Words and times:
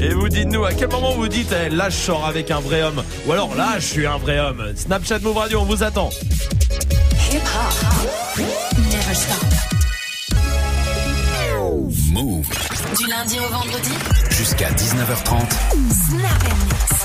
Et 0.00 0.10
vous 0.10 0.28
dites-nous 0.28 0.64
à 0.64 0.72
quel 0.72 0.88
moment 0.88 1.12
vous 1.12 1.28
dites 1.28 1.52
eh, 1.52 1.70
là 1.70 1.88
je 1.88 1.96
sors 1.96 2.26
avec 2.26 2.50
un 2.50 2.60
vrai 2.60 2.82
homme? 2.82 3.02
Ou 3.26 3.32
alors 3.32 3.54
là 3.54 3.74
je 3.78 3.86
suis 3.86 4.06
un 4.06 4.18
vrai 4.18 4.38
homme. 4.38 4.72
Snapchat 4.76 5.18
Move 5.20 5.36
Radio, 5.36 5.60
on 5.60 5.64
vous 5.64 5.82
attend. 5.82 6.10
Move. 12.12 12.46
Du 12.96 13.06
lundi 13.06 13.38
au 13.38 13.52
vendredi. 13.52 13.90
Jusqu'à 14.30 14.70
19h30. 14.70 16.95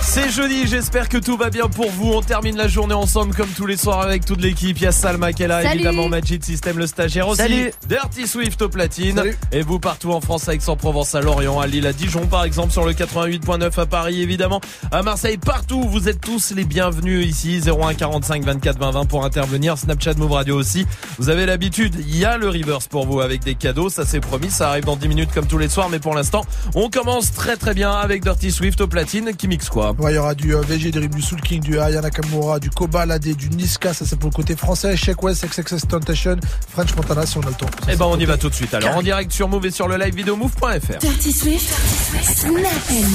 C'est 0.00 0.30
jeudi, 0.30 0.66
j'espère 0.66 1.08
que 1.08 1.18
tout 1.18 1.36
va 1.36 1.50
bien 1.50 1.68
pour 1.68 1.90
vous. 1.90 2.12
On 2.12 2.22
termine 2.22 2.56
la 2.56 2.66
journée 2.66 2.94
ensemble 2.94 3.34
comme 3.34 3.48
tous 3.50 3.66
les 3.66 3.76
soirs 3.76 4.00
avec 4.00 4.24
toute 4.24 4.40
l'équipe. 4.40 4.76
Il 4.78 4.84
y 4.84 4.86
a 4.86 4.92
Salma 4.92 5.32
qui 5.32 5.42
est 5.42 5.48
là, 5.48 5.62
Salut. 5.62 5.74
évidemment 5.74 6.08
Magic 6.08 6.44
System, 6.44 6.78
le 6.78 6.86
stagiaire 6.86 7.28
aussi. 7.28 7.42
Salut. 7.42 7.72
Dirty 7.88 8.26
Swift 8.26 8.60
au 8.62 8.68
platine. 8.68 9.16
Salut. 9.16 9.36
Et 9.52 9.62
vous 9.62 9.78
partout 9.78 10.12
en 10.12 10.20
France, 10.20 10.48
à 10.48 10.54
Aix-en-Provence, 10.54 11.14
à 11.14 11.20
Lorient, 11.20 11.60
à 11.60 11.66
Lille, 11.66 11.86
à 11.86 11.92
Dijon 11.92 12.26
par 12.26 12.44
exemple, 12.44 12.72
sur 12.72 12.84
le 12.84 12.92
88.9 12.92 13.80
à 13.80 13.86
Paris 13.86 14.22
évidemment, 14.22 14.60
à 14.90 15.02
Marseille, 15.02 15.36
partout. 15.36 15.82
Vous 15.88 16.08
êtes 16.08 16.20
tous 16.20 16.52
les 16.54 16.64
bienvenus 16.64 17.26
ici. 17.26 17.60
01 17.66 17.94
45 17.94 18.44
24 18.44 18.78
20 18.78 18.90
20 18.92 19.04
pour 19.04 19.24
intervenir. 19.24 19.76
Snapchat 19.76 20.14
Move 20.14 20.32
Radio 20.32 20.56
aussi. 20.56 20.86
Vous 21.18 21.28
avez 21.28 21.44
l'habitude, 21.46 21.94
il 21.98 22.16
y 22.16 22.24
a 22.24 22.38
le 22.38 22.48
reverse 22.48 22.86
pour 22.88 23.06
vous 23.06 23.20
avec 23.20 23.44
des 23.44 23.54
cadeaux. 23.54 23.90
Ça 23.90 24.04
c'est 24.06 24.20
promis, 24.20 24.50
ça 24.50 24.70
arrive 24.70 24.84
dans 24.84 24.96
10 24.96 25.08
minutes 25.08 25.30
comme 25.34 25.46
tous 25.46 25.58
les 25.58 25.68
soirs. 25.68 25.90
Mais 25.90 25.98
pour 25.98 26.14
l'instant, 26.14 26.44
on 26.74 26.88
commence 26.88 27.32
très 27.32 27.56
très 27.56 27.74
bien 27.74 27.92
avec 27.92 28.22
Dirty 28.22 28.50
Swift 28.50 28.80
au 28.80 28.86
platine 28.86 29.34
qui 29.36 29.47
mixe 29.48 29.68
quoi 29.68 29.92
Ouais, 29.98 30.12
il 30.12 30.14
y 30.16 30.18
aura 30.18 30.34
du 30.34 30.54
euh, 30.54 30.60
VG, 30.60 30.92
du 30.92 31.08
du 31.08 31.22
Soul 31.22 31.40
King, 31.40 31.60
du 31.60 31.78
Aya 31.80 32.00
Nakamura, 32.00 32.60
du 32.60 32.70
Koba 32.70 33.06
Lade, 33.06 33.34
du 33.34 33.48
Niska, 33.50 33.92
ça 33.92 34.04
c'est 34.06 34.18
pour 34.18 34.30
le 34.30 34.34
côté 34.34 34.54
français, 34.54 34.96
Shake 34.96 35.22
West, 35.22 35.44
XXS 35.44 35.88
Tentation, 35.88 36.36
French 36.72 36.94
Montana 36.94 37.26
si 37.26 37.38
on 37.38 37.40
a 37.40 37.46
le 37.48 37.54
temps. 37.54 37.66
Eh 37.88 37.96
ben 37.96 38.04
on 38.04 38.18
y 38.18 38.24
va 38.24 38.36
tout 38.36 38.48
de 38.48 38.54
suite. 38.54 38.72
Alors 38.74 38.96
en 38.96 39.02
direct 39.02 39.32
sur 39.32 39.48
Move 39.48 39.66
et 39.66 39.70
sur 39.70 39.88
le 39.88 39.96
live 39.96 40.14
vidéo 40.14 40.36
move.fr. 40.36 40.98
Dirty 41.00 41.32
Swift. 41.32 41.74
Snap 42.22 42.62
and 42.90 43.08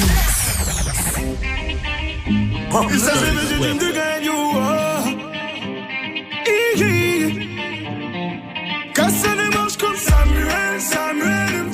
Casse 8.94 9.24
les 9.24 9.58
manches 9.58 9.78
comme 9.78 9.96
Samuel, 9.96 10.80
Samuel 10.80 11.74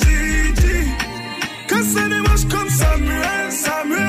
les 2.09 2.21
manches 2.21 2.45
comme 2.49 2.69
Samuel, 2.69 3.51
Samuel 3.51 4.08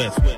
Ma 0.00 0.29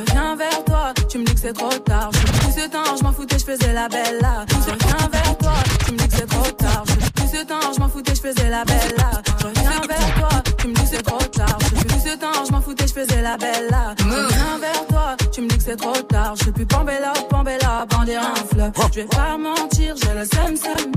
reviens 0.00 0.36
vers 0.36 0.64
toi, 0.64 0.92
tu 1.08 1.18
me 1.18 1.24
dis 1.24 1.34
que 1.34 1.40
c'est 1.40 1.52
trop 1.52 1.78
tard. 1.78 2.10
Tout 2.10 2.52
ce 2.52 2.68
temps, 2.68 2.96
je 2.98 3.02
m'en 3.02 3.12
foutais, 3.12 3.38
je 3.38 3.44
faisais 3.44 3.72
la 3.72 3.88
belle 3.88 4.18
là. 4.20 4.44
Je 4.48 4.70
reviens 4.70 5.08
vers 5.12 5.38
toi, 5.38 5.52
tu 5.86 5.92
me 5.92 5.98
dis 5.98 6.08
que 6.08 6.14
c'est 6.14 6.26
trop 6.26 6.50
tard. 6.52 6.84
Tout 7.16 7.28
ce 7.32 7.44
temps, 7.44 7.72
je 7.74 7.80
m'en 7.80 7.88
foutais, 7.88 8.14
je 8.14 8.20
faisais 8.20 8.50
la 8.50 8.64
belle 8.64 8.94
là. 8.98 9.10
Je 9.40 9.46
reviens 9.46 9.80
vers 9.88 10.14
toi, 10.14 10.42
tu 10.58 10.68
me 10.68 10.74
dis 10.74 10.82
que 10.82 10.88
c'est 10.88 11.02
trop 11.02 11.18
tard. 11.18 11.58
Tout 11.58 12.00
ce 12.04 12.16
temps, 12.16 12.44
je 12.46 12.52
m'en 12.52 12.60
foutais, 12.60 12.86
je 12.86 12.92
faisais 12.92 13.22
la 13.22 13.36
belle 13.36 13.68
là. 13.70 13.94
Je 13.98 14.04
reviens 14.04 14.58
vers 14.60 14.86
toi, 14.88 15.16
tu 15.32 15.40
me 15.42 15.48
dis 15.48 15.56
que 15.56 15.62
c'est 15.62 15.76
trop 15.76 16.02
tard. 16.02 16.34
Je 16.36 16.50
plus 16.50 16.66
Pambella, 16.66 17.12
Pambella, 17.28 17.86
bandir 17.88 18.20
un 18.22 18.34
fleuve. 18.34 18.72
Je 18.92 19.00
vais 19.00 19.06
pas 19.06 19.36
mentir, 19.36 19.94
j'ai 19.96 20.14
le 20.14 20.24
seum 20.24 20.56
seum. 20.56 20.92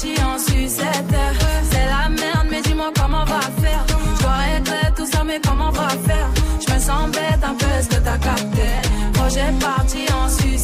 parti 0.00 0.22
en. 0.22 0.38
C'est 0.38 1.86
la 1.86 2.08
merde, 2.08 2.46
mais 2.50 2.60
dis-moi 2.62 2.90
comment 2.98 3.22
on 3.22 3.24
va 3.24 3.40
faire. 3.40 3.84
Je 4.18 4.22
dois 4.22 4.90
tout 4.96 5.06
ça, 5.06 5.22
mais 5.24 5.40
comment 5.46 5.68
on 5.68 5.72
va 5.72 5.88
faire? 5.88 6.28
Je 6.66 6.74
me 6.74 6.78
sens 6.78 7.10
bête 7.10 7.42
un 7.42 7.54
peu 7.54 7.66
ce 7.82 7.88
que 7.88 8.02
t'as 8.02 8.18
capté? 8.18 8.68
Projet 9.12 9.52
parti 9.60 10.06
en 10.12 10.28
sucette. 10.28 10.59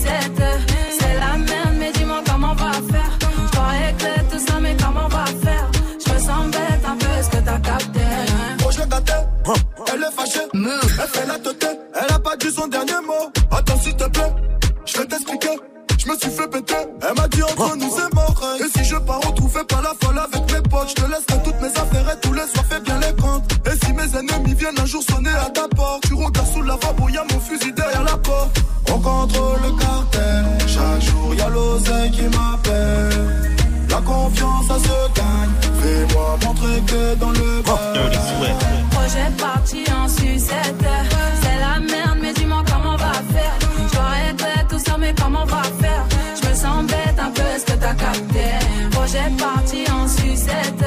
Projet 49.16 49.36
parti 49.38 49.84
en 49.90 50.08
sucette. 50.08 50.84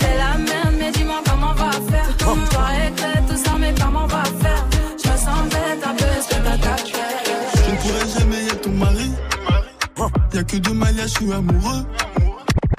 C'est 0.00 0.16
la 0.16 0.38
merde, 0.38 0.74
mais 0.78 0.92
dis-moi 0.92 1.20
comment 1.28 1.50
on 1.50 1.54
va 1.54 1.70
faire. 1.72 2.08
J'aurais 2.20 2.92
que 2.94 3.32
tout 3.32 3.44
ça, 3.44 3.52
mais 3.58 3.74
comment 3.80 4.04
on 4.04 4.06
va 4.06 4.22
faire? 4.22 4.64
Je 5.02 5.10
me 5.10 5.16
sens 5.16 5.42
bête 5.50 5.84
un 5.84 5.94
peu, 5.94 6.04
est-ce 6.04 6.28
que 6.28 6.34
t'as? 6.62 6.76
Je 7.64 7.70
ne 7.70 7.76
pourrai 7.76 8.04
jamais 8.18 8.44
être 8.46 8.60
ton 8.60 8.70
mari. 8.70 9.10
Y'a 10.32 10.44
que 10.44 10.56
deux 10.56 10.72
Malias, 10.72 11.06
je 11.06 11.08
suis 11.08 11.32
amoureux. 11.32 11.84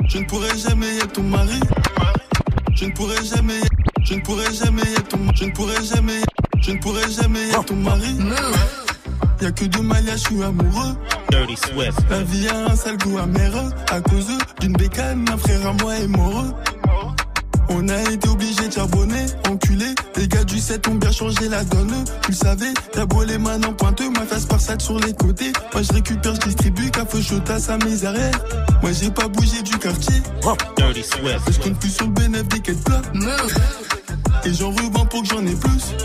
Je 0.08 0.18
ne 0.20 0.26
pourrai 0.26 0.58
jamais 0.58 0.98
être 0.98 1.14
ton 1.14 1.24
mari. 1.24 1.60
Je 2.76 2.86
ne 2.86 2.92
pourrai 2.92 3.24
jamais, 3.24 3.62
je 4.04 4.14
ne 4.14 4.22
pourrai 4.22 4.54
jamais 4.54 4.82
être 4.82 5.08
ton, 5.10 5.20
je 5.34 5.46
ne 5.46 5.52
pourrai 5.52 5.84
jamais, 5.84 6.22
je 6.62 6.72
ne 6.72 6.78
pourrai 6.80 7.10
jamais 7.10 7.50
être 7.50 7.66
ton 7.66 7.76
mari. 7.76 8.18
Y'a 9.42 9.52
que 9.52 9.66
deux 9.66 9.82
Malias, 9.82 10.18
je 10.18 10.36
suis 10.36 10.44
amoureux. 10.44 10.96
La 12.10 12.24
vie 12.24 12.48
a 12.48 12.72
un 12.72 12.76
sale 12.76 12.98
goût 12.98 13.18
amer 13.18 13.52
à 13.92 14.00
cause 14.02 14.28
d'une 14.62 14.74
bécane, 14.74 15.26
un 15.32 15.38
frère 15.38 15.68
à 15.68 15.74
moi 15.74 15.96
est 15.98 16.08
mort. 16.08 16.46
On 17.70 17.90
a 17.90 18.00
été 18.12 18.30
obligé 18.30 18.68
de 18.68 18.74
charbonner, 18.74 19.26
enculé. 19.50 19.88
Les 20.16 20.28
gars 20.28 20.44
du 20.44 20.60
7 20.60 20.88
ont 20.88 20.96
bien 20.96 21.12
changé 21.12 21.50
la 21.50 21.64
donne. 21.64 22.06
Tu 22.22 22.32
le 22.32 22.38
savais, 22.38 22.74
t'as 22.94 23.06
beau 23.06 23.24
les 23.24 23.38
mains 23.38 23.62
en 23.64 23.74
pointeux, 23.74 24.10
ma 24.12 24.22
face 24.22 24.46
par 24.46 24.62
sac 24.62 24.82
sur 24.82 25.00
les 25.00 25.14
côtés. 25.14 25.52
Moi 25.74 25.82
je 25.82 25.94
récupère, 25.94 26.36
je 26.36 26.40
distribue, 26.42 26.90
café 26.92 27.18
à 27.70 27.78
mes 27.86 28.06
arrières. 28.06 28.40
Moi 28.82 28.92
j'ai 28.94 29.12
pas 29.12 29.28
bougé 29.28 29.62
du 29.62 29.78
quartier. 29.78 30.22
Je 30.44 31.60
compte 31.60 31.80
plus 31.80 31.90
sur 31.90 32.06
le 32.06 32.12
bénéfice 32.12 32.48
des 32.48 32.60
quêtes 32.60 32.84
plats. 32.84 33.02
Et 34.46 34.54
j'en 34.54 34.70
revends 34.70 35.06
pour 35.06 35.22
que 35.24 35.28
j'en 35.28 35.46
ai 35.46 35.56
plus. 35.56 35.96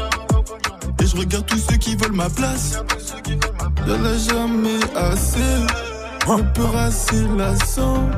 Et 1.00 1.06
je 1.06 1.16
regarde 1.16 1.46
tous 1.46 1.58
ceux 1.58 1.76
qui 1.76 1.94
veulent 1.94 2.12
ma 2.12 2.30
place. 2.30 2.78
Y'en 3.86 4.04
a 4.04 4.16
jamais 4.16 4.80
assez. 4.94 5.40
Un 6.28 6.42
peu 6.54 6.66
assez 6.76 7.26
lassant. 7.36 8.08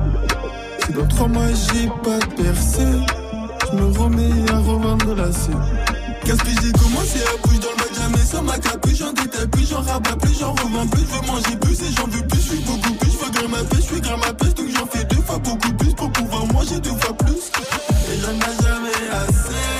Si 0.85 0.93
dans 0.93 1.06
trois 1.06 1.29
mois 1.29 1.47
j'ai 1.49 1.88
pas 2.03 2.19
percé, 2.37 2.85
je 3.70 3.76
me 3.76 3.99
remets 3.99 4.50
à 4.53 4.59
revendre 4.59 5.14
la 5.14 5.32
scène. 5.32 5.62
Qu'est-ce 6.25 6.43
que 6.43 6.50
j'ai 6.62 6.73
commencé 6.73 7.20
à 7.23 7.47
bouger 7.47 7.59
dans 7.61 7.70
le 7.70 7.76
bac, 7.76 7.94
jamais 7.97 8.25
sans 8.25 8.43
ma 8.43 8.59
capuche, 8.59 8.99
j'en 8.99 9.12
détaille 9.12 9.47
plus, 9.49 9.69
j'en 9.69 9.81
rabats 9.81 10.17
plus, 10.20 10.38
j'en 10.38 10.53
revends 10.53 10.87
plus, 10.88 11.00
je 11.00 11.06
veux 11.06 11.26
manger 11.26 11.56
plus 11.61 11.81
et 11.81 11.93
j'en 11.97 12.06
veux 12.06 12.26
plus, 12.26 12.41
je 12.41 12.49
suis 12.49 12.65
beaucoup 12.65 12.94
plus, 12.94 13.11
je 13.11 13.25
veux 13.25 13.31
grimper 13.31 13.49
ma 13.49 13.65
pêche, 13.65 13.81
je 13.81 13.93
suis 13.93 14.00
grimper 14.00 14.26
ma 14.26 14.32
pêche, 14.35 14.55
donc 14.55 14.67
j'en 14.76 14.87
fais 14.87 15.05
deux 15.05 15.23
fois 15.23 15.38
beaucoup 15.38 15.73
plus 15.73 15.94
pour 15.94 16.12
pouvoir 16.12 16.47
manger 16.53 16.81
deux 16.81 16.97
fois 17.00 17.17
plus. 17.17 17.50
Et 18.12 18.20
j'en 18.20 18.35
ai 18.35 18.62
jamais 18.62 19.03
assez, 19.12 19.72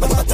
veux 0.00 0.27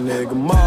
nigga. 0.00 0.59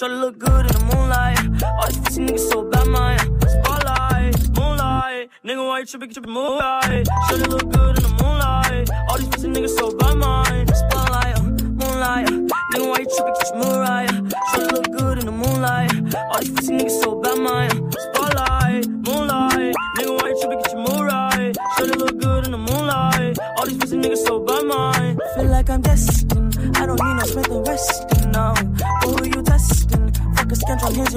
Mariah. 0.00 0.10
Shorty 0.10 0.14
look 0.14 0.38
good 0.38 0.66
in 0.66 0.72
the 0.72 0.94
moonlight. 0.94 1.62
All 1.62 1.86
these 1.88 1.98
pussy 1.98 2.22
niggas 2.22 2.50
so 2.50 2.62
bad, 2.62 2.86
man. 2.86 3.18
Spotlight, 3.48 4.56
moonlight. 4.56 5.30
Nigga, 5.44 5.66
why 5.66 5.78
you 5.80 5.86
tripping? 5.86 6.12
Your 6.12 6.26
moonlight. 6.26 7.08
Shorty 7.28 7.44
look 7.44 7.72
good 7.72 7.96
in 7.96 8.02
the 8.02 8.22
moonlight. 8.22 8.90
All 9.08 9.18
these 9.18 9.28
pussy 9.28 9.48
niggas 9.48 9.76
so 9.76 9.96
bad, 9.96 10.16
man. 10.16 10.66
Spotlight, 10.68 11.38
uh, 11.38 11.42
moonlight. 11.42 12.28
Uh. 12.28 12.32
Nigga, 12.72 12.88
why 12.88 12.98
you 12.98 13.06
tripping? 13.16 13.34
Get 13.34 13.48
your 13.48 13.58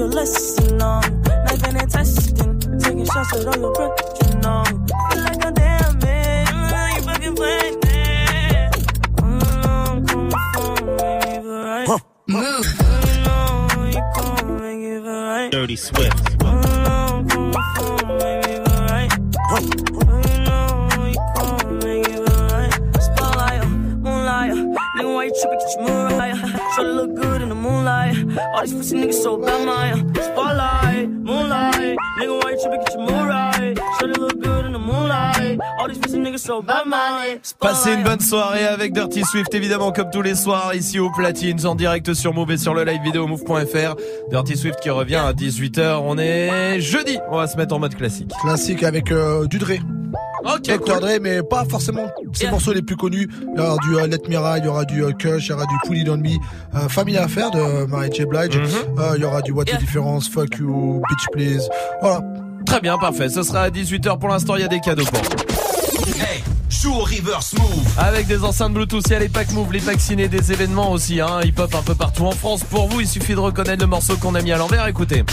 your 0.02 0.10
lesson 0.10 0.82
on. 0.82 1.22
Knife 1.22 1.62
and 1.64 1.90
testing, 1.90 2.58
taking 2.80 3.04
shots 3.04 3.36
at 3.36 3.46
all 3.46 3.56
your 3.56 3.72
breath, 3.72 4.11
Passez 37.60 37.92
une 37.94 38.02
bonne 38.02 38.20
soirée 38.20 38.66
avec 38.66 38.92
Dirty 38.92 39.22
Swift, 39.24 39.52
évidemment, 39.54 39.92
comme 39.92 40.10
tous 40.10 40.22
les 40.22 40.34
soirs, 40.34 40.74
ici 40.74 40.98
au 40.98 41.10
Platines, 41.10 41.66
en 41.66 41.74
direct 41.74 42.14
sur 42.14 42.32
Move 42.34 42.52
et 42.52 42.56
sur 42.58 42.74
le 42.74 42.84
live 42.84 43.02
vidéo 43.02 43.26
move.fr. 43.26 43.96
Dirty 44.30 44.56
Swift 44.56 44.80
qui 44.80 44.90
revient 44.90 45.16
à 45.16 45.32
18h. 45.32 46.00
On 46.02 46.18
est 46.18 46.80
jeudi. 46.80 47.18
On 47.30 47.36
va 47.36 47.46
se 47.46 47.56
mettre 47.56 47.74
en 47.74 47.78
mode 47.78 47.94
classique. 47.94 48.30
Classique 48.42 48.82
avec 48.82 49.10
euh, 49.10 49.46
du 49.46 49.58
Dre. 49.58 49.72
Ok, 50.44 50.76
cool. 50.78 51.00
Dre, 51.00 51.18
mais 51.20 51.42
pas 51.42 51.64
forcément 51.68 52.06
ses 52.32 52.48
morceaux 52.50 52.72
les 52.72 52.82
plus 52.82 52.96
connus. 52.96 53.28
Il 53.54 53.60
y 53.60 53.64
aura 53.64 53.76
du 53.78 53.96
euh, 53.96 54.06
Let 54.06 54.28
Me 54.28 54.38
Ride, 54.38 54.64
il 54.64 54.66
y 54.66 54.68
aura 54.68 54.84
du 54.84 55.04
euh, 55.04 55.12
Kush, 55.12 55.46
il 55.46 55.50
y 55.50 55.52
aura 55.52 55.66
du 55.66 55.74
Put 55.88 55.96
It 55.98 56.08
On 56.08 56.16
Me, 56.16 56.30
euh, 56.74 56.88
Family 56.88 57.16
Affair 57.16 57.50
de 57.50 57.86
Mary 57.86 58.10
J. 58.12 58.24
Blige, 58.24 58.56
Mhm. 58.56 58.98
Euh, 58.98 59.12
il 59.16 59.22
y 59.22 59.24
aura 59.24 59.40
du 59.42 59.52
What 59.52 59.64
the 59.66 59.78
Difference, 59.78 60.28
Fuck 60.28 60.56
You, 60.58 61.00
Bitch 61.08 61.26
Please. 61.32 61.68
Voilà. 62.00 62.20
Très 62.66 62.80
bien, 62.80 62.96
parfait. 62.98 63.28
Ce 63.28 63.42
sera 63.42 63.62
à 63.62 63.70
18h. 63.70 64.18
Pour 64.18 64.28
l'instant, 64.28 64.54
il 64.56 64.62
y 64.62 64.64
a 64.64 64.68
des 64.68 64.80
cadeaux 64.80 65.04
pour 65.04 65.20
vous. 65.20 65.51
Hey, 66.06 66.42
joue 66.68 66.92
au 66.94 67.00
reverse 67.04 67.54
move. 67.54 67.86
Avec 67.98 68.26
des 68.26 68.42
enceintes 68.44 68.72
Bluetooth, 68.74 69.04
il 69.06 69.12
y 69.12 69.14
a 69.14 69.18
les 69.20 69.28
packs 69.28 69.52
Move, 69.52 69.72
les 69.72 69.80
packs 69.80 70.00
ciné, 70.00 70.28
des 70.28 70.52
événements 70.52 70.90
aussi, 70.92 71.20
hein, 71.20 71.40
hip-hop 71.44 71.74
un 71.74 71.82
peu 71.82 71.94
partout 71.94 72.26
en 72.26 72.32
France. 72.32 72.62
Pour 72.64 72.88
vous, 72.88 73.00
il 73.00 73.08
suffit 73.08 73.34
de 73.34 73.40
reconnaître 73.40 73.80
le 73.82 73.86
morceau 73.88 74.16
qu'on 74.16 74.34
a 74.34 74.42
mis 74.42 74.52
à 74.52 74.56
l'envers. 74.56 74.86
Écoutez. 74.88 75.24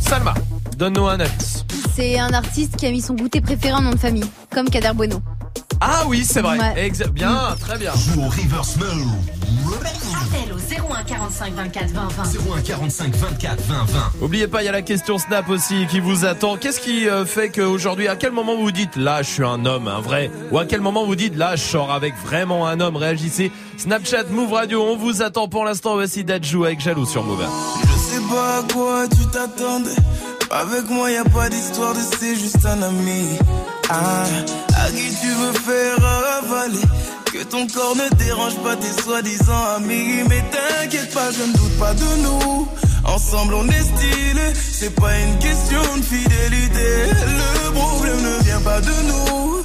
Salma, 0.00 0.34
donne-nous 0.76 1.06
un 1.06 1.20
indice. 1.20 1.64
C'est 1.94 2.18
un 2.18 2.32
artiste 2.32 2.76
qui 2.76 2.86
a 2.86 2.90
mis 2.90 3.00
son 3.02 3.14
goûter 3.14 3.40
préféré 3.40 3.74
en 3.74 3.80
nom 3.82 3.90
de 3.92 3.98
famille, 3.98 4.24
comme 4.50 4.68
Kader 4.68 4.92
Bueno. 4.94 5.20
Ah 5.80 6.04
oui, 6.06 6.24
c'est 6.28 6.40
vrai. 6.42 6.58
Ouais. 6.58 6.88
Exa- 6.90 7.08
bien, 7.10 7.56
très 7.58 7.76
bien. 7.78 7.92
Joue 7.94 8.22
au 8.22 8.28
reverse 8.28 8.76
move. 8.76 9.12
Appel 9.52 10.52
au 10.52 10.92
01 10.92 11.04
45 11.04 11.54
24 11.54 11.90
20 11.90 12.08
20. 12.08 12.22
01 12.56 12.60
45 12.62 13.14
24 13.14 13.60
20 13.62 13.74
20. 13.84 13.84
Oubliez 14.22 14.46
pas, 14.46 14.62
il 14.62 14.66
y 14.66 14.68
a 14.68 14.72
la 14.72 14.82
question 14.82 15.18
Snap 15.18 15.48
aussi 15.48 15.86
qui 15.90 16.00
vous 16.00 16.24
attend. 16.24 16.56
Qu'est-ce 16.56 16.80
qui 16.80 17.08
euh, 17.08 17.26
fait 17.26 17.50
qu'aujourd'hui, 17.50 18.08
à 18.08 18.16
quel 18.16 18.32
moment 18.32 18.56
vous 18.56 18.70
dites 18.72 18.96
là, 18.96 19.22
je 19.22 19.28
suis 19.30 19.44
un 19.44 19.64
homme, 19.66 19.88
un 19.88 20.00
vrai? 20.00 20.30
Ou 20.50 20.58
à 20.58 20.64
quel 20.64 20.80
moment 20.80 21.04
vous 21.04 21.16
dites 21.16 21.36
là, 21.36 21.56
je 21.56 21.62
sors 21.62 21.92
avec 21.92 22.14
vraiment 22.24 22.66
un 22.66 22.80
homme? 22.80 22.96
Réagissez. 22.96 23.52
Snapchat, 23.76 24.24
Move 24.30 24.52
Radio, 24.52 24.82
on 24.82 24.96
vous 24.96 25.22
attend 25.22 25.48
pour 25.48 25.64
l'instant. 25.64 25.94
Voici 25.94 26.24
Dajou 26.24 26.64
avec 26.64 26.80
Jaloux 26.80 27.06
sur 27.06 27.24
Move. 27.24 27.44
Je 27.82 27.98
sais 27.98 28.20
pas 28.30 28.58
à 28.58 28.62
quoi 28.72 29.08
tu 29.08 29.26
t'attendais. 29.26 29.96
Avec 30.50 30.88
moi, 30.88 31.10
y 31.10 31.16
a 31.16 31.24
pas 31.24 31.48
d'histoire 31.48 31.94
de 31.94 32.00
c'est 32.18 32.36
juste 32.36 32.64
un 32.64 32.82
ami. 32.82 33.38
Ah, 33.90 34.24
à 34.76 34.88
qui 34.90 35.14
tu 35.20 35.28
veux 35.28 35.52
faire 35.52 35.96
avaler? 36.04 36.80
Que 37.32 37.42
ton 37.44 37.66
corps 37.66 37.96
ne 37.96 38.14
dérange 38.16 38.56
pas 38.56 38.76
tes 38.76 38.92
soi-disant 39.02 39.64
amis. 39.76 40.22
Mais 40.28 40.44
t'inquiète 40.50 41.14
pas, 41.14 41.30
je 41.30 41.42
ne 41.44 41.52
doute 41.54 41.78
pas 41.78 41.94
de 41.94 42.22
nous. 42.22 42.68
Ensemble, 43.06 43.54
on 43.54 43.66
est 43.68 43.80
stylé. 43.80 44.52
C'est 44.54 44.94
pas 44.94 45.18
une 45.18 45.38
question 45.38 45.80
de 45.96 46.02
fidélité. 46.02 47.06
Le 47.08 47.72
problème 47.72 48.20
ne 48.20 48.44
vient 48.44 48.60
pas 48.60 48.82
de 48.82 48.92
nous. 49.08 49.64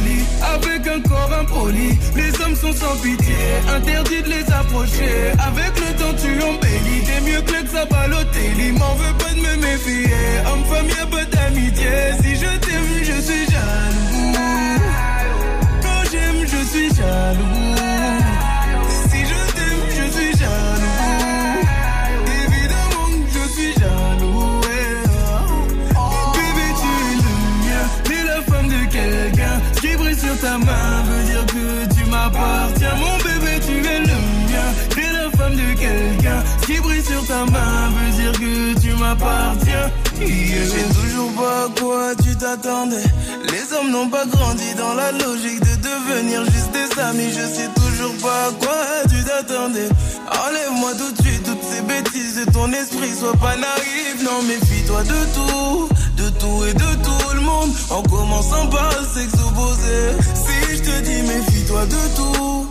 Avec 0.53 0.87
un 0.87 0.99
corps 1.01 1.31
impoli. 1.39 1.97
Les 2.15 2.41
hommes 2.41 2.55
sont 2.55 2.73
sans 2.73 2.95
pitié. 3.01 3.35
Interdit 3.75 4.21
de 4.23 4.29
les 4.29 4.51
approcher. 4.51 5.31
Avec 5.39 5.73
le 5.79 5.95
temps, 5.99 6.15
tu 6.21 6.31
embellis. 6.43 7.03
T'es 7.05 7.21
mieux 7.21 7.41
que 7.41 7.69
ça 7.69 7.85
Balotelli. 7.85 8.71
M'en 8.73 8.95
veux 8.95 9.17
pas 9.17 9.33
de 9.33 9.39
me 9.39 9.55
méfier. 9.61 10.13
Homme-femme, 10.51 10.87
y'a 10.89 11.05
pas 11.05 11.25
d'amitié. 11.25 11.91
Si 12.21 12.35
je 12.35 12.57
t'aime, 12.65 12.91
je 13.03 13.21
suis 13.21 13.45
jaloux. 13.45 14.33
Quand 15.81 16.03
j'aime, 16.11 16.45
je 16.45 16.65
suis 16.67 16.89
jaloux. 16.95 17.90
Ta 30.41 30.57
main 30.57 31.03
veut 31.05 31.23
dire 31.23 31.45
que 31.45 31.93
tu 31.93 32.09
m'appartiens. 32.09 32.95
Mon 32.97 33.17
bébé, 33.17 33.59
tu 33.65 33.77
es 33.87 33.99
le 33.99 34.17
mien. 34.49 34.69
T'es 34.89 35.09
la 35.13 35.29
femme 35.37 35.55
de 35.55 35.73
quelqu'un. 35.79 36.43
Ce 36.61 36.65
qui 36.65 36.79
brille 36.79 37.03
sur 37.03 37.25
ta 37.27 37.45
main 37.45 37.89
veut 37.95 38.11
dire 38.19 38.31
que 38.33 38.79
tu 38.79 38.93
m'appartiens. 38.95 39.91
Je 40.19 40.63
sais 40.73 40.87
toujours 40.99 41.31
pas 41.33 41.65
à 41.65 41.79
quoi 41.79 42.15
tu 42.23 42.35
t'attendais. 42.35 43.03
Les 43.51 43.73
hommes 43.73 43.91
n'ont 43.91 44.09
pas 44.09 44.25
grandi 44.25 44.73
dans 44.75 44.93
la 44.95 45.11
logique 45.11 45.59
de 45.59 45.75
devenir 45.89 46.43
juste 46.45 46.71
des 46.71 46.99
amis. 47.01 47.29
Je 47.29 47.45
sais 47.55 47.69
toujours 47.75 48.15
pas 48.17 48.47
à 48.47 48.51
quoi 48.59 48.81
tu 49.09 49.23
t'attendais. 49.23 49.89
Enlève-moi 50.47 50.91
tout 50.97 51.11
de 51.11 51.27
suite 51.27 51.43
toutes 51.43 51.63
ces 51.71 51.81
de 52.13 52.51
ton 52.51 52.71
esprit. 52.73 53.13
Sois 53.17 53.35
pas 53.37 53.55
naïf, 53.55 54.23
non, 54.23 54.41
méfie-toi 54.43 55.03
de 55.03 55.19
tout. 55.35 55.89
De 56.17 56.29
tout 56.39 56.65
et 56.65 56.73
de 56.73 57.03
tout 57.03 57.35
le 57.35 57.41
monde. 57.41 57.71
En 57.89 58.03
commençant 58.03 58.67
par 58.67 58.91
opposé. 59.47 60.17
Si 60.35 60.75
je 60.75 60.81
te 60.81 61.01
dis 61.01 61.21
méfie-toi 61.21 61.85
de 61.85 62.15
tout. 62.15 62.70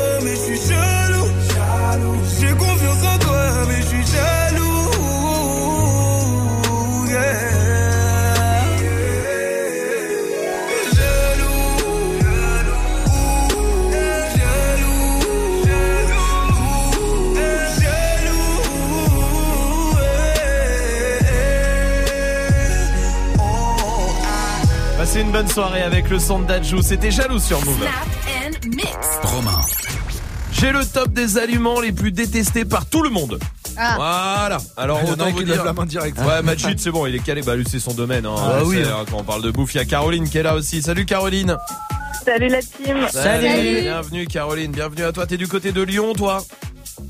bonne 25.31 25.47
soirée 25.47 25.81
avec 25.81 26.09
le 26.09 26.19
son 26.19 26.39
de 26.39 26.45
Dajou. 26.45 26.81
C'était 26.81 27.09
jaloux 27.09 27.39
sur 27.39 27.63
Move. 27.63 27.77
Snap 27.77 27.91
and 28.43 28.67
Mix. 28.67 28.97
Romain. 29.23 29.61
J'ai 30.51 30.71
le 30.71 30.85
top 30.85 31.13
des 31.13 31.37
aliments 31.37 31.79
les 31.79 31.93
plus 31.93 32.11
détestés 32.11 32.65
par 32.65 32.85
tout 32.85 33.01
le 33.01 33.09
monde. 33.09 33.39
Ah. 33.77 33.93
Voilà. 33.95 34.57
Alors 34.75 34.99
a 34.99 35.03
autant 35.05 35.31
vous 35.31 35.43
dire. 35.43 35.63
la 35.63 35.71
main 35.71 35.85
direct. 35.85 36.17
Ouais, 36.19 36.41
Majid, 36.41 36.77
c'est 36.79 36.91
bon, 36.91 37.05
il 37.07 37.15
est 37.15 37.23
calé. 37.23 37.41
Bah, 37.41 37.55
lui, 37.55 37.63
c'est 37.69 37.79
son 37.79 37.93
domaine. 37.93 38.25
Hein. 38.25 38.35
Ah, 38.37 38.59
oui. 38.65 38.81
C'est, 38.83 38.89
hein, 38.89 39.05
Quand 39.09 39.19
on 39.19 39.23
parle 39.23 39.41
de 39.41 39.51
bouffe, 39.51 39.73
il 39.73 39.77
y 39.77 39.81
a 39.81 39.85
Caroline 39.85 40.27
qui 40.27 40.37
est 40.37 40.43
là 40.43 40.55
aussi. 40.55 40.81
Salut, 40.81 41.05
Caroline. 41.05 41.57
Salut 42.25 42.49
la 42.49 42.61
team. 42.61 42.97
Salut. 43.09 43.81
Bienvenue, 43.81 44.27
Caroline. 44.27 44.71
Bienvenue 44.71 45.03
à 45.03 45.13
toi. 45.13 45.25
T'es 45.25 45.37
du 45.37 45.47
côté 45.47 45.71
de 45.71 45.81
Lyon, 45.81 46.13
toi? 46.13 46.43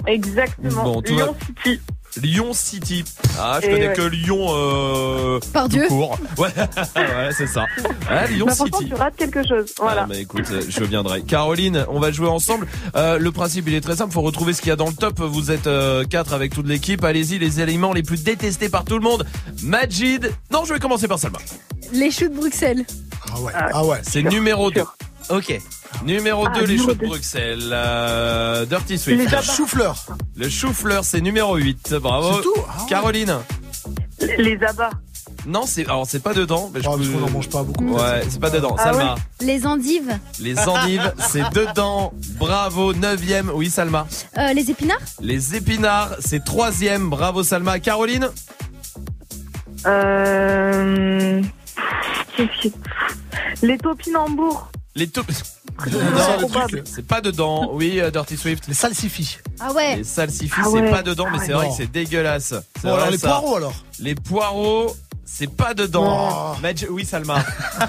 Exactement. 0.05 0.83
Bon, 0.83 1.01
tout 1.01 1.15
Lyon 1.15 1.35
City. 1.63 1.81
Lyon 2.21 2.53
City. 2.53 3.03
Ah, 3.39 3.59
je 3.61 3.67
Et 3.67 3.71
connais 3.71 3.87
ouais. 3.89 3.93
que 3.93 4.01
Lyon. 4.01 4.47
Euh... 4.49 5.39
Par 5.53 5.63
tout 5.63 5.69
Dieu. 5.69 5.87
court. 5.87 6.17
Ouais, 6.37 6.47
ouais, 6.95 7.29
c'est 7.37 7.47
ça. 7.47 7.65
Ouais, 8.09 8.27
Lyon 8.29 8.47
Bah, 8.47 8.53
City. 8.55 8.87
tu 8.87 8.93
rates 8.95 9.15
quelque 9.15 9.47
chose. 9.47 9.73
Voilà. 9.77 10.01
Ah, 10.03 10.07
bah 10.07 10.17
écoute, 10.17 10.45
euh, 10.51 10.61
je 10.67 10.83
viendrai. 10.83 11.21
Caroline, 11.21 11.85
on 11.89 11.99
va 11.99 12.11
jouer 12.11 12.27
ensemble. 12.27 12.67
Euh, 12.95 13.17
le 13.19 13.31
principe, 13.31 13.65
il 13.67 13.75
est 13.75 13.81
très 13.81 13.95
simple. 13.95 14.11
Faut 14.13 14.21
retrouver 14.21 14.53
ce 14.53 14.61
qu'il 14.61 14.69
y 14.69 14.73
a 14.73 14.75
dans 14.75 14.87
le 14.87 14.93
top. 14.93 15.19
Vous 15.19 15.51
êtes 15.51 15.67
euh, 15.67 16.03
quatre 16.03 16.33
avec 16.33 16.53
toute 16.53 16.67
l'équipe. 16.67 17.03
Allez-y, 17.03 17.37
les 17.39 17.59
aliments 17.59 17.93
les 17.93 18.03
plus 18.03 18.23
détestés 18.23 18.69
par 18.69 18.83
tout 18.85 18.95
le 18.97 19.03
monde. 19.03 19.25
Majid. 19.63 20.31
Non, 20.51 20.65
je 20.65 20.73
vais 20.73 20.79
commencer 20.79 21.07
par 21.07 21.19
Salma. 21.19 21.39
Les 21.93 22.11
choux 22.11 22.27
de 22.29 22.35
Bruxelles. 22.35 22.85
Ah 23.33 23.39
ouais. 23.41 23.51
Ah 23.55 23.85
ouais. 23.85 23.99
C'est 24.03 24.23
numéro 24.23 24.71
2. 24.71 24.81
Ok. 25.31 25.59
Numéro 26.05 26.45
Ah, 26.47 26.51
2, 26.53 26.61
les 26.61 26.67
numéro 26.73 26.89
choux 26.89 26.95
de. 26.95 27.05
Bruxelles. 27.07 27.69
Euh, 27.71 28.65
Dirty 28.65 28.97
Swift. 28.97 29.19
Les 29.19 29.25
Le 29.35 29.41
chou-fleur. 29.41 29.95
Le 30.35 30.49
chou-fleur, 30.49 31.03
c'est 31.05 31.21
numéro 31.21 31.55
8. 31.55 31.93
Bravo. 31.95 32.33
C'est 32.37 32.41
tout 32.43 32.53
Ah 32.67 32.81
ouais. 32.83 32.89
Caroline. 32.89 33.35
Les- 34.19 34.37
Les 34.37 34.63
abats. 34.63 34.89
Non, 35.47 35.63
c'est 35.65 35.85
alors 35.85 36.05
c'est 36.07 36.21
pas 36.21 36.33
dedans. 36.35 36.69
Mais 36.73 36.81
je 36.81 36.87
Ah, 36.87 36.91
peux- 36.91 36.97
parce 36.99 37.09
qu'on 37.09 37.19
n'en 37.19 37.29
mange 37.31 37.49
pas 37.49 37.63
beaucoup. 37.63 37.93
Ouais, 37.95 38.21
c'est 38.29 38.39
pas 38.39 38.49
dedans. 38.51 38.75
Ah 38.77 38.83
Salma. 38.83 39.15
Les 39.41 39.65
endives. 39.65 40.19
Les 40.39 40.59
endives, 40.59 41.13
c'est 41.29 41.49
dedans. 41.51 42.13
Bravo, 42.37 42.93
9 42.93 43.19
Oui, 43.55 43.69
Salma. 43.69 44.05
Euh, 44.37 44.53
les 44.53 44.69
épinards. 44.69 44.99
Les 45.19 45.55
épinards, 45.55 46.15
c'est 46.19 46.43
troisième. 46.43 47.09
Bravo, 47.09 47.41
Salma. 47.43 47.79
Caroline 47.79 48.29
Euh... 49.87 51.41
Les 53.63 53.77
topinambours. 53.77 54.71
Les 54.95 55.07
tout. 55.07 55.23
C'est 56.85 57.05
pas 57.07 57.21
dedans. 57.21 57.69
Oui, 57.73 57.99
euh, 58.01 58.11
Dirty 58.11 58.35
Swift. 58.37 58.65
Les 58.67 58.73
salsifis. 58.73 59.37
Ah 59.59 59.71
ouais. 59.73 59.97
Les 59.97 60.03
salsifis, 60.03 60.53
Ah 60.57 60.63
c'est 60.65 60.81
ouais. 60.81 60.89
pas 60.91 61.01
dedans, 61.01 61.27
mais 61.31 61.37
Ah 61.39 61.43
c'est 61.45 61.53
vrai 61.53 61.65
Non. 61.67 61.71
que 61.71 61.77
c'est 61.77 61.91
dégueulasse. 61.91 62.53
C'est 62.75 62.83
Bon, 62.83 62.93
alors 62.95 63.09
les 63.09 63.17
ça. 63.17 63.27
poireaux 63.29 63.55
alors. 63.55 63.73
Les 63.99 64.15
poireaux, 64.15 64.95
c'est 65.33 65.49
pas 65.55 65.73
dedans. 65.73 66.55
Oh. 66.63 66.67
Oui, 66.89 67.05
Salma. 67.05 67.43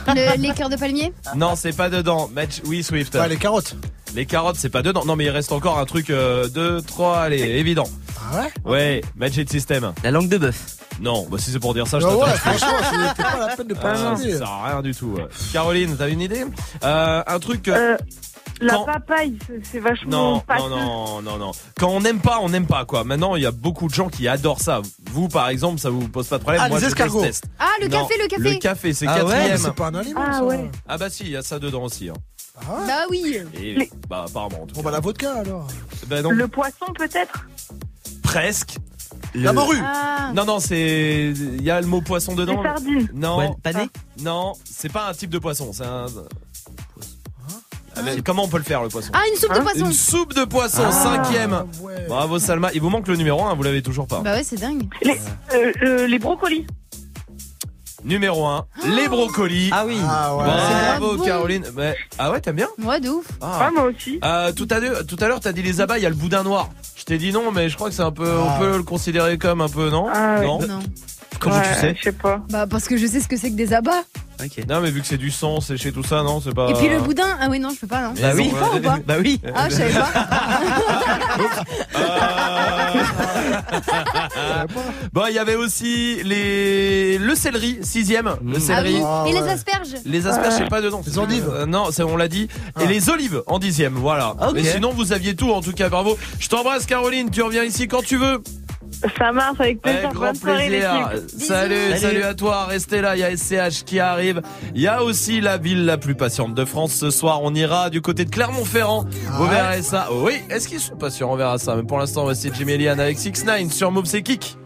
Le- 0.08 0.36
les 0.40 0.52
cœurs 0.54 0.68
de 0.68 0.76
palmier. 0.76 1.12
non, 1.36 1.54
c'est 1.56 1.72
pas 1.76 1.90
dedans. 1.90 2.30
Madge- 2.34 2.62
oui, 2.66 2.82
Swift. 2.82 3.14
Ouais, 3.14 3.28
les 3.28 3.36
carottes. 3.36 3.76
Les 4.14 4.26
carottes, 4.26 4.56
c'est 4.58 4.68
pas 4.68 4.82
dedans. 4.82 5.04
Non, 5.04 5.16
mais 5.16 5.24
il 5.24 5.30
reste 5.30 5.52
encore 5.52 5.78
un 5.78 5.84
truc 5.86 6.08
2, 6.08 6.82
3, 6.82 7.18
allez, 7.18 7.40
évident. 7.40 7.88
Ah 8.32 8.36
ouais 8.40 8.52
Ouais, 8.70 9.00
Magic 9.16 9.50
System. 9.50 9.92
La 10.04 10.10
langue 10.10 10.28
de 10.28 10.38
bœuf. 10.38 10.76
Non, 11.00 11.26
bah 11.30 11.38
si 11.40 11.50
c'est 11.50 11.58
pour 11.58 11.72
dire 11.74 11.86
ça, 11.86 11.98
je 11.98 12.06
Ah 12.06 12.10
t'attends. 12.10 12.24
ouais, 12.26 12.36
franchement, 12.36 12.76
c'était 12.90 13.22
pas 13.22 13.46
la 13.48 13.56
peine 13.56 13.66
de 13.66 13.74
Ah, 13.78 13.82
pas 13.82 13.94
ça 13.96 14.02
demander. 14.04 14.36
sert 14.36 14.48
à 14.48 14.68
rien 14.68 14.82
du 14.82 14.94
tout. 14.94 15.18
Caroline, 15.52 15.96
t'as 15.98 16.08
une 16.10 16.20
idée? 16.20 16.44
Euh, 16.84 17.22
Un 17.26 17.38
truc. 17.38 17.68
euh, 17.68 17.94
Euh, 17.94 17.96
la 18.60 18.74
Quand- 18.74 18.84
papaye, 18.84 19.38
c'est- 19.70 19.78
vachement 19.80 20.10
Non, 20.10 20.32
non, 20.34 20.40
pâteux. 20.40 20.68
non, 20.68 21.22
non, 21.22 21.38
non. 21.38 21.50
Quand 21.78 21.88
on 21.88 22.00
n'aime 22.00 22.20
pas, 22.20 22.38
on 22.40 22.48
n'aime 22.48 22.66
pas 22.66 22.84
quoi. 22.84 23.02
Maintenant, 23.04 23.34
il 23.36 23.42
y 23.42 23.46
a 23.46 23.50
beaucoup 23.50 23.88
de 23.88 23.94
gens 23.94 24.08
qui 24.08 24.28
adorent 24.28 24.60
ça. 24.60 24.82
Vous, 25.10 25.28
par 25.28 25.48
exemple, 25.48 25.78
ça 25.80 25.90
vous 25.90 26.08
pose 26.08 26.26
pas 26.28 26.38
de 26.38 26.42
problème. 26.42 26.62
Ah, 26.64 26.68
Moi, 26.68 26.78
les 26.78 26.84
je 26.84 26.88
escargots. 26.88 27.20
déteste. 27.20 27.44
Ah, 27.58 27.66
le 27.80 27.88
Non, 27.88 28.02
café, 28.02 28.14
le 28.22 28.28
café. 28.28 28.42
Le 28.54 28.58
café, 28.58 28.92
c'est 28.94 29.06
Ah 29.08 29.18
quatrième. 29.18 29.50
Mais 29.52 29.56
c'est 29.58 29.74
pas 29.74 29.86
un 29.88 29.94
aliment. 29.94 30.20
Ah 30.26 30.32
ça. 30.34 30.44
ouais. 30.44 30.70
Ah 30.88 30.98
bah 30.98 31.10
si, 31.10 31.24
il 31.24 31.30
y 31.30 31.36
a 31.36 31.42
ça 31.42 31.58
dedans 31.58 31.82
aussi. 31.84 32.08
hein. 32.10 32.14
Ah 32.56 32.74
ouais 32.80 32.86
Bah 32.86 32.92
oui. 33.10 33.36
Et 33.54 33.74
Les- 33.74 33.90
bah 34.08 34.24
apparemment. 34.28 34.62
En 34.62 34.66
tout 34.66 34.74
Bon 34.74 34.80
cas. 34.82 34.84
bah 34.86 34.90
la 34.92 35.00
vodka 35.00 35.32
alors. 35.34 35.66
Bah, 36.06 36.20
non, 36.22 36.30
Le 36.30 36.46
poisson 36.48 36.86
peut-être? 36.96 37.46
Presque. 38.22 38.76
La 39.34 39.52
morue. 39.52 39.80
Ah. 39.82 40.30
Non, 40.34 40.44
non, 40.44 40.60
c'est. 40.60 41.30
Il 41.34 41.62
y 41.62 41.70
a 41.70 41.80
le 41.80 41.86
mot 41.86 42.00
poisson 42.02 42.32
Les 42.32 42.38
dedans. 42.38 42.62
sardines. 42.62 43.08
Non, 43.14 43.38
Ouais, 43.38 43.50
pané 43.62 43.88
non, 44.20 44.52
c'est 44.64 44.90
pas 44.92 45.08
un 45.08 45.12
type 45.14 45.30
de 45.30 45.38
poisson. 45.38 45.72
C'est 45.72 45.84
un. 45.84 46.06
Ah, 48.06 48.10
comment 48.24 48.44
on 48.44 48.48
peut 48.48 48.58
le 48.58 48.62
faire 48.64 48.82
le 48.82 48.88
poisson 48.88 49.10
Ah, 49.14 49.20
une 49.32 49.38
soupe 49.38 49.52
de 49.54 49.58
Hein 49.58 49.62
poisson. 49.62 49.86
Une 49.86 49.92
soupe 49.92 50.34
de 50.34 50.44
poisson, 50.44 50.82
Ah, 50.86 50.92
cinquième. 50.92 51.64
ouais. 51.82 52.06
Bravo 52.08 52.38
Salma. 52.38 52.70
Il 52.74 52.80
vous 52.80 52.90
manque 52.90 53.08
le 53.08 53.16
numéro 53.16 53.44
1, 53.44 53.54
vous 53.54 53.62
l'avez 53.62 53.82
toujours 53.82 54.06
pas. 54.06 54.20
Bah 54.20 54.34
ouais, 54.34 54.44
c'est 54.44 54.60
dingue. 54.60 54.84
Les, 55.02 55.18
euh, 55.54 55.72
euh, 55.82 56.06
les 56.06 56.18
brocolis. 56.18 56.66
Numéro 58.04 58.44
1, 58.46 58.66
les 58.96 59.06
brocolis. 59.08 59.70
Ah 59.72 59.84
oui. 59.86 59.96
Ah 60.04 60.34
ouais. 60.36 60.44
Bravo 60.98 61.18
C'est. 61.22 61.28
Caroline. 61.28 61.64
Mais- 61.76 61.94
ah 62.18 62.32
ouais, 62.32 62.40
t'aimes 62.40 62.56
bien 62.56 62.66
Ouais, 62.82 62.98
de 62.98 63.08
ouf. 63.08 63.26
ah. 63.40 63.60
Ah, 63.66 63.70
moi 63.72 63.84
aussi. 63.84 64.18
Euh, 64.24 64.50
tout 64.52 64.66
à 64.72 64.80
l'heure, 64.80 65.06
tout 65.06 65.16
à 65.20 65.28
l'heure, 65.28 65.38
t'as 65.38 65.52
dit 65.52 65.62
les 65.62 65.80
abats, 65.80 65.98
il 65.98 66.02
y 66.02 66.06
a 66.06 66.08
le 66.08 66.16
boudin 66.16 66.42
noir. 66.42 66.68
Je 66.96 67.04
t'ai 67.04 67.16
dit 67.16 67.30
non, 67.30 67.52
mais 67.52 67.68
je 67.68 67.76
crois 67.76 67.90
que 67.90 67.94
c'est 67.94 68.02
un 68.02 68.10
peu, 68.10 68.28
Ah. 68.28 68.56
on 68.56 68.58
peut 68.58 68.76
le 68.76 68.82
considérer 68.82 69.38
comme 69.38 69.60
un 69.60 69.68
peu, 69.68 69.88
non 69.90 70.08
Ah 70.12 70.40
ouais. 70.40 70.46
Non. 70.46 70.58
Non. 70.60 70.80
Comment 71.38 71.54
Ouais, 71.56 71.62
tu 71.74 71.80
sais 71.80 71.94
Je 71.96 72.02
sais 72.02 72.12
pas. 72.12 72.42
Bah 72.50 72.66
parce 72.66 72.88
que 72.88 72.96
je 72.96 73.06
sais 73.06 73.20
ce 73.20 73.28
que 73.28 73.36
c'est 73.36 73.50
que 73.50 73.56
des 73.56 73.72
abats. 73.72 74.02
Ok. 74.44 74.64
Non, 74.68 74.80
mais 74.80 74.90
vu 74.90 75.00
que 75.00 75.06
c'est 75.06 75.18
du 75.18 75.30
sang 75.30 75.60
séché 75.60 75.92
tout 75.92 76.02
ça, 76.02 76.22
non, 76.22 76.40
c'est 76.40 76.54
pas. 76.54 76.68
Et 76.70 76.74
puis 76.74 76.88
le 76.88 77.00
boudin. 77.00 77.36
Ah 77.40 77.46
oui, 77.50 77.58
non, 77.60 77.70
je 77.70 77.78
peux 77.80 77.86
pas, 77.86 78.02
non. 78.02 78.12
Mais 78.16 78.22
Bah 78.22 78.32
oui. 78.36 78.50
Pas 78.58 78.76
ou 78.76 78.80
pas 78.80 78.98
Bah 79.06 79.14
oui. 79.20 79.40
Ah, 79.54 79.68
je 79.68 79.74
savais 79.76 79.92
pas. 79.92 80.10
Bon, 85.12 85.22
il 85.28 85.34
y 85.34 85.38
avait 85.38 85.54
aussi 85.56 86.22
les 86.24 87.18
le 87.18 87.34
céleri, 87.34 87.78
sixième, 87.82 88.30
le 88.44 88.58
Mmh. 88.58 88.60
céleri. 88.60 88.96
Ah 89.04 89.24
Et 89.28 89.32
les 89.32 89.40
ouais. 89.42 89.50
asperges. 89.50 89.88
Les 90.04 90.26
asperges, 90.26 90.54
c'est 90.58 90.68
pas 90.68 90.80
dedans. 90.80 91.02
Les 91.06 91.18
endives. 91.18 91.50
Euh, 91.52 91.66
non, 91.66 91.86
c'est- 91.90 92.02
on 92.02 92.16
l'a 92.16 92.28
dit. 92.28 92.42
Et 92.44 92.48
Ah. 92.76 92.84
les 92.86 93.08
olives 93.10 93.42
en 93.46 93.58
dixième, 93.58 93.94
voilà. 93.94 94.34
Mais 94.54 94.64
sinon, 94.64 94.92
vous 94.92 95.12
aviez 95.12 95.34
tout. 95.36 95.50
En 95.52 95.60
tout 95.60 95.72
cas, 95.72 95.88
bravo. 95.88 96.16
Je 96.38 96.48
t'embrasse, 96.48 96.86
Caroline. 96.86 97.30
Tu 97.30 97.42
reviens 97.42 97.64
ici 97.64 97.88
quand 97.88 98.02
tu 98.02 98.16
veux. 98.16 98.42
Ça 99.18 99.32
marche 99.32 99.60
avec 99.60 99.80
plaisir. 99.82 100.00
Avec 100.04 100.12
grand 100.14 100.26
Bonne 100.32 100.38
plaisir. 100.38 101.10
Salut, 101.38 101.74
Bisous. 101.92 102.00
salut 102.00 102.22
à 102.22 102.34
toi. 102.34 102.64
Restez 102.66 103.00
là. 103.00 103.16
Il 103.16 103.20
y 103.20 103.24
a 103.24 103.36
SCH 103.36 103.84
qui 103.84 103.98
arrive. 104.00 104.42
Il 104.74 104.80
y 104.80 104.86
a 104.86 105.02
aussi 105.02 105.40
la 105.40 105.56
ville 105.58 105.84
la 105.84 105.98
plus 105.98 106.14
patiente 106.14 106.54
de 106.54 106.64
France. 106.64 106.92
Ce 106.92 107.10
soir, 107.10 107.40
on 107.42 107.54
ira 107.54 107.90
du 107.90 108.00
côté 108.00 108.24
de 108.24 108.30
Clermont-Ferrand. 108.30 109.04
Vous 109.04 109.08
Ah 109.32 109.40
ouais 109.42 109.48
verrez 109.48 109.82
ça. 109.82 110.08
Oui. 110.12 110.34
Est-ce 110.50 110.68
qu'ils 110.68 110.80
sont 110.80 110.96
patients 110.96 111.30
On 111.32 111.36
verra 111.36 111.58
ça. 111.58 111.74
Mais 111.76 111.82
pour 111.82 111.98
l'instant, 111.98 112.22
voici 112.24 112.50
Jimmy 112.54 112.78
Lian 112.78 112.98
avec 112.98 113.18
6 113.18 113.44
9 113.44 113.72
sur 113.72 113.90
Move, 113.90 114.06
c'est 114.06 114.22
kick. 114.22 114.56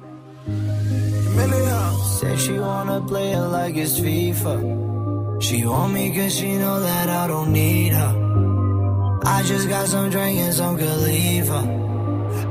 Said 2.20 2.38
she 2.38 2.52
wanna 2.58 3.00
play 3.06 3.32
it 3.32 3.38
like 3.52 3.76
it's 3.76 4.00
FIFA. 4.00 5.42
She 5.42 5.64
want 5.66 5.92
me 5.92 6.10
cause 6.16 6.34
she 6.34 6.56
know 6.56 6.80
that 6.80 7.08
I 7.10 7.26
don't 7.28 7.52
need 7.52 7.92
her. 7.92 9.20
I 9.26 9.42
just 9.42 9.68
got 9.68 9.86
some 9.86 10.08
drink 10.08 10.38
and 10.40 10.54
some 10.54 10.76
good 10.76 10.98
leave 11.02 11.46
her. 11.48 11.56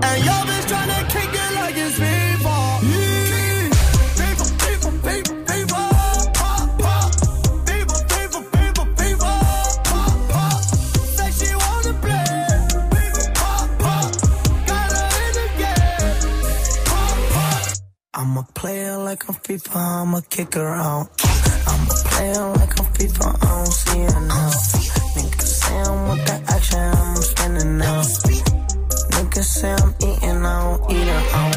And 0.04 0.24
yo 0.24 0.34
bitch 0.46 0.68
tryna 0.70 1.10
kick 1.10 1.34
it 1.34 1.55
like 1.76 1.88
it's 1.88 2.00
FIFA. 2.00 2.56
Yeah. 2.84 3.70
FIFA, 4.20 4.46
FIFA, 4.62 4.90
FIFA, 5.06 5.34
FIFA. 5.46 5.82
Pop, 6.34 6.80
pop. 6.80 7.12
FIFA, 7.68 7.98
FIFA, 8.12 8.40
FIFA, 8.54 8.84
FIFA. 9.00 9.32
Pop, 9.84 10.16
pop. 10.32 10.62
Say 11.16 11.30
she 11.38 11.50
wanna 11.56 11.94
play. 12.04 12.32
FIFA, 12.92 13.24
pop, 13.36 13.68
pop. 13.80 14.12
Got 14.68 14.92
her 14.96 15.08
in 15.26 15.32
the 15.38 15.48
game. 15.60 16.16
Pop, 16.86 17.18
pop. 17.34 17.64
I'm 18.14 18.38
a 18.38 18.44
player 18.54 18.98
like 18.98 19.28
I'm 19.30 19.36
FIFA, 19.36 19.76
I'm 19.76 20.14
a 20.14 20.22
kick 20.22 20.56
around. 20.58 21.10
I'm 21.68 21.82
a 21.90 21.94
player 22.10 22.48
like 22.60 22.80
I'm 22.80 22.86
FIFA, 22.96 23.28
I 23.44 23.48
don't 23.48 23.74
see 23.74 24.00
it 24.00 24.22
now. 24.28 24.52
Niggas 25.16 25.42
say 25.42 25.78
I'm 25.82 26.10
with 26.10 26.26
the 26.26 26.54
action, 26.54 26.80
I'm 26.80 27.22
spinning 27.22 27.78
now. 27.78 28.02
Niggas 29.36 29.44
say 29.44 29.74
I'm 29.74 29.94
eating, 30.00 30.46
I 30.46 30.64
don't 30.64 30.92
eat 30.92 31.08
it 31.10 31.34
out. 31.36 31.56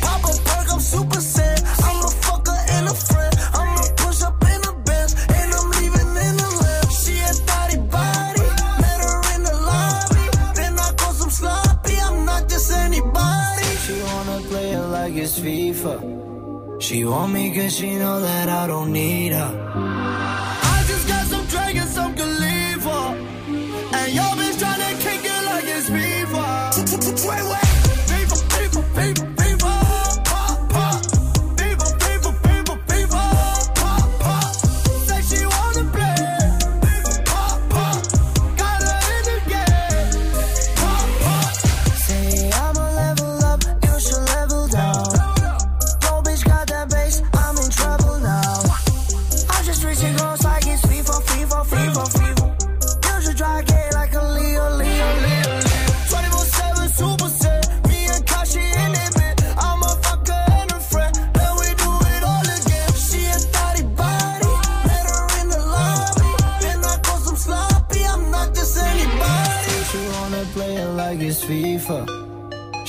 Pop 0.00 0.24
a 0.24 0.32
perk, 0.42 0.72
I'm 0.72 0.80
super 0.80 1.20
sad. 1.20 1.60
I'm 1.84 2.00
a 2.00 2.08
fucker 2.08 2.58
and 2.70 2.88
a 2.88 2.94
friend. 2.94 3.36
I'ma 3.52 3.82
push 3.98 4.22
up 4.22 4.42
in 4.42 4.60
a 4.64 4.72
Benz, 4.86 5.12
and 5.28 5.52
I'm 5.52 5.70
leaving 5.70 6.16
in 6.16 6.36
the 6.40 6.50
left. 6.62 6.92
She 6.96 7.18
a 7.20 7.32
thotty 7.44 7.76
body, 7.76 8.40
met 8.80 9.00
her 9.04 9.20
in 9.36 9.42
the 9.44 9.52
lobby. 9.68 10.24
Then 10.54 10.78
I 10.78 10.92
call 10.96 11.12
some 11.12 11.28
sloppy, 11.28 12.00
I'm 12.00 12.24
not 12.24 12.48
just 12.48 12.72
anybody. 12.72 13.64
She 13.84 14.00
wanna 14.00 14.40
play 14.48 14.70
it 14.70 14.86
like 14.86 15.14
it's 15.14 15.38
FIFA. 15.38 16.80
She 16.80 17.04
want 17.04 17.34
me 17.34 17.54
cause 17.54 17.76
she 17.76 17.96
know 17.96 18.18
that 18.22 18.48
I 18.48 18.66
don't 18.66 18.92
need 18.94 19.32
her. 19.32 20.49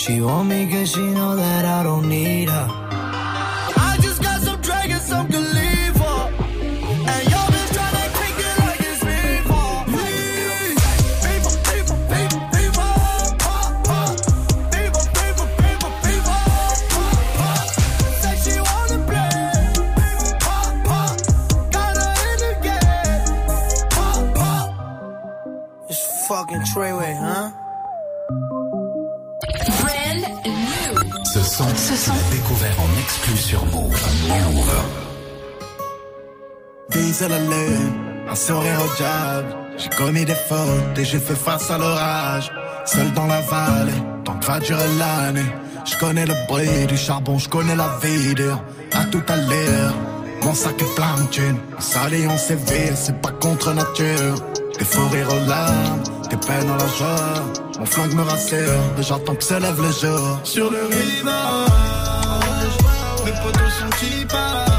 She 0.01 0.19
want 0.19 0.49
me 0.49 0.65
cause 0.65 0.93
she 0.93 0.99
know 0.99 1.35
that 1.35 1.63
I 1.63 1.83
don't 1.83 2.09
need 2.09 2.49
her. 2.49 2.90
La 37.29 37.37
lune, 37.37 37.93
un 38.27 38.33
sourire 38.33 38.79
au 38.83 38.95
diable. 38.95 39.55
J'ai 39.77 39.89
commis 39.89 40.25
des 40.25 40.33
fautes 40.33 40.97
et 40.97 41.05
j'ai 41.05 41.19
fait 41.19 41.35
face 41.35 41.69
à 41.69 41.77
l'orage. 41.77 42.51
Seul 42.83 43.11
dans 43.13 43.27
la 43.27 43.41
vallée, 43.41 44.01
tant 44.25 44.33
que 44.39 44.45
va 44.47 44.59
durer 44.59 44.87
l'année. 44.97 45.45
Je 45.85 45.97
connais 45.97 46.25
le 46.25 46.33
bruit 46.47 46.87
du 46.87 46.97
charbon, 46.97 47.37
je 47.37 47.47
connais 47.47 47.75
la 47.75 47.89
vie 48.01 48.33
dur. 48.33 48.59
À 48.93 49.05
tout 49.05 49.21
à 49.27 49.35
l'heure, 49.35 49.93
mon 50.43 50.55
sac 50.55 50.81
est 50.81 50.95
plein 50.95 51.13
de 51.23 51.29
thunes. 51.29 51.59
S'allie, 51.77 52.25
on 52.27 52.37
sévère, 52.39 52.93
c'est 52.95 53.21
pas 53.21 53.31
contre 53.39 53.71
nature. 53.71 54.35
Des 54.79 54.85
faux 54.85 55.07
rires 55.09 55.29
aux 55.29 55.47
larmes, 55.47 56.01
des 56.27 56.37
peines 56.37 56.67
dans 56.67 56.75
la 56.75 56.87
joie. 56.87 57.43
Mon 57.77 57.85
flingue 57.85 58.15
me 58.15 58.23
rassure, 58.23 58.81
j'attends 58.99 59.35
que 59.35 59.43
se 59.43 59.53
lève 59.53 59.79
le 59.79 59.91
jour. 59.91 60.39
Sur 60.43 60.71
le 60.71 60.85
rivage, 60.85 61.29
mes 63.25 63.31
potos 63.31 63.69
sont 63.79 63.89
qui 63.99 64.25
partent 64.25 64.70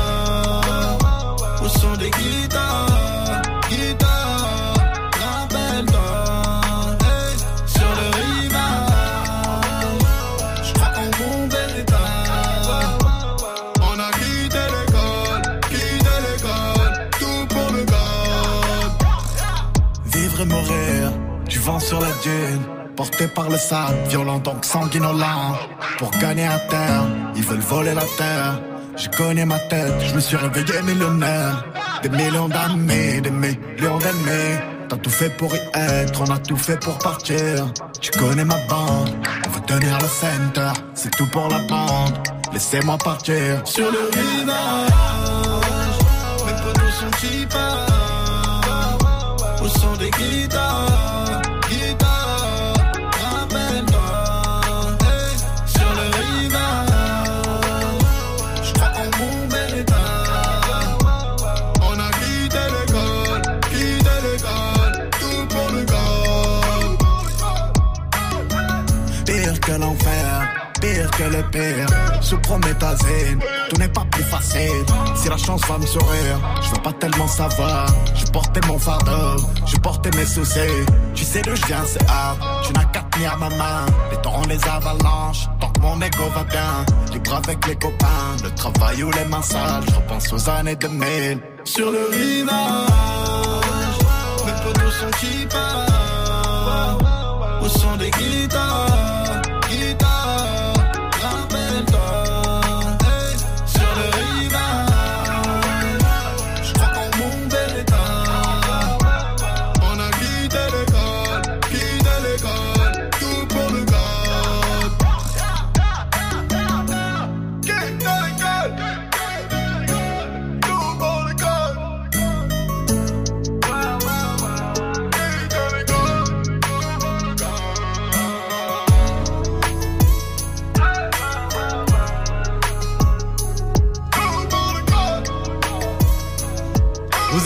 des 2.03 2.11
guitares, 2.11 3.43
guitares, 3.69 4.75
rappelle-toi, 5.23 6.15
sur 7.67 7.91
le 7.99 8.09
je 10.65 10.73
crois 10.75 10.93
mon 11.21 11.47
bel 11.47 11.73
état. 11.81 12.11
On 13.89 13.97
a 14.01 14.11
quitté 14.19 14.63
l'école, 14.75 15.43
quitté 15.71 16.15
l'école, 16.27 16.93
tout 17.21 17.43
pour 17.55 17.69
le 17.77 17.83
code. 17.85 18.95
Vivre 20.07 20.41
et 20.41 20.47
mourir, 20.47 21.13
du 21.49 21.59
vent 21.61 21.81
sur 21.81 22.01
la 22.01 22.13
dune. 22.25 22.63
Porté 22.97 23.27
par 23.29 23.49
le 23.49 23.57
sable, 23.57 23.97
violent 24.09 24.39
donc 24.39 24.65
sanguinolent. 24.65 25.57
Pour 25.99 26.11
gagner 26.21 26.47
à 26.47 26.59
terre, 26.59 27.05
ils 27.37 27.45
veulent 27.45 27.61
voler 27.61 27.95
la 27.95 28.07
terre. 28.19 28.61
Je 28.97 29.09
connais 29.09 29.47
ma 29.47 29.59
tête, 29.59 29.95
je 30.07 30.15
me 30.15 30.21
suis 30.21 30.37
réveillé 30.37 30.83
millionnaire. 30.83 31.65
Des 32.03 32.09
millions 32.09 32.49
d'amis, 32.49 33.21
des 33.23 33.31
millions 33.31 33.99
d'ennemis. 33.99 34.59
T'as 34.89 34.97
tout 34.97 35.11
fait 35.11 35.31
pour 35.37 35.55
y 35.55 35.61
être, 35.75 36.21
on 36.21 36.31
a 36.31 36.39
tout 36.39 36.57
fait 36.57 36.79
pour 36.81 36.99
partir. 36.99 37.73
Tu 38.01 38.11
connais 38.11 38.45
ma 38.45 38.57
bande, 38.69 39.11
on 39.47 39.51
veut 39.51 39.61
tenir 39.67 39.99
le 39.99 40.09
center. 40.09 40.73
C'est 40.95 41.11
tout 41.17 41.27
pour 41.31 41.49
la 41.49 41.61
bande, 41.61 42.19
laissez-moi 42.53 42.99
partir. 42.99 43.63
Sur 43.65 43.91
le 43.91 44.11
rivage, 44.13 44.91
mes 46.45 46.53
potos 46.63 46.93
sont 47.01 47.11
qui. 47.21 47.47
Au 49.63 49.69
son 49.69 49.97
des 49.97 50.11
guitares, 50.11 51.02
le 71.53 71.87
pire. 71.87 71.87
Sous 72.23 72.39
prométhazine, 72.39 73.41
tout 73.69 73.77
n'est 73.77 73.89
pas 73.89 74.05
plus 74.11 74.25
facile. 74.25 74.85
Si 75.17 75.29
la 75.29 75.37
chance 75.37 75.61
va 75.69 75.79
me 75.79 75.87
sourire, 75.87 76.39
je 76.63 76.71
veux 76.71 76.83
pas 76.83 76.93
tellement 76.93 77.29
savoir. 77.29 77.87
Je 78.15 78.27
portais 78.27 78.61
mon 78.67 78.79
fardeau, 78.79 79.43
je 79.67 79.77
portais 79.77 80.11
mes 80.17 80.27
soucis. 80.27 80.61
Tu 81.15 81.25
sais 81.25 81.43
d'où 81.43 81.55
je 81.55 81.67
viens, 81.67 81.85
c'est 81.87 82.09
hard. 82.09 82.39
Tu 82.67 82.73
n'as 82.73 82.85
qu'à 82.87 83.03
tenir 83.11 83.37
ma 83.39 83.49
main. 83.51 83.87
Les 84.11 84.19
torrents, 84.19 84.47
les 84.49 84.61
avalanches, 84.69 85.49
tant 85.61 85.71
que 85.71 85.81
mon 85.81 86.01
ego 86.01 86.25
va 86.35 86.45
bien. 86.45 86.85
Libre 87.13 87.35
avec 87.35 87.67
les 87.67 87.77
copains, 87.77 88.37
le 88.43 88.51
travail 88.51 89.03
ou 89.03 89.11
les 89.11 89.25
mains 89.27 89.43
sales. 89.43 89.85
Je 89.89 89.95
repense 89.95 90.33
aux 90.33 90.51
années 90.51 90.77
2000. 90.77 91.41
Sur 91.65 91.91
le 91.91 92.09
rivage, 92.11 92.49
mes 94.47 94.53
potos 94.63 94.93
sont 94.93 95.11
qui 95.21 95.47
partent. 95.47 95.93
Au 97.63 97.69
son 97.69 97.97
des 97.97 98.11
guitares, 98.11 99.02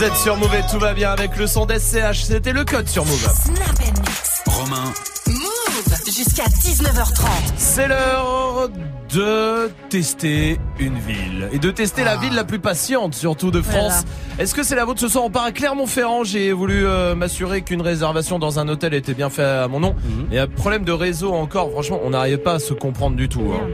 êtes 0.07 0.15
sur 0.15 0.37
Move 0.37 0.55
et 0.55 0.71
tout 0.71 0.79
va 0.79 0.93
bien 0.93 1.11
avec 1.11 1.35
le 1.37 1.47
son 1.47 1.65
d'SCH. 1.65 2.21
C'était 2.23 2.53
le 2.53 2.63
code 2.63 2.87
sur 2.87 3.03
Move. 3.05 3.27
Snap 3.33 3.67
and 3.81 3.99
mix. 4.01 4.41
Romain, 4.45 4.93
Move 5.27 6.05
jusqu'à 6.05 6.45
19h30. 6.45 7.25
C'est 7.57 7.87
l'heure 7.89 8.69
de 9.13 9.69
tester 9.89 10.59
une 10.79 10.97
ville 10.99 11.49
et 11.51 11.59
de 11.59 11.71
tester 11.71 12.03
la 12.05 12.15
ville 12.17 12.33
la 12.33 12.45
plus 12.45 12.59
patiente 12.59 13.15
surtout 13.15 13.51
de 13.51 13.61
France. 13.61 14.03
Est-ce 14.39 14.55
que 14.55 14.63
c'est 14.63 14.75
la 14.75 14.85
vôtre 14.85 15.01
ce 15.01 15.09
soir? 15.09 15.25
On 15.25 15.29
part 15.29 15.43
à 15.43 15.51
Clermont-Ferrand. 15.51 16.23
J'ai 16.23 16.53
voulu 16.53 16.85
euh, 16.87 17.13
m'assurer 17.15 17.61
qu'une 17.61 17.81
réservation 17.81 18.39
dans 18.39 18.59
un 18.59 18.67
hôtel 18.69 18.93
était 18.93 19.13
bien 19.13 19.29
faite 19.29 19.45
à 19.45 19.67
mon 19.67 19.79
nom. 19.81 19.95
Il 20.31 20.35
y 20.35 20.39
a 20.39 20.47
problème 20.47 20.85
de 20.85 20.91
réseau 20.93 21.33
encore. 21.33 21.69
Franchement, 21.71 21.99
on 22.03 22.11
n'arrive 22.11 22.37
pas 22.37 22.53
à 22.53 22.59
se 22.59 22.73
comprendre 22.73 23.17
du 23.17 23.27
tout. 23.27 23.53
hein. 23.53 23.67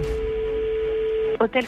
Hôtel. 1.40 1.66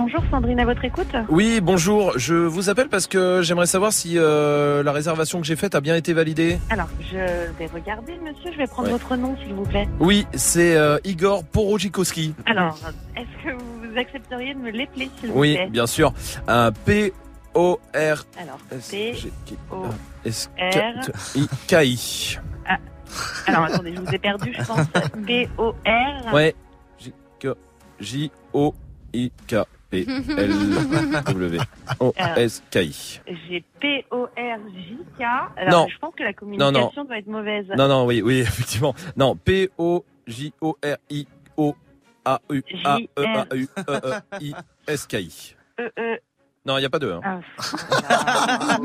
Bonjour 0.00 0.22
Sandrine, 0.30 0.58
à 0.60 0.64
votre 0.64 0.82
écoute 0.82 1.14
Oui, 1.28 1.60
bonjour. 1.60 2.18
Je 2.18 2.34
vous 2.34 2.70
appelle 2.70 2.88
parce 2.88 3.06
que 3.06 3.42
j'aimerais 3.42 3.66
savoir 3.66 3.92
si 3.92 4.14
euh, 4.16 4.82
la 4.82 4.92
réservation 4.92 5.40
que 5.42 5.46
j'ai 5.46 5.56
faite 5.56 5.74
a 5.74 5.82
bien 5.82 5.94
été 5.94 6.14
validée. 6.14 6.58
Alors, 6.70 6.88
je 7.12 7.18
vais 7.58 7.66
regarder, 7.66 8.14
monsieur. 8.24 8.50
Je 8.50 8.56
vais 8.56 8.66
prendre 8.66 8.88
Ouais. 8.88 8.92
votre 8.92 9.14
nom, 9.16 9.36
s'il 9.44 9.52
vous 9.52 9.64
plaît. 9.64 9.86
Oui, 9.98 10.26
c'est 10.32 10.74
euh, 10.74 10.96
Igor 11.04 11.44
Porojikowski. 11.44 12.34
Alors, 12.46 12.78
est-ce 13.14 13.44
que 13.44 13.52
vous 13.62 13.98
accepteriez 13.98 14.54
de 14.54 14.60
me 14.60 14.70
l'épeler, 14.70 15.10
s'il 15.20 15.32
vous 15.32 15.38
Oui, 15.38 15.56
plaît? 15.56 15.68
bien 15.70 15.86
sûr. 15.86 16.14
Un 16.48 16.72
P 16.72 17.12
O 17.52 17.78
R 17.94 18.24
Alors, 18.40 18.58
P. 18.90 19.14
O. 19.70 19.84
R. 20.24 21.10
I 21.36 21.48
K 21.68 21.72
I? 21.84 22.38
Alors, 23.46 23.64
attendez, 23.64 23.94
je 23.94 24.00
vous 24.00 24.14
ai 24.14 24.18
perdu, 24.18 24.54
je 24.58 24.64
pense. 24.64 24.86
B-O-R. 25.18 26.32
Ouais. 26.32 26.54
J 26.98 27.12
K 27.38 27.48
J 28.00 28.30
O 28.54 28.74
I 29.12 29.30
K 29.46 29.56
P 29.90 30.06
L 30.08 30.50
W 31.24 31.58
O 32.00 32.12
S 32.16 32.62
K 32.70 32.76
I. 32.84 33.20
J'ai 33.48 33.64
P-O-R-J-K. 33.80 35.22
Alors, 35.56 35.82
Non. 35.82 35.88
je 35.88 35.98
pense 35.98 36.14
que 36.14 36.22
la 36.22 36.32
communication 36.32 37.04
doit 37.04 37.18
être 37.18 37.26
mauvaise. 37.26 37.66
Non 37.76 37.88
non 37.88 38.06
oui 38.06 38.22
oui 38.22 38.38
effectivement. 38.40 38.94
Non 39.16 39.34
P 39.36 39.68
O 39.78 40.04
J 40.26 40.52
O 40.60 40.76
R 40.84 40.96
I 41.10 41.26
O 41.56 41.74
A 42.24 42.40
U 42.50 42.62
A 42.84 42.98
E 42.98 43.24
A 43.24 43.46
U 43.54 43.62
E 43.62 43.68
E 44.40 44.44
I 44.46 44.54
S 44.86 45.06
K 45.06 45.20
I. 45.22 45.54
E-E. 45.78 46.18
Non, 46.66 46.76
il 46.76 46.82
y 46.82 46.84
a 46.84 46.90
pas 46.90 46.98
deux. 46.98 47.12
hein. 47.12 47.20
Ah, 47.24 48.78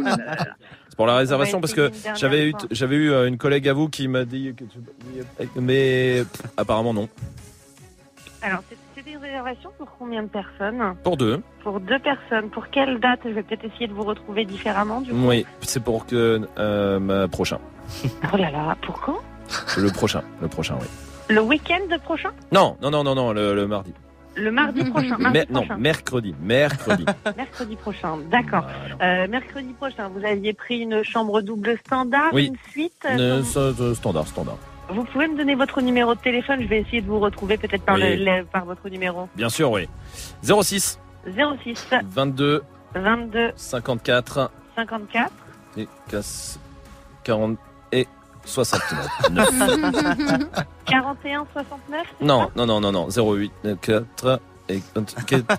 C'est 0.88 0.96
pour 0.96 1.08
la 1.08 1.18
réservation 1.18 1.58
On 1.58 1.62
va 1.62 1.68
parce 1.68 1.74
que 1.74 1.92
j'avais 2.18 2.48
eu 2.50 2.54
j'avais 2.72 2.96
eu 2.96 3.12
euh, 3.12 3.28
une 3.28 3.38
collègue 3.38 3.68
à 3.68 3.74
vous 3.74 3.90
qui 3.90 4.08
m'a 4.08 4.24
dit 4.24 4.54
que 4.56 4.64
tu... 4.64 4.80
mais 5.60 6.24
apparemment 6.56 6.94
non. 6.94 7.10
Alors, 8.42 8.62
c'est- 8.70 8.78
réservation 9.26 9.72
pour 9.78 9.88
combien 9.98 10.24
de 10.24 10.28
personnes 10.30 10.96
Pour 11.04 11.18
deux. 11.18 11.42
Pour 11.64 11.80
deux 11.80 12.00
personnes. 12.00 12.50
Pour 12.50 12.70
quelle 12.70 13.00
date 13.00 13.22
Je 13.26 13.30
vais 13.30 13.44
peut-être 13.44 13.66
essayer 13.66 13.88
de 13.88 13.94
vous 13.94 14.04
retrouver 14.04 14.46
différemment, 14.46 15.02
du 15.02 15.12
coup. 15.12 15.28
Oui, 15.28 15.46
c'est 15.62 15.84
pour 15.84 16.06
que 16.06 16.42
euh, 16.58 17.28
prochain. 17.28 17.60
Oh 18.34 18.38
là 18.38 18.50
là, 18.52 18.76
pour 18.82 19.00
quand 19.02 19.18
Le 19.78 19.90
prochain, 19.92 20.24
le 20.42 20.48
prochain, 20.48 20.76
oui. 20.82 20.88
Le 21.30 21.42
week-end 21.42 21.98
prochain 22.04 22.32
Non, 22.52 22.78
non, 22.82 22.92
non, 22.92 23.04
non, 23.04 23.16
non, 23.16 23.34
le, 23.34 23.56
le 23.56 23.68
mardi. 23.68 23.94
Le 24.36 24.52
mardi 24.52 24.84
prochain 24.84 25.18
mardi 25.18 25.38
Mer- 25.40 25.46
non, 25.50 25.66
mercredi, 25.78 26.36
mercredi. 26.42 27.06
Mercredi 27.38 27.76
prochain, 27.78 28.18
d'accord. 28.30 28.66
Euh, 29.02 29.28
mercredi 29.30 29.72
prochain, 29.74 30.10
vous 30.10 30.26
aviez 30.26 30.52
pris 30.54 30.80
une 30.80 31.04
chambre 31.04 31.42
double 31.42 31.78
standard, 31.86 32.34
Oui. 32.34 32.48
une 32.48 32.58
suite. 32.72 33.08
Euh, 33.10 33.42
euh, 33.56 33.94
standard, 33.96 34.28
standard. 34.28 34.58
Vous 34.90 35.04
pouvez 35.06 35.28
me 35.28 35.38
donner 35.38 35.56
votre 35.56 35.82
numéro 35.82 36.14
de 36.16 36.20
téléphone 36.20 36.62
Je 36.62 36.68
vais 36.68 36.80
essayer 36.82 37.02
de 37.02 37.08
vous 37.08 37.20
retrouver 37.20 37.58
peut-être 37.58 37.84
par, 37.84 37.96
Oui. 37.96 38.18
le- 38.18 38.40
le- 38.40 38.46
par 38.46 38.66
votre 38.66 38.88
numéro. 38.90 39.28
Bien 39.36 39.50
sûr, 39.50 39.72
oui. 39.72 39.88
06 40.44 41.00
06 41.26 41.88
22 42.12 42.62
22 42.94 43.52
54 43.56 44.52
54 44.76 45.32
et 45.78 45.88
casse- 46.10 46.60
40 47.24 47.58
et 47.92 48.08
69. 48.46 49.50
41 50.86 51.46
69 51.54 52.06
c'est 52.20 52.26
non, 52.26 52.50
non, 52.56 52.66
non, 52.68 52.80
non, 52.80 52.92
non. 52.92 53.08
08 53.10 53.52
4 53.82 54.40
et 54.70 54.82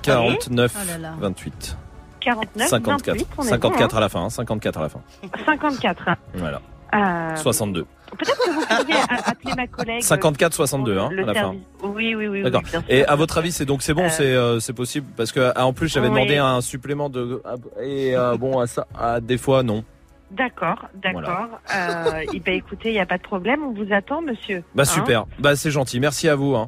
49 0.02 0.74
Oh 0.80 0.86
là 0.86 0.98
là. 0.98 1.14
28. 1.18 1.76
49 2.20 2.68
54. 2.68 3.06
28, 3.16 3.28
on 3.38 3.42
est 3.42 3.48
54 3.48 3.90
bon, 3.90 3.96
à 3.96 4.00
la 4.00 4.08
fin, 4.08 4.22
hein, 4.24 4.30
54 4.30 4.78
à 4.78 4.82
la 4.82 4.88
fin. 4.88 5.00
hein. 5.24 5.28
54. 5.44 6.08
Voilà. 6.34 6.60
Euh, 6.96 7.36
62. 7.36 7.84
Peut-être 8.18 8.38
que 8.44 8.50
vous 8.50 8.60
pourriez 8.66 9.00
appeler 9.26 9.52
ma 9.56 9.66
collègue. 9.66 10.02
54 10.02 10.54
62 10.54 10.98
hein, 10.98 11.08
le 11.12 11.22
à 11.22 11.26
la 11.26 11.34
fin. 11.34 11.40
service. 11.40 11.60
Oui, 11.82 12.14
oui, 12.14 12.28
oui. 12.28 12.42
D'accord. 12.42 12.62
oui. 12.74 12.80
Et 12.88 13.04
à 13.04 13.14
votre 13.16 13.38
avis, 13.38 13.52
c'est 13.52 13.64
donc 13.66 13.82
c'est 13.82 13.94
bon, 13.94 14.04
Euh, 14.20 14.58
c'est 14.60 14.72
euh, 14.72 14.74
possible? 14.74 15.06
Parce 15.16 15.32
que 15.32 15.52
ah, 15.54 15.66
en 15.66 15.72
plus 15.72 15.88
j'avais 15.88 16.08
oui. 16.08 16.14
demandé 16.14 16.36
un 16.36 16.60
supplément 16.60 17.08
de 17.10 17.42
et 17.82 18.16
euh, 18.16 18.36
bon 18.36 18.58
à 18.60 18.66
ça 18.66 18.86
à 18.98 19.20
des 19.20 19.38
fois 19.38 19.62
non. 19.62 19.84
D'accord, 20.30 20.86
d'accord. 20.94 21.48
Euh, 21.72 22.24
eh 22.32 22.40
ben, 22.40 22.54
écoutez, 22.54 22.88
il 22.88 22.94
n'y 22.94 23.00
a 23.00 23.06
pas 23.06 23.16
de 23.18 23.22
problème. 23.22 23.60
On 23.62 23.72
vous 23.72 23.92
attend, 23.92 24.22
monsieur. 24.22 24.64
Bah 24.74 24.82
Hein 24.82 24.86
super. 24.86 25.24
Bah 25.38 25.54
c'est 25.54 25.70
gentil. 25.70 26.00
Merci 26.00 26.28
à 26.28 26.34
vous. 26.34 26.56
Hein. 26.56 26.66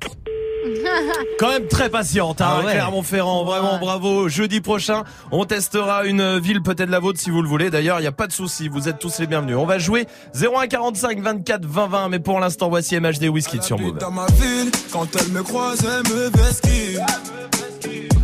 Quand 1.38 1.48
même 1.50 1.68
très 1.68 1.88
patiente, 1.88 2.40
hein, 2.40 2.48
Ah 2.60 2.64
ouais. 2.64 2.72
Clermont-Ferrand. 2.72 3.44
Vraiment, 3.44 3.78
bravo. 3.78 4.28
Jeudi 4.28 4.60
prochain, 4.60 5.04
on 5.30 5.44
testera 5.44 6.04
une 6.04 6.38
ville 6.38 6.62
peut-être 6.62 6.90
la 6.90 6.98
vôtre 7.00 7.20
si 7.20 7.30
vous 7.30 7.42
le 7.42 7.48
voulez. 7.48 7.70
D'ailleurs, 7.70 7.98
il 7.98 8.02
n'y 8.02 8.08
a 8.08 8.12
pas 8.12 8.26
de 8.26 8.32
souci. 8.32 8.68
Vous 8.68 8.88
êtes 8.88 8.98
tous 8.98 9.18
les 9.20 9.26
bienvenus. 9.26 9.56
On 9.56 9.66
va 9.66 9.78
jouer 9.78 10.06
0145 10.34 11.20
24 11.20 11.64
20 11.64 11.86
20. 11.86 12.08
Mais 12.08 12.18
pour 12.18 12.40
l'instant, 12.40 12.68
voici 12.68 12.98
MHD 12.98 13.24
Whisky 13.28 13.58
sur 13.62 13.78
Move. 13.78 13.98
dans 13.98 14.10
ma 14.10 14.26
ville, 14.26 14.70
quand 14.92 15.06
elle 15.16 15.28
me 15.32 15.42
croise, 15.42 15.78
elle 15.84 16.12
me 16.12 16.28
vesquille. 16.30 17.00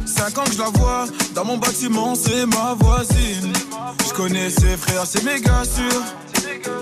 Cinq 0.06 0.38
ans 0.38 0.44
que 0.44 0.52
je 0.52 0.58
la 0.58 0.68
vois, 0.74 1.06
dans 1.34 1.44
mon 1.44 1.56
bâtiment, 1.58 2.14
c'est 2.14 2.46
ma 2.46 2.74
voisine. 2.78 3.52
Je 4.06 4.12
connais 4.12 4.48
ses 4.50 4.76
frères, 4.76 5.04
c'est 5.06 5.24
méga 5.24 5.64
sûr, 5.64 6.02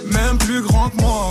même 0.06 0.38
plus 0.38 0.60
grand 0.62 0.88
que 0.90 0.96
moi. 1.00 1.30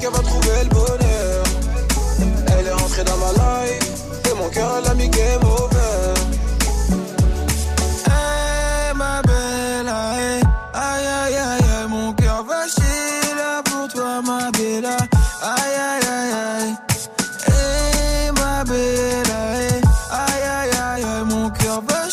qu'elle 0.00 0.10
va 0.10 0.22
trouver 0.22 0.64
le 0.64 0.68
bonheur. 0.70 1.44
Elle 2.58 2.66
est 2.66 2.72
rentrée 2.72 3.04
dans 3.04 3.16
ma 3.16 3.32
life 3.32 3.90
Et 4.30 4.34
mon 4.34 4.48
cœur 4.48 4.70
elle 4.78 4.90
a 4.90 4.94
mis 4.94 5.08
game 5.08 5.42
over 5.42 6.14
Hey 8.06 8.94
ma 8.94 9.22
belle 9.22 9.88
aïe 9.88 10.42
Aïe 10.74 11.06
aïe 11.06 11.36
aïe 11.36 11.88
Mon 11.88 12.12
cœur 12.12 12.44
va 12.44 12.66
chier 12.68 13.34
là 13.36 13.62
pour 13.64 13.88
toi 13.88 14.20
ma 14.22 14.50
belle 14.50 14.84
Aïe 14.84 15.76
aïe 15.88 16.06
aïe 16.16 16.32
aïe 16.32 16.74
Hey 17.46 18.30
ma 18.32 18.64
belle 18.64 19.30
aïe 19.30 19.80
Aïe 20.10 20.42
aïe 20.58 21.04
aïe 21.04 21.24
Mon 21.26 21.48
cœur 21.50 21.82
va 21.88 22.08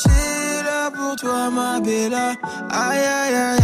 là 0.64 0.92
pour 0.92 1.16
toi 1.16 1.50
ma 1.50 1.80
belle 1.80 2.14
aïe 2.14 2.38
aïe 2.72 3.36
aïe 3.36 3.57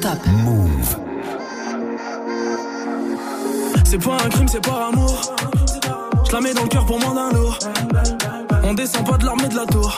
Never 0.00 0.16
Stop. 0.16 0.26
Move. 0.44 0.96
C'est 3.84 3.98
pas 3.98 4.14
un 4.24 4.28
crime, 4.28 4.48
c'est 4.48 4.60
par 4.60 4.88
amour. 4.88 5.20
Je 6.26 6.32
la 6.32 6.40
mets 6.40 6.54
dans 6.54 6.62
le 6.62 6.68
cœur 6.68 6.86
pour 6.86 6.98
moins 7.00 7.14
d'un 7.14 7.30
lourd. 7.30 7.58
On 8.62 8.74
descend 8.74 9.06
pas 9.06 9.18
de 9.18 9.24
l'armée 9.26 9.48
de 9.48 9.56
la 9.56 9.66
tour. 9.66 9.96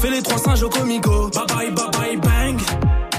Fais 0.00 0.10
les 0.10 0.22
trois 0.22 0.38
singes 0.38 0.62
au 0.62 0.68
comico. 0.68 1.28
Bye 1.28 1.44
bye, 1.46 1.70
bye 1.70 1.90
bye, 1.92 2.16
bang. 2.16 2.60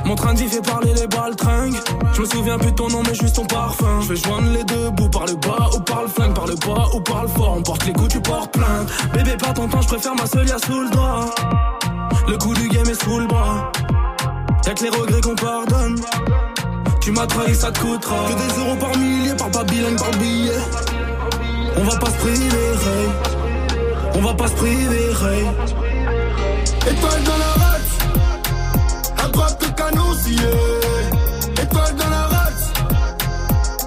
Mon 0.05 0.15
train 0.15 0.33
de 0.33 0.39
vie 0.39 0.47
fait 0.47 0.61
parler 0.61 0.93
les 0.93 1.07
baltringues. 1.07 1.79
Je 2.13 2.21
me 2.21 2.25
souviens 2.25 2.57
plus 2.57 2.71
de 2.71 2.75
ton 2.75 2.89
nom, 2.89 3.03
mais 3.05 3.13
juste 3.13 3.35
ton 3.35 3.45
parfum. 3.45 4.01
Je 4.01 4.09
vais 4.09 4.15
joindre 4.15 4.51
les 4.51 4.63
deux 4.63 4.89
bouts 4.89 5.09
par 5.09 5.27
le 5.27 5.35
bas 5.35 5.69
ou 5.75 5.79
par 5.81 6.01
le 6.01 6.07
flingue, 6.07 6.33
par 6.33 6.47
le 6.47 6.55
bas 6.55 6.87
ou 6.93 6.99
par 7.01 7.23
le 7.23 7.29
fort. 7.29 7.55
On 7.57 7.61
porte 7.61 7.85
les 7.85 7.93
coups, 7.93 8.09
tu 8.09 8.21
portes 8.21 8.51
plainte. 8.51 8.89
Bébé, 9.13 9.37
pas 9.37 9.53
ton 9.53 9.67
temps, 9.67 9.81
je 9.81 9.87
préfère 9.87 10.15
ma 10.15 10.25
seule 10.25 10.47
sous 10.47 10.81
le 10.81 10.89
doigt. 10.89 11.25
Le 12.27 12.37
coup 12.37 12.53
du 12.53 12.67
game 12.69 12.87
est 12.89 13.01
sous 13.01 13.19
le 13.19 13.27
bras. 13.27 13.71
Y'a 14.69 14.75
que 14.75 14.83
les 14.83 14.89
regrets 14.91 15.21
qu'on 15.21 15.33
pardonne. 15.33 15.99
Tu 17.01 17.11
m'as 17.11 17.25
trahi, 17.25 17.55
ça 17.55 17.71
te 17.71 17.79
coûtera. 17.79 18.17
Que 18.27 18.33
des 18.33 18.59
euros 18.59 18.75
par 18.75 18.95
millier, 18.97 19.33
par 19.33 19.49
pas 19.49 19.63
par 19.63 20.11
billet. 20.19 20.51
On 21.75 21.83
va 21.85 21.97
pas 21.97 22.11
se 22.11 22.17
priver. 22.17 22.71
On 24.13 24.21
va 24.21 24.33
pas 24.35 24.47
se 24.47 24.53
priver. 24.53 25.09
Étoile 26.87 27.23
dans 27.23 27.37
la 27.39 27.65
rate. 27.65 27.81
À 29.17 29.27
droite 29.29 29.59
de 29.59 29.71
canon, 29.71 30.13
si. 30.21 30.35
Étoile 30.35 31.95
dans 31.95 32.09
la 32.09 32.27
rate. 32.27 32.63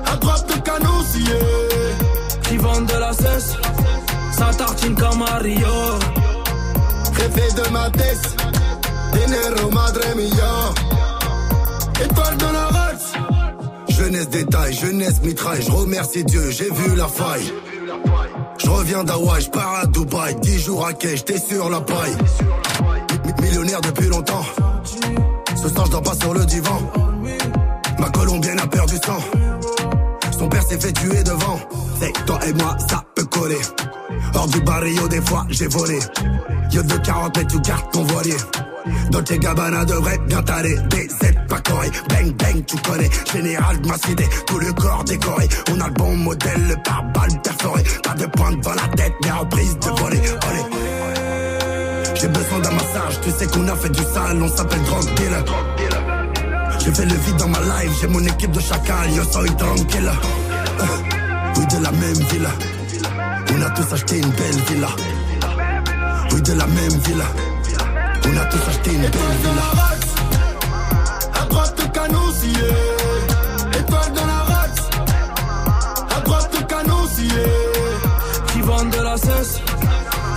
À 0.05 0.16
droite 0.16 0.49
de 0.49 0.61
canon, 0.62 1.05
si 1.12 1.23
yeah. 1.23 2.42
Qui 2.42 2.57
vendent 2.57 2.87
de 2.87 2.99
la 2.99 3.12
cesse. 3.12 3.55
Ça 4.33 4.51
tartine 4.59 4.97
comme 4.97 5.21
Mario. 5.21 5.68
Rêver 7.14 7.53
de 7.53 7.71
ma 7.71 7.88
tête 7.90 8.62
dinero 9.12 9.70
madre 9.70 10.01
mia. 10.16 10.72
Étoile 12.05 12.37
de 12.37 12.44
la 12.44 12.66
race. 12.68 13.12
Jeunesse 13.88 14.29
détail, 14.29 14.72
jeunesse 14.72 15.20
mitraille, 15.22 15.62
je 15.62 15.70
remercie 15.70 16.25
Dieu, 16.25 16.51
j'ai 16.51 16.70
vu 16.70 16.96
la 16.96 17.09
faille. 17.09 17.53
Je 18.59 18.68
reviens 18.70 19.05
d'Hawaï, 19.05 19.42
je 19.42 19.51
pars 19.51 19.75
à 19.83 19.87
Dubaï, 19.87 20.35
10 20.40 20.59
jours 20.59 20.87
à 20.87 20.92
quai, 20.92 21.16
j'étais 21.16 21.38
sur 21.38 21.68
la 21.68 21.81
paille. 21.81 22.16
Mi- 23.25 23.42
Millionnaire 23.42 23.81
depuis 23.81 24.09
longtemps. 24.09 24.44
Ce 25.61 25.68
soir, 25.68 25.87
je 25.87 25.90
dors 25.92 26.03
pas 26.03 26.14
sur 26.20 26.33
le 26.35 26.44
divan. 26.46 26.81
Ma 27.98 28.09
colombienne 28.11 28.59
a 28.61 28.66
perdu 28.66 28.94
sang. 29.05 29.18
Son 30.37 30.48
père 30.48 30.62
s'est 30.62 30.81
fait 30.81 30.92
tuer 30.92 31.22
devant. 31.22 31.59
C'est 32.01 32.12
toi 32.27 32.38
et 32.46 32.53
moi, 32.55 32.77
ça 32.88 33.05
peut 33.14 33.25
coller. 33.27 33.61
Hors 34.35 34.48
du 34.48 34.61
barrio, 34.62 35.07
des 35.09 35.20
fois, 35.20 35.44
j'ai 35.51 35.68
volé. 35.68 35.98
Yo 36.72 36.83
de 36.83 36.96
40 36.96 37.37
mètres, 37.37 37.51
tu 37.55 37.61
gardes 37.61 37.90
ton 37.92 38.03
voilier. 38.05 38.37
Dolce 39.11 39.38
Gabbana 39.38 39.85
devrait 39.85 40.18
bien 40.27 40.42
t'aller. 40.42 40.75
DZ 40.90 41.33
pas 41.49 41.61
coré. 41.61 41.88
Bang 42.09 42.33
bang, 42.37 42.64
tu 42.66 42.77
connais. 42.79 43.11
Général 43.33 43.81
de 43.81 43.88
ma 43.88 43.97
cité, 43.97 44.27
tout 44.47 44.59
le 44.59 44.73
corps 44.73 45.05
décoré. 45.05 45.49
On 45.71 45.81
a 45.81 45.88
le 45.88 45.95
bon 45.95 46.16
modèle, 46.16 46.66
le 46.68 46.77
pare-balles 46.83 47.40
perforé. 47.42 47.83
Pas 48.03 48.14
de 48.14 48.27
pointe 48.27 48.61
dans 48.61 48.75
la 48.75 48.88
tête, 48.97 49.12
mais 49.25 49.31
en 49.31 49.47
prise 49.47 49.79
de 49.79 49.88
voler. 50.01 50.18
Olé. 50.18 50.62
J'ai 52.14 52.29
besoin 52.29 52.59
d'un 52.61 52.71
massage, 52.71 53.21
tu 53.23 53.31
sais 53.31 53.47
qu'on 53.47 53.66
a 53.68 53.75
fait 53.75 53.88
du 53.90 54.03
sale, 54.03 54.40
on 54.42 54.49
s'appelle 54.49 54.83
drug 54.83 55.05
dealer. 55.16 55.45
J'ai 56.85 56.92
fait 56.92 57.05
le 57.05 57.14
vide 57.14 57.37
dans 57.37 57.49
ma 57.49 57.59
life, 57.61 57.92
j'ai 58.01 58.07
mon 58.09 58.25
équipe 58.25 58.53
de 58.53 58.61
chacal, 58.61 59.11
yo 59.14 59.23
soy 59.25 59.49
tranquille. 59.57 60.11
Euh, 60.81 60.85
Oui, 61.57 61.66
de 61.66 61.83
la 61.83 61.90
même 61.92 62.23
villa. 62.31 62.51
On 63.57 63.62
a 63.62 63.71
tous 63.71 63.92
acheté 63.95 64.18
une 64.18 64.31
belle 64.31 64.61
villa. 64.68 64.88
Oui, 66.33 66.40
de 66.42 66.53
la 66.53 66.66
même 66.66 66.99
villa. 67.07 67.25
On 68.25 68.37
a 68.37 68.45
tous 68.47 68.69
acheté 68.69 68.93
une 68.95 69.03
belle 69.03 69.37
villa. 69.43 69.83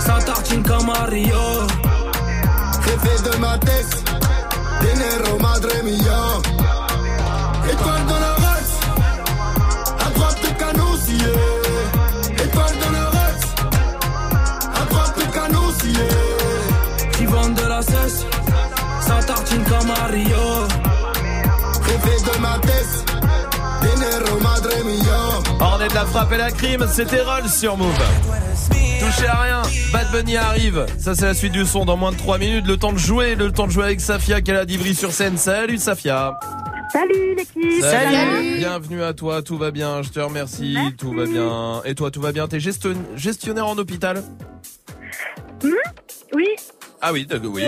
Sa 0.00 0.18
tartine 0.18 0.62
comme 0.62 0.86
Mario. 0.86 1.34
De 3.24 3.36
ma 3.38 3.58
tête. 3.58 4.04
Dinero 4.80 5.38
madre 5.40 5.68
mia. 5.82 6.22
Étoile 7.72 8.05
Est 24.88 25.88
de 25.88 25.94
la 25.94 26.06
frappe 26.06 26.32
et 26.32 26.36
la 26.38 26.50
crime, 26.50 26.86
c'était 26.90 27.20
Roll 27.20 27.48
sur 27.48 27.76
Move. 27.76 27.92
Touchez 29.00 29.26
à 29.26 29.40
rien, 29.42 29.62
Bad 29.92 30.10
Bunny 30.12 30.36
arrive. 30.36 30.86
Ça 30.98 31.14
c'est 31.14 31.26
la 31.26 31.34
suite 31.34 31.52
du 31.52 31.64
son 31.66 31.84
dans 31.84 31.96
moins 31.96 32.12
de 32.12 32.16
3 32.16 32.38
minutes. 32.38 32.66
Le 32.66 32.76
temps 32.76 32.92
de 32.92 32.98
jouer, 32.98 33.34
le 33.34 33.50
temps 33.52 33.66
de 33.66 33.72
jouer 33.72 33.84
avec 33.84 34.00
Safia 34.00 34.40
qu'elle 34.40 34.56
a 34.56 34.64
d'Ivry 34.64 34.94
sur 34.94 35.12
scène. 35.12 35.36
Salut 35.38 35.78
Safia. 35.78 36.38
Salut 36.92 37.34
l'équipe 37.36 37.82
Bienvenue 38.58 39.02
à 39.02 39.12
toi, 39.12 39.42
tout 39.42 39.58
va 39.58 39.70
bien, 39.72 40.02
je 40.02 40.08
te 40.10 40.20
remercie, 40.20 40.76
tout 40.96 41.12
va 41.12 41.26
bien. 41.26 41.82
Et 41.84 41.94
toi, 41.96 42.10
tout 42.12 42.20
va 42.20 42.30
bien 42.32 42.46
T'es 42.48 42.60
gestion- 42.60 42.94
gestionnaire 43.16 43.66
en 43.66 43.76
hôpital 43.76 44.22
Hmm 45.64 45.70
Oui, 46.34 46.46
Ah 47.02 47.12
oui, 47.12 47.26
d'accord, 47.26 47.50
oui. 47.52 47.64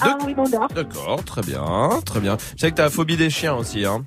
Ah 0.00 0.16
oui, 0.26 0.34
mon 0.34 0.48
dort. 0.48 0.68
D'accord, 0.74 1.22
très 1.24 1.42
bien, 1.42 1.62
très 2.06 2.20
bien. 2.20 2.36
Je 2.56 2.62
sais 2.62 2.70
que 2.70 2.76
t'as 2.76 2.84
la 2.84 2.90
phobie 2.90 3.16
des 3.16 3.30
chiens 3.30 3.54
aussi, 3.54 3.84
hein. 3.84 4.02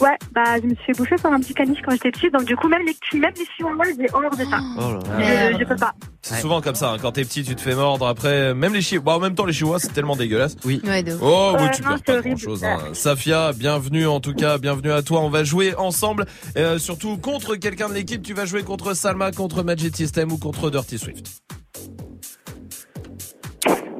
Ouais, 0.00 0.16
bah 0.32 0.60
je 0.60 0.66
me 0.66 0.74
suis 0.76 0.84
fait 0.86 0.92
bouffer 0.92 1.16
par 1.16 1.32
un 1.32 1.40
petit 1.40 1.54
caniche 1.54 1.80
quand 1.84 1.90
j'étais 1.92 2.10
petite, 2.12 2.32
donc 2.32 2.44
du 2.44 2.54
coup 2.54 2.68
même 2.68 2.82
les 2.86 3.18
même 3.18 3.32
les 3.36 3.44
chiots 3.56 3.68
j'ai 3.98 4.06
horreur 4.14 4.30
de 4.30 4.44
ça. 4.44 4.60
Oh 4.78 4.92
là 4.92 5.52
Je, 5.52 5.58
je 5.58 5.64
peux 5.64 5.74
pas. 5.76 5.92
C'est 6.22 6.40
souvent 6.40 6.60
comme 6.60 6.74
ça, 6.74 6.92
hein. 6.92 6.96
quand 7.00 7.12
t'es 7.12 7.22
petit, 7.24 7.42
tu 7.42 7.56
te 7.56 7.60
fais 7.60 7.74
mordre. 7.74 8.06
Après, 8.06 8.54
même 8.54 8.74
les 8.74 8.82
chihuahuas, 8.82 9.16
en 9.16 9.20
même 9.20 9.34
temps, 9.34 9.44
les 9.46 9.52
chihuahuas, 9.52 9.78
c'est 9.80 9.92
tellement 9.92 10.14
dégueulasse. 10.14 10.56
Oui. 10.64 10.80
Ouais, 10.84 11.02
de 11.02 11.14
ouf. 11.14 11.20
Oh, 11.22 11.52
oui, 11.56 11.62
Ouais, 11.64 11.70
tu 11.72 11.82
non, 11.82 11.88
perds 11.88 12.02
pas 12.02 12.12
horrible. 12.18 12.28
grand 12.28 12.36
chose. 12.36 12.64
Hein. 12.64 12.78
Safia, 12.92 13.52
bienvenue 13.54 14.06
en 14.06 14.20
tout 14.20 14.34
cas, 14.34 14.58
bienvenue 14.58 14.92
à 14.92 15.02
toi. 15.02 15.20
On 15.20 15.30
va 15.30 15.42
jouer 15.42 15.74
ensemble, 15.76 16.26
euh, 16.56 16.78
surtout 16.78 17.16
contre 17.16 17.56
quelqu'un 17.56 17.88
de 17.88 17.94
l'équipe. 17.94 18.22
Tu 18.22 18.34
vas 18.34 18.44
jouer 18.44 18.62
contre 18.62 18.94
Salma, 18.94 19.32
contre 19.32 19.62
Magic 19.62 19.96
System 19.96 20.30
ou 20.32 20.38
contre 20.38 20.70
Dirty 20.70 20.98
Swift? 20.98 21.42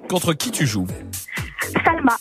Contre 0.09 0.33
qui 0.35 0.51
tu 0.51 0.67
joues? 0.67 0.87
Salma. 1.85 2.17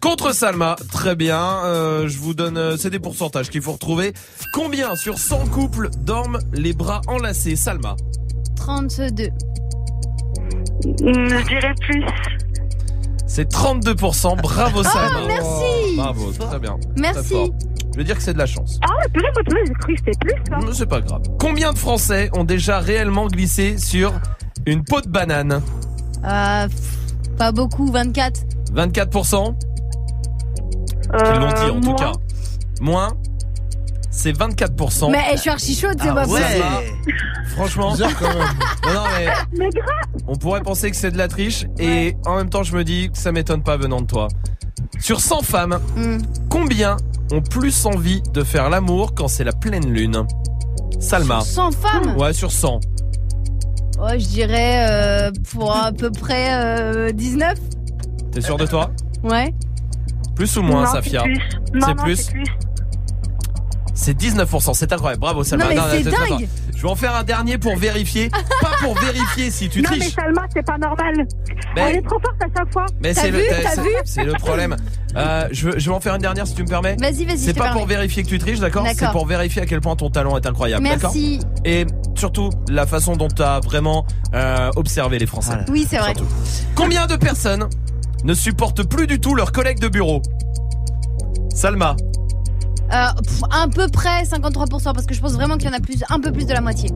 Contre 0.00 0.32
Salma, 0.34 0.76
très 0.92 1.14
bien. 1.14 1.38
Euh, 1.64 2.08
je 2.08 2.18
vous 2.18 2.32
donne, 2.32 2.56
euh, 2.56 2.76
c'est 2.78 2.88
des 2.90 2.98
pourcentages 2.98 3.50
qu'il 3.50 3.60
faut 3.60 3.72
retrouver. 3.72 4.14
Combien 4.54 4.96
sur 4.96 5.18
100 5.18 5.46
couples 5.48 5.90
dorment 5.98 6.38
les 6.54 6.72
bras 6.72 7.02
enlacés, 7.06 7.54
Salma? 7.56 7.96
32. 8.56 9.24
Hmm, 9.24 9.28
Je 11.04 11.46
dirais 11.48 11.74
plus. 11.80 12.04
C'est 13.26 13.48
32%. 13.52 14.40
Bravo 14.40 14.82
Salma. 14.82 15.18
Ah, 15.22 15.26
merci. 15.28 15.96
Bravo, 15.96 16.32
très 16.32 16.58
bien. 16.58 16.76
Merci. 16.96 17.20
Très 17.20 17.28
fort. 17.28 17.48
Je 17.92 17.98
veux 17.98 18.04
dire 18.04 18.16
que 18.16 18.22
c'est 18.22 18.32
de 18.32 18.38
la 18.38 18.46
chance. 18.46 18.78
Ah 18.88 19.06
purée, 19.12 19.28
j'ai 19.66 19.72
cru 19.74 19.94
que 19.94 20.00
c'était 20.06 20.18
plus. 20.20 20.34
hein. 20.52 20.60
C'est 20.72 20.86
pas 20.88 21.00
grave. 21.00 21.22
Combien 21.38 21.72
de 21.72 21.78
Français 21.78 22.30
ont 22.34 22.44
déjà 22.44 22.78
réellement 22.78 23.26
glissé 23.26 23.76
sur 23.78 24.12
une 24.64 24.84
peau 24.84 25.00
de 25.00 25.08
banane? 25.08 25.60
Euh, 26.24 26.68
pff, 26.68 27.36
pas 27.36 27.52
beaucoup, 27.52 27.90
24. 27.90 28.40
24% 28.74 29.54
Euh, 31.14 31.32
Ils 31.34 31.40
l'ont 31.40 31.48
dit 31.80 31.88
en 31.88 31.90
tout 31.92 31.94
cas. 31.96 32.12
Moins 32.80 33.08
C'est 34.10 34.32
24%. 34.32 35.10
Mais 35.10 35.18
eh, 35.32 35.36
je 35.36 35.40
suis 35.42 35.50
archi 35.50 35.74
chaude, 35.74 35.96
c'est 36.00 36.08
Ah 36.08 36.14
pas 36.14 36.26
ouais. 36.26 36.40
possible. 36.40 37.14
Franchement. 37.54 37.92
Bizarre 37.92 38.18
quand 38.18 38.28
même. 38.28 38.38
Non, 38.86 38.94
non, 38.94 39.00
mais 39.18 39.26
Mais 39.58 39.68
grave 39.70 40.22
on 40.26 40.36
pourrait 40.36 40.62
penser 40.62 40.90
que 40.90 40.96
c'est 40.96 41.10
de 41.10 41.18
la 41.18 41.28
triche 41.28 41.66
et 41.78 42.16
en 42.26 42.36
même 42.36 42.48
temps 42.50 42.62
je 42.62 42.74
me 42.76 42.82
dis 42.84 43.10
que 43.10 43.18
ça 43.18 43.30
m'étonne 43.32 43.62
pas 43.62 43.76
venant 43.76 44.00
de 44.00 44.06
toi. 44.06 44.28
Sur 45.00 45.20
100 45.20 45.42
femmes, 45.42 45.78
Hmm. 45.96 46.18
combien 46.48 46.96
ont 47.32 47.40
plus 47.42 47.86
envie 47.86 48.22
de 48.32 48.42
faire 48.42 48.70
l'amour 48.70 49.14
quand 49.14 49.28
c'est 49.28 49.44
la 49.44 49.52
pleine 49.52 49.92
lune? 49.92 50.24
Salma. 50.98 51.40
100 51.40 51.70
femmes? 51.72 52.16
Ouais, 52.16 52.32
sur 52.32 52.50
100. 52.52 52.80
Ouais, 54.00 54.18
je 54.18 54.26
dirais 54.28 54.88
euh, 54.88 55.30
pour 55.52 55.74
à 55.76 55.92
peu 55.92 56.10
près 56.10 56.54
euh, 56.54 57.12
19. 57.12 57.54
T'es 58.32 58.40
sûr 58.40 58.56
de 58.56 58.66
toi? 58.66 58.90
Ouais. 59.22 59.54
Plus 60.40 60.56
ou 60.56 60.62
moins, 60.62 60.84
Non, 60.84 60.90
Safia 60.90 61.22
c'est 61.22 61.32
plus. 61.32 61.42
C'est 61.82 61.86
non, 61.86 61.94
plus 61.96 62.16
c'est 62.16 62.32
plus. 62.32 62.44
C'est 63.92 64.18
19%, 64.18 64.72
c'est 64.72 64.90
incroyable. 64.90 65.20
Bravo 65.20 65.44
Salma. 65.44 65.74
Non, 65.74 65.82
mais 65.92 66.02
dingue. 66.02 66.48
Je 66.74 66.80
vais 66.80 66.88
en 66.88 66.96
faire 66.96 67.14
un 67.14 67.24
dernier 67.24 67.58
pour 67.58 67.76
vérifier. 67.76 68.30
pas 68.62 68.70
pour 68.80 68.98
vérifier 68.98 69.50
si 69.50 69.68
tu 69.68 69.82
non, 69.82 69.90
mais 69.90 69.98
triches. 69.98 70.14
Salma, 70.14 70.46
c'est 70.54 70.64
pas 70.64 70.78
normal. 70.78 71.26
Mais- 71.76 71.82
Elle 71.82 71.96
est 71.96 72.02
trop 72.06 72.18
forte 72.18 72.42
à 72.42 72.46
chaque 72.56 72.72
fois. 72.72 72.86
Mais 73.02 73.12
c'est 73.12 73.30
le, 73.30 73.38
c'est- 73.38 73.82
vu 73.82 73.88
c'est 74.06 74.24
le 74.24 74.32
problème. 74.32 74.76
Euh, 75.14 75.46
je, 75.52 75.68
vais 75.68 75.88
en 75.90 76.00
faire 76.00 76.14
une 76.14 76.22
dernière 76.22 76.46
si 76.46 76.54
tu 76.54 76.62
me 76.62 76.68
permets. 76.68 76.96
Vas-y, 76.98 77.26
vas-y, 77.26 77.38
C'est 77.38 77.52
pas 77.52 77.64
permets. 77.64 77.80
pour 77.80 77.86
vérifier 77.86 78.22
que 78.22 78.28
tu 78.28 78.38
triches, 78.38 78.60
d'accord. 78.60 78.86
C'est 78.94 79.10
pour 79.10 79.26
vérifier 79.26 79.60
à 79.60 79.66
quel 79.66 79.82
point 79.82 79.94
ton 79.94 80.08
talent 80.08 80.38
est 80.38 80.46
incroyable, 80.46 80.82
d'accord 80.82 81.12
Merci. 81.12 81.40
Et 81.66 81.84
surtout 82.14 82.48
la 82.70 82.86
façon 82.86 83.14
dont 83.16 83.28
tu 83.28 83.42
as 83.42 83.60
vraiment 83.60 84.06
euh, 84.32 84.70
observé 84.76 85.18
les 85.18 85.26
Français. 85.26 85.58
Oui, 85.68 85.86
c'est 85.86 85.98
vrai. 85.98 86.14
Surtout. 86.14 86.32
Combien 86.74 87.06
de 87.06 87.16
personnes 87.16 87.68
ne 88.24 88.34
supportent 88.34 88.82
plus 88.84 89.06
du 89.06 89.18
tout 89.20 89.34
leurs 89.34 89.52
collègues 89.52 89.80
de 89.80 89.88
bureau 89.88 90.20
Salma, 91.54 91.96
Euh, 92.92 93.06
pff, 93.22 93.42
à 93.50 93.66
peu 93.68 93.86
près 93.88 94.24
53% 94.24 94.92
parce 94.92 95.06
que 95.06 95.14
je 95.14 95.20
pense 95.20 95.32
vraiment 95.34 95.56
qu'il 95.56 95.68
y 95.68 95.72
en 95.72 95.76
a 95.76 95.80
plus, 95.80 96.02
un 96.08 96.20
peu 96.20 96.32
plus 96.32 96.44
de 96.46 96.52
la 96.52 96.60
moitié. 96.60 96.90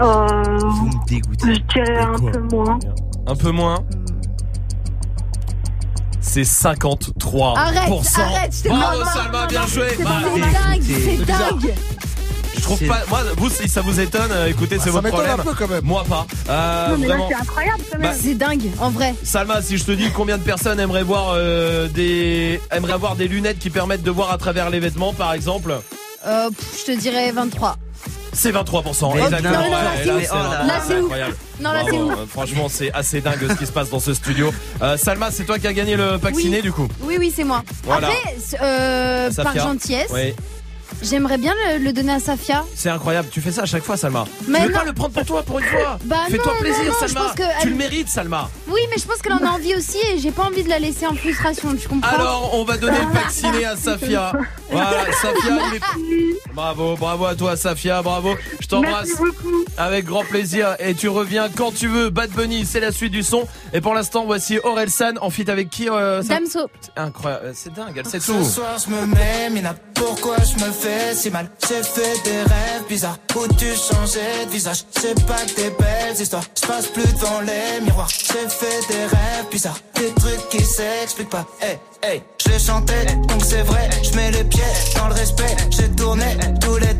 Euh, 0.00 0.26
Vous 0.58 0.86
me 0.86 1.06
dégoûtez. 1.08 1.54
je 1.54 1.60
dirais 1.84 1.98
un 2.02 2.18
peu 2.18 2.56
moins. 2.56 2.78
un 3.26 3.36
peu 3.36 3.50
moins. 3.50 3.84
C'est 6.20 6.42
53%. 6.42 7.54
Arrête, 7.56 7.92
arrête, 8.16 8.54
je 8.56 8.62
te 8.62 8.68
Bravo. 8.68 9.04
Salma, 9.04 9.46
bien 9.46 9.66
joué. 9.66 9.88
C'est 9.96 10.04
Bah, 10.04 10.10
c'est 10.34 10.40
dingue, 10.40 10.82
c'est 10.82 11.24
dingue. 11.26 11.74
Je 12.60 12.64
trouve 12.64 12.86
pas. 12.86 12.98
Moi, 13.08 13.20
vous, 13.36 13.50
si 13.50 13.68
ça 13.68 13.80
vous 13.80 13.98
étonne, 14.00 14.30
euh, 14.30 14.46
écoutez, 14.48 14.76
c'est 14.78 14.84
Ça 14.86 14.90
votre 14.90 15.04
m'étonne 15.04 15.18
problème. 15.26 15.40
un 15.40 15.42
peu 15.42 15.54
quand 15.54 15.68
même. 15.68 15.84
Moi 15.84 16.04
pas. 16.08 16.26
Euh, 16.48 16.88
Non, 16.90 16.98
mais 16.98 17.06
vraiment. 17.08 17.28
c'est 17.28 17.34
incroyable 17.34 17.82
quand 17.90 17.98
même. 17.98 18.10
Bah, 18.10 18.16
C'est 18.20 18.34
dingue, 18.34 18.66
en 18.80 18.90
vrai. 18.90 19.14
Salma, 19.22 19.62
si 19.62 19.76
je 19.78 19.84
te 19.84 19.92
dis 19.92 20.10
combien 20.10 20.38
de 20.38 20.42
personnes 20.42 20.78
aimeraient 20.80 21.02
voir 21.02 21.32
euh, 21.34 21.88
des 21.88 22.60
aimeraient 22.70 22.92
avoir 22.92 23.16
des 23.16 23.28
lunettes 23.28 23.58
qui 23.58 23.70
permettent 23.70 24.02
de 24.02 24.10
voir 24.10 24.30
à 24.32 24.38
travers 24.38 24.70
les 24.70 24.80
vêtements, 24.80 25.12
par 25.12 25.32
exemple, 25.32 25.74
Euh, 26.26 26.50
pff, 26.50 26.84
je 26.86 26.92
te 26.92 26.98
dirais 26.98 27.32
23. 27.32 27.76
c'est 28.32 28.52
23%. 28.52 29.14
Mais 29.14 29.22
Exactement. 29.22 29.50
non, 29.54 29.64
non, 29.64 29.70
là, 29.70 29.80
c'est 29.98 30.04
là, 30.06 30.14
ouf. 30.16 30.20
c'est 30.22 30.94
c'est. 30.94 31.62
Non, 31.62 31.72
là, 31.72 31.82
c'est 31.90 31.98
ouf. 31.98 32.14
Franchement, 32.30 32.68
c'est 32.70 32.92
assez 32.92 33.20
dingue 33.20 33.46
ce 33.48 33.54
qui 33.54 33.66
se 33.66 33.72
passe 33.72 33.90
dans 33.90 34.00
ce 34.00 34.14
studio. 34.14 34.52
Euh, 34.82 34.96
Salma, 34.96 35.30
c'est 35.30 35.44
toi 35.44 35.58
qui 35.58 35.66
as 35.66 35.72
gagné 35.72 35.96
le 35.96 36.18
pack 36.18 36.34
Oui. 36.36 36.42
ciné 36.42 36.62
du 36.62 36.72
coup? 36.72 36.88
Oui, 37.02 37.16
oui, 37.18 37.32
c'est 37.34 37.44
moi. 37.44 37.62
Voilà. 37.84 38.08
Après, 38.08 38.36
euh, 38.62 39.30
par 39.42 39.56
gentillesse, 39.56 40.10
Oui. 40.12 40.34
J'aimerais 41.02 41.38
bien 41.38 41.54
le, 41.72 41.78
le 41.78 41.92
donner 41.92 42.12
à 42.12 42.20
Safia. 42.20 42.64
C'est 42.74 42.90
incroyable, 42.90 43.28
tu 43.30 43.40
fais 43.40 43.52
ça 43.52 43.62
à 43.62 43.66
chaque 43.66 43.82
fois, 43.82 43.96
Salma. 43.96 44.24
Mais 44.48 44.58
tu 44.60 44.64
veux 44.66 44.72
non. 44.72 44.78
pas 44.78 44.84
le 44.84 44.92
prendre 44.92 45.12
pour 45.12 45.24
toi 45.24 45.42
pour 45.42 45.58
une 45.58 45.64
fois 45.66 45.98
Bah 46.04 46.16
Fais-toi 46.30 46.52
plaisir, 46.60 46.78
non, 46.84 46.90
non, 46.90 46.94
je 47.02 47.06
Salma. 47.06 47.20
pense 47.20 47.32
que 47.34 47.42
Tu 47.42 47.48
elle- 47.62 47.68
le 47.70 47.74
mérites, 47.76 48.08
Salma. 48.08 48.50
Oui, 48.68 48.80
mais 48.90 48.96
je 48.98 49.06
pense 49.06 49.16
qu'elle 49.18 49.32
en 49.32 49.38
a 49.44 49.50
envie 49.50 49.74
aussi 49.74 49.98
et 50.12 50.18
j'ai 50.18 50.30
pas 50.30 50.44
envie 50.44 50.62
de 50.62 50.68
la 50.68 50.78
laisser 50.78 51.06
en 51.06 51.14
frustration, 51.14 51.74
tu 51.74 51.88
comprends? 51.88 52.08
Alors, 52.08 52.50
on 52.54 52.64
va 52.64 52.76
donner 52.76 52.98
le 52.98 53.12
vacciné 53.12 53.64
à 53.64 53.76
Safia. 53.76 54.32
Voilà, 54.70 55.04
Safia, 55.12 55.58
il 55.72 55.76
est... 55.76 56.54
Bravo, 56.54 56.96
bravo 56.96 57.24
à 57.26 57.34
toi, 57.34 57.56
Safia, 57.56 58.02
bravo. 58.02 58.34
Je 58.60 58.66
t'embrasse. 58.66 59.08
Avec 59.76 60.04
grand 60.04 60.24
plaisir. 60.24 60.76
Et 60.78 60.94
tu 60.94 61.08
reviens 61.08 61.48
quand 61.48 61.72
tu 61.74 61.88
veux. 61.88 62.10
Bad 62.10 62.30
Bunny, 62.30 62.64
c'est 62.66 62.80
la 62.80 62.92
suite 62.92 63.12
du 63.12 63.22
son. 63.22 63.46
Et 63.72 63.80
pour 63.80 63.94
l'instant, 63.94 64.24
voici 64.26 64.58
Aurel 64.62 64.90
San 64.90 65.18
en 65.20 65.30
feat 65.30 65.48
avec 65.48 65.70
qui 65.70 65.88
euh, 65.88 66.22
ça 66.22 66.34
Damso. 66.38 66.68
C'est 66.80 66.90
Incroyable, 67.00 67.52
c'est 67.54 67.72
dingue, 67.72 67.92
elle 67.96 68.06
sait 68.06 68.20
Ce 68.20 68.42
soir 68.44 68.76
je 68.84 68.90
me 68.92 69.06
mets, 69.06 69.50
Mina, 69.50 69.74
pourquoi 69.94 70.36
je 70.38 70.64
me 70.64 70.70
fais 70.80 71.14
si 71.14 71.30
mal. 71.30 71.50
J'ai 71.68 71.82
fait 71.82 72.22
des 72.24 72.42
rêves 72.42 72.86
bizarres. 72.88 73.18
Où 73.36 73.46
tu 73.54 73.66
changeais 73.66 74.46
de 74.46 74.50
visage. 74.50 74.84
C'est 74.90 75.14
pas 75.26 75.44
que 75.46 75.56
des 75.56 75.70
belles 75.70 76.20
histoires, 76.20 76.44
je 76.60 76.66
passe 76.66 76.86
plus 76.88 77.12
devant 77.14 77.40
les 77.40 77.84
miroirs. 77.84 78.08
J'ai 78.08 78.48
fait 78.48 78.80
des 78.88 79.04
rêves 79.04 79.48
bizarres, 79.50 79.78
des 79.94 80.12
trucs 80.14 80.48
qui 80.50 80.64
s'expliquent 80.64 81.30
pas. 81.30 81.46
Hey, 81.60 81.78
hey, 82.02 82.22
je 82.44 82.50
les 82.50 82.58
chantais, 82.58 83.04
donc 83.28 83.42
c'est 83.44 83.62
vrai. 83.62 83.88
Je 84.02 84.14
mets 84.16 84.30
les 84.30 84.44
pieds 84.44 84.62
dans 84.96 85.08
le 85.08 85.14
respect. 85.14 85.56
J'ai 85.70 85.88
tourné 85.90 86.36
l'été, 86.80 86.98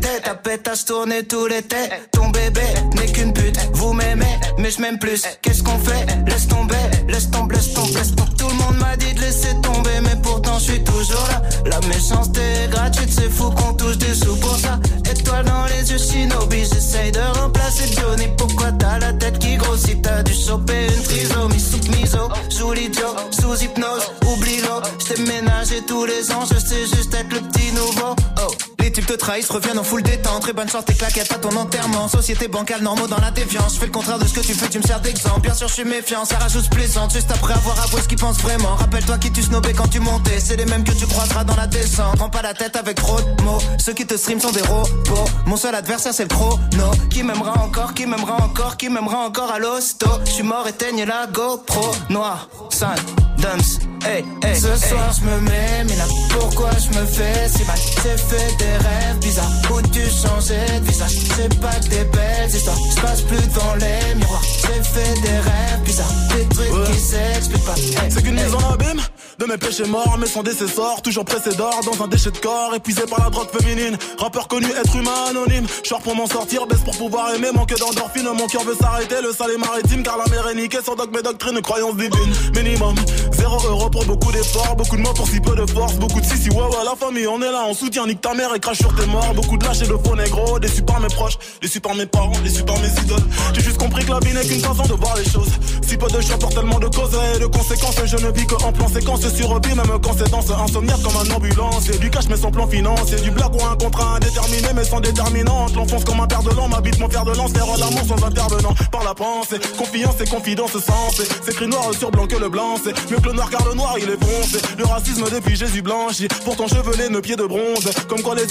pétasse 0.51 0.83
tournée 0.83 1.23
tout 1.23 1.47
l'été 1.47 1.77
Ton 2.11 2.27
bébé 2.27 2.59
n'est 2.95 3.09
qu'une 3.13 3.31
pute, 3.31 3.57
vous 3.71 3.93
m'aimez 3.93 4.37
mais 4.57 4.69
je 4.69 4.81
m'aime 4.81 4.99
plus. 4.99 5.23
Qu'est-ce 5.41 5.63
qu'on 5.63 5.79
fait? 5.79 6.05
Laisse 6.27 6.47
tomber, 6.47 6.75
laisse 7.07 7.31
tomber, 7.31 7.55
laisse 7.55 7.73
tomber. 7.73 8.01
Tout 8.37 8.47
le 8.49 8.55
monde 8.55 8.77
m'a 8.77 8.97
dit 8.97 9.13
de 9.13 9.21
laisser 9.21 9.55
tomber 9.61 10.01
mais 10.03 10.15
pourtant 10.21 10.59
je 10.59 10.71
suis 10.71 10.83
toujours 10.83 11.25
là. 11.29 11.41
La 11.65 11.79
méchanceté 11.87 12.41
est 12.41 12.69
gratuite, 12.69 13.09
c'est 13.09 13.29
fou 13.29 13.49
qu'on 13.51 13.73
touche 13.73 13.97
des 13.97 14.13
sous 14.13 14.35
pour 14.35 14.57
ça. 14.57 14.77
Étoile 15.09 15.45
dans 15.45 15.65
les 15.65 15.89
yeux 15.89 15.97
shinobi, 15.97 16.65
j'essaye 16.65 17.11
de 17.11 17.21
remplacer 17.39 17.87
Johnny. 17.97 18.27
Pourquoi 18.37 18.73
t'as 18.73 18.99
la 18.99 19.13
tête 19.13 19.39
qui 19.39 19.55
grossit? 19.55 20.01
T'as 20.01 20.21
dû 20.21 20.33
choper 20.33 20.87
une 20.87 21.03
trisomie. 21.03 21.59
Sous 21.59 21.89
miso 21.91 22.29
Sous 22.49 22.73
l'idiot, 22.73 23.15
sous 23.31 23.63
hypnose, 23.63 24.11
oublie-le 24.27 24.67
J't'ai 24.99 25.21
ménagé 25.23 25.81
tous 25.87 26.05
les 26.05 26.29
ans, 26.31 26.43
je 26.45 26.59
sais 26.59 26.85
juste 26.93 27.13
être 27.15 27.33
le 27.33 27.39
petit 27.39 27.71
nouveau. 27.71 28.15
Oh 28.41 28.70
les 28.81 28.91
types 28.91 29.05
te 29.05 29.13
trahissent, 29.13 29.49
reviennent 29.49 29.79
en 29.79 29.83
full 29.83 30.01
détente. 30.01 30.41
Très 30.41 30.53
bonne 30.53 30.69
chance, 30.69 30.85
tes 30.85 30.93
claquettes 30.93 31.31
à 31.31 31.35
ton 31.35 31.55
enterrement. 31.55 32.07
Société 32.07 32.47
bancale, 32.47 32.81
normaux 32.81 33.07
dans 33.07 33.19
la 33.19 33.31
défiance. 33.31 33.75
Je 33.75 33.79
fais 33.79 33.85
le 33.85 33.91
contraire 33.91 34.19
de 34.19 34.25
ce 34.25 34.33
que 34.33 34.39
tu 34.39 34.53
fais, 34.53 34.67
tu 34.69 34.79
me 34.79 34.83
sers 34.83 34.99
d'exemple. 34.99 35.41
Bien 35.41 35.53
sûr 35.53 35.67
je 35.67 35.73
suis 35.73 35.85
méfiant, 35.85 36.25
ça 36.25 36.37
rajoute 36.37 36.69
plaisante. 36.69 37.13
Juste 37.13 37.31
après 37.31 37.53
avoir 37.53 37.79
avoué 37.83 38.01
ce 38.01 38.07
qu'ils 38.07 38.17
pensent 38.17 38.39
vraiment. 38.39 38.75
Rappelle-toi 38.75 39.17
qui 39.19 39.31
tu 39.31 39.43
snobais 39.43 39.73
quand 39.73 39.87
tu 39.87 39.99
montais. 39.99 40.39
C'est 40.39 40.55
les 40.55 40.65
mêmes 40.65 40.83
que 40.83 40.93
tu 40.93 41.05
croiseras 41.05 41.43
dans 41.43 41.55
la 41.55 41.67
descente. 41.67 42.17
Prends 42.17 42.29
pas 42.29 42.41
la 42.41 42.53
tête 42.53 42.75
avec 42.75 42.95
trop 42.95 43.21
de 43.21 43.43
mots. 43.43 43.59
Ceux 43.77 43.93
qui 43.93 44.05
te 44.05 44.17
stream 44.17 44.39
sont 44.39 44.51
des 44.51 44.61
robots. 44.61 45.29
Mon 45.45 45.57
seul 45.57 45.75
adversaire 45.75 46.13
c'est 46.13 46.23
le 46.23 46.29
chrono. 46.29 46.91
Qui 47.09 47.23
m'aimera 47.23 47.63
encore, 47.63 47.93
qui 47.93 48.05
m'aimera 48.05 48.37
encore 48.43 48.77
Qui 48.77 48.89
m'aimera 48.89 49.19
encore 49.25 49.51
à 49.51 49.59
l'hosto. 49.59 50.07
Je 50.25 50.31
suis 50.31 50.43
mort, 50.43 50.67
éteigne 50.67 51.05
la 51.05 51.27
GoPro. 51.27 51.91
Noir, 52.09 52.49
sun, 52.69 52.95
dance, 53.37 53.79
hey, 54.05 54.25
hey 54.43 54.55
Ce 54.55 54.75
soir 54.87 55.13
je 55.19 55.25
me 55.25 55.39
mets, 55.41 55.83
mais 55.87 55.95
là 55.95 56.05
pourquoi 56.29 56.71
je 56.77 56.99
me 56.99 57.05
fais 57.05 57.47
si 57.49 57.63
mal? 57.65 57.77
J'ai 58.03 58.17
fait 58.17 58.55
des 58.57 58.70
rêves 58.77 59.19
bizarres. 59.19 59.51
Où 59.71 59.81
tu 59.81 60.01
changeais 60.01 60.79
de 60.79 60.85
visage? 60.85 61.11
C'est 61.35 61.59
pas 61.59 61.75
que 61.75 61.89
des 61.89 62.03
belles 62.05 62.49
histoires. 62.49 62.77
Je 62.95 63.01
passe 63.01 63.21
plus 63.21 63.37
devant 63.37 63.75
les 63.75 64.15
miroirs. 64.15 64.43
J'ai 64.43 64.83
fait 64.83 65.21
des 65.21 65.37
rêves 65.39 65.81
bizarres. 65.83 66.11
Des 66.35 66.45
trucs 66.55 66.93
qui 66.93 66.99
s'expliquent 66.99 67.65
pas. 67.65 67.75
Hey, 67.75 68.11
C'est 68.11 68.23
qu'une 68.23 68.37
hey. 68.37 68.45
mise 68.45 68.55
en 68.55 68.73
abîme 68.73 69.01
de 69.39 69.45
mes 69.47 69.57
péchés 69.57 69.85
morts, 69.85 70.17
mais 70.19 70.27
sans 70.27 70.43
décessor, 70.43 71.01
toujours 71.01 71.25
pressé 71.25 71.55
d'or 71.55 71.79
dans 71.83 72.03
un 72.03 72.07
déchet 72.07 72.29
de 72.29 72.37
corps, 72.37 72.75
épuisé 72.75 73.01
par 73.09 73.23
la 73.23 73.29
drogue 73.31 73.49
féminine. 73.49 73.97
Rappeur 74.19 74.47
connu, 74.47 74.67
être 74.67 74.95
humain 74.95 75.25
anonyme. 75.29 75.65
Short 75.83 76.03
pour 76.03 76.15
m'en 76.15 76.27
sortir, 76.27 76.67
baisse 76.67 76.81
pour 76.81 76.95
pouvoir 76.95 77.33
aimer, 77.33 77.49
manque 77.51 77.75
d'endorphine, 77.75 78.29
mon 78.37 78.45
cœur 78.45 78.63
veut 78.63 78.75
s'arrêter, 78.79 79.15
le 79.23 79.31
sale 79.31 79.51
est 79.55 79.57
maritime, 79.57 80.03
car 80.03 80.17
la 80.17 80.25
mer 80.27 80.47
est 80.49 80.55
niquée. 80.55 80.77
Sans 80.85 80.95
dogme 80.95 81.17
et 81.17 81.23
doctrine, 81.23 81.59
croyance 81.61 81.95
divine. 81.95 82.33
Minimum, 82.55 82.95
zéro 83.31 83.57
euro 83.67 83.89
pour 83.89 84.05
beaucoup 84.05 84.31
d'efforts, 84.31 84.75
beaucoup 84.75 84.95
de 84.95 85.01
mots 85.01 85.13
pour 85.13 85.27
si 85.27 85.39
peu 85.39 85.55
de 85.55 85.65
force, 85.65 85.95
beaucoup 85.95 86.21
de 86.21 86.25
si 86.25 86.37
si 86.37 86.49
ouais 86.51 86.57
ouais, 86.57 86.85
la 86.85 86.95
famille, 86.95 87.27
on 87.27 87.41
est 87.41 87.51
là, 87.51 87.63
on 87.67 87.73
soutient, 87.73 88.05
nique 88.05 88.21
ta 88.21 88.35
mère 88.35 88.53
et 88.53 88.59
crache 88.61 88.77
sur 88.77 88.95
tes 88.95 89.05
morts, 89.07 89.33
beaucoup 89.33 89.57
de 89.57 89.65
lâches 89.65 89.81
et 89.81 89.87
de 89.87 89.97
faux 90.05 90.15
négro, 90.15 90.59
déçus 90.59 90.83
par 90.83 90.99
mes 90.99 91.07
proches, 91.07 91.37
déçus 91.61 91.81
par 91.81 91.95
mes 91.95 92.05
parents, 92.05 92.39
déçus 92.43 92.63
par 92.63 92.77
mes 92.79 92.87
idoles. 92.87 93.23
J'ai 93.53 93.61
juste 93.61 93.77
compris 93.77 94.05
que 94.05 94.11
la 94.11 94.19
vie 94.19 94.33
n'est 94.33 94.45
qu'une 94.45 94.61
façon 94.61 94.83
de 94.83 94.93
voir 94.93 95.15
les 95.17 95.29
choses. 95.29 95.49
Si 95.85 95.97
peu 95.97 96.07
de 96.07 96.21
choix 96.21 96.37
pour 96.37 96.49
tellement 96.49 96.79
de 96.79 96.87
causes 96.87 97.17
et 97.35 97.39
de 97.39 97.47
conséquences, 97.47 97.95
je 98.05 98.17
ne 98.17 98.31
vis 98.31 98.45
que 98.45 98.55
en 98.63 98.71
plan 98.71 98.87
séquence 98.87 99.27
sur 99.27 99.59
vie, 99.59 99.75
même 99.75 99.99
quand 100.01 100.15
c'est 100.17 100.29
danse 100.29 100.49
insomniaque 100.49 101.01
comme 101.01 101.17
un 101.17 101.35
ambulance. 101.35 101.89
Et 101.89 101.97
du 101.97 102.09
cash 102.09 102.27
mais 102.29 102.37
sans 102.37 102.51
plan 102.51 102.67
financier, 102.67 103.17
du 103.17 103.31
blague 103.31 103.53
ou 103.55 103.65
un 103.65 103.75
contrat 103.75 104.15
indéterminé 104.15 104.67
mais 104.75 104.85
sans 104.85 104.99
déterminante. 104.99 105.75
L'enfonce 105.75 106.03
comme 106.03 106.21
un 106.21 106.27
père 106.27 106.43
de 106.43 106.51
l'an, 106.51 106.67
m'habite 106.69 106.99
mon 106.99 107.09
fer 107.09 107.25
de 107.25 107.31
lance, 107.35 107.51
faire 107.51 107.65
l'amour 107.65 108.03
sans 108.07 108.23
intervenant. 108.23 108.73
Par 108.91 109.03
la 109.03 109.15
pensée, 109.15 109.59
confiance 109.77 110.15
et 110.21 110.29
confidence 110.29 110.71
sensée. 110.73 111.27
C'est 111.43 111.51
écrit 111.51 111.67
noir 111.67 111.89
sur 111.97 112.11
blanc 112.11 112.27
que 112.27 112.37
le 112.37 112.49
blanc, 112.49 112.75
c'est 112.83 112.93
mieux 113.11 113.17
que 113.17 113.27
le 113.27 113.33
noir 113.33 113.49
car 113.49 113.65
le 113.67 113.73
noir 113.73 113.95
il 113.97 114.09
est 114.09 114.23
foncé. 114.23 114.59
Le 114.77 114.85
racisme 114.85 115.25
depuis 115.33 115.55
Jésus 115.55 115.81
blanchi, 115.81 116.27
pourtant 116.45 116.67
chevelé, 116.67 117.09
nos 117.09 117.21
pieds 117.21 117.35
de 117.35 117.45
bronze. 117.45 117.89
Comme 118.07 118.21
quoi 118.21 118.35
les 118.35 118.50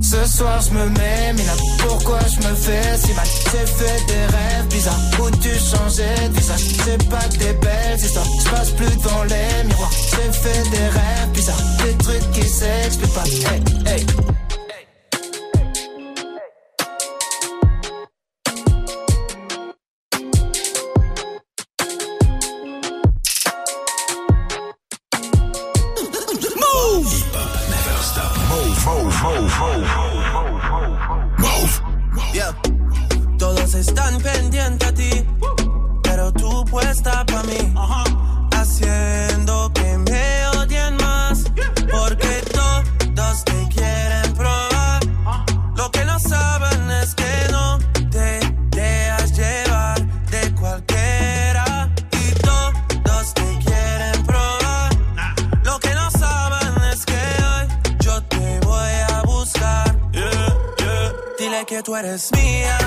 Ce 0.00 0.24
soir 0.24 0.60
je 0.62 0.70
me 0.70 0.88
mets, 0.90 1.32
mais 1.36 1.44
là 1.44 1.52
pourquoi 1.78 2.18
je 2.20 2.48
me 2.48 2.54
fais 2.54 2.96
si 2.96 3.12
mal? 3.14 3.26
J'ai 3.26 3.66
fait 3.66 4.06
des 4.06 4.26
rêves 4.36 4.66
bizarres. 4.70 5.00
Où 5.20 5.30
tu 5.30 5.50
changeais 5.50 6.28
de 6.28 6.40
C'est 6.40 7.08
pas 7.08 7.28
des 7.38 7.52
belles 7.54 7.98
histoires, 7.98 8.26
je 8.44 8.50
passe 8.50 8.70
plus 8.70 8.96
devant 8.96 9.24
les 9.24 9.64
miroirs. 9.64 9.92
J'ai 9.92 10.32
fait 10.32 10.70
des 10.70 10.88
rêves 10.88 11.30
bizarres, 11.32 11.62
des 11.84 11.94
trucs 11.98 12.30
qui 12.32 12.48
s'expliquent 12.48 13.14
pas. 13.14 13.24
Hey, 13.24 13.62
hey 13.86 14.06
tú 61.82 61.96
eres 61.96 62.30
mía, 62.32 62.78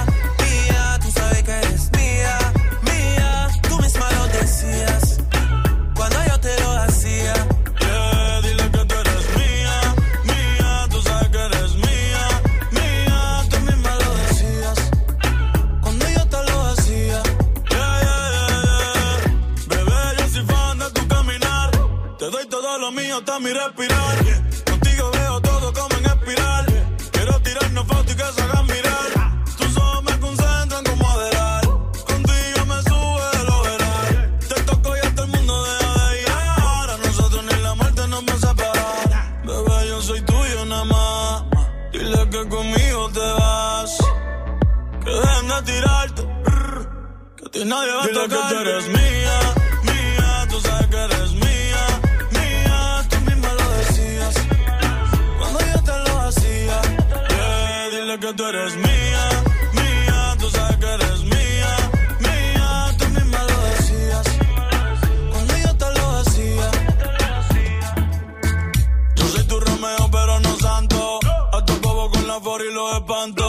tu 72.34 72.39
bobo 72.39 72.51
con 72.51 72.59
la 72.59 72.59
for 72.59 72.61
y 72.61 72.73
los 72.73 72.93
espanto. 72.93 73.43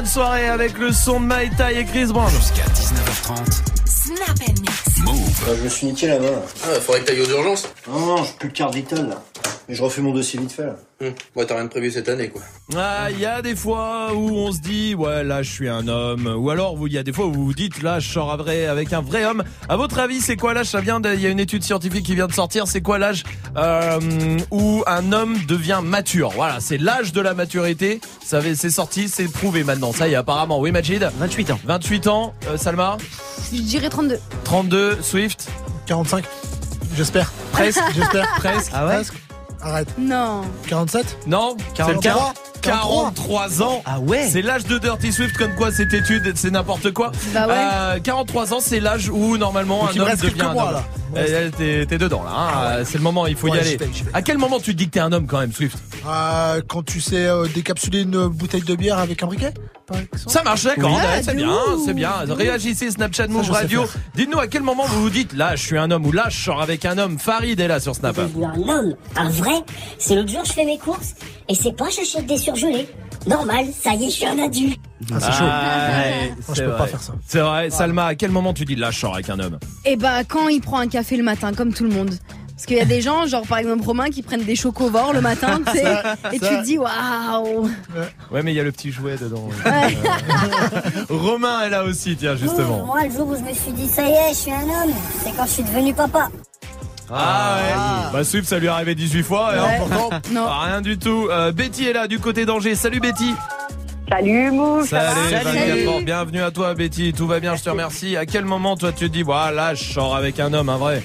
Bonne 0.00 0.08
soirée 0.08 0.48
avec 0.48 0.78
le 0.78 0.92
son 0.92 1.20
de 1.20 1.26
Maïta 1.26 1.70
et 1.72 1.84
Chris 1.84 2.06
Brown. 2.06 2.30
Jusqu'à 2.30 2.62
19h30. 2.72 3.60
Snap 3.84 4.30
and 4.48 4.60
mix. 4.62 4.98
Move. 5.04 5.56
je 5.58 5.62
me 5.64 5.68
suis 5.68 5.86
niqué 5.88 6.06
la 6.06 6.18
main. 6.18 6.28
Ah, 6.64 6.80
faudrait 6.80 7.00
que 7.02 7.06
t'ailles 7.06 7.20
aux 7.20 7.28
urgences. 7.30 7.68
Non, 7.86 8.06
non, 8.06 8.24
j'ai 8.24 8.32
plus 8.38 8.48
de 8.48 8.54
carte 8.54 8.74
vitale 8.74 9.10
là. 9.10 9.22
Mais 9.68 9.74
je 9.74 9.82
refais 9.82 10.00
mon 10.00 10.12
dossier 10.14 10.40
vite 10.40 10.52
fait 10.52 10.64
là. 10.64 10.76
Ouais, 11.36 11.44
t'as 11.44 11.54
rien 11.54 11.64
de 11.64 11.68
prévu 11.68 11.90
cette 11.90 12.08
année 12.08 12.30
quoi. 12.30 12.40
Ah, 12.76 13.08
il 13.10 13.20
y 13.20 13.26
a 13.26 13.42
des 13.42 13.54
fois 13.54 14.12
où 14.14 14.30
on 14.30 14.52
se 14.52 14.60
dit, 14.60 14.94
ouais, 14.94 15.22
là, 15.22 15.42
je 15.42 15.50
suis 15.50 15.68
un 15.68 15.86
homme. 15.86 16.26
Ou 16.36 16.50
alors, 16.50 16.76
vous- 16.76 16.86
il 16.86 16.92
y 16.94 16.98
a 16.98 17.02
des 17.02 17.12
fois 17.12 17.26
où 17.26 17.32
vous 17.32 17.44
vous 17.46 17.54
dites, 17.54 17.82
là, 17.82 18.00
je 18.00 18.10
sors 18.10 18.32
avec 18.32 18.66
avec 18.66 18.92
un 18.94 19.00
vrai 19.02 19.24
homme. 19.26 19.44
À 19.68 19.76
votre 19.76 19.98
avis, 19.98 20.20
c'est 20.20 20.36
quoi 20.36 20.54
l'âge? 20.54 20.66
Ça 20.68 20.80
vient, 20.80 21.00
il 21.04 21.20
y 21.20 21.26
a 21.26 21.30
une 21.30 21.40
étude 21.40 21.62
scientifique 21.62 22.06
qui 22.06 22.14
vient 22.14 22.26
de 22.26 22.32
sortir. 22.32 22.66
C'est 22.66 22.80
quoi 22.80 22.98
l'âge 22.98 23.22
euh, 23.56 23.98
où 24.50 24.82
un 24.86 25.12
homme 25.12 25.36
devient 25.48 25.80
mature 25.82 26.30
Voilà, 26.34 26.58
c'est 26.60 26.78
l'âge 26.78 27.12
de 27.12 27.20
la 27.20 27.34
maturité. 27.34 28.00
Ça 28.24 28.38
avait- 28.38 28.54
c'est 28.54 28.70
sorti, 28.70 29.08
c'est 29.08 29.28
prouvé 29.28 29.64
maintenant. 29.64 29.92
Ça 29.92 30.08
y 30.08 30.12
est, 30.12 30.16
apparemment. 30.16 30.60
Oui, 30.60 30.70
Majid 30.72 31.00
28 31.18 31.50
ans. 31.50 31.60
28 31.64 32.06
ans. 32.06 32.34
Euh, 32.48 32.56
Salma 32.56 32.96
Je 33.52 33.60
dirais 33.60 33.88
32. 33.88 34.18
32. 34.44 34.98
Swift 35.02 35.48
45. 35.86 36.24
J'espère. 36.96 37.30
Presque. 37.52 37.80
J'espère. 37.94 38.28
Presque. 38.36 38.70
Ah 38.74 38.86
ouais 38.86 38.94
Presque. 38.94 39.14
Arrête. 39.62 39.88
Non. 39.98 40.42
47 40.68 41.18
Non, 41.26 41.56
c'est 41.76 41.86
le 41.92 41.98
43. 41.98 42.32
43 42.62 43.62
ans. 43.62 43.82
Ah 43.86 43.98
ouais 44.00 44.26
C'est 44.30 44.42
l'âge 44.42 44.64
de 44.64 44.78
Dirty 44.78 45.12
Swift, 45.12 45.36
comme 45.36 45.54
quoi 45.54 45.70
cette 45.72 45.92
étude, 45.92 46.32
c'est 46.34 46.50
n'importe 46.50 46.92
quoi. 46.92 47.12
Bah 47.34 47.46
ouais. 47.46 47.54
Euh, 47.96 47.98
43 48.00 48.54
ans, 48.54 48.58
c'est 48.60 48.80
l'âge 48.80 49.08
où 49.10 49.36
normalement 49.36 49.80
Donc 49.80 49.90
un 49.90 49.94
me 49.94 50.00
homme 50.00 50.08
reste 50.08 50.22
devient 50.22 50.34
quelques 50.34 50.46
un 50.48 50.52
mois, 50.54 50.66
homme. 50.68 50.72
là. 50.74 50.84
T'es 51.14 51.86
t'es 51.86 51.98
dedans 51.98 52.22
là, 52.22 52.30
hein. 52.78 52.84
c'est 52.84 52.98
le 52.98 53.02
moment, 53.04 53.26
il 53.26 53.36
faut 53.36 53.48
y 53.48 53.52
aller. 53.58 53.70
j'y 53.70 53.76
vais, 53.76 53.88
j'y 53.92 54.02
vais. 54.04 54.10
À 54.14 54.22
quel 54.22 54.38
moment 54.38 54.58
tu 54.60 54.72
te 54.72 54.76
dis 54.78 54.86
que 54.86 54.92
t'es 54.92 55.00
un 55.00 55.12
homme 55.12 55.26
quand 55.26 55.38
même, 55.40 55.52
Swift? 55.52 55.76
Euh, 56.06 56.60
Quand 56.68 56.82
tu 56.84 57.00
sais 57.00 57.26
euh, 57.26 57.46
décapsuler 57.54 58.02
une 58.02 58.28
bouteille 58.28 58.62
de 58.62 58.74
bière 58.74 58.98
avec 58.98 59.22
un 59.22 59.26
briquet 59.26 59.52
par 59.86 59.98
exemple? 59.98 60.18
Ça 60.30 60.42
marche, 60.42 60.62
d'accord, 60.64 60.90
Oui. 60.90 60.96
ouais, 60.96 61.02
Ah, 61.16 61.22
c'est 61.22 61.34
bien, 61.34 61.52
c'est 61.84 61.94
bien. 61.94 62.12
Réagissez, 62.28 62.90
Snapchat 62.92 63.26
Move 63.28 63.50
Radio. 63.50 63.86
faire. 63.86 64.00
Dites-nous 64.14 64.38
à 64.38 64.46
quel 64.46 64.62
moment 64.62 64.84
vous 64.86 65.02
vous 65.02 65.10
dites, 65.10 65.32
là 65.32 65.56
je 65.56 65.62
suis 65.62 65.76
un 65.78 65.90
homme 65.90 66.06
ou 66.06 66.12
là 66.12 66.26
je 66.28 66.38
sors 66.42 66.62
avec 66.62 66.84
un 66.84 66.96
homme? 66.98 67.18
Farid 67.18 67.58
est 67.58 67.68
là 67.68 67.80
sur 67.80 67.94
Snap. 67.96 68.18
Un 68.18 68.22
homme, 68.68 68.94
un 69.16 69.28
vrai. 69.30 69.62
C'est 69.98 70.14
l'autre 70.14 70.30
jour, 70.30 70.44
je 70.44 70.52
fais 70.52 70.64
mes 70.64 70.78
courses 70.78 71.14
et 71.48 71.54
c'est 71.54 71.76
pas 71.76 71.88
j'achète 71.90 72.26
des 72.26 72.36
surgelés. 72.38 72.88
Normal, 73.26 73.66
ça 73.78 73.92
y 73.94 74.04
est, 74.04 74.10
je 74.10 74.14
suis 74.14 74.26
un 74.26 74.38
adulte. 74.38 74.80
Ah, 75.12 75.16
c'est 75.20 75.32
chaud. 75.32 75.44
ouais, 75.44 76.34
Moi, 76.46 76.54
je 76.54 76.62
peux 76.62 76.76
pas 76.76 76.86
faire 76.86 77.02
ça. 77.02 77.12
C'est 77.26 77.40
vrai, 77.40 77.70
Salma, 77.70 78.06
à 78.06 78.14
quel 78.14 78.30
moment 78.30 78.52
tu 78.54 78.64
dis 78.64 78.76
là 78.76 78.90
je 78.90 78.98
sors 78.98 79.14
avec 79.14 79.28
un 79.30 79.38
homme 79.38 79.58
Et 79.84 79.96
bah, 79.96 80.24
quand 80.24 80.48
il 80.48 80.60
prend 80.60 80.78
un 80.78 80.88
café 80.88 81.16
le 81.16 81.22
matin, 81.22 81.52
comme 81.52 81.72
tout 81.72 81.84
le 81.84 81.90
monde. 81.90 82.10
Parce 82.54 82.66
qu'il 82.66 82.76
y 82.76 82.80
a 82.80 82.84
des 82.84 83.00
gens, 83.00 83.26
genre 83.26 83.46
par 83.46 83.56
exemple 83.56 83.82
Romain, 83.86 84.10
qui 84.10 84.20
prennent 84.22 84.44
des 84.44 84.54
chocovores 84.54 85.14
le 85.14 85.22
matin, 85.22 85.60
tu 85.66 85.72
sais, 85.78 85.82
Ça, 85.82 86.16
et 86.30 86.38
ça. 86.38 86.48
tu 86.48 86.56
te 86.58 86.62
dis 86.64 86.76
waouh. 86.76 87.62
Ouais, 88.30 88.42
mais 88.42 88.52
il 88.52 88.54
y 88.56 88.60
a 88.60 88.62
le 88.64 88.70
petit 88.72 88.92
jouet 88.92 89.16
dedans. 89.16 89.48
Romain 91.08 91.62
est 91.62 91.70
là 91.70 91.84
aussi, 91.84 92.16
tiens, 92.16 92.36
justement. 92.36 92.84
Moi, 92.84 93.04
le 93.06 93.10
jour 93.10 93.28
où 93.28 93.34
je 93.34 93.40
me 93.40 93.54
suis 93.54 93.72
dit, 93.72 93.88
ça 93.88 94.06
y 94.06 94.10
est, 94.12 94.28
je 94.30 94.34
suis 94.34 94.52
un 94.52 94.62
homme, 94.62 94.92
c'est 95.24 95.34
quand 95.36 95.44
je 95.46 95.50
suis 95.50 95.62
devenu 95.62 95.94
papa. 95.94 96.28
Ah 97.12 97.56
ouais. 97.58 98.12
Bah 98.12 98.24
Swift, 98.24 98.48
ça 98.48 98.58
lui 98.58 98.66
est 98.66 98.70
arrivé 98.70 98.94
18 98.94 99.22
fois. 99.22 99.54
Et 99.54 99.58
Ouais. 99.58 99.64
hein, 99.66 99.74
pourtant, 99.78 100.10
Non. 100.32 100.46
rien 100.48 100.80
du 100.80 100.98
tout. 100.98 101.28
Euh, 101.30 101.52
Betty 101.52 101.86
est 101.88 101.92
là 101.92 102.06
du 102.08 102.18
côté 102.18 102.44
d'Angers. 102.46 102.74
Salut 102.74 103.00
Betty. 103.00 103.34
Salut 104.08 104.50
Mou, 104.50 104.84
Salut, 104.84 105.20
24 105.30 105.88
ans. 105.88 106.00
Bienvenue 106.02 106.42
à 106.42 106.50
toi 106.50 106.74
Betty. 106.74 107.12
Tout 107.12 107.26
va 107.28 107.38
bien, 107.38 107.54
je 107.54 107.62
te 107.62 107.70
remercie. 107.70 108.16
À 108.16 108.26
quel 108.26 108.44
moment 108.44 108.76
toi 108.76 108.90
tu 108.92 109.06
te 109.08 109.12
dis, 109.12 109.22
voilà, 109.22 109.74
je 109.74 109.84
sors 109.84 110.16
avec 110.16 110.40
un 110.40 110.52
homme, 110.52 110.68
un 110.68 110.76
vrai 110.78 111.02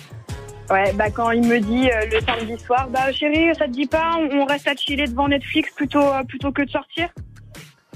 Ouais, 0.72 0.91
bah 0.93 1.12
quand 1.12 1.30
il 1.30 1.43
me 1.47 1.60
dit 1.60 1.91
euh, 1.91 2.06
le 2.12 2.20
samedi 2.26 2.60
soir, 2.64 2.88
bah 2.89 3.12
chérie, 3.12 3.53
ça 3.56 3.66
te 3.66 3.72
dit 3.72 3.86
pas, 3.86 4.14
on 4.18 4.39
on 4.41 4.45
reste 4.45 4.68
à 4.68 4.76
chiller 4.76 5.06
devant 5.06 5.28
Netflix 5.28 5.70
plutôt 5.76 6.01
euh, 6.01 6.24
plutôt 6.28 6.51
que 6.51 6.64
de 6.64 6.70
sortir? 6.72 7.10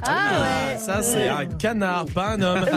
Ah 0.06 0.78
Ça 0.78 1.02
c'est 1.02 1.28
un 1.30 1.46
canard, 1.46 2.06
pas 2.14 2.32
un 2.32 2.42
homme. 2.42 2.66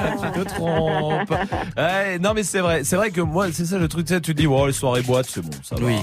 Ah, 0.00 0.30
tu 0.34 0.40
te 0.40 0.48
trompes. 0.54 1.30
Ouais, 1.76 2.18
non 2.18 2.32
mais 2.34 2.42
c'est 2.42 2.60
vrai, 2.60 2.82
c'est 2.84 2.96
vrai 2.96 3.10
que 3.10 3.20
moi 3.20 3.46
c'est 3.52 3.64
ça 3.64 3.78
le 3.78 3.88
truc, 3.88 4.06
tu 4.06 4.14
sais, 4.14 4.20
tu 4.20 4.34
dis, 4.34 4.46
oh 4.46 4.66
les 4.66 4.72
soirées 4.72 5.02
boîtes, 5.02 5.26
c'est 5.28 5.40
bon, 5.40 5.50
ça 5.62 5.74
va. 5.76 5.84
Ouais, 5.86 5.94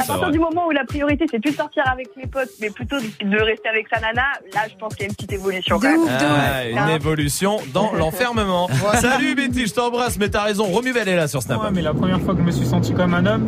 à 0.00 0.06
partir 0.06 0.30
du 0.30 0.38
moment 0.38 0.66
où 0.66 0.70
la 0.70 0.84
priorité 0.84 1.26
c'est 1.30 1.40
plus 1.40 1.50
de 1.52 1.56
sortir 1.56 1.82
avec 1.90 2.08
les 2.16 2.26
potes, 2.26 2.48
mais 2.60 2.70
plutôt 2.70 2.96
de 2.98 3.40
rester 3.42 3.68
avec 3.68 3.86
sa 3.92 4.00
nana, 4.00 4.22
là 4.54 4.60
je 4.70 4.74
pense 4.76 4.94
qu'il 4.94 5.02
y 5.02 5.06
a 5.06 5.08
une 5.08 5.14
petite 5.14 5.32
évolution 5.32 5.78
quand 5.78 5.90
même. 5.90 6.06
Ah, 6.08 6.64
une 6.88 6.94
évolution 6.94 7.58
dans 7.72 7.92
l'enfermement. 7.98 8.68
Salut 9.00 9.34
Betty, 9.34 9.66
je 9.66 9.74
t'embrasse, 9.74 10.18
mais 10.18 10.28
t'as 10.28 10.42
raison. 10.42 10.64
Romuvel 10.64 11.08
est 11.08 11.16
là 11.16 11.28
sur 11.28 11.42
Snap. 11.42 11.62
Ouais, 11.62 11.70
mais 11.72 11.82
la 11.82 11.94
première 11.94 12.20
fois 12.20 12.34
que 12.34 12.40
je 12.40 12.46
me 12.46 12.52
suis 12.52 12.66
senti 12.66 12.92
comme 12.94 13.14
un 13.14 13.26
homme, 13.26 13.46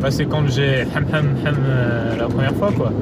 bah, 0.00 0.10
c'est 0.10 0.26
quand 0.26 0.46
j'ai 0.48 0.82
ham 0.94 1.06
ham 1.12 1.36
ham 1.46 1.56
euh, 1.66 2.16
la 2.16 2.26
première 2.28 2.54
fois 2.54 2.72
quoi. 2.72 2.92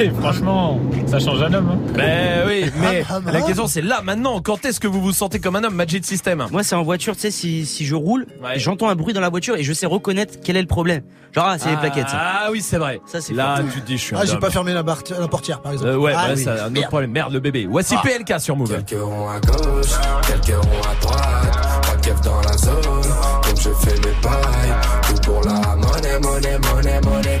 Et 0.00 0.10
franchement, 0.10 0.80
ça 1.06 1.18
change 1.18 1.42
un 1.42 1.52
homme. 1.54 1.68
hein. 1.70 1.92
Ben 1.94 2.44
oui, 2.46 2.70
mais 2.80 3.04
la 3.32 3.40
question 3.42 3.66
c'est 3.66 3.82
là, 3.82 4.00
maintenant, 4.02 4.40
quand 4.40 4.64
est-ce 4.64 4.80
que 4.80 4.86
vous 4.86 5.00
vous 5.00 5.12
sentez 5.12 5.38
comme 5.40 5.56
un 5.56 5.64
homme 5.64 5.74
Magic 5.74 6.04
System 6.04 6.46
Moi, 6.50 6.62
c'est 6.62 6.74
en 6.74 6.82
voiture, 6.82 7.14
tu 7.14 7.22
sais, 7.22 7.30
si, 7.30 7.66
si 7.66 7.84
je 7.86 7.94
roule, 7.94 8.26
j'entends 8.56 8.88
un 8.88 8.94
bruit 8.94 9.12
dans 9.14 9.20
la 9.20 9.28
voiture 9.28 9.56
et 9.56 9.62
je 9.62 9.72
sais 9.72 9.86
reconnaître 9.86 10.34
quel 10.42 10.56
est 10.56 10.60
le 10.62 10.66
problème. 10.66 11.02
Genre, 11.34 11.44
ah, 11.48 11.56
c'est 11.58 11.70
les 11.70 11.76
plaquettes, 11.76 12.08
ça. 12.08 12.18
Ah 12.18 12.48
oui, 12.50 12.62
c'est 12.62 12.78
vrai. 12.78 13.00
Ça, 13.06 13.20
c'est 13.20 13.34
Là, 13.34 13.56
fort. 13.56 13.66
tu 13.74 13.80
te 13.82 13.86
dis, 13.86 13.98
je 13.98 14.02
suis 14.02 14.16
un 14.16 14.20
Ah, 14.22 14.24
j'ai 14.24 14.38
pas 14.38 14.50
fermé 14.50 14.72
la, 14.72 14.82
bar- 14.82 15.02
la 15.18 15.28
portière 15.28 15.60
par 15.60 15.72
exemple. 15.72 15.90
Euh, 15.90 15.96
ouais, 15.98 16.12
Ah, 16.16 16.28
bah, 16.28 16.32
oui. 16.34 16.42
c'est 16.42 16.48
un 16.50 16.54
autre 16.54 16.70
Merde. 16.70 16.86
problème. 16.88 17.10
Merde, 17.10 17.32
le 17.32 17.40
bébé. 17.40 17.66
Voici 17.70 17.94
Ah. 17.98 18.02
PLK 18.02 18.40
sur 18.40 18.56
Move. 18.56 18.70
Quelques 18.84 19.02
ronds 19.02 19.28
à 19.28 19.40
gauche, 19.40 19.92
quelques 20.26 20.56
ronds 20.56 20.80
à 20.82 21.00
droite, 21.04 21.82
pas 22.06 22.12
dans 22.24 22.40
la 22.40 22.56
zone, 22.56 22.82
donc 22.82 23.56
je 23.60 23.68
fais 23.70 23.96
mes 23.96 24.14
pailles, 24.22 24.74
tout 25.08 25.20
pour 25.30 25.42
la 25.44 25.76
monnaie, 25.76 26.18
monnaie, 26.22 26.58
monnaie, 26.58 27.00
monnaie. 27.04 27.40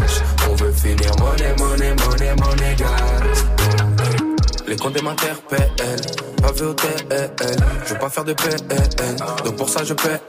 Comptes 4.81 5.03
m'interpellent, 5.03 5.71
pas 6.41 6.51
vu 6.53 6.65
au 6.65 6.73
TL. 6.73 7.27
Je 7.85 7.93
veux 7.93 7.99
pas 7.99 8.09
faire 8.09 8.23
de 8.23 8.33
PN, 8.33 9.15
donc 9.45 9.55
pour 9.55 9.69
ça 9.69 9.83
je 9.83 9.93
paie. 9.93 10.19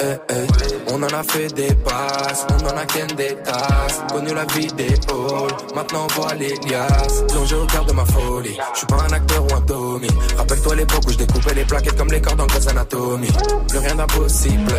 On 0.88 1.02
en 1.02 1.06
a 1.06 1.22
fait 1.22 1.48
des 1.54 1.74
passes, 1.74 2.46
on 2.50 2.66
en 2.66 2.76
a 2.76 2.84
qu'un 2.84 3.06
des 3.14 3.34
tasses. 3.36 4.02
Connu 4.12 4.34
la 4.34 4.44
vie 4.44 4.66
des 4.74 4.88
halls, 4.88 5.74
maintenant 5.74 6.06
on 6.06 6.20
voit 6.20 6.34
les 6.34 6.54
liasses. 6.68 7.22
Plongé 7.28 7.56
au 7.56 7.64
cœur 7.64 7.86
de 7.86 7.92
ma 7.92 8.04
folie, 8.04 8.58
je 8.74 8.78
suis 8.78 8.86
pas 8.86 8.96
un 9.08 9.12
acteur 9.12 9.42
ou 9.42 9.54
un 9.54 9.60
Tommy. 9.62 10.08
Rappelle-toi 10.36 10.74
l'époque 10.74 11.04
où 11.06 11.12
je 11.12 11.18
découpais 11.18 11.54
les 11.54 11.64
plaquettes 11.64 11.96
comme 11.96 12.12
les 12.12 12.20
cordes 12.20 12.40
en 12.40 12.46
Grey's 12.46 12.66
Anatomy. 12.66 13.28
Plus 13.68 13.78
rien 13.78 13.94
d'impossible, 13.94 14.72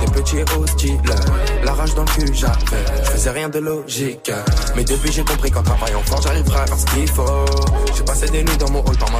j'étais 0.00 0.12
petit 0.12 0.38
et 0.38 0.44
hostile. 0.58 1.00
La 1.62 1.72
rage 1.72 1.94
dans 1.94 2.02
le 2.02 2.08
cul 2.08 2.34
j'avais, 2.34 2.54
je 3.04 3.10
faisais 3.10 3.30
rien 3.30 3.48
de 3.48 3.60
logique. 3.60 4.32
Mais 4.74 4.82
depuis 4.82 5.12
j'ai 5.12 5.24
compris 5.24 5.52
qu'en 5.52 5.62
travaillant 5.62 6.02
fort 6.02 6.20
j'arriverai 6.20 6.62
à 6.62 6.66
faire 6.66 6.78
ce 6.78 6.86
qu'il 6.86 7.08
faut. 7.08 7.44
J'ai 7.96 8.02
passé 8.02 8.28
des 8.28 8.42
nuits 8.42 8.56
dans 8.56 8.70
mon 8.70 8.80
hall 8.80 8.96
par 8.96 9.10
ma 9.12 9.19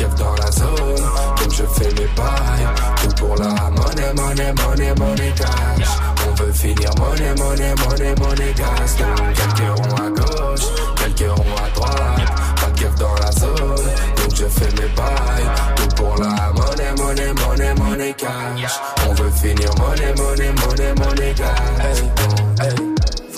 keuf 0.00 0.14
dans 0.14 0.34
la 0.34 0.50
zone, 0.50 1.04
donc 1.38 1.52
je 1.52 1.64
fais 1.64 1.92
mes 1.94 2.08
bails. 2.16 2.66
Tout 3.02 3.14
pour 3.18 3.36
la 3.36 3.70
monnaie, 3.70 4.12
monnaie, 4.14 4.52
monnaie, 4.54 4.94
monnaie 4.98 5.34
cash. 5.36 5.88
On 6.26 6.34
veut 6.42 6.52
finir 6.52 6.90
monnaie, 6.98 7.34
monnaie, 7.36 7.74
monnaie, 7.82 8.14
monnaie 8.18 8.54
gas. 8.54 8.96
Donc 8.98 9.32
quelques 9.34 9.78
ronds 9.78 9.96
à 9.96 10.10
gauche, 10.10 10.66
quelques 10.96 11.30
ronds 11.30 11.56
à 11.64 11.70
droite, 11.74 12.32
pas 12.60 12.70
de 12.70 12.80
keuf 12.80 12.94
dans 12.96 13.14
la 13.14 13.32
zone, 13.32 13.86
donc 14.16 14.34
je 14.34 14.46
fais 14.46 14.70
mes 14.80 14.88
bails. 14.96 15.50
Tout 15.76 15.96
pour 15.96 16.16
la 16.18 16.52
monnaie, 16.52 16.92
monnaie, 16.96 17.32
monnaie, 17.34 17.74
monnaie 17.74 18.14
cash. 18.14 18.80
On 19.08 19.14
veut 19.14 19.30
finir 19.30 19.70
monnaie, 19.78 20.14
monnaie, 20.16 20.52
monnaie, 20.52 20.94
monnaie 20.94 21.34
gas. 21.34 22.19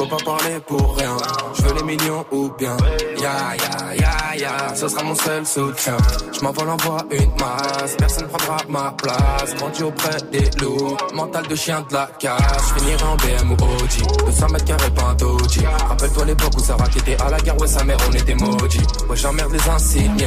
Faut 0.03 0.09
pas 0.09 0.25
parler 0.25 0.59
pour 0.67 0.97
rien, 0.97 1.17
je 1.55 1.63
veux 1.63 1.75
les 1.75 1.83
millions 1.85 2.25
ou 2.33 2.51
bien 2.59 2.77
Ya 3.21 3.55
ya 3.55 3.95
ya 3.95 4.37
yeah, 4.37 4.75
ce 4.75 4.89
sera 4.89 5.05
mon 5.05 5.15
seul 5.15 5.47
soutien. 5.47 5.97
Je 6.33 6.41
m'envole 6.41 6.71
en 6.71 6.77
voie 6.79 7.05
une 7.13 7.31
masse, 7.39 7.95
personne 7.97 8.27
prendra 8.27 8.57
ma 8.69 8.91
place. 9.01 9.55
Grandi 9.55 9.85
auprès 9.85 10.17
des 10.33 10.51
loups, 10.61 10.97
mental 11.15 11.47
de 11.47 11.55
chien 11.55 11.85
de 11.89 11.95
la 11.95 12.11
casse. 12.19 12.41
Je 12.75 12.81
finirai 12.81 13.05
en 13.05 13.17
BM 13.17 13.53
ou 13.53 13.55
OG, 13.55 14.27
200 14.27 14.47
mètres 14.49 14.65
carrés 14.65 14.91
doji. 15.19 15.61
Rappelle-toi 15.89 16.25
l'époque 16.25 16.53
où 16.57 16.61
Sarah 16.61 16.89
qui 16.89 16.99
était 16.99 17.23
à 17.23 17.31
la 17.31 17.39
guerre, 17.39 17.61
ouais 17.61 17.69
sa 17.69 17.85
mère 17.85 17.99
on 18.09 18.13
était 18.13 18.35
maudits. 18.35 18.81
Ouais 19.09 19.17
j'emmerde 19.17 19.53
les 19.53 19.71
insignes, 19.71 20.27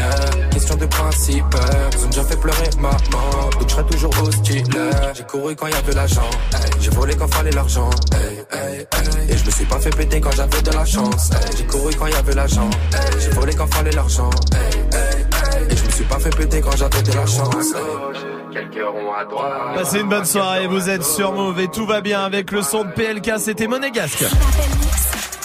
question 0.51 0.75
de 0.75 0.85
principe. 0.85 1.55
Ils 1.97 2.05
ont 2.05 2.09
déjà 2.09 2.23
fait 2.23 2.39
pleurer 2.39 2.69
maman, 2.79 3.49
donc 3.51 3.67
je 3.67 3.73
serai 3.73 3.85
toujours 3.87 4.13
hostile. 4.23 4.63
J'ai 5.13 5.23
couru 5.23 5.53
quand 5.53 5.67
y 5.67 5.73
avait 5.73 5.93
l'argent, 5.93 6.29
j'ai 6.79 6.91
volé 6.91 7.13
quand 7.17 7.27
fallait 7.33 7.51
l'argent. 7.51 7.89
Et 9.27 9.37
je 9.37 9.45
me 9.45 9.51
suis 9.51 9.64
pas 9.65 9.79
fait 9.79 9.95
péter 9.95 10.21
quand 10.21 10.31
j'avais 10.31 10.61
de 10.61 10.71
la 10.71 10.85
chance. 10.85 11.31
hey. 11.31 11.57
J'ai 11.57 11.65
couru 11.65 11.93
quand 11.95 12.07
y 12.07 12.13
avait 12.13 12.33
l'argent, 12.35 12.69
hey. 12.93 12.99
j'ai 13.19 13.29
volé 13.29 13.53
quand 13.55 13.73
fallait 13.73 13.91
l'argent. 13.91 14.29
hey, 14.53 14.59
hey, 14.99 15.21
hey. 15.21 15.67
Et 15.71 15.75
je 15.75 15.83
me 15.85 15.89
suis 15.91 16.03
pas 16.05 16.19
fait 16.19 16.35
péter 16.35 16.61
quand 16.61 16.75
j'avais 16.75 17.01
de 17.01 17.11
la 17.13 17.25
chance. 17.25 17.73
hey. 17.73 18.35
Quelques 18.53 18.85
ronds 18.85 19.13
à 19.13 19.25
droite. 19.25 19.75
Passez 19.75 19.99
une 19.99 20.09
bonne 20.09 20.25
soirée, 20.25 20.67
vous 20.67 20.89
êtes 20.89 21.03
sur 21.03 21.33
Move 21.33 21.59
et 21.59 21.67
tout 21.67 21.85
va 21.85 22.01
bien 22.01 22.23
avec 22.23 22.51
le 22.51 22.61
son 22.61 22.85
de 22.85 22.91
PLK, 22.91 23.33
c'était 23.37 23.67
Monégasque. 23.67 24.23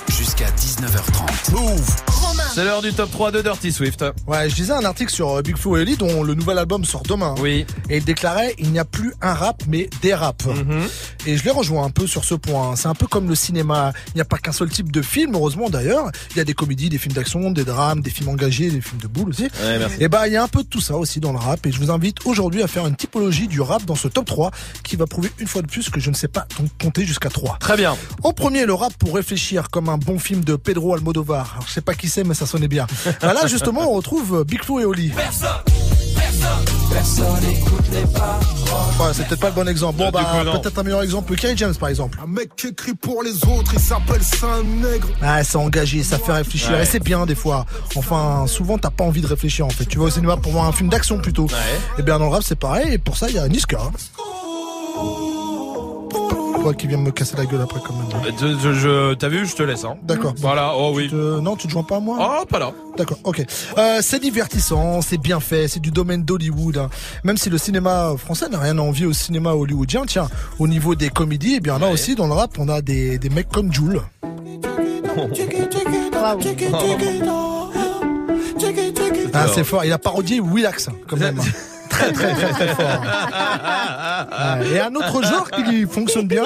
Jusqu'à 0.08 0.46
19h30. 0.46 1.52
Move. 1.52 2.19
C'est 2.52 2.64
l'heure 2.64 2.82
du 2.82 2.92
top 2.92 3.10
3 3.12 3.30
de 3.30 3.42
Dirty 3.42 3.70
Swift. 3.70 4.04
Ouais, 4.26 4.50
je 4.50 4.56
lisais 4.56 4.72
un 4.72 4.84
article 4.84 5.12
sur 5.12 5.30
euh, 5.30 5.42
Big 5.42 5.56
Flo 5.56 5.76
et 5.76 5.82
Oli 5.82 5.96
dont 5.96 6.24
le 6.24 6.34
nouvel 6.34 6.58
album 6.58 6.84
sort 6.84 7.04
demain. 7.04 7.36
Oui. 7.40 7.64
Et 7.88 7.98
il 7.98 8.04
déclarait 8.04 8.56
il 8.58 8.72
n'y 8.72 8.80
a 8.80 8.84
plus 8.84 9.14
un 9.22 9.34
rap 9.34 9.62
mais 9.68 9.88
des 10.02 10.14
raps. 10.14 10.46
Mhm. 10.46 10.88
Et 11.26 11.36
je 11.36 11.44
les 11.44 11.50
rejoins 11.50 11.84
un 11.84 11.90
peu 11.90 12.08
sur 12.08 12.24
ce 12.24 12.34
point. 12.34 12.74
C'est 12.74 12.88
un 12.88 12.94
peu 12.94 13.06
comme 13.06 13.28
le 13.28 13.36
cinéma. 13.36 13.92
Il 14.08 14.14
n'y 14.16 14.20
a 14.20 14.24
pas 14.24 14.38
qu'un 14.38 14.50
seul 14.50 14.68
type 14.68 14.90
de 14.90 15.00
film, 15.00 15.34
heureusement 15.34 15.70
d'ailleurs. 15.70 16.10
Il 16.32 16.38
y 16.38 16.40
a 16.40 16.44
des 16.44 16.54
comédies, 16.54 16.88
des 16.88 16.98
films 16.98 17.14
d'action, 17.14 17.52
des 17.52 17.64
drames, 17.64 18.00
des 18.00 18.10
films 18.10 18.30
engagés, 18.30 18.68
des 18.70 18.80
films 18.80 19.00
de 19.00 19.06
boules 19.06 19.28
aussi. 19.28 19.44
Ouais, 19.44 19.78
merci. 19.78 19.96
Et 20.00 20.08
bah 20.08 20.26
il 20.26 20.32
y 20.32 20.36
a 20.36 20.42
un 20.42 20.48
peu 20.48 20.64
de 20.64 20.68
tout 20.68 20.80
ça 20.80 20.96
aussi 20.96 21.20
dans 21.20 21.32
le 21.32 21.38
rap. 21.38 21.64
Et 21.66 21.72
je 21.72 21.78
vous 21.78 21.92
invite 21.92 22.26
aujourd'hui 22.26 22.64
à 22.64 22.66
faire 22.66 22.86
une 22.86 22.96
typologie 22.96 23.46
du 23.46 23.60
rap 23.60 23.84
dans 23.84 23.94
ce 23.94 24.08
top 24.08 24.26
3 24.26 24.50
qui 24.82 24.96
va 24.96 25.06
prouver 25.06 25.30
une 25.38 25.46
fois 25.46 25.62
de 25.62 25.68
plus 25.68 25.88
que 25.88 26.00
je 26.00 26.10
ne 26.10 26.16
sais 26.16 26.28
pas 26.28 26.46
donc 26.58 26.68
compter 26.82 27.06
jusqu'à 27.06 27.28
3. 27.28 27.58
Très 27.60 27.76
bien. 27.76 27.96
En 28.24 28.32
premier, 28.32 28.66
le 28.66 28.74
rap 28.74 28.92
pour 28.94 29.14
réfléchir 29.14 29.70
comme 29.70 29.88
un 29.88 29.98
bon 29.98 30.18
film 30.18 30.42
de 30.42 30.56
Pedro 30.56 30.94
Almodovar. 30.94 31.52
Alors, 31.52 31.68
je 31.68 31.72
sais 31.74 31.80
pas 31.80 31.94
qui 31.94 32.08
c'est, 32.08 32.24
mais 32.24 32.34
ça 32.40 32.46
sonnait 32.46 32.68
bien. 32.68 32.86
Bah 33.20 33.34
là, 33.34 33.46
justement, 33.46 33.90
on 33.90 33.94
retrouve 33.94 34.44
Big 34.44 34.62
Flo 34.64 34.80
et 34.80 34.84
Oli. 34.84 35.12
Personne 36.90 37.44
écoute 37.48 37.84
les 37.92 38.02
paroles. 38.18 38.40
Ouais, 38.98 39.12
c'est 39.12 39.26
peut-être 39.26 39.40
pas 39.40 39.48
le 39.48 39.54
bon 39.54 39.68
exemple. 39.68 39.98
Bon, 39.98 40.10
bah, 40.10 40.24
peut-être 40.60 40.78
un 40.78 40.82
meilleur 40.82 41.02
exemple. 41.02 41.36
Kerry 41.36 41.56
James, 41.56 41.74
par 41.74 41.88
exemple. 41.90 42.18
Un 42.22 42.26
mec 42.26 42.56
qui 42.56 42.68
écrit 42.68 42.94
pour 42.94 43.22
les 43.22 43.44
autres, 43.46 43.72
il 43.74 43.78
s'appelle 43.80 44.22
Saint-Nègre. 44.22 45.08
Ah, 45.22 45.44
c'est 45.44 45.56
engagé, 45.56 46.02
ça 46.02 46.18
fait 46.18 46.32
réfléchir. 46.32 46.72
Ouais. 46.72 46.82
Et 46.82 46.86
c'est 46.86 47.00
bien, 47.00 47.26
des 47.26 47.34
fois. 47.34 47.66
Enfin, 47.94 48.46
souvent, 48.46 48.78
t'as 48.78 48.90
pas 48.90 49.04
envie 49.04 49.20
de 49.20 49.26
réfléchir, 49.26 49.66
en 49.66 49.70
fait. 49.70 49.84
Tu 49.84 49.98
vas 49.98 50.04
au 50.04 50.10
cinéma 50.10 50.36
pour 50.38 50.52
voir 50.52 50.64
un 50.64 50.72
film 50.72 50.88
d'action, 50.88 51.18
plutôt. 51.18 51.46
Et 51.98 52.02
bien, 52.02 52.18
dans 52.18 52.26
le 52.26 52.32
rap, 52.32 52.42
c'est 52.42 52.58
pareil. 52.58 52.94
Et 52.94 52.98
pour 52.98 53.16
ça, 53.16 53.28
il 53.28 53.34
y 53.34 53.38
a 53.38 53.46
Niska. 53.48 53.78
Toi 56.60 56.74
qui 56.74 56.86
viens 56.86 56.98
me 56.98 57.10
casser 57.10 57.36
la 57.38 57.46
gueule 57.46 57.62
après, 57.62 57.80
quand 57.86 57.94
même. 57.94 58.34
Je, 58.38 58.58
je- 58.58 58.72
je- 58.74 59.14
T'as 59.14 59.28
vu, 59.28 59.46
je 59.46 59.54
te 59.56 59.62
laisse. 59.62 59.84
Hein. 59.84 59.96
D'accord. 60.02 60.34
Voilà, 60.36 60.74
oh 60.76 60.92
oui. 60.94 61.04
Tu 61.04 61.10
te- 61.10 61.40
Non, 61.40 61.56
tu 61.56 61.66
te 61.66 61.72
joins 61.72 61.82
pas 61.84 61.96
à 61.96 62.00
moi? 62.00 62.18
Oh, 62.42 62.44
pas 62.44 62.58
là. 62.58 62.72
D'accord, 62.98 63.18
ok. 63.24 63.42
Euh, 63.78 63.98
c'est 64.02 64.18
divertissant, 64.20 65.00
c'est 65.00 65.16
bien 65.18 65.40
fait, 65.40 65.68
c'est 65.68 65.80
du 65.80 65.90
domaine 65.90 66.22
d'Hollywood. 66.22 66.76
hein. 66.76 66.90
Même 67.24 67.38
si 67.38 67.48
le 67.48 67.56
cinéma 67.56 68.12
français 68.18 68.48
n'a 68.50 68.58
rien 68.58 68.76
à 68.78 68.82
envier 68.82 69.06
au 69.06 69.12
cinéma 69.14 69.52
hollywoodien, 69.54 70.02
tiens, 70.06 70.28
au 70.58 70.68
niveau 70.68 70.94
des 70.94 71.08
comédies, 71.08 71.54
eh 71.56 71.60
bien 71.60 71.78
là 71.78 71.88
aussi, 71.88 72.14
dans 72.14 72.26
le 72.26 72.34
rap, 72.34 72.50
on 72.58 72.68
a 72.68 72.82
des, 72.82 73.18
des 73.18 73.30
mecs 73.30 73.48
comme 73.48 73.72
Jules. 73.72 74.00
Ah, 79.32 79.46
c'est 79.54 79.64
fort, 79.64 79.84
il 79.84 79.92
a 79.92 79.98
parodié 79.98 80.40
Willax, 80.40 80.88
quand 81.08 81.16
même. 81.16 81.40
Très, 82.00 82.12
très, 82.12 82.34
très, 82.34 82.52
très 82.52 82.68
fort. 82.74 83.02
Ouais. 84.60 84.70
Et 84.74 84.80
un 84.80 84.94
autre 84.94 85.22
genre 85.22 85.50
qui 85.50 85.86
fonctionne 85.86 86.26
bien, 86.26 86.44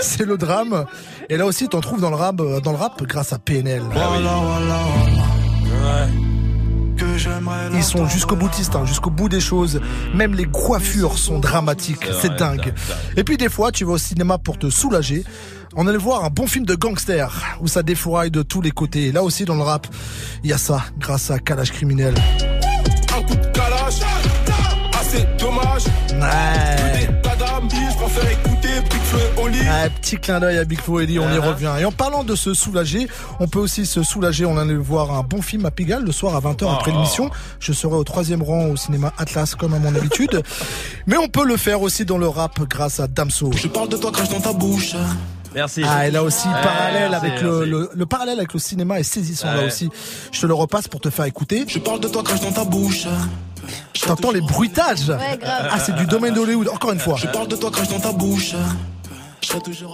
c'est 0.00 0.24
le 0.24 0.36
drame. 0.36 0.84
Et 1.28 1.36
là 1.36 1.46
aussi, 1.46 1.68
t'en 1.68 1.80
trouves 1.80 2.00
dans 2.00 2.10
le 2.10 2.16
rap, 2.16 2.36
dans 2.36 2.72
le 2.72 2.78
rap 2.78 3.02
grâce 3.02 3.32
à 3.32 3.38
PNL. 3.38 3.82
Ils 7.74 7.82
sont 7.82 8.06
jusqu'au 8.06 8.36
boutiste, 8.36 8.76
hein, 8.76 8.84
jusqu'au 8.84 9.10
bout 9.10 9.28
des 9.28 9.40
choses. 9.40 9.80
Même 10.14 10.34
les 10.34 10.44
coiffures 10.44 11.18
sont 11.18 11.38
dramatiques. 11.38 12.06
C'est 12.20 12.34
dingue. 12.36 12.72
Et 13.16 13.24
puis 13.24 13.36
des 13.36 13.48
fois, 13.48 13.72
tu 13.72 13.84
vas 13.84 13.92
au 13.92 13.98
cinéma 13.98 14.38
pour 14.38 14.58
te 14.58 14.70
soulager. 14.70 15.24
On 15.76 15.86
allait 15.86 15.98
voir 15.98 16.24
un 16.24 16.30
bon 16.30 16.46
film 16.46 16.64
de 16.64 16.74
gangster 16.74 17.30
où 17.60 17.68
ça 17.68 17.82
défouraille 17.82 18.30
de 18.30 18.42
tous 18.42 18.60
les 18.60 18.70
côtés. 18.70 19.06
Et 19.06 19.12
là 19.12 19.22
aussi, 19.22 19.44
dans 19.44 19.54
le 19.54 19.62
rap, 19.62 19.86
il 20.42 20.50
y 20.50 20.52
a 20.52 20.58
ça 20.58 20.82
grâce 20.98 21.30
à 21.30 21.38
Calage 21.38 21.72
Criminel. 21.72 22.14
Ouais. 26.20 27.02
Écoutez, 27.04 27.20
ta 27.22 27.36
dame, 27.36 27.68
je 27.70 27.96
préfère 27.96 28.30
écouter 28.32 28.68
Big 28.90 29.00
Flo 29.02 29.18
et 29.18 29.40
Oli. 29.42 29.58
Ah, 29.70 29.88
petit 29.90 30.16
clin 30.16 30.40
d'œil 30.40 30.58
à 30.58 30.64
Big 30.64 30.80
Flo 30.80 31.00
et 31.00 31.04
Oli, 31.04 31.18
on 31.18 31.28
y 31.28 31.36
Uh-huh. 31.38 31.40
revient. 31.48 31.72
Et 31.80 31.84
en 31.84 31.92
parlant 31.92 32.24
de 32.24 32.34
se 32.34 32.54
soulager, 32.54 33.08
on 33.40 33.46
peut 33.48 33.58
aussi 33.60 33.86
se 33.86 34.02
soulager. 34.02 34.44
On 34.44 34.56
allait 34.56 34.74
voir 34.74 35.12
un 35.12 35.22
bon 35.22 35.42
film 35.42 35.64
à 35.66 35.70
Pigalle 35.70 36.04
le 36.04 36.12
soir 36.12 36.34
à 36.34 36.40
20h 36.40 36.72
après 36.72 36.90
Oh. 36.92 36.94
l'émission. 36.94 37.30
Je 37.60 37.72
serai 37.72 37.94
au 37.94 38.04
troisième 38.04 38.42
rang 38.42 38.66
au 38.66 38.76
cinéma 38.76 39.12
Atlas 39.18 39.54
comme 39.54 39.74
à 39.74 39.78
mon 39.78 39.94
habitude. 39.94 40.42
Mais 41.06 41.16
on 41.16 41.28
peut 41.28 41.44
le 41.46 41.56
faire 41.56 41.82
aussi 41.82 42.04
dans 42.04 42.18
le 42.18 42.28
rap 42.28 42.58
grâce 42.68 43.00
à 43.00 43.06
Damso. 43.06 43.50
Je 43.54 43.68
parle 43.68 43.88
de 43.88 43.96
toi, 43.96 44.10
crache 44.12 44.28
dans 44.30 44.40
ta 44.40 44.52
bouche. 44.52 44.94
Merci. 45.54 45.82
Ah, 45.86 46.06
et 46.06 46.10
là 46.10 46.22
aussi, 46.22 46.46
Ouais, 46.48 46.54
parallèle 46.62 47.10
merci, 47.10 47.26
avec 47.26 47.40
le, 47.42 47.64
le, 47.64 47.90
le 47.94 48.06
parallèle 48.06 48.38
avec 48.38 48.52
le 48.52 48.58
cinéma 48.60 49.00
est 49.00 49.02
saisissant 49.04 49.52
là 49.52 49.64
aussi. 49.64 49.88
Je 50.32 50.40
te 50.40 50.46
le 50.46 50.54
repasse 50.54 50.88
pour 50.88 51.00
te 51.00 51.10
faire 51.10 51.24
écouter. 51.24 51.64
Je 51.66 51.78
parle 51.78 52.00
de 52.00 52.08
toi, 52.08 52.22
crache 52.22 52.40
dans 52.40 52.52
ta 52.52 52.64
bouche. 52.64 53.06
T'entends 54.06 54.30
les 54.30 54.40
bruitages 54.40 55.08
Ouais, 55.08 55.38
grave. 55.40 55.68
Ah, 55.70 55.78
c'est 55.80 55.94
du 55.96 56.06
domaine 56.06 56.34
d'Hollywood, 56.34 56.68
encore 56.68 56.92
une 56.92 57.00
fois. 57.00 57.16
Je 57.16 57.26
parle 57.26 57.48
de 57.48 57.56
toi, 57.56 57.70
crache 57.70 57.88
dans 57.88 58.00
ta 58.00 58.12
bouche. 58.12 58.54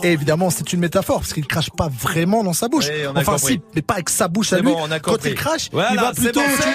Et 0.03 0.13
évidemment, 0.13 0.51
c'est 0.51 0.73
une 0.73 0.81
métaphore 0.81 1.21
parce 1.21 1.33
qu'il 1.33 1.47
crache 1.47 1.71
pas 1.71 1.89
vraiment 1.89 2.43
dans 2.43 2.53
sa 2.53 2.69
bouche. 2.69 2.87
Oui, 2.89 3.07
enfin, 3.07 3.33
compris. 3.37 3.53
si, 3.55 3.61
mais 3.77 3.83
pas 3.83 3.95
avec 3.95 4.09
sa 4.11 4.27
bouche 4.27 4.53
à 4.53 4.57
lui. 4.57 4.65
bon, 4.65 4.77
on 4.81 4.91
a 4.91 4.99
Quand 4.99 5.25
il 5.25 5.35
crache, 5.35 5.69
Voilà, 5.71 5.91
il 5.93 5.97
va 6.01 6.13
c'est 6.15 6.23
plutôt. 6.23 6.41
bon, 6.41 6.47
c'est 6.59 6.65
bon. 6.65 6.71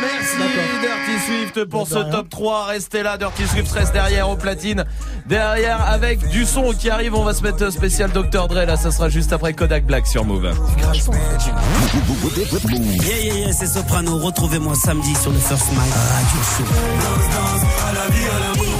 Merci 0.00 0.36
Dirty 0.80 1.24
Swift 1.26 1.64
pour 1.66 1.86
ce 1.86 2.10
top 2.10 2.28
3. 2.28 2.66
Restez 2.66 3.02
là, 3.02 3.16
Dirty 3.16 3.46
Swift 3.46 3.72
reste 3.72 3.92
derrière 3.92 4.28
au 4.28 4.36
platine. 4.36 4.84
Derrière 5.26 5.80
avec 5.88 6.28
du 6.28 6.44
son 6.44 6.72
qui 6.72 6.90
arrive, 6.90 7.14
on 7.14 7.24
va 7.24 7.34
se 7.34 7.42
mettre 7.42 7.70
spécial 7.70 8.10
Dr 8.10 8.48
Dre. 8.48 8.64
Là, 8.66 8.76
ça 8.76 8.90
sera 8.90 9.08
juste 9.08 9.32
après 9.32 9.52
Kodak 9.52 9.86
Black 9.86 10.06
sur 10.06 10.24
Move. 10.24 10.52
Yeah, 13.04 13.18
yeah, 13.18 13.34
yeah, 13.34 13.52
c'est 13.52 13.66
Soprano. 13.66 14.18
Retrouvez-moi 14.18 14.74
samedi 14.74 15.14
sur 15.14 15.30
le 15.30 15.38
First 15.38 15.72
Mike 15.72 15.94
Radio 15.94 16.40
Show. 16.56 16.64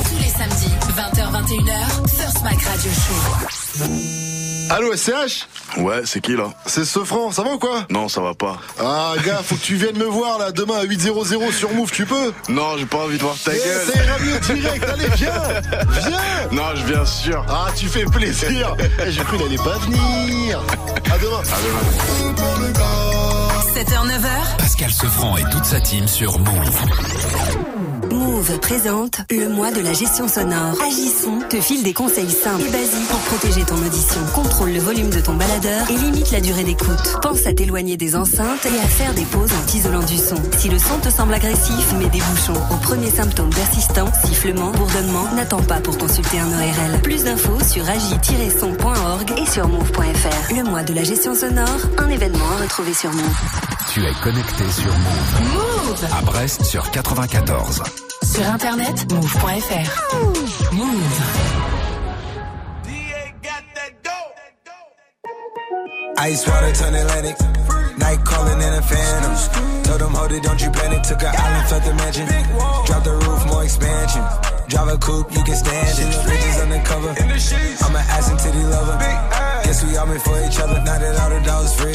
Tous 0.08 0.18
les 0.22 0.30
samedis, 0.30 0.74
20h-21h, 0.96 2.08
First 2.08 2.42
Mac 2.42 2.62
Radio 2.62 2.90
Show. 2.92 4.25
Allô 4.70 4.94
SCH 4.96 5.46
Ouais, 5.78 6.02
c'est 6.04 6.20
qui 6.20 6.36
là 6.36 6.48
C'est 6.66 6.84
Sofran, 6.84 7.30
ça 7.30 7.42
va 7.42 7.50
ou 7.54 7.58
quoi 7.58 7.86
Non, 7.90 8.08
ça 8.08 8.20
va 8.20 8.34
pas. 8.34 8.58
Ah 8.80 9.12
gars, 9.24 9.40
faut 9.44 9.54
que 9.54 9.60
tu 9.60 9.74
viennes 9.76 9.96
me 9.98 10.04
voir 10.04 10.38
là 10.38 10.50
demain 10.52 10.78
à 10.78 10.84
8.00 10.84 11.52
sur 11.52 11.72
Move, 11.72 11.90
tu 11.90 12.04
peux 12.06 12.32
Non, 12.48 12.76
j'ai 12.78 12.86
pas 12.86 12.98
envie 12.98 13.16
de 13.18 13.22
voir 13.22 13.36
ta 13.42 13.52
Eh, 13.54 13.58
gueule. 13.58 13.86
ça 13.92 14.02
ira 14.04 14.18
mieux 14.18 14.38
direct, 14.40 14.84
allez, 14.92 15.08
viens 15.16 15.32
Viens 16.08 16.48
Non, 16.52 16.74
je 16.74 16.84
viens 16.86 17.04
sûr. 17.04 17.44
Ah, 17.48 17.66
tu 17.76 17.86
fais 17.86 18.04
plaisir 18.04 18.74
Eh, 18.78 19.10
J'ai 19.10 19.22
cru 19.22 19.36
qu'il 19.36 19.46
allait 19.46 19.56
pas 19.56 19.78
venir 19.78 20.60
À 21.12 21.18
demain 21.18 21.40
À 21.40 21.58
demain 21.62 22.62
7h, 23.74 24.06
9h, 24.06 24.56
Pascal 24.58 24.90
Sefranc 24.90 25.36
et 25.36 25.44
toute 25.52 25.64
sa 25.66 25.80
team 25.80 26.08
sur 26.08 26.38
Move. 26.38 26.80
Move 28.16 28.58
présente 28.60 29.20
le 29.30 29.48
mois 29.50 29.70
de 29.70 29.80
la 29.80 29.92
gestion 29.92 30.26
sonore. 30.26 30.74
Agissons 30.82 31.38
te 31.50 31.60
file 31.60 31.82
des 31.82 31.92
conseils 31.92 32.30
simples 32.30 32.62
et 32.66 32.70
basiques 32.70 33.08
pour 33.08 33.18
protéger 33.20 33.62
ton 33.64 33.76
audition. 33.76 34.20
Contrôle 34.34 34.70
le 34.70 34.80
volume 34.80 35.10
de 35.10 35.20
ton 35.20 35.34
baladeur 35.34 35.90
et 35.90 35.96
limite 35.96 36.32
la 36.32 36.40
durée 36.40 36.64
d'écoute. 36.64 37.18
Pense 37.20 37.46
à 37.46 37.52
t'éloigner 37.52 37.98
des 37.98 38.16
enceintes 38.16 38.64
et 38.64 38.78
à 38.80 38.88
faire 38.88 39.12
des 39.12 39.24
pauses 39.24 39.52
en 39.52 39.66
t'isolant 39.66 40.02
du 40.02 40.16
son. 40.16 40.36
Si 40.56 40.70
le 40.70 40.78
son 40.78 40.98
te 40.98 41.10
semble 41.10 41.34
agressif, 41.34 41.92
mets 41.98 42.08
des 42.08 42.20
bouchons. 42.20 42.60
Au 42.70 42.76
premier 42.76 43.10
symptôme 43.10 43.50
persistant, 43.50 44.10
sifflement, 44.24 44.70
bourdonnement, 44.70 45.30
n'attends 45.34 45.62
pas 45.62 45.80
pour 45.80 45.98
consulter 45.98 46.38
un 46.38 46.48
ORL. 46.48 47.02
Plus 47.02 47.24
d'infos 47.24 47.62
sur 47.62 47.86
agi-son.org 47.86 49.32
et 49.36 49.50
sur 49.50 49.68
move.fr. 49.68 50.54
Le 50.54 50.64
mois 50.64 50.84
de 50.84 50.94
la 50.94 51.04
gestion 51.04 51.34
sonore, 51.34 51.80
un 51.98 52.08
événement 52.08 52.48
à 52.58 52.62
retrouver 52.62 52.94
sur 52.94 53.12
Move. 53.12 53.36
Tu 53.92 54.00
es 54.02 54.14
connecté 54.22 54.64
sur 54.70 54.92
Move. 54.92 55.54
Move 55.54 55.75
À 55.86 56.20
Brest 56.22 56.64
sur 56.64 56.90
94. 56.90 57.82
Sur 58.24 58.44
internet, 58.48 59.12
move.fr. 59.12 60.72
Move. 60.72 60.96
Ice 66.28 66.46
water 66.48 66.72
turn 66.72 66.94
Atlantic. 66.94 67.36
Night 67.98 68.24
calling 68.24 68.60
in 68.60 68.74
a 68.74 68.82
phantom. 68.82 69.82
Told 69.84 70.00
them, 70.00 70.12
hold 70.12 70.32
it, 70.32 70.42
don't 70.42 70.60
you 70.60 70.70
panic. 70.72 71.02
Took 71.02 71.22
an 71.22 71.34
island, 71.36 71.68
felt 71.68 71.84
the 71.84 71.94
mansion. 71.94 72.26
Drop 72.86 73.04
the 73.04 73.12
roof, 73.12 73.46
more 73.46 73.62
expansion. 73.62 74.24
Drive 74.68 74.88
a 74.88 74.98
coupe, 74.98 75.30
you 75.36 75.44
can 75.44 75.54
stand 75.54 75.98
it. 76.00 76.14
Bitches 76.26 76.62
undercover. 76.62 77.10
I'm 77.10 77.94
an 77.94 78.04
ass 78.10 78.28
and 78.28 78.40
titty 78.40 78.64
lover. 78.64 78.98
Guess 79.62 79.84
we 79.84 79.96
all 79.96 80.06
meant 80.06 80.22
for 80.22 80.36
each 80.44 80.58
other. 80.58 80.82
Now 80.82 80.98
that 80.98 81.20
all 81.20 81.30
the 81.30 81.40
dogs 81.46 81.74
free, 81.78 81.94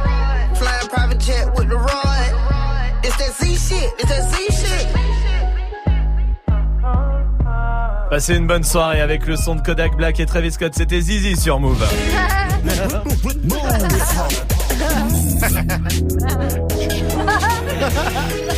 Shit. 3.67 3.93
It's 3.99 4.09
that 4.09 4.23
Z 4.29 4.35
shit. 4.51 4.87
Passez 8.09 8.35
une 8.35 8.47
bonne 8.47 8.63
soirée 8.63 8.99
avec 8.99 9.25
le 9.25 9.37
son 9.37 9.55
de 9.55 9.61
Kodak 9.61 9.95
Black 9.95 10.19
et 10.19 10.25
Travis 10.25 10.51
Scott. 10.51 10.73
C'était 10.75 10.99
Zizi 10.99 11.37
sur 11.37 11.59
Move. 11.59 11.81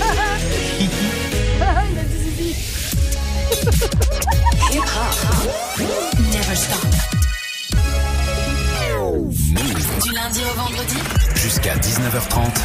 Du 10.02 10.12
lundi 10.12 10.42
au 10.44 10.54
vendredi. 10.60 10.98
Jusqu'à 11.36 11.76
19h30. 11.76 12.56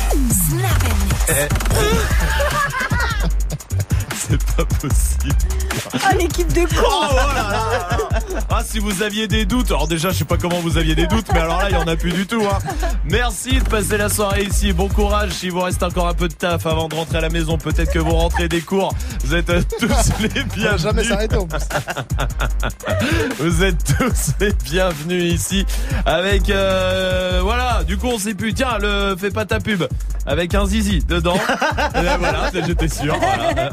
Snap 0.48 0.84
C'est 4.30 4.44
pas 4.56 4.64
possible. 4.64 5.34
Ah, 6.04 6.14
l'équipe 6.14 6.52
de 6.52 6.60
Oh, 6.60 6.84
oh 7.10 7.14
là 7.34 7.48
là. 7.50 8.08
Ah, 8.50 8.62
si 8.64 8.78
vous 8.78 9.02
aviez 9.02 9.26
des 9.26 9.46
doutes, 9.46 9.68
alors 9.68 9.88
déjà, 9.88 10.10
je 10.10 10.18
sais 10.18 10.24
pas 10.24 10.36
comment 10.36 10.60
vous 10.60 10.76
aviez 10.76 10.94
des 10.94 11.06
doutes, 11.06 11.26
mais 11.32 11.40
alors 11.40 11.58
là, 11.60 11.70
il 11.70 11.74
y 11.74 11.78
en 11.78 11.86
a 11.86 11.96
plus 11.96 12.12
du 12.12 12.26
tout. 12.26 12.42
Hein. 12.42 12.58
Merci 13.04 13.58
de 13.60 13.68
passer 13.68 13.96
la 13.96 14.08
soirée 14.08 14.44
ici. 14.44 14.72
Bon 14.72 14.88
courage. 14.88 15.30
Si 15.32 15.48
vous 15.48 15.60
reste 15.60 15.82
encore 15.82 16.08
un 16.08 16.14
peu 16.14 16.28
de 16.28 16.34
taf 16.34 16.66
avant 16.66 16.88
de 16.88 16.94
rentrer 16.94 17.18
à 17.18 17.20
la 17.22 17.30
maison, 17.30 17.56
peut-être 17.58 17.92
que 17.92 17.98
vous 17.98 18.14
rentrez 18.14 18.48
des 18.48 18.60
cours. 18.60 18.92
Vous 19.24 19.34
êtes 19.34 19.46
tous 19.78 19.88
les 20.20 20.28
bienvenus. 20.44 20.82
jamais 20.82 21.04
s'arrêter 21.04 21.36
en 21.36 21.46
plus. 21.46 21.58
Vous 23.38 23.62
êtes 23.62 23.82
tous 23.84 24.32
les 24.40 24.52
bienvenus 24.52 25.32
ici 25.32 25.64
avec 26.04 26.50
euh, 26.50 27.40
voilà. 27.42 27.82
Du 27.84 27.96
coup, 27.96 28.08
on 28.08 28.18
sait 28.18 28.34
plus. 28.34 28.52
Tiens, 28.54 28.78
le 28.80 29.16
fais 29.18 29.30
pas 29.30 29.44
ta 29.44 29.60
pub 29.60 29.84
avec 30.26 30.54
un 30.54 30.66
zizi 30.66 31.00
dedans. 31.06 31.36
Et 31.94 32.02
ben 32.02 32.16
voilà, 32.18 32.50
j'étais 32.52 32.88
sûr. 32.88 33.16
Voilà. 33.18 33.70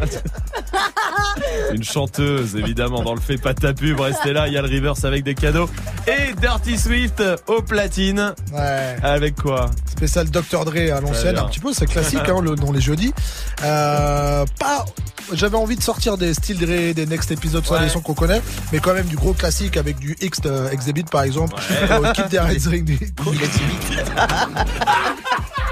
Une 1.73 1.83
chanteuse, 1.83 2.55
évidemment, 2.55 3.03
dans 3.03 3.13
le 3.13 3.21
fait 3.21 3.37
pas 3.37 3.53
ta 3.53 3.73
pub. 3.73 3.99
Restez 3.99 4.33
là, 4.33 4.47
il 4.47 4.53
y 4.53 4.57
a 4.57 4.61
le 4.61 4.67
reverse 4.73 5.03
avec 5.05 5.23
des 5.23 5.35
cadeaux. 5.35 5.69
Et 6.07 6.33
Dirty 6.39 6.77
Swift 6.77 7.21
au 7.47 7.61
platine. 7.61 8.33
Ouais. 8.53 8.95
Avec 9.03 9.35
quoi 9.35 9.69
Spécial 9.89 10.29
Dr. 10.29 10.65
Dre 10.65 10.93
à 10.95 11.01
l'ancienne, 11.01 11.37
un 11.37 11.45
petit 11.45 11.59
peu, 11.59 11.73
c'est 11.73 11.85
classique 11.87 12.27
hein, 12.27 12.41
le, 12.41 12.55
dans 12.55 12.71
les 12.71 12.81
jeudis. 12.81 13.13
Euh, 13.63 14.45
pas, 14.59 14.85
j'avais 15.33 15.55
envie 15.57 15.75
de 15.77 15.81
sortir 15.83 16.17
des 16.17 16.33
styles 16.33 16.57
Dre, 16.59 16.93
des 16.93 17.05
next 17.05 17.31
episodes, 17.31 17.65
soit 17.65 17.77
Ouais. 17.77 17.83
des 17.85 17.89
sons 17.89 18.01
qu'on 18.01 18.13
connaît, 18.13 18.41
mais 18.71 18.79
quand 18.79 18.93
même 18.93 19.07
du 19.07 19.15
gros 19.15 19.33
classique 19.33 19.77
avec 19.77 19.97
du 19.99 20.15
X 20.21 20.39
euh, 20.45 20.69
Exhibit 20.69 21.03
par 21.05 21.23
exemple, 21.23 21.55
euh, 21.89 22.11
Keep 22.13 22.29
the 22.29 22.67
Ring. 22.67 22.97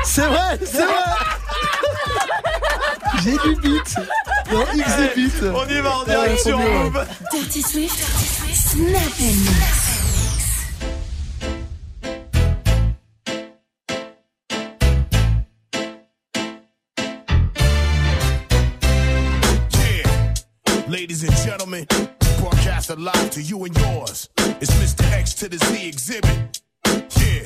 C'est 0.06 0.26
vrai, 0.26 0.60
c'est 0.66 0.78
vrai. 0.78 0.94
J'ai 3.24 3.32
du 3.38 3.56
beat. 3.62 3.96
Non, 4.52 4.66
Exhibit. 4.74 5.32
On 5.56 5.68
y 5.70 5.82
va 5.82 5.98
en 5.98 6.00
Ouais, 6.02 6.06
direct 6.06 6.38
faut 6.40 6.50
sur. 6.50 6.60
Move. 6.60 7.06
Dirty 7.32 7.62
Swift. 7.62 8.04
Snap 8.54 9.20
Mix. 9.20 10.54
Ladies 20.88 21.24
and 21.24 21.34
gentlemen, 21.38 21.86
broadcast 22.40 22.90
alive 22.90 23.30
to 23.32 23.42
you 23.42 23.64
and 23.66 23.76
yours. 23.78 24.30
It's 24.62 24.72
Mr. 24.76 25.04
X 25.14 25.34
to 25.36 25.50
the 25.50 25.58
Z 25.58 25.88
exhibit. 25.88 26.62
Yeah, 27.18 27.44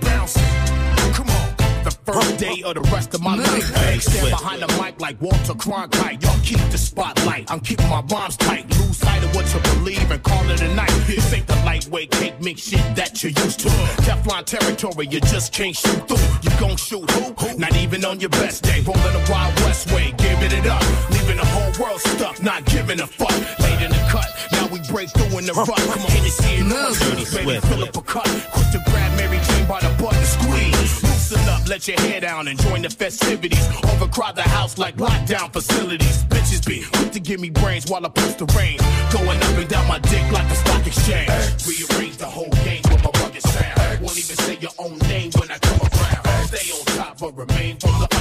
bouncing. 0.00 0.42
Come 1.14 1.28
on, 1.30 1.54
the 1.88 2.12
first 2.12 2.38
day 2.38 2.62
of 2.64 2.74
the 2.74 2.80
rest 2.92 3.14
of 3.14 3.22
my 3.22 3.34
life. 3.36 3.74
Hey, 3.74 3.98
stand 3.98 4.30
behind 4.30 4.62
the 4.62 4.68
mic 4.82 5.00
like 5.00 5.20
Walter 5.20 5.54
Cronkite. 5.54 6.22
Y'all 6.22 6.38
keep 6.42 6.60
the 6.70 6.78
spotlight. 6.78 7.50
I'm 7.50 7.60
keeping 7.60 7.88
my 7.88 8.02
rhymes 8.10 8.36
tight. 8.36 8.68
Lose 8.78 8.98
sight 8.98 9.24
of 9.24 9.34
what 9.34 9.46
you 9.52 9.60
believe 9.74 10.10
and 10.10 10.22
call 10.22 10.44
it 10.50 10.60
a 10.60 10.74
night. 10.74 10.90
This 11.06 11.32
ain't 11.32 11.46
the 11.46 11.56
lightweight 11.64 12.10
cake 12.10 12.40
mix 12.40 12.62
shit 12.68 12.84
that 12.96 13.22
you're 13.22 13.32
used 13.32 13.60
to. 13.60 13.68
Teflon 14.04 14.44
territory, 14.44 15.06
you 15.06 15.20
just 15.20 15.52
can't 15.52 15.74
shoot 15.74 16.06
through. 16.08 16.28
You 16.42 16.50
gon' 16.60 16.76
shoot 16.76 17.10
who? 17.10 17.58
Not 17.58 17.74
even 17.76 18.04
on 18.04 18.20
your 18.20 18.30
best 18.30 18.64
day. 18.64 18.80
Rolling 18.82 19.02
the 19.02 19.26
Wild 19.30 19.54
West 19.60 19.90
way, 19.92 20.12
giving 20.18 20.52
it 20.52 20.66
up. 20.66 20.82
Leaving 21.10 21.36
the 21.36 21.46
whole 21.46 21.72
world 21.82 22.00
stuck, 22.00 22.42
not 22.42 22.64
giving 22.66 23.00
a 23.00 23.06
fuck. 23.06 23.32
Late 23.60 23.80
in 23.80 23.90
the 23.90 24.04
cut, 24.10 24.28
now 24.52 24.66
we 24.68 24.80
break 24.92 25.08
through 25.10 25.38
in 25.38 25.46
the 25.46 25.54
rut. 25.54 25.68
Come 25.68 26.02
on, 26.04 26.10
Hennessy 26.10 26.60
and 26.60 26.68
Dirty 26.68 27.24
Baby, 27.32 27.60
fill 27.66 27.84
up 27.84 27.96
a 27.96 28.02
cut. 28.02 28.28
Quick 28.52 28.68
to 28.72 28.82
grab 28.90 29.16
Mary 29.16 29.40
Loosen 31.30 31.48
up, 31.50 31.68
let 31.68 31.86
your 31.86 32.00
hair 32.00 32.20
down 32.20 32.48
and 32.48 32.58
join 32.58 32.80
the 32.80 32.88
festivities. 32.88 33.66
Overcrowd 33.84 34.34
the 34.34 34.42
house 34.42 34.78
like 34.78 34.96
lockdown 34.96 35.52
facilities. 35.52 36.24
Bitches 36.24 36.66
be 36.66 36.84
quick 36.96 37.12
to 37.12 37.20
give 37.20 37.38
me 37.38 37.50
brains 37.50 37.90
while 37.90 38.04
I 38.06 38.08
push 38.08 38.34
the 38.34 38.46
reins. 38.56 38.80
Going 39.12 39.36
up 39.36 39.58
and 39.58 39.68
down 39.68 39.86
my 39.88 39.98
dick 39.98 40.24
like 40.32 40.50
a 40.50 40.54
stock 40.54 40.86
exchange. 40.86 41.28
Rearrange 41.66 42.16
the 42.16 42.24
whole 42.26 42.48
game 42.64 42.80
with 42.84 43.04
my 43.04 43.10
rugged 43.20 43.42
sound. 43.42 44.00
Won't 44.00 44.16
even 44.16 44.36
say 44.36 44.56
your 44.58 44.70
own 44.78 44.96
name 45.00 45.30
when 45.38 45.50
I 45.50 45.58
come 45.58 45.80
around. 45.80 46.46
Stay 46.48 46.72
on 46.72 46.84
top 46.96 47.18
but 47.18 47.36
remain 47.36 47.76
from 47.76 48.00
the 48.00 48.17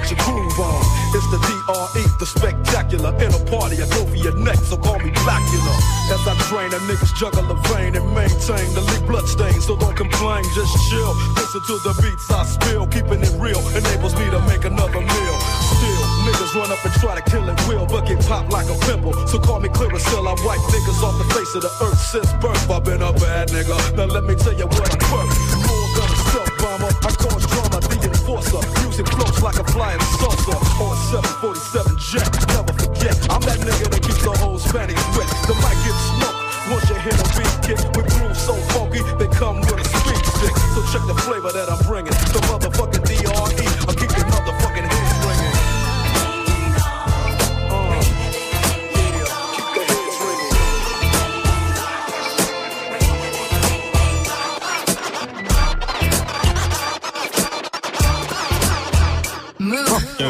get 0.00 0.10
your 0.10 0.20
groove 0.24 0.58
on. 0.60 0.80
It's 1.12 1.26
the 1.28 1.38
DRE, 1.44 2.02
the 2.18 2.26
spectacular. 2.26 3.12
In 3.20 3.32
a 3.34 3.40
party, 3.50 3.76
I 3.82 3.86
go 3.90 4.06
for 4.06 4.16
your 4.16 4.36
neck, 4.36 4.56
so 4.56 4.76
call 4.76 4.98
me 4.98 5.10
Blackula. 5.10 5.74
As 6.08 6.22
I 6.24 6.34
drain, 6.48 6.72
and 6.72 6.82
niggas 6.88 7.12
juggle 7.16 7.44
the 7.44 7.58
vein 7.68 7.96
and 7.96 8.06
maintain 8.14 8.66
the 8.74 8.80
leak 8.80 9.04
bloodstains, 9.06 9.66
so 9.66 9.76
don't 9.76 9.96
complain, 9.96 10.44
just 10.54 10.72
chill. 10.88 11.12
Listen 11.36 11.60
to 11.66 11.74
the 11.84 11.92
beats 12.00 12.30
I 12.30 12.44
spill, 12.44 12.86
keeping 12.86 13.20
it 13.20 13.34
real 13.36 13.60
enables 13.76 14.14
me 14.16 14.30
to 14.30 14.40
make 14.48 14.64
another 14.64 15.00
meal. 15.00 15.36
Still, 15.76 16.04
niggas 16.24 16.54
run 16.54 16.70
up 16.72 16.82
and 16.84 16.94
try 16.94 17.14
to 17.18 17.24
kill 17.30 17.48
it 17.48 17.58
will, 17.68 17.86
but 17.86 18.06
get 18.06 18.20
popped 18.26 18.52
like 18.52 18.68
a 18.68 18.76
pimple. 18.86 19.12
So 19.26 19.38
call 19.38 19.60
me 19.60 19.68
clear 19.68 19.92
as 19.94 20.04
still 20.04 20.26
I 20.26 20.34
wipe 20.46 20.62
niggas 20.72 21.02
off 21.02 21.16
the 21.18 21.28
face 21.34 21.52
of 21.54 21.62
the 21.62 21.72
earth 21.84 22.00
since 22.00 22.32
birth. 22.40 22.70
I've 22.70 22.84
been 22.84 23.02
a 23.02 23.12
bad 23.12 23.48
nigga. 23.48 23.76
Now 23.96 24.06
let 24.06 24.24
me 24.24 24.34
tell 24.34 24.54
you 24.54 24.66
what 24.66 24.88
I'm 24.88 25.02
worth. 25.12 25.34
Than 25.90 26.06
a 26.06 26.16
stealth 26.30 26.54
bomber, 26.62 26.92
I 27.02 27.10
cause 27.18 27.46
drama, 27.50 27.80
the 27.82 27.98
enforcer. 28.06 28.79
Music 29.00 29.16
floats 29.16 29.42
like 29.42 29.58
a 29.58 29.64
flying 29.72 30.00
saucer 30.20 30.60
on 30.84 30.96
747 31.40 31.96
jet. 31.96 32.28
Never 32.52 32.72
forget, 32.76 33.16
I'm 33.32 33.40
that 33.48 33.56
nigga 33.64 33.88
that 33.88 34.02
keeps 34.04 34.20
the 34.20 34.36
whole 34.36 34.58
Spanish 34.58 35.00
wet. 35.16 35.24
The 35.48 35.56
mic 35.56 35.76
gets 35.80 36.04
smoked. 36.12 36.40
Once 36.68 36.84
you 36.92 37.00
hear 37.00 37.16
the 37.16 37.26
beat 37.32 37.54
kick 37.64 37.80
with 37.96 38.12
grooves 38.12 38.44
so 38.44 38.52
funky, 38.76 39.00
they 39.16 39.24
come 39.32 39.64
with 39.64 39.80
a 39.80 39.86
speed 39.88 40.20
stick. 40.36 40.54
So 40.76 40.84
check 40.92 41.04
the 41.08 41.16
flavor 41.24 41.48
that 41.48 41.72
I'm 41.72 41.80
bringing. 41.88 42.12
The 42.12 42.44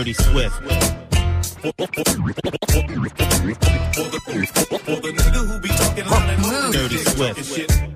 Dirty 0.00 0.14
Swift. 0.14 0.56
For 0.56 0.64
the 4.96 5.12
nigga 5.12 5.40
who 5.46 5.60
be 5.60 5.68
talking 5.68 6.04
and 6.08 6.72
Dirty 6.72 6.96
Swift. 6.96 7.38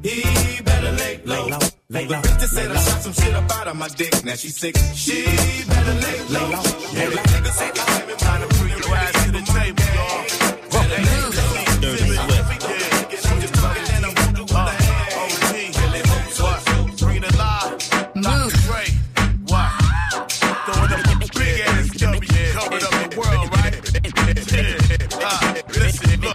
he 0.02 0.62
better 0.62 0.92
lay 0.92 1.22
low. 1.24 1.48
Lay 1.88 2.06
low. 2.06 2.20
Bitch 2.20 2.46
said 2.48 2.70
I 2.70 2.74
shot 2.74 3.00
some 3.00 3.14
shit 3.14 3.32
up 3.34 3.50
out 3.52 3.68
of 3.68 3.76
my 3.76 3.88
dick. 3.88 4.22
Now 4.22 4.34
she 4.34 4.48
sick. 4.50 4.76
She 4.94 5.24
better 5.66 5.94
lay 5.94 6.18
low. 6.28 6.50
Nigga 6.92 7.48
say 7.52 7.70
I 7.74 7.90
haven't 7.90 8.18
time 8.18 8.48
to 8.50 8.54
the 9.32 9.42
table. 9.50 9.84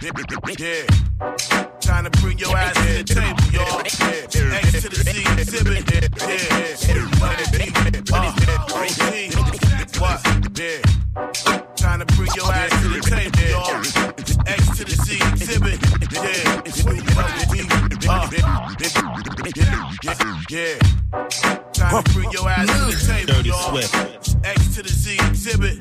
Yeah. 0.02 0.86
Trying 1.80 2.04
to 2.04 2.10
bring 2.20 2.38
your 2.38 2.56
ass 2.56 2.74
to 2.74 2.80
the 2.80 3.04
table, 3.04 3.44
y'all. 3.52 3.82
Yeah. 3.84 4.56
X 4.56 4.72
to 4.80 4.88
the 4.88 4.96
Z 4.96 5.20
exhibit. 5.36 5.84
Yeah. 5.92 6.80
Uh, 8.10 8.24
OG. 8.72 9.10
What? 10.00 10.24
Yeah. 10.58 10.80
Trying 11.76 12.00
to 12.00 12.06
bring 12.16 12.30
your 12.34 12.50
ass 12.50 12.70
to 12.80 12.88
the 12.88 13.00
table, 13.04 13.44
y'all. 13.50 13.76
X 14.46 14.78
to 14.78 14.84
the 14.84 14.96
Z 15.04 15.20
exhibit. 15.32 15.78
Yeah. 16.12 16.64
Snoop 16.72 17.04
Dogg. 18.00 18.08
Uh, 18.08 18.30
yeah. 19.56 19.76
Yeah. 20.48 20.78
Trying 21.74 22.02
to 22.02 22.10
bring 22.14 22.30
your 22.32 22.48
ass 22.48 22.68
to 22.68 22.84
the 22.86 22.96
table, 23.06 23.46
y'all. 23.46 23.76
X 24.44 24.74
to 24.76 24.82
the 24.82 24.88
Z 24.88 25.18
exhibit. 25.28 25.79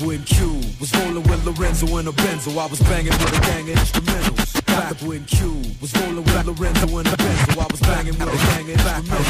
Back, 0.00 0.08
back 0.08 0.08
when 0.08 0.24
Q 0.24 0.60
was 0.80 0.94
rolling 0.96 1.22
with 1.24 1.44
Lorenzo 1.44 1.98
in 1.98 2.06
a 2.06 2.12
Benzo, 2.12 2.56
I 2.56 2.66
was 2.66 2.80
banging 2.80 3.12
with 3.12 3.36
a 3.36 3.40
gang 3.42 3.68
of 3.68 3.76
instrumentals. 3.76 4.66
Back 4.66 4.96
when 5.02 5.24
Q 5.24 5.62
was 5.80 5.94
rolling 6.00 6.24
with 6.24 6.46
Lorenzo 6.46 6.98
in 6.98 7.06
a 7.06 7.10
Benzo, 7.10 7.58
I 7.58 7.66
was 7.70 7.80
banging 7.80 8.18
with 8.18 8.22
a 8.22 8.36
gang 8.48 8.70
of 8.70 8.80
instrumentals. 8.80 9.29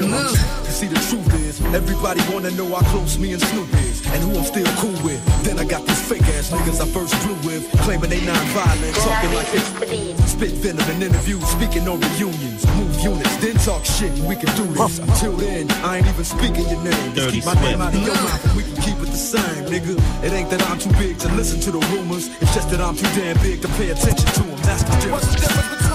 With 0.00 0.32
you. 0.32 0.66
You 0.66 0.72
see, 0.72 0.86
the 0.86 1.00
truth 1.10 1.34
is, 1.40 1.60
everybody 1.74 2.20
wanna 2.32 2.50
know 2.52 2.68
how 2.74 2.82
close 2.90 3.18
me 3.18 3.32
and 3.32 3.42
Snoop 3.42 3.72
is. 3.74 4.04
And 4.12 4.22
who 4.22 4.38
I'm 4.38 4.44
still 4.44 4.70
cool 4.78 4.96
with. 5.04 5.20
Then 5.44 5.58
I 5.58 5.64
got 5.64 5.84
these 5.86 6.00
fake 6.08 6.22
ass 6.22 6.36
ass 6.36 6.60
niggas 6.60 6.80
I 6.80 6.86
first 6.86 7.14
flew 7.16 7.34
with, 7.48 7.70
claiming 7.82 8.10
they 8.10 8.24
non-violent, 8.24 8.94
talking 8.96 9.32
like 9.34 9.50
this. 9.52 10.30
spit 10.30 10.52
venom 10.52 10.88
in 10.90 11.02
interviews, 11.02 11.44
speaking 11.48 11.88
on 11.88 12.00
reunions, 12.00 12.66
move 12.76 12.94
units, 13.00 13.36
then 13.36 13.54
talk 13.56 13.84
shit. 13.84 14.12
and 14.12 14.28
We 14.28 14.36
can 14.36 14.54
do 14.56 14.66
this. 14.74 14.98
Until 14.98 15.32
then, 15.32 15.70
I 15.82 15.98
ain't 15.98 16.06
even 16.06 16.24
speaking 16.24 16.68
your 16.68 16.82
name. 16.82 17.14
Just 17.14 17.34
keep 17.34 17.44
my 17.44 17.54
name 17.62 17.80
out 17.80 17.94
of 17.94 18.02
your 18.02 18.14
mouth, 18.14 18.44
and 18.44 18.56
we 18.56 18.62
can 18.62 18.76
keep 18.82 18.98
it 18.98 19.10
the 19.10 19.16
same, 19.16 19.64
nigga. 19.66 19.96
It 20.24 20.32
ain't 20.32 20.50
that 20.50 20.62
I'm 20.68 20.78
too 20.78 20.92
big 20.92 21.18
to 21.20 21.28
listen 21.34 21.60
to 21.60 21.70
the 21.72 21.80
rumors. 21.92 22.28
It's 22.40 22.54
just 22.54 22.70
that 22.70 22.80
I'm 22.80 22.96
too 22.96 23.08
damn 23.18 23.36
big 23.42 23.62
to 23.62 23.68
pay 23.80 23.90
attention 23.90 24.26
to 24.26 24.42
them. 24.42 24.58
That's 24.62 24.82
the 24.82 24.94
difference. 25.00 25.85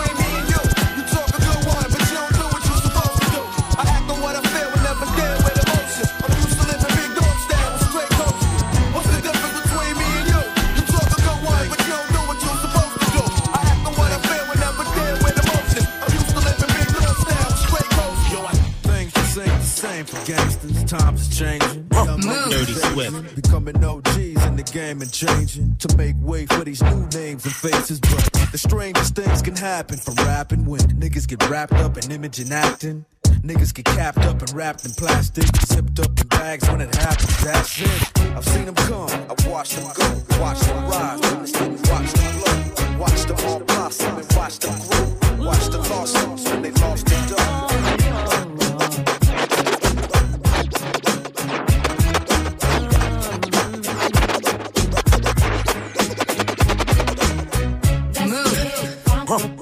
Times 20.92 21.22
is 21.22 21.40
changing. 21.40 21.88
Young 21.94 22.20
Dirty 22.20 22.74
Swift. 22.74 23.34
Becoming 23.34 23.82
OGs 23.82 24.18
in 24.18 24.58
the 24.58 24.70
game 24.74 25.02
and 25.02 25.10
changing 25.10 25.78
to 25.78 25.96
make 25.96 26.18
way 26.20 26.46
for 26.46 26.66
these 26.66 26.84
new 26.84 27.08
names 27.14 27.46
and 27.46 27.54
faces. 27.54 28.02
But 28.02 28.50
the 28.52 28.58
strangest 28.58 29.16
things 29.16 29.42
can 29.42 29.56
happen 29.56 29.96
from 29.96 30.16
rapping 30.16 30.66
when 30.66 30.82
niggas 31.00 31.30
get 31.30 31.50
wrapped 31.50 31.72
up 31.76 31.98
in 31.98 32.12
image 32.12 32.40
and 32.40 32.52
acting. 32.52 33.06
Niggas 33.24 33.74
get 33.74 33.86
capped 33.86 34.18
up 34.18 34.42
and 34.42 34.54
wrapped 34.54 34.84
in 34.84 34.92
plastic, 34.92 35.46
zipped 35.66 35.98
up 36.02 36.20
in 36.20 36.28
bags 36.28 36.70
when 36.70 36.82
it 36.82 36.94
happens. 36.94 37.42
That's 37.42 37.80
it. 37.80 38.20
I've 38.36 38.44
seen 38.44 38.66
them 38.66 38.76
come, 38.76 39.10
I've 39.32 39.48
watched 39.48 39.78
them 39.78 39.90
go, 39.96 40.42
watched 40.42 40.64
them 40.64 40.84
rise, 40.90 41.22
watched 41.22 41.54
them 41.56 42.34
blow, 42.34 42.98
watched 43.00 43.28
them 43.30 43.38
all 43.46 43.62
blossom 43.62 44.18
and 44.18 44.34
watched 44.36 44.64
them 44.64 44.78
grow, 44.90 45.46
watched 45.46 45.72
the 45.72 45.78
lawsuits 45.78 46.50
when 46.50 46.62
they 46.64 46.72
lost 46.72 47.06
their 47.06 47.28
dough. 47.30 48.31
Dirty 59.32 59.61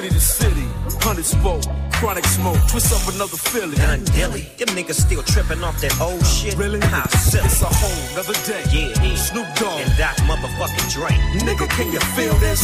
city 0.00 0.14
to 0.14 0.20
city, 0.20 0.66
hundred 1.04 1.24
spoke, 1.26 1.62
chronic 1.92 2.24
smoke, 2.24 2.56
twist 2.68 2.88
up 2.92 3.14
another 3.14 3.36
Philly. 3.36 3.76
Done 3.76 4.02
dilly. 4.16 4.48
Them 4.56 4.68
niggas 4.72 4.96
still 4.96 5.22
tripping 5.22 5.62
off 5.62 5.78
that 5.82 5.92
old 6.00 6.24
shit. 6.24 6.56
Really? 6.56 6.80
How 6.80 7.06
silly. 7.08 7.44
It's 7.44 7.60
a 7.60 7.66
whole 7.68 8.16
nother 8.16 8.32
day. 8.48 8.64
Yeah, 8.72 8.96
yeah. 9.04 9.14
Snoop 9.16 9.46
Dogg. 9.56 9.80
And 9.80 9.92
Doc 9.98 10.16
motherfucking 10.24 10.88
Dre. 10.92 11.12
Nigga, 11.44 11.68
can 11.76 11.92
you 11.92 12.00
feel 12.16 12.32
this? 12.40 12.62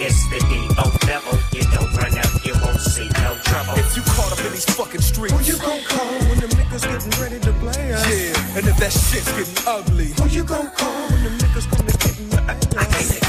It's 0.00 0.16
the 0.32 0.40
D.O. 0.48 0.86
level. 1.06 1.36
You 1.52 1.62
don't 1.76 1.92
run 1.96 2.16
out, 2.16 2.32
you 2.44 2.54
won't 2.64 2.80
see 2.80 3.08
no 3.20 3.36
trouble. 3.44 3.76
If 3.76 3.96
you 3.96 4.02
caught 4.16 4.32
up 4.32 4.40
in 4.40 4.52
these 4.52 4.64
fucking 4.64 5.00
streets, 5.02 5.32
Who 5.36 5.40
you 5.44 5.58
gon' 5.60 5.82
call 5.84 6.08
when 6.28 6.40
the 6.40 6.48
niggas 6.56 6.84
getting 6.88 7.14
ready 7.20 7.40
to 7.40 7.52
play 7.60 7.92
us? 7.92 8.04
yeah, 8.08 8.56
and 8.56 8.66
if 8.66 8.76
that 8.76 8.92
shit's 8.92 9.28
getting 9.32 9.60
ugly, 9.66 10.12
Who 10.20 10.28
you 10.28 10.44
gon' 10.44 10.70
call 10.76 11.08
when 11.08 11.24
the 11.24 11.30
niggas 11.44 11.66
gonna 11.70 11.92
get 11.92 12.18
in 12.18 12.28
the 12.28 12.40
ass? 12.42 13.25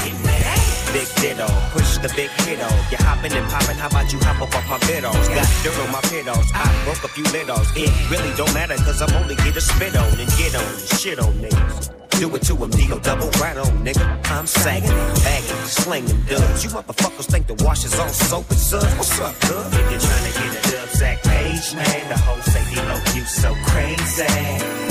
Big 0.98 1.14
ditto, 1.22 1.46
push 1.70 1.98
the 1.98 2.10
big 2.16 2.28
hit 2.42 2.58
You 2.90 2.98
hopping 3.06 3.30
and 3.30 3.46
popping, 3.46 3.76
how 3.78 3.86
about 3.86 4.12
you 4.12 4.18
hop 4.18 4.42
up 4.42 4.50
off 4.50 4.66
my 4.66 4.78
biddles? 4.90 5.28
Got 5.30 5.46
dirt 5.62 5.78
on 5.78 5.92
my 5.94 6.02
piddles, 6.10 6.50
I 6.52 6.66
broke 6.82 7.04
a 7.04 7.08
few 7.14 7.22
littles. 7.30 7.70
It 7.76 7.86
really 8.10 8.34
don't 8.34 8.52
matter, 8.52 8.74
cause 8.82 9.00
I'm 9.00 9.14
only 9.14 9.36
here 9.46 9.52
to 9.52 9.60
spit 9.60 9.94
on 9.94 10.18
and 10.18 10.28
get 10.34 10.56
on 10.56 10.66
and 10.66 10.88
shit 10.98 11.20
on 11.20 11.34
niggas. 11.38 11.94
Do 12.18 12.34
it 12.34 12.42
to 12.50 12.56
him, 12.56 12.70
deal 12.70 12.98
double 12.98 13.30
right 13.38 13.56
on, 13.56 13.86
nigga. 13.86 14.02
I'm 14.26 14.48
sagging, 14.48 14.90
bagging, 15.22 15.62
slinging 15.70 16.20
dubs. 16.26 16.64
You 16.64 16.70
motherfuckers 16.70 17.30
think 17.30 17.46
the 17.46 17.54
wash 17.62 17.84
is 17.84 17.96
on 17.96 18.08
soap 18.08 18.50
and 18.50 18.58
suds? 18.58 18.92
What's 18.98 19.20
up, 19.20 19.38
cuz? 19.38 19.54
If 19.54 19.90
you're 19.94 20.02
trying 20.02 20.26
to 20.26 20.34
get 20.34 20.50
a 20.50 20.62
dub 20.66 20.88
sack 20.98 21.22
page, 21.22 21.74
man, 21.78 22.08
the 22.10 22.18
whole 22.18 22.42
say 22.42 22.64
D-Lo, 22.74 22.98
you 23.14 23.22
so 23.22 23.54
crazy. 23.70 24.26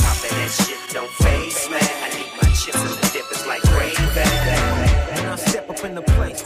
Popping 0.07 0.35
that 0.39 0.51
shit 0.55 0.79
don't 0.95 1.11
phase, 1.19 1.67
man. 1.69 1.83
I 1.83 2.07
need 2.15 2.31
my 2.39 2.47
chips 2.55 2.79
and 2.79 2.95
the 2.95 3.09
dip 3.11 3.27
is 3.35 3.45
like 3.45 3.66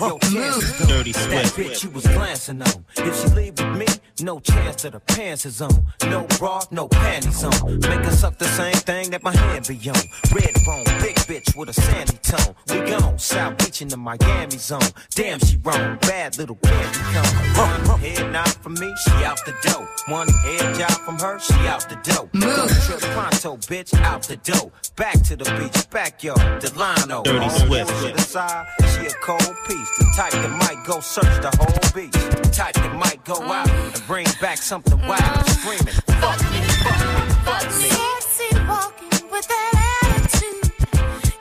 Yo, 0.02 0.20
place, 0.32 0.46
yo, 0.46 0.52
chances 0.62 0.80
go. 0.80 0.86
Dirty 0.88 1.12
That 1.12 1.46
Swift. 1.48 1.58
bitch 1.70 1.84
you 1.84 1.90
was 1.92 2.08
glancing 2.08 2.62
on. 2.62 2.86
If 2.98 3.22
she 3.22 3.28
leave 3.36 3.60
with 3.60 3.78
me, 3.78 3.86
no 4.22 4.40
chance 4.40 4.84
that 4.84 4.94
her 4.94 5.00
pants 5.00 5.46
is 5.46 5.62
on. 5.62 5.86
No 6.06 6.26
bra, 6.40 6.62
no 6.72 6.88
panties 6.88 7.44
on. 7.44 7.80
Make 7.80 8.06
us 8.06 8.24
up 8.24 8.38
the 8.38 8.46
same 8.46 8.74
thing 8.74 9.10
that 9.12 9.24
my 9.24 9.36
hand 9.36 9.68
be 9.68 9.76
on. 9.90 9.96
Red 10.34 10.54
bone, 10.66 10.84
big 11.02 11.16
bitch 11.30 11.56
with 11.56 11.70
a 11.70 11.74
sandy 11.74 12.18
tone. 12.18 12.56
We 12.70 12.90
gone, 12.90 13.18
South 13.20 13.58
Beach 13.58 13.82
in 13.82 13.88
the 13.88 13.98
Miami 13.98 14.58
zone. 14.58 14.82
Damn, 15.16 15.40
she 15.40 15.58
wrong, 15.58 15.98
bad 16.02 16.38
little 16.38 16.56
candy 16.58 17.00
cone. 17.00 17.58
One 17.88 18.00
head 18.00 18.32
nod 18.32 18.54
from 18.62 18.74
me, 18.76 18.94
she 19.04 19.12
out 19.26 19.40
the 19.46 19.54
door. 19.70 19.88
One 20.08 20.28
head 20.28 20.76
job 20.76 20.92
from 21.06 21.20
her, 21.20 21.40
she 21.40 21.54
out 21.68 21.88
the 21.90 21.96
door. 22.12 22.30
Go 22.40 22.68
trip 22.68 23.00
pronto, 23.14 23.58
bitch, 23.58 23.94
out 24.02 24.24
the 24.24 24.38
door. 24.38 24.72
Back 24.96 25.22
to 25.24 25.36
the 25.36 25.46
beach, 25.60 25.90
backyard, 25.90 26.62
Delano. 26.62 27.24
Dirty 27.24 27.49
Swift. 27.49 27.90
to 28.02 28.12
the 28.14 28.22
side, 28.22 28.66
she 28.94 29.06
a 29.08 29.12
cold 29.22 29.41
piece. 29.68 29.90
The 29.99 30.06
type 30.22 30.34
that 30.34 30.52
might 30.52 30.85
go 30.85 30.99
search 30.99 31.41
the 31.41 31.49
whole 31.57 31.81
beach. 31.95 32.14
The 32.14 32.49
type 32.53 32.76
that 32.76 32.95
might 32.95 33.23
go 33.26 33.41
out 33.41 33.68
and 33.69 34.03
bring 34.06 34.27
back 34.39 34.57
something 34.57 34.99
wild. 35.07 35.45
Screaming, 35.57 35.98
fuck 36.22 36.39
me, 36.52 36.61
fuck 36.85 37.02
me, 37.10 37.23
fuck 37.48 37.65
me. 37.81 37.89
Sexy 37.89 38.49
walking 38.69 39.15
with 39.34 39.48
that 39.53 39.72
attitude. 40.03 40.65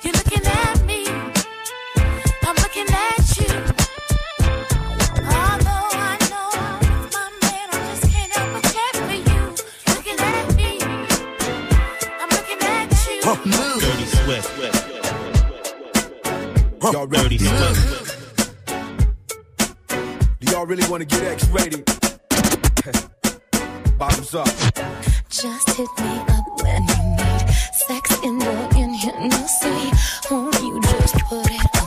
You're 0.03 0.17
looking 0.21 0.47
at 0.47 0.77
me. 0.89 1.01
I'm 2.49 2.57
looking 2.65 2.89
at 2.89 3.21
you. 3.37 3.53
Although 5.29 5.89
I 6.09 6.17
know 6.33 6.49
I'm 6.65 6.81
with 6.81 7.13
my 7.13 7.27
man, 7.45 7.67
I 7.69 7.79
just 7.91 8.05
can't 8.09 8.33
help 8.33 8.49
but 8.55 8.65
care 8.77 8.97
for 9.09 9.19
you. 9.29 9.41
Looking 9.93 10.19
at 10.33 10.47
me. 10.57 10.71
I'm 12.21 12.31
looking 12.33 12.61
at 12.65 12.89
you. 13.09 13.21
Dirty 13.85 14.07
Swift. 14.07 14.51
y'all 16.93 17.07
ready? 17.07 17.37
Dirty 17.37 17.45
Swift. 17.45 18.00
Y'all 20.61 20.67
really 20.67 20.87
want 20.91 21.01
to 21.01 21.07
get 21.07 21.23
X-rated? 21.23 21.87
Bottoms 23.99 24.35
up. 24.35 24.47
Just 25.31 25.71
hit 25.71 25.89
me 25.99 26.19
up 26.29 26.45
when 26.63 26.87
you 26.87 27.03
need 27.17 27.49
sex 27.73 28.19
in 28.23 28.39
the 28.39 28.69
in 28.77 28.93
here. 28.93 29.19
No 29.19 29.47
see, 29.47 29.91
won't 30.31 30.61
you 30.61 30.79
just 30.83 31.15
put 31.31 31.51
it 31.51 31.80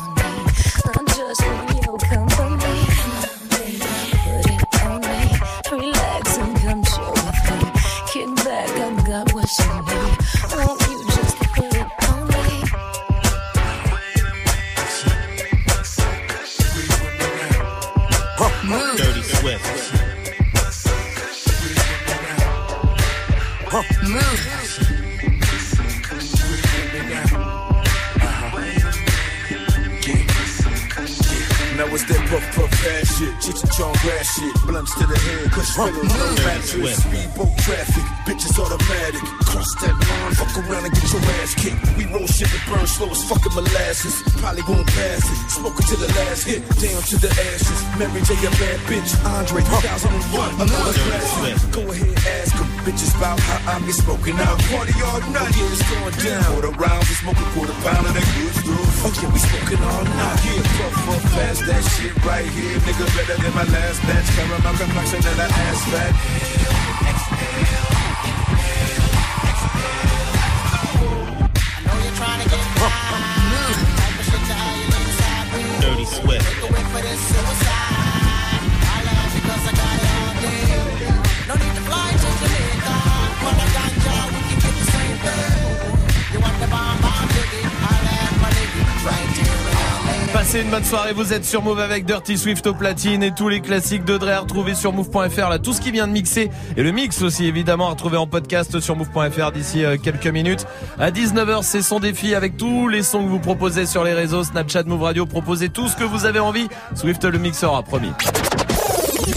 soirée, 90.94 91.14
vous 91.14 91.34
êtes 91.34 91.44
sur 91.44 91.64
Move 91.64 91.80
avec 91.80 92.06
Dirty 92.06 92.38
Swift 92.38 92.68
au 92.68 92.76
platine 92.76 93.24
et 93.24 93.34
tous 93.34 93.50
les 93.50 93.62
classiques 93.62 94.06
de 94.06 94.16
Dre 94.16 94.30
à 94.30 94.40
retrouver 94.42 94.76
sur 94.76 94.94
move.fr 94.94 95.50
là, 95.50 95.58
tout 95.58 95.74
ce 95.74 95.82
qui 95.82 95.90
vient 95.90 96.06
de 96.06 96.12
mixer 96.12 96.52
et 96.78 96.84
le 96.84 96.92
mix 96.92 97.24
aussi 97.24 97.48
évidemment 97.48 97.88
à 97.88 97.90
retrouver 97.92 98.18
en 98.18 98.28
podcast 98.28 98.80
sur 98.80 98.96
move.fr 98.96 99.52
d'ici 99.54 99.84
euh, 99.84 99.98
quelques 99.98 100.28
minutes. 100.28 100.68
À 101.00 101.10
19h, 101.10 101.64
c'est 101.64 101.82
son 101.82 102.00
défi 102.00 102.36
avec 102.36 102.58
tous 102.58 102.88
les 102.90 103.02
sons 103.02 103.24
que 103.24 103.30
vous 103.30 103.40
proposez 103.40 103.88
sur 103.88 104.04
les 104.04 104.14
réseaux 104.14 104.44
Snapchat 104.44 104.84
Move 104.84 105.02
Radio, 105.02 105.26
proposez 105.26 105.70
tout 105.70 105.88
ce 105.88 105.96
que 105.96 106.04
vous 106.04 106.26
avez 106.26 106.38
envie. 106.38 106.68
Swift 106.94 107.26
le 107.26 107.40
mixera, 107.40 107.82
promis. 107.82 108.12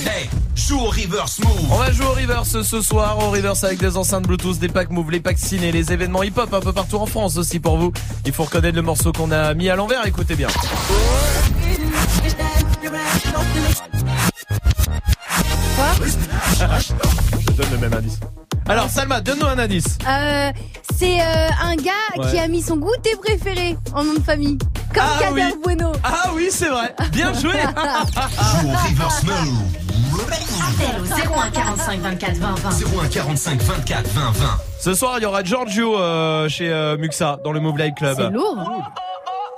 Hey, 0.05 0.29
joue 0.55 0.79
au 0.79 0.91
reverse 0.91 1.39
move. 1.39 1.73
On 1.73 1.79
va 1.79 1.91
jouer 1.91 2.07
au 2.07 2.13
reverse 2.13 2.61
ce 2.61 2.83
soir, 2.83 3.19
au 3.19 3.31
reverse 3.31 3.65
avec 3.65 3.79
des 3.79 3.97
enceintes 3.97 4.27
Bluetooth, 4.27 4.59
des 4.59 4.69
packs 4.69 4.91
Move, 4.91 5.11
les 5.11 5.21
packs 5.21 5.39
ciné, 5.39 5.73
les 5.73 5.91
événements 5.91 6.23
hip-hop 6.23 6.53
un 6.53 6.61
peu 6.61 6.75
partout 6.75 6.97
en 6.97 7.07
France 7.07 7.39
aussi 7.39 7.61
pour 7.61 7.79
vous. 7.79 7.93
Il 8.27 8.33
faut 8.33 8.45
reconnaître 8.45 8.77
le 8.77 8.83
morceau 8.83 9.11
qu'on 9.13 9.31
a 9.31 9.55
mis 9.55 9.71
à 9.71 9.77
l'envers, 9.77 10.07
écoutez 10.07 10.35
bien. 10.35 10.49
Je 17.47 17.53
donne 17.53 17.71
le 17.73 17.79
même 17.79 17.95
indice. 17.95 18.19
Alors 18.69 18.89
Salma, 18.89 19.21
donne-nous 19.21 19.47
un 19.47 19.59
indice. 19.59 19.99
Euh, 20.09 20.51
c'est 20.99 21.21
euh, 21.21 21.49
un 21.63 21.77
gars 21.77 21.93
Ouais. 22.17 22.31
qui 22.31 22.39
a 22.39 22.49
mis 22.49 22.63
son 22.63 22.77
goûter 22.77 23.15
préféré 23.23 23.77
en 23.95 24.05
nom 24.05 24.15
de 24.15 24.21
famille. 24.23 24.59
Comme 24.95 25.03
Ah 25.05 25.19
Kader 25.21 25.43
oui. 25.43 25.55
Bueno. 25.63 25.93
Ah 26.03 26.31
oui, 26.35 26.49
c'est 26.51 26.69
vrai. 26.69 26.95
Bien 27.13 27.33
joué. 27.35 27.53
Joue 28.63 28.69
au 28.69 28.73
reverse 28.73 29.23
move. 29.25 29.59
Appel 30.19 31.01
au 31.01 31.05
01 31.39 31.51
45 31.51 32.01
24 32.01 32.35
20 32.37 32.55
20. 32.55 33.03
01 33.05 33.09
45 33.09 33.63
24 33.63 34.09
20 34.09 34.31
20. 34.33 34.47
Ce 34.81 34.95
soir, 34.95 35.15
il 35.19 35.23
y 35.23 35.27
aura 35.27 35.43
Giorgio 35.45 35.99
euh, 35.99 36.49
chez 36.49 36.71
euh, 36.71 36.97
Muxa 36.97 37.39
dans 37.45 37.53
le 37.53 37.61
Move 37.61 37.79
Live 37.79 37.93
Club. 37.95 38.17
C'est 38.19 38.31
lourd. 38.31 38.57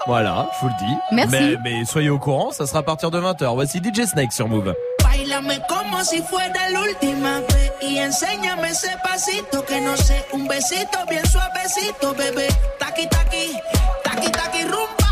Voilà, 0.08 0.48
je 0.54 0.60
vous 0.62 0.68
le 0.68 0.86
dis. 0.86 0.96
Merci. 1.12 1.30
Mais, 1.30 1.56
mais 1.62 1.84
soyez 1.84 2.08
au 2.08 2.18
courant, 2.18 2.50
ça 2.50 2.66
sera 2.66 2.78
à 2.78 2.82
partir 2.82 3.10
de 3.10 3.20
20h. 3.20 3.52
Voici 3.52 3.76
DJ 3.78 4.06
Snake 4.06 4.32
sur 4.32 4.48
Move. 4.48 4.74
Bailame 5.02 5.60
como 5.68 6.02
si 6.02 6.22
fuera 6.22 6.48
la 6.72 6.80
última 6.80 7.40
vez 7.40 7.72
y 7.82 7.98
enséñame 7.98 8.70
ese 8.70 8.88
pasito 9.04 9.62
que 9.66 9.78
no 9.82 9.94
sé, 9.98 10.24
un 10.32 10.48
besito 10.48 10.98
bien 11.10 11.26
suavecito, 11.26 12.14
bebé. 12.14 12.48
Taqui 12.78 13.06
taqui, 13.06 13.52
taqui 14.02 14.30
taqui 14.32 14.62
rumba. 14.62 15.07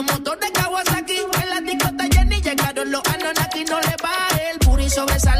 Los 0.00 0.12
motores 0.12 0.50
Kawasaki, 0.52 1.16
en 1.42 1.50
la 1.50 1.60
discota 1.60 2.04
Jenny 2.12 2.40
llegaron 2.40 2.90
los 2.90 3.02
Anunnaki, 3.06 3.64
no 3.64 3.80
le 3.80 3.96
baje. 4.02 4.50
El 4.52 4.58
booty 4.66 4.88
sobresale 4.88 5.39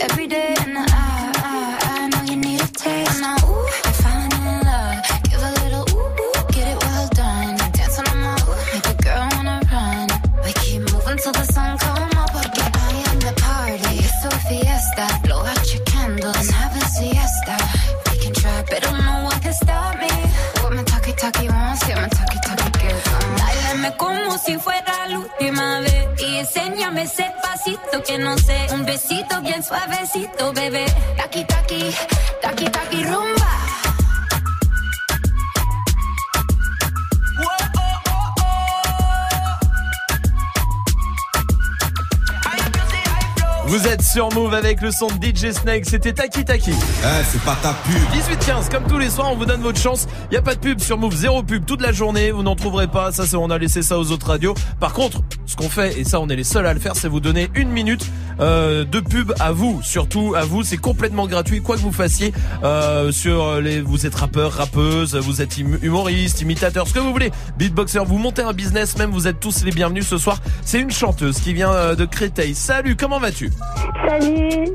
every 0.00 0.25
bebé. 30.54 30.84
Rumba. 32.92 33.46
Vous 43.66 43.86
êtes 43.88 44.02
sur 44.02 44.32
Move 44.32 44.54
avec 44.54 44.80
le 44.80 44.92
son 44.92 45.08
de 45.08 45.26
DJ 45.26 45.50
Snake, 45.50 45.84
c'était 45.86 46.12
Taki 46.12 46.44
Taki. 46.44 46.70
Eh, 46.70 47.24
c'est 47.28 47.42
pas 47.42 47.56
ta 47.60 47.72
pub. 47.72 47.94
18-15, 48.14 48.70
comme 48.70 48.86
tous 48.86 48.98
les 48.98 49.10
soirs, 49.10 49.32
on 49.32 49.36
vous 49.36 49.44
donne 49.44 49.60
votre 49.60 49.80
chance. 49.80 50.06
Il 50.30 50.34
n'y 50.34 50.36
a 50.36 50.42
pas 50.42 50.54
de 50.54 50.60
pub 50.60 50.80
sur 50.80 50.96
Move, 50.98 51.14
zéro 51.16 51.42
pub 51.42 51.66
toute 51.66 51.82
la 51.82 51.90
journée, 51.90 52.30
vous 52.30 52.44
n'en 52.44 52.54
trouverez 52.54 52.86
pas. 52.86 53.10
Ça, 53.10 53.26
c'est 53.26 53.36
on 53.36 53.50
a 53.50 53.58
laissé 53.58 53.82
ça 53.82 53.98
aux 53.98 54.12
autres 54.12 54.28
radios. 54.28 54.54
Par 54.78 54.92
contre, 54.92 55.20
ce 55.46 55.56
qu'on 55.56 55.68
fait, 55.68 55.98
et 55.98 56.04
ça, 56.04 56.20
on 56.20 56.28
est 56.28 56.36
les 56.36 56.44
seuls 56.44 56.66
à 56.66 56.74
le 56.74 56.80
faire, 56.80 56.94
c'est 56.94 57.08
vous 57.08 57.20
donner 57.20 57.50
une 57.54 57.70
minute 57.70 58.06
euh, 58.40 58.84
de 58.84 59.00
pub 59.00 59.32
à 59.40 59.52
vous, 59.52 59.80
surtout 59.82 60.34
à 60.36 60.44
vous. 60.44 60.62
C'est 60.62 60.76
complètement 60.76 61.26
gratuit, 61.26 61.60
quoi 61.62 61.76
que 61.76 61.80
vous 61.82 61.92
fassiez. 61.92 62.32
Euh, 62.62 63.12
sur 63.12 63.60
les, 63.60 63.80
vous 63.80 64.06
êtes 64.06 64.14
rappeur, 64.14 64.52
rappeuse, 64.52 65.14
vous 65.16 65.42
êtes 65.42 65.58
hum- 65.58 65.78
humoriste, 65.82 66.40
imitateur, 66.40 66.86
ce 66.88 66.94
que 66.94 66.98
vous 66.98 67.12
voulez. 67.12 67.30
Beatboxer, 67.58 68.00
vous 68.06 68.18
montez 68.18 68.42
un 68.42 68.52
business, 68.52 68.96
même 68.98 69.10
vous 69.10 69.26
êtes 69.28 69.40
tous 69.40 69.64
les 69.64 69.70
bienvenus 69.72 70.06
ce 70.06 70.18
soir. 70.18 70.40
C'est 70.64 70.80
une 70.80 70.90
chanteuse 70.90 71.38
qui 71.40 71.52
vient 71.54 71.72
euh, 71.72 71.94
de 71.94 72.04
Créteil. 72.04 72.54
Salut, 72.54 72.96
comment 72.96 73.18
vas-tu? 73.18 73.50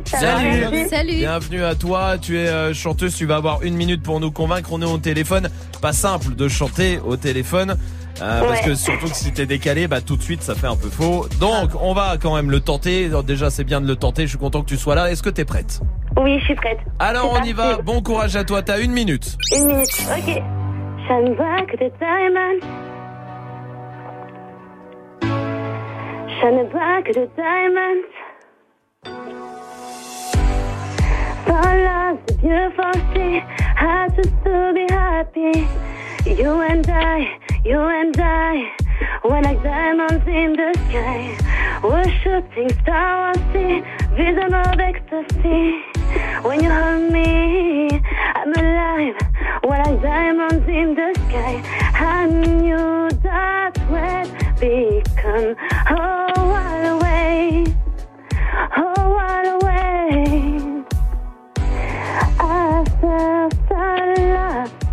Salut, 0.05 0.61
va, 0.61 0.69
merci. 0.71 1.15
Bienvenue 1.17 1.63
à 1.63 1.75
toi, 1.75 2.17
tu 2.17 2.37
es 2.37 2.47
euh, 2.47 2.73
chanteuse, 2.73 3.15
tu 3.15 3.25
vas 3.25 3.35
avoir 3.37 3.61
une 3.63 3.75
minute 3.75 4.03
pour 4.03 4.19
nous 4.19 4.31
convaincre, 4.31 4.69
on 4.71 4.81
est 4.81 4.85
au 4.85 4.97
téléphone. 4.97 5.49
Pas 5.81 5.93
simple 5.93 6.35
de 6.35 6.47
chanter 6.47 6.99
au 7.05 7.15
téléphone. 7.15 7.75
Euh, 8.21 8.41
Parce 8.41 8.61
que 8.61 8.75
surtout 8.75 9.07
que 9.07 9.15
si 9.15 9.31
t'es 9.31 9.45
décalé, 9.45 9.87
bah 9.87 10.01
tout 10.01 10.15
de 10.15 10.21
suite 10.21 10.43
ça 10.43 10.55
fait 10.55 10.67
un 10.67 10.75
peu 10.75 10.89
faux. 10.89 11.27
Donc 11.39 11.71
on 11.81 11.93
va 11.93 12.17
quand 12.21 12.35
même 12.35 12.51
le 12.51 12.59
tenter. 12.59 13.09
Déjà 13.25 13.49
c'est 13.49 13.63
bien 13.63 13.81
de 13.81 13.87
le 13.87 13.95
tenter. 13.95 14.23
Je 14.23 14.29
suis 14.29 14.37
content 14.37 14.61
que 14.61 14.69
tu 14.69 14.77
sois 14.77 14.95
là. 14.95 15.11
Est-ce 15.11 15.23
que 15.23 15.29
t'es 15.29 15.45
prête? 15.45 15.81
Oui, 16.17 16.39
je 16.39 16.45
suis 16.45 16.55
prête. 16.55 16.79
Alors 16.99 17.33
on 17.33 17.43
y 17.43 17.53
va. 17.53 17.77
Bon 17.77 18.01
courage 18.01 18.35
à 18.35 18.43
toi. 18.43 18.61
T'as 18.61 18.79
une 18.79 18.91
minute. 18.91 19.37
Une 19.57 19.67
minute, 19.67 20.07
ok. 20.17 20.41
Love, 31.73 32.19
the 32.27 32.33
beautiful 32.33 32.93
sea, 33.13 33.41
I 33.77 34.07
just 34.15 34.29
to 34.43 34.73
be 34.73 34.85
happy. 34.89 35.67
You 36.25 36.61
and 36.61 36.87
I, 36.87 37.39
you 37.65 37.79
and 37.79 38.15
I, 38.19 38.71
we're 39.23 39.41
like 39.41 39.61
diamonds 39.63 40.25
in 40.27 40.53
the 40.53 40.71
sky. 40.87 41.37
We're 41.83 42.09
shooting 42.21 42.69
stars, 42.81 43.37
see, 43.51 43.81
vision 44.15 44.53
of 44.53 44.79
ecstasy. 44.79 45.81
When 46.43 46.63
you 46.63 46.69
hold 46.69 47.11
me, 47.11 47.89
I'm 48.35 48.53
alive. 48.53 49.15
We're 49.63 49.83
like 49.83 50.01
diamonds 50.01 50.67
in 50.67 50.95
the 50.95 51.11
sky. 51.27 51.61
I 51.95 52.27
knew 52.27 53.09
that 53.23 53.77
we'd 53.89 54.31
become 54.59 55.55
oh, 55.89 56.33
what 56.37 56.85
a 56.85 56.97
way, 57.01 57.65
oh. 58.77 59.01
I 63.03 63.50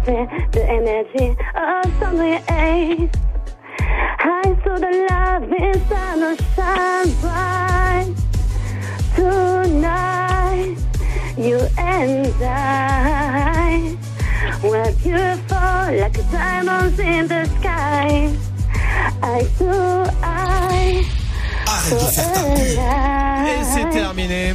the 0.09 0.65
energy 0.67 1.37
of 1.55 1.85
something 2.01 2.41
ace. 2.51 3.11
I 4.21 4.57
saw 4.65 4.79
the 4.79 5.07
love 5.11 5.53
inside 5.53 6.19
no 6.19 6.35
shine 6.55 7.11
bright 7.21 8.15
tonight. 9.15 10.77
You 11.37 11.61
and 11.77 12.33
I 12.43 13.97
were 14.63 14.93
beautiful 15.03 15.99
like 16.01 16.19
diamonds 16.33 16.99
in 16.99 17.29
the 17.29 17.45
sky. 17.61 18.33
I 19.23 19.47
do 19.59 19.71
I. 20.23 21.05
Et 21.91 23.65
c'est 23.65 23.89
terminé. 23.91 24.55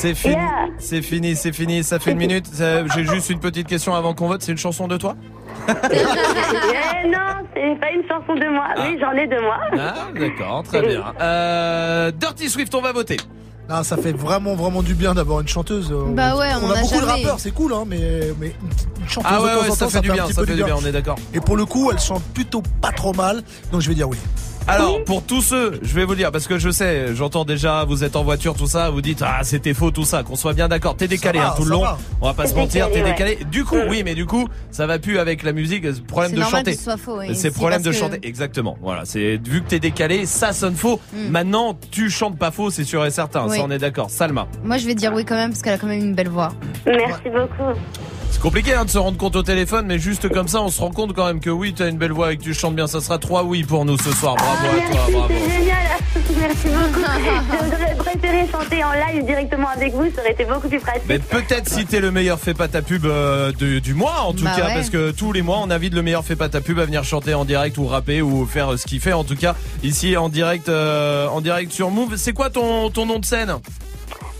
C'est 0.00 0.14
fini. 0.14 0.34
Yeah. 0.34 0.66
C'est 0.78 1.02
fini. 1.02 1.34
C'est 1.36 1.52
fini. 1.52 1.82
Ça 1.84 1.98
fait 1.98 2.12
une 2.12 2.18
minute. 2.18 2.46
Ça- 2.46 2.86
J'ai 2.94 3.04
juste 3.04 3.30
une 3.30 3.40
petite 3.40 3.66
question 3.66 3.94
avant 3.94 4.14
qu'on 4.14 4.28
vote. 4.28 4.42
C'est 4.42 4.52
une 4.52 4.58
chanson 4.58 4.86
de 4.88 4.96
toi? 4.96 5.16
Eh 5.68 7.08
non, 7.08 7.18
c'est 7.54 7.80
pas 7.80 7.90
une 7.90 8.02
chanson 8.08 8.34
de 8.34 8.48
moi. 8.52 8.66
Oui, 8.78 8.96
j'en 9.00 9.12
ai 9.12 9.26
de 9.26 9.40
moi. 9.40 9.58
Ah 9.78 10.06
d'accord. 10.18 10.62
Très 10.64 10.82
bien. 10.86 11.04
Euh, 11.20 12.10
Dirty 12.12 12.48
Swift, 12.48 12.74
on 12.74 12.80
va 12.80 12.92
voter. 12.92 13.16
Ah, 13.68 13.84
ça 13.84 13.96
fait 13.96 14.12
vraiment, 14.12 14.54
vraiment 14.54 14.82
du 14.82 14.94
bien 14.94 15.14
d'avoir 15.14 15.40
une 15.40 15.48
chanteuse. 15.48 15.92
Bah 16.10 16.36
ouais, 16.36 16.48
on 16.62 16.66
on 16.66 16.70
a 16.70 16.78
a 16.78 16.80
beaucoup 16.80 17.00
de 17.00 17.04
rappeurs, 17.04 17.38
c'est 17.38 17.50
cool, 17.50 17.74
hein, 17.74 17.84
mais, 17.86 17.98
mais 18.40 18.46
une- 18.46 19.08
chanteuse 19.08 19.30
Ah 19.30 19.42
ouais, 19.42 19.50
de 19.50 19.54
temps 19.56 19.62
ouais, 19.62 19.70
en 19.70 19.74
ça 19.74 19.84
temps, 19.84 19.90
fait 19.90 20.00
du 20.00 20.10
bien, 20.10 20.26
ça 20.26 20.44
fait 20.46 20.54
du 20.54 20.64
bien, 20.64 20.74
on 20.82 20.86
est 20.86 20.92
d'accord. 20.92 21.18
Et 21.34 21.40
pour 21.40 21.56
le 21.56 21.66
coup, 21.66 21.90
elle 21.92 21.98
chante 21.98 22.22
plutôt 22.32 22.62
pas 22.80 22.92
trop 22.92 23.12
mal, 23.12 23.42
donc 23.70 23.82
je 23.82 23.88
vais 23.90 23.94
dire 23.94 24.08
oui. 24.08 24.16
Alors, 24.68 25.02
pour 25.04 25.22
tous 25.24 25.40
ceux, 25.40 25.78
je 25.82 25.94
vais 25.94 26.04
vous 26.04 26.14
dire, 26.14 26.30
parce 26.30 26.46
que 26.46 26.58
je 26.58 26.70
sais, 26.70 27.14
j'entends 27.14 27.44
déjà, 27.44 27.84
vous 27.84 28.04
êtes 28.04 28.16
en 28.16 28.22
voiture, 28.22 28.54
tout 28.54 28.66
ça, 28.66 28.90
vous 28.90 29.00
dites, 29.00 29.22
ah, 29.26 29.40
c'était 29.42 29.72
faux, 29.74 29.90
tout 29.90 30.04
ça, 30.04 30.22
qu'on 30.22 30.36
soit 30.36 30.52
bien 30.52 30.68
d'accord. 30.68 30.94
T'es 30.96 31.08
décalé, 31.08 31.38
va, 31.38 31.48
hein, 31.50 31.54
tout 31.56 31.64
le 31.64 31.70
long. 31.70 31.80
va. 31.82 31.98
On 32.20 32.26
va 32.26 32.34
pas 32.34 32.46
se 32.46 32.54
mentir, 32.54 32.90
t'es 32.90 33.02
décalé. 33.02 33.38
Du 33.50 33.64
coup, 33.64 33.76
oui, 33.88 34.02
mais 34.04 34.14
du 34.14 34.26
coup, 34.26 34.46
ça 34.70 34.86
va 34.86 34.98
plus 34.98 35.18
avec 35.18 35.42
la 35.42 35.52
musique, 35.52 35.82
problème 36.06 36.30
C'est 36.30 36.36
de 36.36 36.40
normal 36.40 36.64
chanter. 36.66 36.78
oui. 37.28 37.34
C'est 37.34 37.50
problème 37.50 37.82
de 37.82 37.90
que- 37.90 37.96
chanter. 37.96 38.18
Exactement. 38.22 38.76
Voilà. 38.82 39.02
C'est, 39.04 39.36
vu 39.42 39.62
que 39.62 39.68
t'es 39.68 39.80
décalé, 39.80 40.26
ça 40.26 40.52
sonne 40.52 40.74
faux. 40.74 41.00
Mm. 41.12 41.28
Maintenant, 41.30 41.78
tu 41.90 42.10
chantes 42.10 42.38
pas 42.38 42.50
faux, 42.50 42.70
c'est 42.70 42.84
sûr 42.84 43.04
et 43.06 43.10
certain. 43.10 43.46
Oui. 43.48 43.56
Ça, 43.56 43.64
on 43.66 43.70
est 43.70 43.78
d'accord. 43.78 44.10
Salma. 44.10 44.46
Moi, 44.64 44.76
je 44.78 44.86
vais 44.86 44.94
dire 44.94 45.12
oui 45.14 45.24
quand 45.24 45.36
même 45.36 45.50
parce 45.50 45.62
qu'elle 45.62 45.74
a 45.74 45.78
quand 45.78 45.86
même 45.86 46.00
une 46.00 46.14
belle 46.14 46.28
voix. 46.28 46.52
Merci 46.86 47.22
beaucoup. 47.24 47.78
C'est 48.30 48.40
compliqué 48.42 48.72
hein, 48.74 48.84
de 48.84 48.90
se 48.90 48.98
rendre 48.98 49.16
compte 49.18 49.34
au 49.36 49.42
téléphone, 49.42 49.86
mais 49.86 49.98
juste 49.98 50.28
comme 50.28 50.46
ça, 50.48 50.60
on 50.62 50.68
se 50.68 50.80
rend 50.80 50.90
compte 50.90 51.12
quand 51.12 51.26
même 51.26 51.40
que 51.40 51.50
oui, 51.50 51.74
t'as 51.74 51.88
une 51.88 51.96
belle 51.98 52.12
voix 52.12 52.32
et 52.32 52.36
que 52.36 52.42
tu 52.42 52.54
chantes 52.54 52.74
bien. 52.76 52.86
Ça 52.86 53.00
sera 53.00 53.18
trois 53.18 53.42
oui 53.42 53.64
pour 53.64 53.84
nous 53.84 53.98
ce 53.98 54.12
soir. 54.12 54.36
Bravo 54.36 54.66
à 54.66 54.90
toi, 54.92 55.00
bravo. 55.12 55.34
C'est 55.36 55.58
génial. 55.58 55.76
Merci 56.38 56.68
beaucoup. 56.68 57.04
J'aurais 57.70 57.94
préféré 57.96 58.46
chanter 58.50 58.84
en 58.84 58.92
live 58.92 59.24
directement 59.26 59.68
avec 59.68 59.92
vous. 59.92 60.04
Ça 60.14 60.20
aurait 60.20 60.32
été 60.32 60.44
beaucoup 60.44 60.68
plus 60.68 60.78
pratique. 60.78 61.02
Mais 61.08 61.18
peut-être 61.18 61.68
si 61.68 61.84
t'es 61.84 62.00
le 62.00 62.10
meilleur 62.12 62.38
fais 62.38 62.54
pas 62.54 62.68
ta 62.68 62.80
pub 62.82 63.06
euh, 63.06 63.50
du 63.52 63.94
mois 63.94 64.20
en 64.20 64.32
tout 64.32 64.44
Bah 64.44 64.52
cas 64.56 64.66
ouais. 64.68 64.74
parce 64.74 64.90
que 64.90 65.10
tous 65.10 65.32
les 65.32 65.42
mois 65.42 65.58
on 65.62 65.70
invite 65.70 65.94
le 65.94 66.02
meilleur 66.02 66.24
fais 66.24 66.36
pas 66.36 66.48
ta 66.48 66.60
pub 66.60 66.78
à 66.78 66.84
venir 66.84 67.02
chanter 67.04 67.34
en 67.34 67.44
direct 67.44 67.76
ou 67.78 67.86
rapper 67.86 68.22
ou 68.22 68.46
faire 68.46 68.72
euh, 68.72 68.76
ce 68.76 68.86
qu'il 68.86 69.00
fait 69.00 69.12
en 69.12 69.24
tout 69.24 69.36
cas 69.36 69.54
ici 69.82 70.16
en 70.16 70.28
direct 70.28 70.68
euh, 70.68 71.26
en 71.28 71.40
direct 71.40 71.72
sur 71.72 71.90
Move. 71.90 72.16
C'est 72.16 72.32
quoi 72.32 72.50
ton 72.50 72.90
ton 72.90 73.04
nom 73.06 73.18
de 73.18 73.24
scène? 73.24 73.54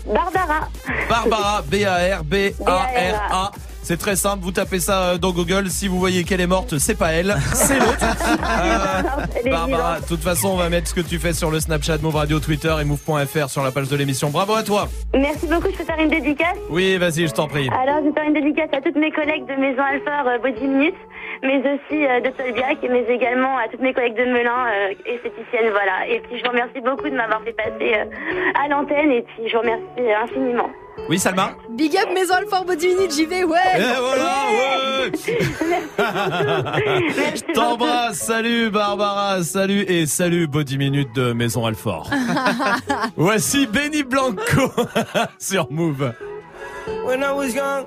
Barbara. 0.07 0.69
Barbara 1.09 1.63
B 1.63 1.75
A 1.87 2.19
R 2.19 2.25
B 2.25 2.35
A 2.65 2.73
R 2.77 3.33
A. 3.33 3.51
C'est 3.89 3.97
très 3.97 4.17
simple, 4.17 4.43
vous 4.43 4.53
tapez 4.53 4.81
ça 4.81 5.03
euh, 5.03 5.17
dans 5.17 5.33
Google. 5.33 5.71
Si 5.71 5.89
vous 5.89 5.99
voyez 5.99 6.23
qu'elle 6.23 6.43
est 6.43 6.47
morte, 6.47 6.77
c'est 6.77 6.95
pas 6.95 7.13
elle, 7.13 7.35
c'est 7.55 7.79
l'autre. 7.79 7.97
Euh, 8.59 9.51
Barbara, 9.51 10.01
de 10.01 10.07
toute 10.07 10.23
façon, 10.23 10.49
on 10.49 10.57
va 10.57 10.69
mettre 10.69 10.89
ce 10.89 10.95
que 10.95 11.01
tu 11.01 11.19
fais 11.19 11.33
sur 11.33 11.51
le 11.51 11.61
Snapchat 11.61 11.99
Move 11.99 12.17
Radio, 12.17 12.41
Twitter 12.41 12.75
et 12.81 12.85
Move.fr 12.85 13.49
sur 13.49 13.63
la 13.63 13.71
page 13.71 13.89
de 13.89 13.97
l'émission. 13.97 14.31
Bravo 14.31 14.55
à 14.55 14.63
toi. 14.63 14.89
Merci 15.15 15.47
beaucoup. 15.47 15.69
Je 15.71 15.77
peux 15.79 15.85
faire 15.85 15.99
une 15.99 16.09
dédicace? 16.09 16.57
Oui, 16.71 16.97
vas-y, 16.99 17.29
je 17.29 17.33
t'en 17.33 17.47
prie. 17.47 17.69
Alors, 17.69 18.01
je 18.01 18.09
vais 18.09 18.13
faire 18.13 18.25
une 18.25 18.35
dédicace 18.35 18.69
à 18.73 18.81
toutes 18.81 18.97
mes 18.97 19.11
collègues 19.11 19.47
de 19.47 19.55
Maison 19.55 19.83
Alfort 19.83 20.29
euh, 20.29 20.39
Body 20.39 20.67
Minute, 20.67 20.95
mais 21.43 21.59
aussi 21.59 22.01
de 22.25 22.31
Tolbiac, 22.31 22.79
mais 22.83 23.05
également 23.09 23.57
à 23.57 23.69
toutes 23.69 23.81
mes 23.81 23.95
collègues 23.95 24.17
de 24.17 24.25
Melun, 24.25 24.67
euh, 24.67 24.95
esthéticiennes, 25.07 25.71
voilà. 25.71 26.07
Et 26.09 26.21
puis, 26.21 26.39
je 26.39 26.45
vous 26.45 26.51
remercie 26.51 26.81
beaucoup 26.81 27.09
de 27.09 27.17
m'avoir 27.17 27.43
fait 27.43 27.53
passer 27.53 27.95
à 28.63 28.69
l'antenne, 28.69 29.13
et 29.13 29.23
puis 29.23 29.49
je 29.49 29.53
vous 29.55 29.63
remercie 29.63 30.13
infiniment. 30.23 30.71
Oui, 31.09 31.19
Salma 31.19 31.55
Big 31.71 31.97
up 31.97 32.11
Maison 32.13 32.35
Alfort 32.35 32.67
Body 32.67 32.89
Minute, 32.89 33.15
j'y 33.15 33.25
vais, 33.25 33.43
ouais. 33.45 33.57
Et 33.79 33.83
voilà, 33.99 34.35
ouais 34.53 35.11
Je 37.35 37.53
t'embrasse, 37.55 38.19
salut 38.19 38.69
Barbara, 38.71 39.43
salut 39.43 39.85
et 39.89 40.05
salut 40.07 40.47
Body 40.47 40.77
Minute 40.77 41.15
de 41.15 41.33
Maison 41.33 41.65
Alfort. 41.65 42.11
Voici 43.17 43.67
Benny 43.67 44.03
Blanco 44.03 44.71
sur 45.39 45.71
Move. 45.71 46.13
When 47.07 47.23
I 47.23 47.33
was 47.33 47.55
young, 47.55 47.87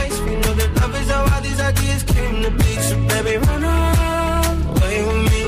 These 1.41 1.59
ideas 1.59 2.03
came 2.03 2.43
to 2.43 2.51
be. 2.51 2.71
So 2.87 2.95
baby, 3.07 3.37
run 3.45 3.63
away 3.63 4.97
with 5.07 5.31
me. 5.31 5.41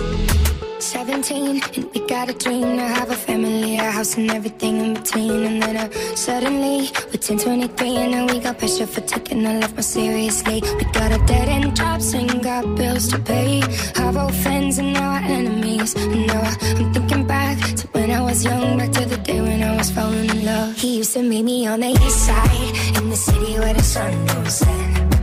17, 0.80 1.62
and 1.76 1.86
we 1.94 2.00
got 2.08 2.30
a 2.30 2.34
dream 2.34 2.78
to 2.78 2.84
have 2.98 3.10
a 3.10 3.16
family, 3.16 3.78
a 3.78 3.90
house 3.92 4.16
and 4.18 4.30
everything 4.32 4.78
in 4.86 4.94
between. 4.96 5.44
And 5.50 5.62
then 5.64 5.78
uh, 5.78 5.90
suddenly, 6.16 6.92
we're 7.10 7.20
10, 7.22 7.40
23, 7.40 7.96
and 7.98 8.12
now 8.12 8.26
we 8.28 8.40
got 8.40 8.58
pressure 8.58 8.86
for 8.88 9.02
taking 9.02 9.46
our 9.46 9.60
life 9.60 9.74
more 9.74 9.82
seriously. 9.82 10.62
We 10.78 10.84
got 10.92 11.12
a 11.12 11.20
dead 11.26 11.48
end 11.50 11.76
jobs 11.76 12.14
and 12.14 12.44
got 12.44 12.64
bills 12.76 13.08
to 13.10 13.20
pay. 13.20 13.62
Our 14.00 14.18
old 14.24 14.36
friends 14.36 14.78
and 14.78 14.94
now 14.94 15.14
our 15.14 15.24
enemies. 15.24 15.96
And 15.96 16.28
now 16.28 16.42
I- 16.42 16.58
I'm 16.78 16.94
thinking 16.94 17.26
back 17.28 17.58
to 17.80 17.88
when 17.88 18.12
I 18.12 18.22
was 18.22 18.44
young, 18.44 18.78
back 18.78 18.92
to 18.92 19.06
the 19.06 19.18
day 19.18 19.42
when 19.42 19.64
I 19.64 19.76
was 19.78 19.90
falling 19.90 20.30
in 20.30 20.46
love. 20.46 20.76
He 20.76 20.98
used 20.98 21.14
to 21.14 21.24
meet 21.24 21.44
me 21.44 21.66
on 21.68 21.80
the 21.80 21.90
east 21.90 22.26
side, 22.28 22.98
in 22.98 23.10
the 23.10 23.16
city 23.16 23.54
where 23.60 23.74
the 23.74 23.84
sun 23.84 24.14
goes 24.28 24.58
set. 24.60 25.23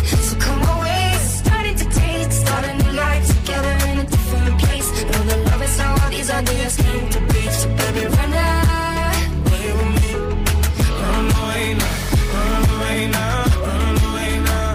Ideas 6.31 6.75
came 6.77 7.09
to 7.09 7.19
be. 7.31 7.41
So 7.59 7.67
baby, 7.79 8.03
run 8.15 8.33
away 8.33 9.67
with 9.77 9.91
me. 9.97 10.11
Run 11.01 11.25
away 11.41 11.65
now, 11.81 11.95
run 12.35 12.63
away 12.73 12.99
now, 13.17 13.35
run 13.67 13.97
away 14.07 14.33
now. 14.49 14.69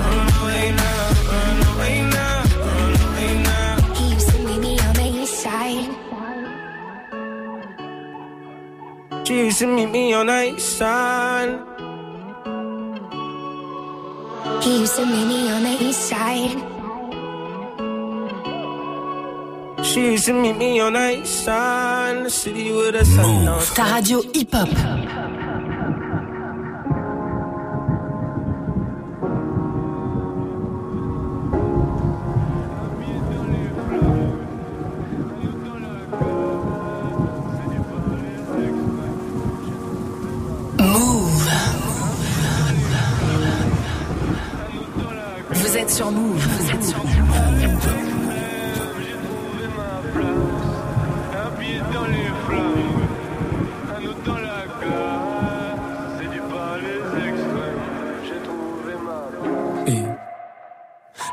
Run 0.00 0.28
away 0.38 0.64
now, 0.80 1.00
run 1.32 1.58
away 1.70 1.96
now, 2.16 2.36
run 2.66 2.94
away 3.06 3.30
now. 3.50 3.94
He 3.98 4.04
used 4.14 4.28
to 4.30 4.38
meet 4.46 4.60
me 4.60 4.72
on 4.86 4.94
the 5.00 5.06
east 5.22 5.36
side. 5.44 5.90
She 9.26 9.34
used 9.46 9.58
to 9.58 9.66
meet 9.66 9.90
me 9.90 10.12
on 10.14 10.26
the 10.26 10.40
east 10.54 10.78
side. 10.78 11.52
He 14.62 14.70
used 14.80 14.96
to 14.96 15.04
meet 15.06 15.26
me 15.26 15.50
on 15.50 15.62
the 15.62 15.76
east 15.80 16.02
side. 16.08 16.75
She 19.86 20.12
used 20.12 20.26
to 20.26 20.32
meet 20.34 20.56
me 20.56 20.80
on 20.80 20.92
the 20.92 21.22
east 21.22 21.44
side, 21.44 22.16
in 22.16 22.24
the 22.24 22.30
city 22.30 22.72
with 22.72 22.92
the 22.92 23.04
sun 23.04 23.48
on. 23.48 23.62
Ta 23.74 23.94
radio 23.94 24.20
hip-hop. 24.20 24.68
Move. 40.78 41.50
Vous 45.52 45.76
êtes 45.76 45.90
sur 45.90 46.10
Move. 46.10 46.65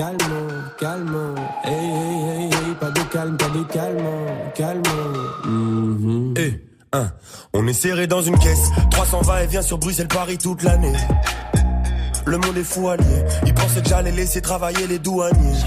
Calme, 0.00 0.16
calme. 0.78 1.34
Hey, 1.62 1.72
hey, 1.72 2.22
hey, 2.24 2.44
hey, 2.44 2.74
pas 2.80 2.90
de 2.90 3.02
calme, 3.12 3.36
pas 3.36 3.48
de 3.50 3.62
calme, 3.64 4.02
calme. 4.54 4.82
Eh, 6.38 6.64
hein, 6.94 7.10
on 7.52 7.66
est 7.66 7.74
serré 7.74 8.06
dans 8.06 8.22
une 8.22 8.38
caisse. 8.38 8.70
320 8.92 9.40
et 9.40 9.46
vient 9.46 9.60
sur 9.60 9.76
Bruxelles-Paris 9.76 10.38
toute 10.38 10.62
l'année. 10.62 10.94
Le 12.24 12.38
monde 12.38 12.56
est 12.56 12.64
fou 12.64 12.88
allié. 12.88 13.24
Ils 13.44 13.52
pensaient 13.52 13.82
que 13.82 13.90
j'allais 13.90 14.12
laisser 14.12 14.40
travailler 14.40 14.86
les 14.86 14.98
douaniers. 14.98 15.58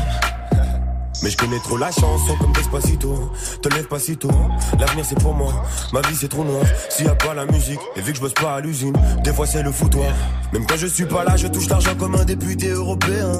Mais 1.22 1.30
je 1.30 1.38
connais 1.38 1.60
trop 1.60 1.78
la 1.78 1.92
chanson 1.92 2.36
comme 2.38 2.52
Despacito 2.52 3.32
Te 3.62 3.70
lève 3.70 3.88
pas 3.88 4.00
si 4.00 4.18
tôt, 4.18 4.32
l'avenir 4.78 5.06
c'est 5.06 5.18
pour 5.20 5.34
moi 5.34 5.54
Ma 5.94 6.02
vie 6.02 6.16
c'est 6.16 6.28
trop 6.28 6.44
noir, 6.44 6.66
s'il 6.90 7.06
y 7.06 7.08
a 7.08 7.16
pas 7.16 7.34
la 7.34 7.46
musique 7.46 7.80
Et 7.96 8.02
vu 8.02 8.12
que 8.12 8.18
je 8.18 8.22
bosse 8.22 8.34
pas 8.34 8.56
à 8.56 8.60
l'usine, 8.60 8.94
des 9.24 9.32
fois 9.32 9.46
c'est 9.46 9.64
le 9.64 9.72
foutoir 9.72 10.12
Même 10.52 10.66
quand 10.66 10.76
je 10.76 10.88
suis 10.88 11.06
pas 11.06 11.24
là, 11.24 11.38
je 11.38 11.48
touche 11.48 11.70
l'argent 11.70 11.96
comme 11.98 12.16
un 12.16 12.26
député 12.26 12.72
européen 12.72 13.40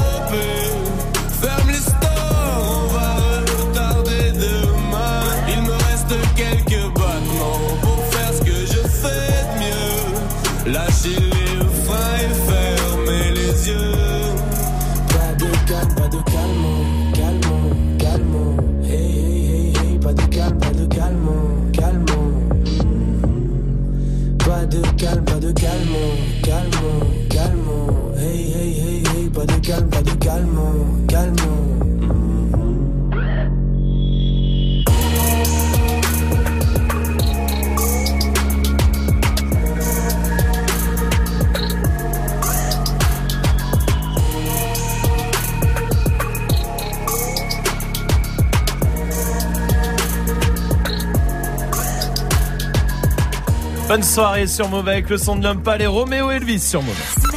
Bonne 53.91 54.03
soirée 54.03 54.47
sur 54.47 54.69
Mauvais 54.69 54.91
avec 54.91 55.09
le 55.09 55.17
son 55.17 55.35
de 55.35 55.43
l'homme 55.43 55.61
et 55.77 55.85
Roméo 55.85 56.31
Elvis 56.31 56.61
sur 56.61 56.81
Mauvais. 56.81 57.30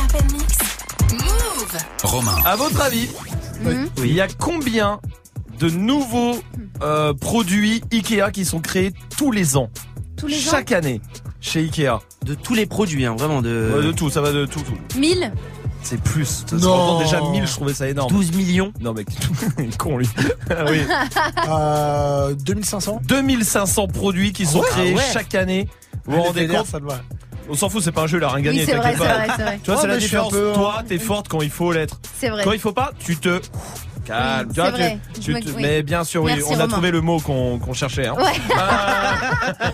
Romain. 2.14 2.36
À 2.44 2.54
votre 2.54 2.80
avis, 2.80 3.08
il 3.98 4.12
y 4.12 4.20
a 4.20 4.28
combien 4.38 5.00
de 5.58 5.68
nouveaux 5.68 6.36
euh, 6.80 7.12
produits 7.12 7.82
Ikea 7.92 8.30
qui 8.32 8.44
sont 8.44 8.60
créés 8.60 8.92
tous 9.18 9.32
les 9.32 9.56
ans? 9.56 9.68
Tous 10.16 10.28
les 10.28 10.36
ans 10.36 10.50
Chaque 10.52 10.70
année 10.70 11.00
chez 11.40 11.60
Ikea. 11.60 11.98
De 12.24 12.34
tous 12.34 12.54
les 12.54 12.66
produits, 12.66 13.04
hein, 13.04 13.16
vraiment 13.18 13.42
de. 13.42 13.72
Ouais, 13.74 13.82
de 13.84 13.90
tout, 13.90 14.10
ça 14.10 14.20
va 14.20 14.30
de 14.32 14.46
tout, 14.46 14.60
tout. 14.60 14.98
1000 14.98 15.32
C'est 15.82 16.00
plus. 16.00 16.44
Ça 16.46 16.56
Non. 16.56 17.00
déjà 17.00 17.20
1000, 17.20 17.48
je 17.48 17.52
trouvais 17.52 17.74
ça 17.74 17.88
énorme. 17.88 18.12
12 18.12 18.32
millions. 18.36 18.72
Non 18.80 18.92
mec, 18.94 19.08
il 19.58 19.64
est 19.64 19.76
con 19.76 19.98
lui. 19.98 20.08
Ah 20.50 20.64
oui. 20.70 20.82
Euh, 21.48 22.34
2500 22.34 23.00
2500 23.08 23.88
produits 23.88 24.32
qui 24.32 24.46
sont 24.46 24.60
Ouais, 24.60 24.68
créés 24.70 24.94
ouais. 24.94 25.02
chaque 25.12 25.34
année. 25.34 25.68
Vous 26.06 26.12
vous 26.12 26.18
Les 26.18 26.26
rendez 26.28 26.40
vénères, 26.42 26.60
compte 26.60 26.70
ça 26.70 26.78
doit. 26.80 26.98
On 27.48 27.54
s'en 27.54 27.68
fout, 27.68 27.82
c'est 27.82 27.92
pas 27.92 28.02
un 28.02 28.06
jeu, 28.06 28.18
il 28.18 28.24
a 28.24 28.28
rien 28.28 28.42
gagné, 28.42 28.60
Oui, 28.60 28.66
c'est 28.66 28.74
vrai, 28.76 28.92
t'inquiète 28.94 28.98
c'est 29.02 29.08
pas. 29.08 29.14
vrai, 29.26 29.34
c'est 29.36 29.42
vrai. 29.42 29.60
Tu 29.62 29.70
vois, 29.70 29.80
c'est 29.80 29.86
la 29.86 29.96
différence. 29.98 30.32
peu- 30.32 30.52
Toi, 30.54 30.82
t'es 30.88 30.98
forte 30.98 31.28
quand 31.28 31.42
il 31.42 31.50
faut 31.50 31.72
l'être. 31.72 32.00
C'est 32.18 32.30
vrai. 32.30 32.42
Quand 32.44 32.52
il 32.52 32.58
faut 32.60 32.72
pas, 32.72 32.92
tu 32.98 33.16
te 33.16 33.40
calmes. 34.04 34.46
Oui, 34.48 34.54
Tu 34.54 34.60
vois, 34.60 34.72
tu- 35.40 35.46
tu 35.46 35.52
oui. 35.52 35.62
Mais 35.62 35.82
bien 35.82 36.04
sûr, 36.04 36.22
oui, 36.22 36.32
Merci, 36.34 36.44
on 36.50 36.54
a 36.54 36.62
Romain. 36.62 36.68
trouvé 36.68 36.90
le 36.90 37.00
mot 37.00 37.18
qu'on 37.20 37.58
qu'on 37.58 37.72
cherchait. 37.72 38.06
Hein. 38.06 38.14
Ouais. 38.16 38.32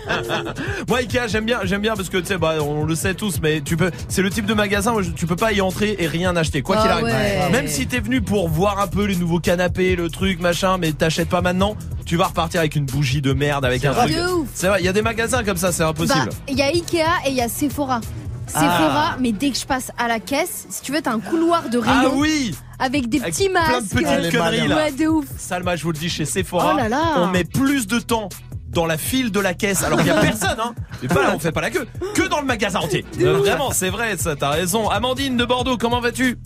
Moi, 0.87 0.99
Ikea, 0.99 1.27
j'aime 1.27 1.45
bien, 1.45 1.59
j'aime 1.63 1.81
bien 1.81 1.95
parce 1.95 2.09
que 2.09 2.17
tu 2.17 2.25
sais, 2.27 2.37
bah, 2.37 2.55
on 2.61 2.85
le 2.85 2.95
sait 2.95 3.13
tous, 3.13 3.39
mais 3.41 3.61
tu 3.61 3.77
peux, 3.77 3.91
c'est 4.07 4.21
le 4.21 4.29
type 4.29 4.45
de 4.45 4.53
magasin 4.53 4.93
où 4.93 5.01
tu 5.03 5.25
peux 5.25 5.35
pas 5.35 5.51
y 5.53 5.61
entrer 5.61 5.95
et 5.99 6.07
rien 6.07 6.35
acheter, 6.35 6.61
quoi 6.61 6.77
Ah 6.79 6.81
qu'il 6.81 6.91
arrive. 6.91 7.05
ouais. 7.05 7.49
Même 7.51 7.67
si 7.67 7.87
t'es 7.87 7.99
venu 7.99 8.21
pour 8.21 8.49
voir 8.49 8.79
un 8.79 8.87
peu 8.87 9.05
les 9.05 9.15
nouveaux 9.15 9.39
canapés, 9.39 9.95
le 9.95 10.09
truc, 10.09 10.39
machin, 10.41 10.77
mais 10.77 10.91
t'achètes 10.91 11.29
pas 11.29 11.41
maintenant, 11.41 11.75
tu 12.05 12.17
vas 12.17 12.25
repartir 12.27 12.59
avec 12.59 12.75
une 12.75 12.85
bougie 12.85 13.21
de 13.21 13.33
merde, 13.33 13.65
avec 13.65 13.85
un 13.85 13.93
truc. 13.93 14.13
De 14.15 14.27
ouf. 14.33 14.47
C'est 14.53 14.67
vrai, 14.67 14.79
il 14.81 14.85
y 14.85 14.89
a 14.89 14.93
des 14.93 15.01
magasins 15.01 15.43
comme 15.43 15.57
ça, 15.57 15.71
c'est 15.71 15.83
Bah, 15.83 15.89
impossible. 15.89 16.29
il 16.49 16.57
y 16.57 16.61
a 16.61 16.65
Ikea 16.67 17.05
et 17.25 17.29
il 17.29 17.35
y 17.35 17.41
a 17.41 17.49
Sephora. 17.49 18.01
Sephora, 18.47 19.15
mais 19.19 19.31
dès 19.31 19.51
que 19.51 19.57
je 19.57 19.65
passe 19.65 19.91
à 19.97 20.09
la 20.09 20.19
caisse, 20.19 20.65
si 20.69 20.81
tu 20.81 20.91
veux, 20.91 21.01
t'as 21.01 21.13
un 21.13 21.19
couloir 21.21 21.69
de 21.69 21.79
ah 21.85 21.99
rayons 22.01 22.13
oui 22.17 22.53
avec 22.81 23.07
des 23.07 23.21
Avec 23.21 23.33
petits 23.33 23.47
plein 23.49 23.67
de 23.67 23.73
masques. 23.75 23.91
petites 23.95 24.37
conneries, 24.37 24.67
là. 24.67 24.75
Ouais, 24.75 24.91
de 24.91 25.07
ouf. 25.07 25.25
Salma, 25.37 25.75
je 25.77 25.83
vous 25.83 25.91
le 25.91 25.97
dis, 25.97 26.09
chez 26.09 26.25
Sephora, 26.25 26.73
Oh 26.73 26.77
là 26.77 26.89
là. 26.89 26.99
on 27.17 27.27
met 27.27 27.43
plus 27.45 27.87
de 27.87 27.99
temps 27.99 28.27
dans 28.69 28.85
la 28.85 28.97
file 28.97 29.31
de 29.31 29.39
la 29.39 29.53
caisse 29.53 29.83
alors 29.83 29.97
qu'il 29.99 30.07
y 30.07 30.11
a 30.11 30.19
personne 30.21 30.57
hein. 30.57 30.73
Mais 31.01 31.07
pas 31.09 31.23
là, 31.23 31.31
on 31.35 31.39
fait 31.39 31.51
pas 31.51 31.59
la 31.61 31.69
queue 31.69 31.85
que 32.15 32.27
dans 32.27 32.39
le 32.39 32.45
magasin 32.45 32.79
entier. 32.79 33.05
Euh, 33.21 33.33
vraiment, 33.33 33.71
c'est 33.71 33.89
vrai 33.89 34.15
ça, 34.17 34.35
t'as 34.35 34.49
raison. 34.49 34.89
Amandine 34.89 35.35
de 35.37 35.43
Bordeaux, 35.45 35.77
comment 35.77 35.99
vas-tu? 35.99 36.37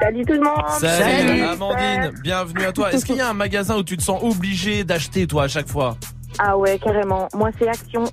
Salut 0.00 0.24
tout 0.26 0.34
le 0.34 0.40
monde. 0.40 0.62
Salut, 0.78 1.42
Amandine, 1.42 2.12
bienvenue 2.22 2.64
à 2.66 2.72
toi. 2.72 2.92
Est-ce 2.92 3.04
qu'il 3.06 3.16
y 3.16 3.20
a 3.22 3.28
un 3.30 3.34
magasin 3.34 3.76
où 3.76 3.82
tu 3.82 3.96
te 3.96 4.02
sens 4.02 4.22
obligé 4.22 4.84
d'acheter 4.84 5.26
toi 5.26 5.44
à 5.44 5.48
chaque 5.48 5.68
fois? 5.68 5.96
Ah 6.38 6.56
ouais, 6.58 6.78
carrément. 6.78 7.28
Moi, 7.34 7.50
c'est 7.58 7.68
Action. 7.68 8.04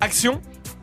Action? 0.00 0.40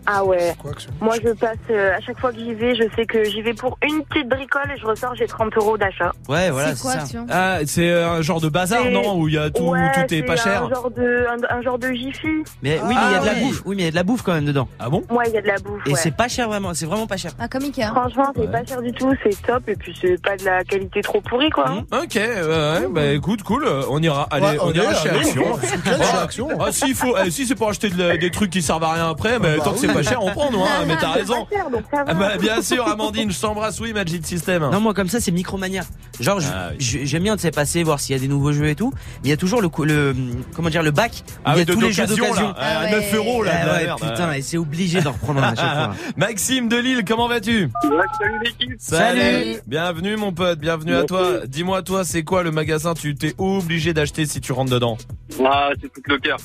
Ah 0.08 0.24
ouais. 0.26 0.54
Quoi, 0.62 0.72
Moi, 1.00 1.16
je 1.24 1.30
passe, 1.34 1.58
euh, 1.70 1.96
à 1.96 2.02
chaque 2.02 2.20
fois 2.20 2.32
que 2.32 2.40
j'y 2.40 2.54
vais, 2.54 2.76
je 2.76 2.84
sais 2.96 3.06
que 3.06 3.24
j'y 3.24 3.42
vais 3.42 3.54
pour 3.54 3.78
une 3.88 4.04
petite 4.06 4.28
bricole 4.30 4.64
et 4.76 4.80
je 4.80 4.86
ressors, 4.86 5.14
j'ai 5.16 5.28
30 5.28 5.56
euros 5.58 5.78
d'achat. 5.78 6.12
Ouais, 6.28 6.50
voilà, 6.50 6.70
c'est 6.70 6.76
c'est 6.76 6.82
quoi, 6.82 7.06
ça. 7.06 7.18
Ah, 7.30 7.58
c'est 7.66 7.92
un 7.94 8.22
genre 8.22 8.42
de 8.42 8.50
bazar, 8.50 8.82
C'est- 8.84 8.92
non? 8.92 9.16
Où 9.18 9.28
il 9.28 9.36
y 9.36 9.38
a 9.38 9.50
tout, 9.50 9.64
Ouais, 9.70 9.92
tout 9.94 10.14
est 10.14 10.24
pas 10.24 10.36
cher. 10.36 10.64
Un 10.64 10.70
genre 10.70 10.90
de, 10.92 11.26
un, 11.30 11.58
un 11.58 11.62
genre 11.62 11.78
de 11.78 11.90
Jiffy. 11.92 12.44
Mais 12.64 12.80
oui, 12.84 12.96
mais 12.96 12.96
il 13.10 13.12
y 13.12 13.16
a 13.16 13.20
de 13.20 13.26
la 13.26 13.32
Ah 13.32 13.36
ouais. 13.36 13.42
bouffe. 13.42 13.62
Oui, 13.66 13.76
mais 13.76 13.82
il 13.84 13.86
y 13.86 13.88
a 13.88 13.92
de 13.92 13.96
la 13.96 14.04
bouffe 14.04 14.22
quand 14.24 14.34
même 14.34 14.46
dedans. 14.46 14.68
Ah 14.80 14.90
bon? 14.90 15.04
Moi, 15.10 15.24
il 15.28 15.34
y 15.34 15.38
a 15.38 15.42
de 15.42 15.48
la 15.48 15.58
bouffe. 15.60 15.82
Et 15.86 15.92
ouais. 15.92 15.96
c'est 16.02 16.16
pas 16.16 16.28
cher 16.28 16.48
vraiment, 16.48 16.74
c'est 16.74 16.86
vraiment 16.86 17.08
pas 17.08 17.18
cher. 17.18 17.32
Ah, 17.40 17.48
comme 17.48 17.64
Ikea. 17.64 17.88
Franchement, 17.92 18.32
c'est 18.36 18.42
Ouais. 18.42 18.48
pas 18.52 18.66
cher 18.66 18.82
du 18.82 18.92
tout, 18.94 19.14
c'est 19.24 19.40
top 19.44 19.68
et 19.70 19.76
puis 19.76 19.96
c'est 20.02 20.20
pas 20.22 20.36
de 20.36 20.46
la 20.46 20.64
qualité 20.64 21.02
trop 21.02 21.22
pourrie, 21.22 21.50
quoi. 21.52 21.70
Mmh. 21.70 21.86
Ok, 21.94 22.16
ouais, 22.16 22.26
ouais, 22.26 22.88
bah 22.92 23.06
écoute, 23.12 23.44
cool, 23.44 23.66
euh, 23.66 23.84
on 23.90 24.02
ira, 24.02 24.28
allez, 24.32 24.46
Ouais, 24.46 24.58
on 24.62 24.72
ira 24.74 24.94
chez 24.96 25.10
allez, 25.10 25.20
Action. 25.20 25.44
chez 25.62 25.92
Ah, 26.14 26.24
Action. 26.24 26.48
Ah, 26.60 26.72
s'il 26.72 26.96
faut, 26.96 27.16
eh, 27.24 27.30
si 27.30 27.46
c'est 27.46 27.56
pour 27.56 27.70
acheter 27.70 27.90
de 27.90 27.98
la- 28.02 28.18
des 28.18 28.32
trucs 28.32 28.50
qui 28.50 28.62
servent 28.62 28.84
à 28.84 28.94
rien 28.94 29.10
après, 29.10 29.38
mais 29.40 29.58
bah 29.58 29.64
tant 29.64 29.74
que 29.74 29.80
c'est 29.80 29.88
oui. 29.88 29.94
pas 29.94 30.01
cher, 30.04 30.24
on 30.24 30.32
prend, 30.32 30.52
nous, 30.52 30.62
hein, 30.64 30.86
mais 30.88 30.96
t'as 31.00 31.12
raison. 31.12 31.46
pas 31.46 31.56
cher, 31.56 31.70
donc 31.70 31.84
ça 31.92 32.04
va. 32.04 32.06
Ah 32.08 32.14
bah, 32.14 32.38
bien 32.38 32.62
sûr, 32.62 32.88
Amandine, 32.88 33.32
je 33.32 33.40
t'embrasse, 33.40 33.80
oui, 33.80 33.94
Magic 33.94 34.26
System. 34.26 34.70
Non, 34.72 34.80
moi 34.80 34.94
comme 34.94 35.08
ça, 35.10 35.20
c'est 35.20 35.32
Micromania. 35.32 35.84
Genre, 36.20 36.40
Ah 36.54 36.70
oui. 36.72 36.78
j'aime 37.06 37.24
bien, 37.24 37.36
tu 37.36 37.42
sais, 37.42 37.52
passer, 37.52 37.84
voir 37.84 38.00
s'il 38.00 38.16
y 38.16 38.20
a 38.20 38.22
des 38.22 38.28
nouveaux 38.28 38.52
jeux 38.54 38.68
et 38.68 38.76
tout. 38.76 38.92
Mais 38.96 39.20
il 39.26 39.30
y 39.30 39.34
a 39.34 39.38
toujours 39.38 39.62
le, 39.62 39.70
le 39.86 40.16
comment 40.54 40.70
dire, 40.70 40.84
le 40.84 40.92
bac. 40.92 41.12
où 41.28 41.32
Ah 41.46 41.54
il 41.56 41.60
y 41.60 41.62
a 41.62 41.66
de 41.66 41.74
tous 41.74 41.80
les 41.82 41.92
jeux 41.92 42.06
d'occasion, 42.06 42.54
Ah 42.58 42.84
ouais. 42.84 42.92
9 42.92 43.14
euros, 43.16 43.44
là, 43.44 43.52
Ah 43.54 43.66
de 43.66 43.72
ouais, 43.72 43.86
merde. 43.86 44.00
putain, 44.02 44.34
et 44.34 44.42
c'est 44.42 44.58
obligé 44.58 45.02
d'en 45.02 45.12
reprendre 45.14 45.44
un 45.44 45.54
à 45.54 45.56
chaque 45.56 45.76
fois. 45.76 45.96
Maxime 46.18 46.70
de 46.70 46.78
Lille, 46.78 47.04
comment 47.08 47.28
vas-tu? 47.28 47.70
Salut 47.82 48.40
l'équipe. 48.44 48.76
Salut. 48.80 49.60
Bienvenue 49.68 50.16
mon 50.18 50.32
pote, 50.32 50.60
bienvenue 50.60 50.96
à 50.96 51.04
toi. 51.04 51.46
Dis-moi 51.48 51.82
toi, 51.82 52.04
c'est 52.06 52.24
quoi 52.24 52.44
le 52.44 52.52
magasin? 52.52 52.94
Tu 52.94 53.16
t'es 53.16 53.34
obligé 53.38 53.94
d'acheter 53.94 54.26
si 54.26 54.42
tu 54.42 54.52
rentres 54.52 54.72
dedans? 54.72 54.98
Ah, 55.46 55.70
c'est 55.82 55.92
tout 55.92 56.02
le 56.08 56.20
cœur. 56.20 56.38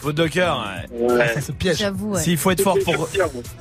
Faute 0.00 0.16
de 0.16 0.26
cœur. 0.26 0.64
ouais. 0.90 1.08
Ouais. 1.14 1.34
C'est 1.40 1.54
piège. 1.54 1.78
J'avoue, 1.78 2.12
ouais. 2.14 2.20
S'il 2.22 2.36
faut 2.38 2.50
être 2.50 2.62
fort 2.62 2.76
pour 2.84 3.08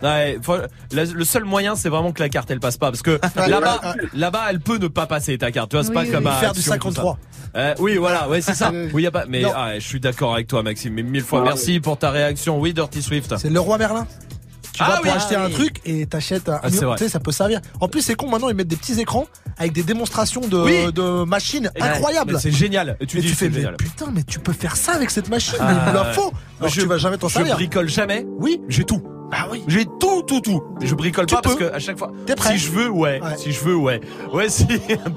Ouais, 0.04 0.38
faut- 0.42 0.56
la- 0.92 1.04
le 1.06 1.24
seul 1.26 1.44
moyen 1.44 1.76
c'est 1.76 1.90
vraiment 1.90 2.12
que 2.12 2.22
la 2.24 2.30
carte 2.30 2.50
elle 2.52 2.60
passe 2.60 2.78
pas 2.78 2.90
parce 2.92 3.02
que 3.02 3.20
là-bas 3.36 3.82
là-bas 4.14 4.44
elle 4.50 4.60
peut 4.60 4.78
ne 4.78 4.88
pas 4.88 5.06
passer 5.06 5.38
ta 5.38 5.52
carte. 5.52 5.70
Tu 5.72 5.76
vois, 5.76 5.84
c'est 5.84 5.90
Oui, 5.90 5.96
pas 5.96 6.02
oui, 6.04 6.12
comme 6.12 6.24
oui. 6.26 6.32
à 6.32 6.36
Faire 6.36 6.54
du 6.54 6.60
Action, 6.60 6.74
tout 6.78 6.90
ça. 6.92 7.02
53. 7.02 7.18
Euh, 7.56 7.74
oui, 7.80 7.98
voilà, 7.98 8.30
ouais, 8.30 8.42
c'est 8.42 8.54
ça. 8.56 8.72
Oui, 8.94 9.04
y 9.04 9.08
a 9.08 9.12
pas 9.12 9.26
mais 9.28 9.44
ah, 9.56 9.74
je 9.80 9.86
suis 9.86 10.00
d'accord 10.00 10.34
avec 10.34 10.48
toi 10.48 10.64
Maxime, 10.64 10.94
mais 10.94 11.04
mille 11.04 11.24
fois 11.24 11.40
Ah, 11.42 11.46
merci 11.50 11.80
pour 11.80 11.98
ta 11.98 12.10
réaction. 12.12 12.60
Oui, 12.60 12.74
Dirty 12.74 13.02
Swift. 13.02 13.36
C'est 13.38 13.50
le 13.50 13.60
roi 13.60 13.78
Merlin. 13.78 14.08
Tu 14.80 14.86
Ah 14.88 14.92
vas 14.92 15.02
oui. 15.04 15.10
pour 15.10 15.18
acheter 15.18 15.36
un 15.36 15.50
truc 15.50 15.82
et 15.86 16.06
t'achètes 16.06 16.48
un. 16.48 16.62
Ah, 16.64 16.70
tu 16.72 16.78
sais, 16.98 17.10
ça 17.10 17.20
peut 17.20 17.34
servir. 17.34 17.60
En 17.82 17.90
plus, 17.90 18.02
c'est 18.02 18.16
con 18.16 18.30
maintenant, 18.30 18.48
ils 18.48 18.56
mettent 18.56 18.70
des 18.70 18.78
petits 18.78 18.98
écrans 19.02 19.28
avec 19.58 19.74
des 19.74 19.84
démonstrations 19.84 20.40
de, 20.40 20.56
Oui. 20.58 20.94
de 20.94 21.26
machines 21.26 21.70
Ouais, 21.76 21.82
incroyables. 21.82 22.40
C'est 22.40 22.50
génial. 22.52 22.96
Et 23.02 23.06
tu 23.06 23.18
et 23.18 23.22
dis 23.22 23.28
tu 23.28 23.36
fais, 23.36 23.50
mais 23.50 23.66
putain, 23.78 24.10
mais 24.14 24.24
tu 24.24 24.40
peux 24.40 24.54
faire 24.54 24.78
ça 24.78 24.94
avec 24.94 25.10
cette 25.10 25.28
machine, 25.28 25.58
Ah, 25.60 25.66
mais 25.74 25.80
il 25.86 25.90
me 25.90 25.94
la 25.94 26.14
faut. 26.14 26.32
Je- 26.64 26.80
tu 26.80 26.86
vas 26.88 26.98
jamais 26.98 27.18
t'en 27.18 27.28
Je 27.28 27.34
servir. 27.34 27.56
bricole 27.56 27.90
jamais. 27.90 28.26
Oui. 28.38 28.62
J'ai 28.70 28.86
tout. 28.86 29.04
Bah 29.32 29.48
oui. 29.52 29.64
J'ai 29.68 29.86
tout, 29.86 30.24
tout, 30.26 30.42
tout. 30.42 30.64
Je 30.82 30.96
bricole 30.96 31.26
Tu 31.28 31.36
pas 31.36 31.42
parce 31.42 31.56
peux. 31.56 31.68
que 31.70 31.74
à 31.74 31.80
chaque 31.80 31.98
fois. 32.00 32.12
T'es 32.26 32.36
prêt 32.36 32.54
Si 32.54 32.58
je 32.58 32.72
veux, 32.72 32.90
ouais. 32.90 33.22
Ouais. 33.22 33.38
Si 33.38 33.52
je 33.52 33.60
veux, 33.64 33.76
ouais. 33.76 34.02
Ouais, 34.34 34.50
si. 34.50 34.66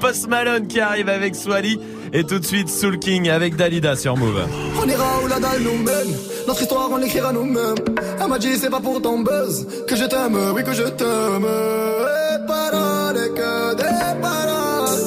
Post 0.01 0.29
Malone 0.29 0.67
qui 0.67 0.81
arrive 0.81 1.09
avec 1.09 1.35
Swally. 1.35 1.79
Et 2.13 2.25
tout 2.25 2.39
de 2.39 2.45
suite, 2.45 2.69
Soul 2.69 2.99
King 2.99 3.31
avec 3.31 3.57
Dalida 3.57 3.97
sur 3.97 4.17
Move. 4.17 4.43
On 4.83 4.87
ira 4.89 5.05
où 5.25 5.29
la 5.29 5.41
dalle 5.41 5.63
nous 5.63 5.79
mène. 5.83 6.15
Notre 6.47 6.61
histoire, 6.61 6.89
on 6.93 6.97
l'écrira 6.99 7.33
nous-mêmes. 7.33 7.77
Elle 8.21 8.29
m'a 8.29 8.39
dit, 8.39 8.57
c'est 8.57 8.69
pas 8.69 8.81
pour 8.81 9.01
ton 9.01 9.21
buzz 9.21 9.67
que 9.89 9.97
je 9.97 10.05
t'aime, 10.05 10.37
oui, 10.55 10.63
que 10.63 10.75
je 10.75 10.83
t'aime. 10.83 11.47
Et 11.47 12.47
paroles, 12.47 13.17
et 13.17 13.31
que 13.31 13.75
des 13.77 14.21
paroles. 14.21 14.99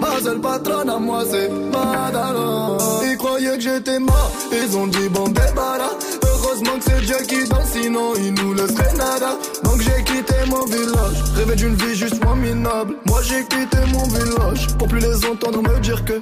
Ma 0.00 0.20
seule 0.22 0.40
patronne 0.40 0.90
à 0.90 0.98
moi, 0.98 1.24
c'est 1.28 1.48
Madara. 1.48 2.76
Ils 3.10 3.16
croyaient 3.16 3.56
que 3.56 3.62
j'étais 3.62 3.98
mort, 3.98 4.30
ils 4.52 4.76
ont 4.76 4.86
dit 4.86 5.08
bon 5.08 5.28
débarras. 5.28 5.90
Heureusement 6.52 6.78
que 6.78 6.84
c'est 6.84 7.00
Dieu 7.06 7.16
qui 7.26 7.48
danse, 7.48 7.70
sinon 7.72 8.12
il 8.14 8.34
nous 8.34 8.52
laisserait 8.52 8.92
nada. 8.98 9.38
Donc 9.64 9.80
j'ai 9.80 10.04
quitté 10.04 10.34
mon 10.48 10.66
village, 10.66 11.16
rêvé 11.34 11.56
d'une 11.56 11.74
vie 11.76 11.94
juste 11.94 12.22
moins 12.22 12.36
minable. 12.36 12.94
Moi 13.06 13.22
j'ai 13.22 13.42
quitté 13.44 13.78
mon 13.90 14.06
village 14.08 14.66
pour 14.76 14.86
plus 14.86 15.00
les 15.00 15.24
entendre 15.24 15.62
me 15.62 15.80
dire 15.80 16.04
que. 16.04 16.20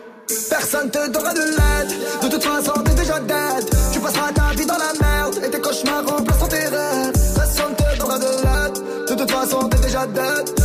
Personne 0.49 0.89
te 0.89 1.11
donnera 1.11 1.35
de 1.35 1.41
l'aide, 1.41 1.97
de 2.23 2.29
toute 2.29 2.45
façon 2.45 2.73
t'es 2.85 2.95
déjà 2.95 3.19
dead. 3.19 3.71
Tu 3.93 3.99
passeras 3.99 4.31
ta 4.33 4.55
vie 4.57 4.67
dans 4.67 4.79
la 4.79 4.93
merde 5.01 5.41
et 5.45 5.51
tes 5.51 5.61
cauchemars 5.61 6.07
remplaceront 6.07 6.47
tes 6.47 6.69
rêves. 6.69 7.13
Personne 7.35 7.75
te 7.77 7.99
donnera 7.99 8.19
de 8.21 8.25
l'aide, 8.25 9.09
de 9.09 9.15
toute 9.17 9.31
façon 9.33 9.69
t'es 9.69 9.79
déjà 9.79 10.07
dead. 10.07 10.60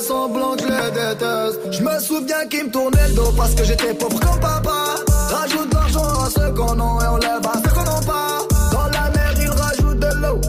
Semblant 0.00 0.56
je 0.58 0.66
les 0.66 0.90
déteste. 0.90 1.60
Je 1.72 1.82
me 1.82 1.98
souviens 2.00 2.46
qu'ils 2.50 2.64
me 2.64 2.70
tournaient 2.70 3.08
le 3.08 3.14
dos 3.14 3.32
parce 3.36 3.54
que 3.54 3.64
j'étais 3.64 3.94
pauvre 3.94 4.18
comme 4.20 4.40
papa. 4.40 4.94
Rajoute 5.30 5.72
l'argent 5.72 6.04
à 6.24 6.30
ceux 6.30 6.50
qu'on 6.52 6.72
a 6.72 7.04
et 7.04 7.08
on 7.08 7.16
lève 7.16 7.46
à 7.46 7.52
ceux 7.62 7.70
qu'on 7.74 7.84
n'a 7.84 8.00
pas. 8.06 8.38
Dans 8.72 8.86
la 8.86 9.10
mer 9.10 9.34
ils 9.36 9.50
rajoutent 9.50 9.98
de 9.98 10.12
l'eau. 10.22 10.40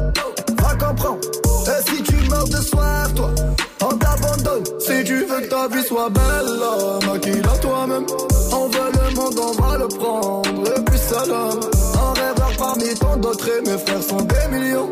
Va 0.62 0.76
comprendre. 0.86 1.20
Et 1.68 1.90
si 1.90 2.04
tu 2.04 2.16
meurs 2.30 2.48
de 2.48 2.58
soif, 2.58 3.14
toi, 3.16 3.30
on 3.82 3.98
t'abandonne. 3.98 4.64
Si 4.80 5.04
tu 5.04 5.26
veux 5.26 5.42
que 5.42 5.50
ta 5.50 5.68
vie 5.68 5.84
soit 5.84 6.10
belle, 6.10 7.08
maquille-la 7.08 7.58
toi-même. 7.58 8.06
On 8.54 8.68
veut 8.68 8.92
le 8.94 9.16
monde, 9.16 9.40
on 9.40 9.62
va 9.62 9.78
le 9.78 9.88
prendre. 9.88 10.78
Et 10.78 10.82
puis 10.86 11.00
salam. 11.00 11.60
Un 11.94 12.14
rêveur 12.20 12.52
parmi 12.58 12.94
tant 12.96 13.18
d'autres 13.18 13.48
et 13.48 13.62
mes 13.70 13.78
frères 13.78 14.04
sont 14.04 14.22
des 14.22 14.58
millions. 14.58 14.92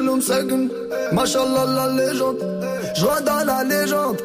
Jaloux 0.00 0.20
la 1.76 1.88
légende. 1.88 2.38
Je 2.96 3.24
dans 3.24 3.44
la 3.44 3.64
légende, 3.64 4.18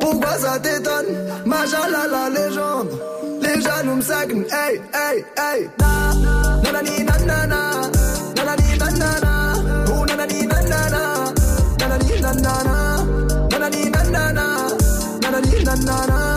pourquoi 0.00 0.32
ça 0.38 0.58
t'étonne? 0.58 1.06
Machallah 1.46 2.06
la 2.10 2.28
légende. 2.30 2.90
Les 3.42 3.60
jaloux 3.60 3.96
me 3.96 4.02
seguent, 4.02 4.44
hey 4.50 4.80
hey 4.92 5.24
hey. 5.36 5.70
Na, 5.78 6.14
nanani 6.62 7.04
nanana. 7.04 7.60
Nanani 8.36 8.78
nanana, 8.78 9.32
oh 9.88 10.04
nanani 10.06 10.46
nanana, 10.46 11.00
nanani 11.78 12.20
nanana, 12.24 12.76
nanani 13.50 13.90
nanana, 13.90 14.46
nanani 15.22 15.64
nanana, 15.64 16.18
oh 16.18 16.27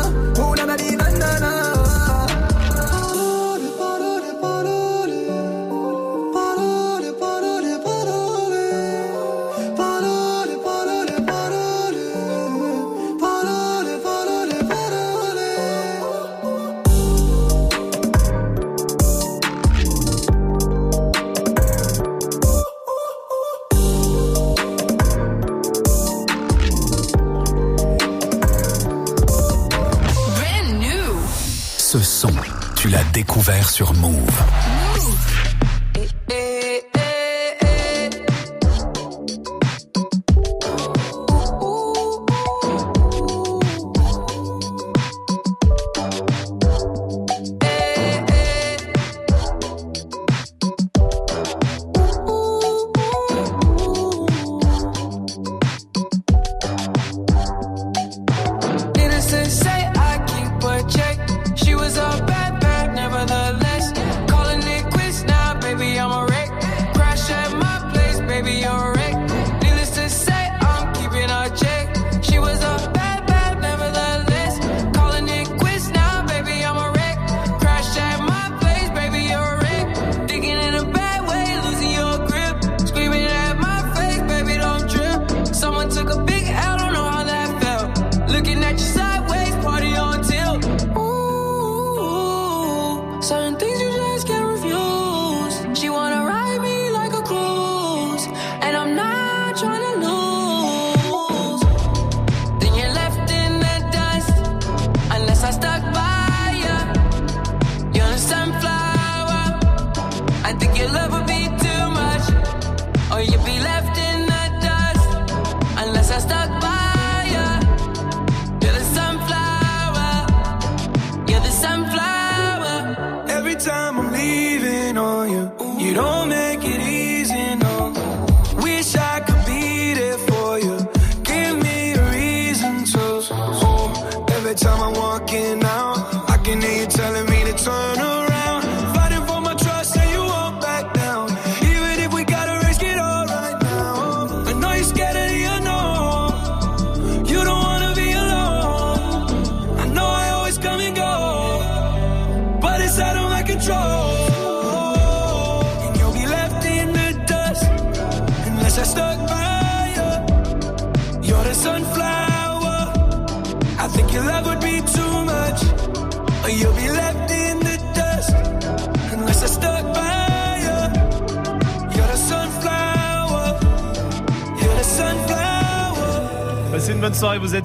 découvert 33.21 33.69
sur 33.69 33.93
Move. 33.93 34.60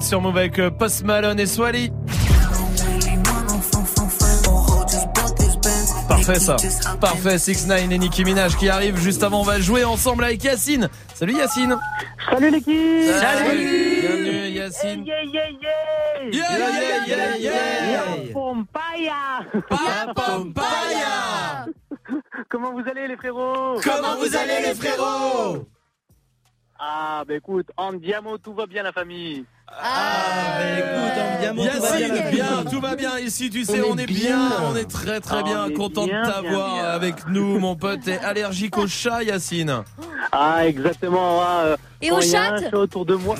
Sur 0.07 0.21
Move 0.21 0.37
avec 0.37 0.57
euh, 0.57 0.71
Post 0.71 1.03
Malone 1.03 1.37
et 1.37 1.45
Swally. 1.45 1.91
Parfait 6.07 6.39
ça, 6.39 6.55
parfait 7.01 7.37
6 7.37 7.67
9 7.67 7.91
et 7.91 7.97
Nicki 7.97 8.23
Minaj 8.23 8.55
qui 8.55 8.69
arrive 8.69 8.97
juste 8.97 9.21
avant 9.23 9.41
on 9.41 9.43
va 9.43 9.59
jouer 9.59 9.83
ensemble 9.83 10.23
avec 10.23 10.41
Yacine. 10.45 10.87
Salut 11.13 11.33
Yacine. 11.33 11.77
Salut 12.29 12.51
l'équipe. 12.51 13.03
Salut. 13.03 14.01
Bienvenue 14.01 14.47
Yacine. 14.49 15.05
Yeah 15.05 15.23
yeah 15.23 15.49
yeah 15.61 16.31
Yeah, 16.31 16.57
yeah, 16.57 17.05
yeah, 17.07 17.37
yeah. 17.37 17.51
Yeah, 18.23 18.33
Pompaya 18.33 19.45
Pompaya 20.15 21.65
Comment 22.47 22.71
vous 22.71 22.87
allez 22.89 23.09
les 23.09 23.17
frérots? 23.17 23.81
Comment 23.83 24.15
vous 24.15 24.35
allez, 24.37 24.67
les 24.67 24.73
frérots? 24.73 25.67
Ah 26.79 27.23
bah 27.27 27.33
écoute, 27.33 27.67
en 27.75 27.91
diamo 27.91 28.37
tout 28.37 28.53
va 28.53 28.67
bien 28.67 28.83
la 28.83 28.93
famille 28.93 29.45
Ah, 29.89 30.59
Yacine, 31.57 32.29
bien, 32.31 32.63
tout 32.69 32.79
va 32.81 32.95
bien 32.95 33.17
ici, 33.19 33.49
tu 33.49 33.63
sais, 33.63 33.81
on, 33.81 33.97
est 33.97 34.05
bien. 34.05 34.51
on 34.71 34.75
est 34.75 34.89
très 34.89 35.19
très 35.19 35.37
Ah, 35.39 35.43
bien, 35.43 35.65
on 35.65 35.73
content 35.73 36.05
bien, 36.05 36.21
de 36.21 36.31
t'avoir 36.31 36.73
bien, 36.73 36.81
bien. 36.83 36.91
avec 36.91 37.27
nous, 37.27 37.59
mon 37.59 37.75
pote. 37.75 38.01
T'es 38.03 38.19
allergique 38.19 38.77
au 38.77 38.87
chat, 38.87 39.23
Yacine 39.23 39.83
Ah 40.31 40.67
exactement 40.67 41.41
euh, 41.43 41.75
Et 42.01 42.11
au 42.11 42.21
chat 42.21 42.53
un 42.53 42.61
chat 42.61 42.77
autour 42.77 43.05
de 43.05 43.15
moi 43.15 43.35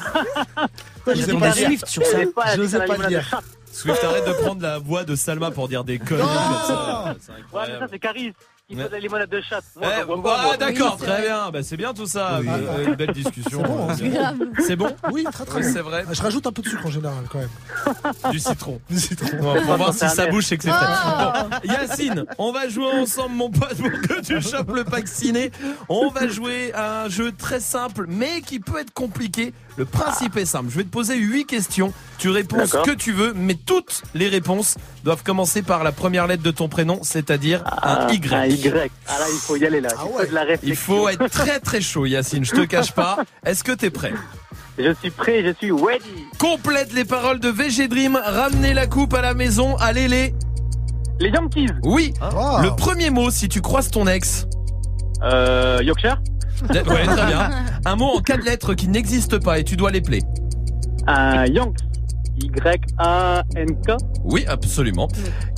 Je 1.08 1.22
sais 1.22 1.34
pas. 1.36 1.52
Swift 1.52 1.88
sur 1.88 2.04
ça. 2.06 2.18
J'osais 2.56 2.86
pas 2.86 2.98
le 2.98 3.08
dire. 3.08 3.42
Swift, 3.72 4.04
arrête 4.04 4.26
de 4.28 4.34
prendre 4.34 4.62
la 4.62 4.80
voix 4.80 5.04
de 5.04 5.16
Salma 5.16 5.52
pour 5.52 5.68
dire 5.68 5.84
des 5.84 6.00
conneries 6.00 6.26
comme 6.26 6.68
ça. 6.68 7.16
C'est 7.20 7.32
Ouais 7.32 7.38
mais 7.38 7.44
incroyable. 7.44 7.80
ça 7.82 7.88
c'est 7.92 8.00
Caris 8.00 8.34
qui 8.70 8.76
fait 8.76 8.84
de 8.84 8.92
la 8.92 9.00
limonade 9.00 9.30
de 9.30 9.40
chatte. 9.42 9.64
Moi, 9.78 9.88
Eh, 9.96 10.02
j'en 10.06 10.18
bah, 10.18 10.30
pas, 10.36 10.44
moi. 10.44 10.58
d'accord, 10.58 10.98
très 10.98 11.22
bien. 11.22 11.52
Bah, 11.52 11.64
c'est 11.64 11.78
bien 11.78 11.94
tout 11.94 12.06
ça. 12.06 12.40
Oui. 12.42 12.48
Euh, 12.50 12.88
une 12.88 12.96
belle 12.96 13.14
discussion. 13.14 13.62
C'est 13.62 13.68
bon, 13.68 13.90
hein. 13.90 13.96
C'est 13.98 14.10
Grave. 14.10 14.36
C'est 14.60 14.76
bon 14.76 14.96
Oui, 15.12 15.24
très 15.32 15.46
très 15.46 15.56
Oui, 15.60 15.62
bien. 15.64 15.72
c'est 15.74 15.82
vrai. 15.82 16.06
Je 16.12 16.22
rajoute 16.22 16.46
un 16.48 16.52
peu 16.52 16.62
de 16.62 16.68
sucre 16.68 16.86
en 16.86 16.90
général 16.92 17.24
quand 17.32 17.40
même. 17.40 17.50
Du 18.32 18.40
citron. 18.40 18.82
Du 18.90 19.00
citron. 19.00 19.28
On 19.42 19.62
va 19.62 19.76
voir 19.78 19.94
si 19.94 20.08
ça 20.10 20.28
bouge, 20.28 20.46
c'est 20.46 20.58
que 20.58 20.64
c'est. 20.64 20.70
Oh. 20.72 21.40
Bon, 21.50 21.72
Yacine, 21.72 22.26
on 22.38 22.52
va 22.52 22.68
jouer 22.68 22.92
ensemble, 22.92 23.36
mon 23.36 23.50
pote, 23.50 23.76
pour 23.76 23.90
que 24.02 24.22
tu 24.22 24.42
chopes 24.50 24.72
le 24.74 24.84
pack 24.84 25.08
ciné. 25.08 25.52
On 25.88 26.10
va 26.10 26.28
jouer 26.28 26.74
à 26.74 27.04
un 27.04 27.10
jeu 27.10 27.32
très 27.32 27.62
simple, 27.62 28.06
mais 28.10 28.42
qui 28.42 28.60
peut 28.60 28.80
être 28.80 28.94
compliqué. 28.94 29.54
Le 29.78 29.86
principe 29.86 30.36
est 30.38 30.46
simple. 30.46 30.70
Je 30.72 30.78
vais 30.78 30.84
te 30.84 30.90
poser 30.90 31.18
huit 31.18 31.46
questions. 31.46 31.94
Tu 32.18 32.30
réponds 32.30 32.66
ce 32.66 32.78
que 32.78 32.92
tu 32.92 33.12
veux, 33.14 33.34
mais 33.36 33.54
toutes 33.54 34.02
les 34.16 34.28
réponses 34.28 34.76
doivent 35.04 35.22
commencer 35.24 35.62
par 35.62 35.84
la 35.84 35.92
première 35.92 36.26
lettre 36.26 36.42
de 36.42 36.50
ton 36.52 36.68
prénom, 36.68 37.00
c'est-à-dire 37.04 37.62
un 37.66 38.08
Ah, 38.08 38.08
Y. 38.12 38.34
Un 38.34 38.46
Y. 38.48 38.92
Ah 39.08 39.20
là, 39.20 39.26
il 39.32 39.40
faut 39.40 39.56
y 39.56 39.66
aller 39.66 39.80
là. 39.82 39.90
Ah 39.96 40.02
il 40.06 40.10
faut 40.12 40.18
ouais. 40.18 40.28
de 40.28 40.34
la 40.34 40.42
réflexion. 40.42 40.68
Il 40.70 40.76
faut 40.76 41.10
être 41.10 41.28
très 41.30 41.60
très 41.60 41.80
chaud, 41.80 42.06
Yacine. 42.08 42.44
Je 42.44 42.54
te 42.54 42.66
cache 42.66 42.92
pas. 42.92 43.18
Est-ce 43.46 43.64
que 43.64 43.72
t'es 43.72 43.92
prêt? 43.92 44.14
Je 44.80 44.94
suis 44.96 45.12
prêt, 45.12 45.44
je 45.46 45.54
suis 45.54 45.72
ready. 45.72 46.26
Complète 46.40 46.94
les 46.94 47.06
paroles 47.06 47.40
de 47.40 47.50
VG 47.50 47.88
Dream. 47.88 48.16
Ramenez 48.24 48.74
la 48.74 48.88
coupe 48.88 49.14
à 49.14 49.22
la 49.22 49.34
maison. 49.36 49.76
Allez 49.78 50.08
les. 50.08 50.34
Les 51.20 51.30
Yankees. 51.30 51.68
Oui. 51.84 52.14
Wow. 52.22 52.62
Le 52.62 52.76
premier 52.76 53.10
mot 53.10 53.30
si 53.32 53.48
tu 53.50 53.62
croises 53.62 53.90
ton 53.92 54.08
ex. 54.08 54.46
Euh, 55.24 55.80
Yorkshire. 55.84 56.18
Ouais, 56.64 56.84
très 56.84 57.26
bien. 57.26 57.50
Un 57.86 57.96
mot 57.96 58.06
en 58.18 58.22
quatre 58.22 58.44
lettres 58.44 58.74
qui 58.74 58.88
n'existe 58.88 59.38
pas 59.44 59.60
et 59.60 59.64
tu 59.64 59.76
dois 59.78 59.92
les 59.92 60.02
plaire. 60.02 60.24
Un 61.08 61.46
Yank. 61.46 61.78
Y-A-N-K. 62.40 63.98
Oui, 64.24 64.46
absolument. 64.48 65.08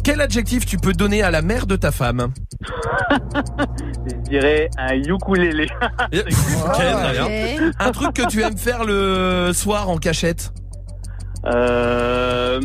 Quel 0.03 0.21
adjectif 0.21 0.65
tu 0.65 0.77
peux 0.77 0.93
donner 0.93 1.21
à 1.21 1.29
la 1.31 1.41
mère 1.41 1.65
de 1.67 1.75
ta 1.75 1.91
femme? 1.91 2.31
Je 4.07 4.15
dirais 4.29 4.69
un 4.77 4.93
ukulélé. 4.95 5.67
Ok, 6.13 6.73
très 6.73 7.11
bien. 7.11 7.25
Ok. 7.25 7.73
Un 7.79 7.91
truc 7.91 8.13
que 8.13 8.27
tu 8.27 8.41
aimes 8.41 8.57
faire 8.57 8.85
le 8.85 9.51
soir 9.53 9.89
en 9.89 9.97
cachette? 9.97 10.53
Euh, 11.45 12.59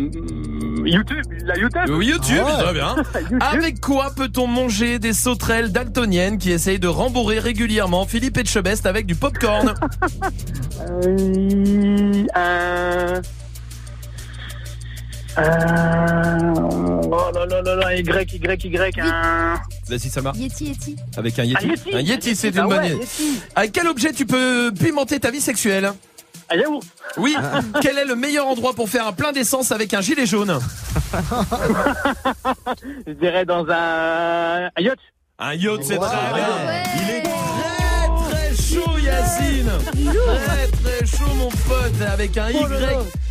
YouTube. 0.84 1.22
La 1.44 1.56
YouTube. 1.56 1.82
Oui, 1.90 2.06
YouTube, 2.06 2.42
Ah 2.44 2.56
ouais. 2.56 2.62
très 2.64 2.72
bien. 2.74 2.96
YouTube. 3.20 3.38
Avec 3.40 3.80
quoi 3.80 4.12
peut-on 4.16 4.46
manger 4.46 4.98
des 4.98 5.12
sauterelles 5.12 5.70
daltoniennes 5.72 6.38
qui 6.38 6.50
essayent 6.50 6.78
de 6.80 6.88
rembourrer 6.88 7.38
régulièrement 7.38 8.04
Philippe 8.06 8.36
Etchebest 8.38 8.86
avec 8.86 9.06
du 9.06 9.14
popcorn? 9.14 9.74
Euh, 10.80 12.24
un... 12.34 13.22
Euh... 15.36 15.42
Oh 17.10 17.30
là 17.34 17.46
là 17.46 17.62
là 17.62 17.74
là, 17.76 17.96
Y, 17.96 18.00
Y, 18.00 18.64
Y, 18.66 19.00
un... 19.00 19.54
Vas-y, 19.88 20.08
Salma. 20.08 20.32
Yeti, 20.36 20.66
Yeti. 20.66 20.96
Avec 21.16 21.38
un 21.38 21.44
Yeti. 21.44 21.64
Un 21.64 21.68
Yeti. 21.68 21.94
Un 21.96 22.00
Yeti, 22.00 22.36
c'est 22.36 22.56
Ah 22.56 22.62
une 22.62 22.68
bonne 22.68 22.78
ouais. 22.82 22.90
Yeti. 22.90 23.40
Avec 23.56 23.72
quel 23.72 23.86
objet 23.88 24.12
tu 24.12 24.26
peux 24.26 24.72
pimenter 24.78 25.18
ta 25.20 25.30
vie 25.30 25.40
sexuelle? 25.40 25.92
Un 26.50 26.56
yaourt. 26.56 26.84
Oui. 27.16 27.36
quel 27.80 27.98
est 27.98 28.04
le 28.04 28.16
meilleur 28.16 28.46
endroit 28.46 28.74
pour 28.74 28.88
faire 28.88 29.06
un 29.06 29.12
plein 29.12 29.32
d'essence 29.32 29.72
avec 29.72 29.94
un 29.94 30.00
gilet 30.00 30.26
jaune? 30.26 30.58
Je 33.06 33.12
dirais 33.12 33.44
dans 33.44 33.64
un... 33.68 34.66
Un 34.66 34.80
yacht. 34.80 34.98
Un 35.38 35.54
yacht, 35.54 35.82
c'est 35.82 35.98
Wow. 35.98 36.06
très 36.06 36.34
bien. 36.34 36.48
Ouais. 36.48 36.82
Il 37.02 37.10
est 37.10 37.22
très 37.22 38.08
très 38.30 38.54
chaud, 38.62 38.98
Yacine. 38.98 39.70
Très 39.84 40.68
très 40.68 41.06
chaud, 41.06 41.34
mon 41.36 41.48
pote, 41.48 42.00
avec 42.12 42.36
un 42.36 42.50
Y. 42.50 42.58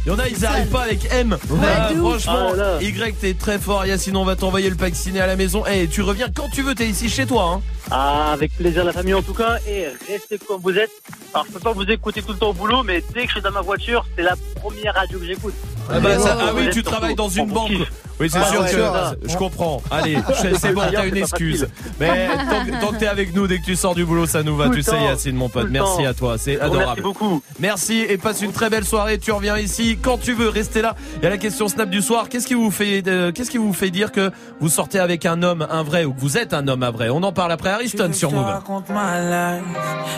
Il 0.06 0.10
y 0.10 0.12
en 0.12 0.20
a, 0.20 0.28
ils 0.28 0.40
n'arrivent 0.42 0.68
pas 0.70 0.82
avec 0.82 1.08
M. 1.12 1.38
Ah, 1.64 1.92
ouf. 1.94 1.98
franchement, 2.24 2.50
Oh 2.52 2.56
là 2.56 2.74
là. 2.76 2.82
Y, 2.82 3.16
t'es 3.22 3.34
très 3.36 3.58
fort, 3.58 3.86
Yacine. 3.86 4.18
On 4.18 4.26
va 4.26 4.36
t'envoyer 4.36 4.70
le 4.70 4.76
pack 4.76 4.96
ciné 4.96 5.22
à 5.22 5.28
la 5.28 5.38
maison. 5.38 5.66
Et 5.66 5.88
tu 5.88 6.02
reviens 6.02 6.28
quand 6.34 6.50
tu 6.50 6.62
veux. 6.62 6.76
T'es 6.76 6.88
ici 6.88 7.08
chez 7.10 7.26
toi. 7.26 7.54
Hein. 7.56 7.62
Ah, 7.92 8.32
avec 8.34 8.56
plaisir 8.58 8.84
la 8.84 8.92
famille 8.94 9.14
en 9.14 9.22
tout 9.22 9.34
cas, 9.34 9.58
et 9.68 9.86
restez 10.10 10.38
comme 10.40 10.62
vous 10.62 10.72
êtes. 10.78 10.90
Alors 11.34 11.46
je 11.48 11.54
peux 11.54 11.60
pas 11.60 11.74
vous 11.74 11.84
écouter 11.84 12.22
tout 12.22 12.32
le 12.32 12.38
temps 12.38 12.50
au 12.50 12.54
boulot, 12.54 12.82
mais 12.84 13.04
dès 13.14 13.22
que 13.24 13.28
je 13.28 13.34
suis 13.34 13.42
dans 13.42 13.52
ma 13.52 13.62
voiture, 13.62 14.06
c'est 14.16 14.24
la 14.24 14.36
première 14.56 14.94
radio 14.94 15.20
que 15.20 15.26
j'écoute. 15.26 15.54
Ah, 15.92 16.00
bah, 16.00 16.18
ça- 16.18 16.38
ah 16.40 16.52
oui, 16.56 16.70
tu 16.72 16.82
travailles 16.82 17.16
dans 17.16 17.28
une 17.28 17.52
banque. 17.52 17.72
Oui, 18.20 18.30
c'est 18.32 18.38
Ah, 18.42 18.50
sûr 18.52 18.62
ouais, 18.62 18.70
que 18.72 18.78
ça. 18.78 19.16
je 19.28 19.36
comprends. 19.36 19.82
Allez, 19.92 20.16
je- 20.44 20.56
c'est 20.56 20.72
bon, 20.72 20.82
t'as 20.92 21.06
une 21.08 21.18
excuse. 21.18 21.68
Mais 22.00 22.28
tant 22.28 22.66
que, 22.66 22.82
tant 22.82 22.92
que 22.94 23.00
t'es 23.00 23.08
avec 23.08 23.36
nous, 23.36 23.48
dès 23.48 23.60
que 23.60 23.66
tu 23.66 23.76
sors 23.76 23.96
du 23.96 24.06
boulot, 24.06 24.28
ça 24.28 24.44
nous 24.44 24.56
va. 24.56 24.68
Tout 24.70 24.76
Tu 24.76 24.84
sais. 24.84 25.02
Yacine, 25.04 25.36
mon 25.36 25.50
pote. 25.50 25.68
Merci 25.70 25.98
temps. 26.04 26.06
à 26.10 26.14
toi. 26.14 26.38
C'est 26.38 26.54
Bon, 26.56 26.62
Merci 26.62 26.76
adorable. 26.78 27.02
beaucoup. 27.02 27.44
Merci 27.60 28.06
et 28.08 28.18
passe 28.18 28.42
une 28.42 28.54
très 28.54 28.70
belle 28.70 28.86
soirée. 28.86 29.18
Tu 29.20 29.32
reviens 29.34 29.58
ici 29.58 29.93
quand 29.98 30.18
tu 30.18 30.34
veux. 30.34 30.50
Restez 30.50 30.82
là. 30.82 30.96
Il 31.18 31.24
y 31.24 31.28
a 31.28 31.30
la 31.30 31.38
question 31.38 31.68
Snap 31.68 31.90
du 31.90 32.02
soir. 32.02 32.30
Qu'est-ce 32.30 32.48
qui 32.48 32.54
vous 32.54 32.72
fait, 32.72 33.04
euh, 33.08 33.32
qu'est-ce 33.32 33.52
qui 33.52 33.58
vous 33.58 33.74
fait 33.74 33.90
dire 33.90 34.12
que 34.12 34.32
vous 34.60 34.70
sortez 34.70 35.00
avec 35.00 35.26
un 35.26 35.42
homme, 35.44 35.66
un 35.70 35.84
vrai, 35.84 36.06
ou 36.06 36.14
que 36.14 36.20
vous 36.20 36.38
êtes 36.38 36.54
un 36.54 36.68
homme, 36.68 36.84
un 36.84 36.92
vrai? 36.92 37.10
On 37.10 37.24
en 37.24 37.32
parle 37.32 37.52
après 37.52 37.70
Ariston 37.70 38.12
sur 38.14 38.32
Move. 38.32 38.46
raconte 38.46 38.90
ma 38.90 39.20
life, 39.20 39.64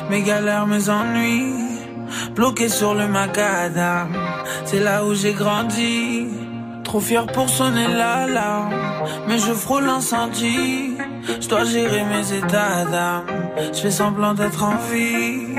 mes 0.09 0.21
galères, 0.21 0.67
mes 0.67 0.89
ennuis, 0.89 1.53
bloqué 2.35 2.69
sur 2.69 2.93
le 2.93 3.07
macadam. 3.07 4.09
C'est 4.65 4.79
là 4.79 5.05
où 5.05 5.13
j'ai 5.13 5.33
grandi, 5.33 6.27
trop 6.83 6.99
fier 6.99 7.25
pour 7.27 7.49
sonner 7.49 7.87
l'alarme, 7.87 8.73
mais 9.27 9.37
je 9.37 9.51
frôle 9.53 9.85
l'incendie. 9.85 10.95
Je 11.41 11.47
dois 11.47 11.63
gérer 11.63 12.03
mes 12.05 12.33
états 12.33 12.85
d'âme. 12.85 13.25
Je 13.73 13.79
fais 13.79 13.91
semblant 13.91 14.33
d'être 14.35 14.63
en 14.63 14.75
vie. 14.91 15.55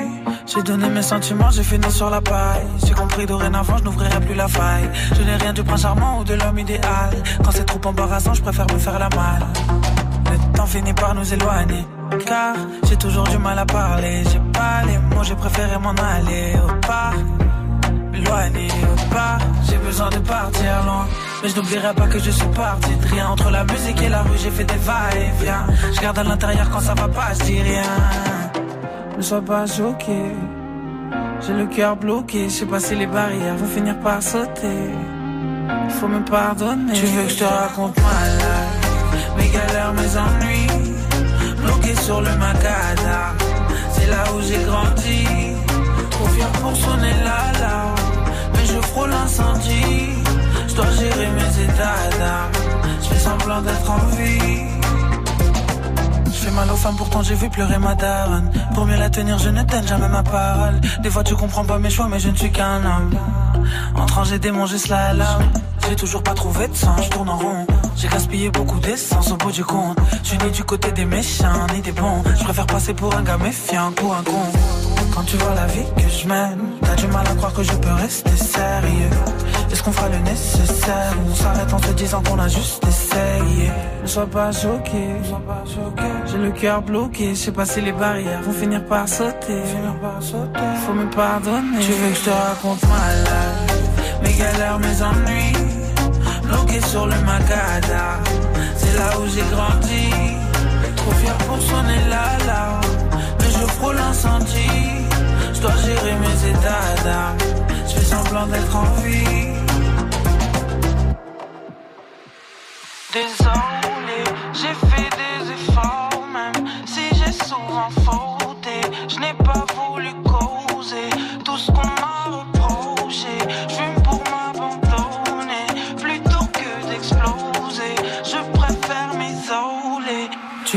J'ai 0.47 0.63
donné 0.63 0.89
mes 0.89 1.03
sentiments, 1.03 1.51
j'ai 1.51 1.65
fini 1.65 1.91
sur 1.91 2.09
la 2.09 2.21
paille. 2.21 2.65
J'ai 2.87 2.95
compris 2.95 3.27
dorénavant, 3.27 3.79
je 3.79 3.83
n'ouvrirai 3.83 4.21
plus 4.21 4.35
la 4.35 4.47
faille. 4.47 4.89
Je 5.17 5.23
n'ai 5.23 5.35
rien 5.35 5.53
du 5.53 5.65
prince 5.65 5.83
charmant 5.83 6.21
ou 6.21 6.25
de 6.25 6.35
l'homme 6.35 6.59
idéal. 6.59 7.11
Quand 7.45 7.51
c'est 7.51 7.65
trop 7.65 7.81
embarrassant, 7.85 8.33
je 8.33 8.43
préfère 8.43 8.67
me 8.73 8.79
faire 8.79 8.99
la 8.99 9.09
malle. 9.09 9.45
Le 10.31 10.57
temps 10.57 10.67
finit 10.67 10.93
par 10.93 11.17
nous 11.17 11.35
éloigner. 11.35 11.85
Car 12.25 12.55
j'ai 12.89 12.97
toujours 12.97 13.25
du 13.25 13.39
mal 13.39 13.59
à 13.59 13.67
parler. 13.67 14.23
J'ai 14.31 14.39
pas 14.53 14.83
les 14.87 14.99
mots, 14.99 15.25
j'ai 15.25 15.35
préféré 15.35 15.79
m'en 15.79 15.91
aller 15.91 16.55
au 16.65 16.87
parc. 16.87 17.17
M'éloigner 18.13 18.69
au 18.85 19.15
parc. 19.15 19.43
J'ai 19.69 19.79
besoin 19.79 20.11
de 20.11 20.19
partir 20.19 20.85
loin. 20.85 21.09
Mais 21.43 21.49
je 21.49 21.57
n'oublierai 21.57 21.93
pas 21.93 22.07
que 22.07 22.21
je 22.21 22.31
suis 22.31 22.49
parti 22.49 22.95
de 22.95 23.07
rien. 23.09 23.31
Entre 23.31 23.51
la 23.51 23.65
musique 23.65 24.01
et 24.01 24.09
la 24.09 24.23
rue, 24.23 24.39
j'ai 24.41 24.53
fait 24.53 24.65
des 24.65 24.77
va-et-vient. 24.77 25.67
Je 25.93 26.01
garde 26.01 26.19
à 26.21 26.23
l'intérieur 26.23 26.71
quand 26.71 26.81
ça 26.81 26.95
va 26.95 27.09
pas, 27.09 27.35
je 27.37 27.45
dis 27.45 27.63
rien. 27.63 27.83
Ne 29.17 29.23
sois 29.23 29.41
pas 29.41 29.67
choqué. 29.67 30.33
J'ai 31.41 31.55
le 31.55 31.67
cœur 31.67 31.97
bloqué. 31.97 32.45
Je 32.45 32.55
sais 32.55 32.67
pas 32.67 32.81
si 32.81 32.95
les 32.95 33.07
barrières 33.07 33.57
vont 33.57 33.67
finir 33.67 33.99
par 34.01 34.23
sauter. 34.23 34.91
Il 35.85 35.91
faut 35.91 36.09
me 36.09 36.23
pardonner. 36.25 36.93
Tu 36.93 37.07
veux 37.07 37.23
que 37.23 37.31
je 37.31 37.39
te 37.39 37.45
raconte 37.45 37.97
ma 37.97 38.29
life, 38.41 39.31
mes 39.39 39.49
galères, 39.49 39.95
mes 39.95 40.17
ennuis, 40.25 40.93
bloqué 41.65 41.95
sur 41.97 42.21
le 42.21 42.31
macadam. 42.37 43.37
C'est 43.93 44.07
là 44.11 44.23
où 44.35 44.41
j'ai 44.43 44.63
grandi, 44.65 45.25
trop 46.11 46.27
fier 46.27 46.53
pour 46.61 46.77
sonner 46.77 47.15
l'alarme. 47.25 47.95
Mais 48.53 48.67
je 48.67 48.81
frôle 48.89 49.11
l'incendie, 49.11 50.11
je 50.69 50.75
dois 50.75 50.91
gérer 50.91 51.29
mes 51.39 51.65
états 51.65 52.19
d'âme. 52.19 52.53
Je 53.03 53.09
fais 53.09 53.19
semblant 53.19 53.63
d'être 53.63 53.91
en 53.91 54.07
vie. 54.17 54.86
Je 56.37 56.43
fais 56.43 56.51
mal 56.51 56.71
aux 56.71 56.77
femmes, 56.77 56.97
pourtant 56.97 57.23
j'ai 57.23 57.35
vu 57.35 57.49
pleurer 57.49 57.79
ma 57.79 57.95
daronne. 57.95 58.51
Pour 58.75 58.85
mieux 58.85 58.97
la 58.97 59.09
tenir, 59.09 59.39
je 59.39 59.49
ne 59.49 59.63
donne 59.63 59.89
jamais 59.89 60.09
ma 60.09 60.23
parole. 60.23 60.79
Des 61.03 61.09
fois 61.09 61.25
tu 61.25 61.35
comprends 61.35 61.65
pas 61.65 61.79
mes 61.79 61.89
choix, 61.89 62.09
mais 62.11 62.21
je 62.21 62.29
ne 62.29 62.37
suis 62.37 62.53
qu'un 62.53 62.85
homme. 62.85 63.15
Démons, 64.41 64.67
j'ai 64.67 64.79
cela 64.79 65.09
à 65.09 65.13
l'âme. 65.15 65.51
J'ai 65.89 65.97
toujours 65.97 66.23
pas 66.23 66.35
trouvé 66.35 66.69
de 66.69 66.75
sens, 66.75 67.05
je 67.05 67.09
tourne 67.09 67.31
en 67.31 67.39
rond. 67.39 67.67
J'ai 67.97 68.09
gaspillé 68.09 68.51
beaucoup 68.51 68.79
d'essence 68.79 69.33
au 69.33 69.37
bout 69.37 69.53
du 69.53 69.65
compte. 69.65 69.99
Je 70.23 70.29
suis 70.29 70.39
ni 70.39 70.51
du 70.51 70.65
côté 70.65 70.93
des 70.93 71.07
méchants, 71.07 71.67
ni 71.75 71.81
des 71.81 71.93
bons. 71.93 72.23
Je 72.39 72.45
préfère 72.45 72.67
passer 72.67 72.93
pour 72.93 73.15
un 73.17 73.23
gars 73.23 73.39
méfiant 73.39 73.91
qu'un 73.93 74.07
un 74.07 74.23
con. 74.23 74.43
Quand 75.15 75.23
tu 75.23 75.37
vois 75.39 75.55
la 75.55 75.67
vie 75.67 75.87
que 75.97 76.09
je 76.09 76.29
mène, 76.29 76.59
t'as 76.83 76.95
du 76.95 77.07
mal 77.07 77.27
à 77.27 77.35
croire 77.35 77.55
que 77.55 77.63
je 77.63 77.73
peux 77.73 77.93
rester 77.93 78.37
sérieux. 78.37 79.11
Est-ce 79.73 79.83
qu'on 79.83 79.93
fera 79.93 80.11
le 80.11 80.19
nécessaire? 80.19 81.15
Ou 81.27 81.31
on 81.31 81.35
s'arrête 81.35 81.73
en 81.73 81.79
se 81.79 81.93
disant 81.93 82.23
qu'on 82.23 82.39
a 82.39 82.49
juste 82.49 82.85
essayé? 82.87 83.71
Ne 84.03 84.07
sois 84.07 84.27
pas 84.27 84.53
choqué, 84.53 85.17
j'ai 86.27 86.39
le 86.39 86.51
cœur 86.51 86.83
bloqué. 86.83 87.31
Je 87.31 87.41
sais 87.41 87.53
pas 87.53 87.65
si 87.65 87.81
les 87.81 87.93
barrières 87.93 88.43
vont 88.43 88.53
finir 88.53 88.85
par 88.85 89.09
sauter. 89.09 89.63
Faut 90.87 90.93
me 90.93 91.09
pardonner. 91.11 91.79
Tu 91.81 91.93
veux 91.93 92.11
que 92.11 92.15
je 92.15 92.25
te 92.25 92.31
raconte 92.31 92.83
ma 92.83 93.15
life, 93.25 94.23
mes 94.23 94.33
galères, 94.35 94.79
mes 94.79 95.03
ennuis, 95.03 95.53
bloqué 96.47 96.81
sur 96.81 97.07
le 97.07 97.19
macadam. 97.29 98.23
C'est 98.77 98.95
là 98.99 99.11
où 99.19 99.27
j'ai 99.29 99.47
grandi, 99.55 100.11
trop 100.97 101.13
fier 101.13 101.37
pour 101.47 101.61
sonner 101.61 102.01
l'alarme. 102.09 102.81
Mais 103.39 103.51
je 103.51 103.67
frôle 103.77 103.97
l'incendie, 103.97 105.07
je 105.55 105.61
dois 105.61 105.77
gérer 105.85 106.15
mes 106.25 106.39
états 106.53 107.03
d'âme. 107.05 107.39
Je 107.89 107.93
fais 107.95 108.05
semblant 108.15 108.47
d'être 108.47 108.77
en 108.77 108.91
vie. 109.03 109.47
Désolé, 113.13 114.21
j'ai 114.53 114.75
fait 114.89 115.16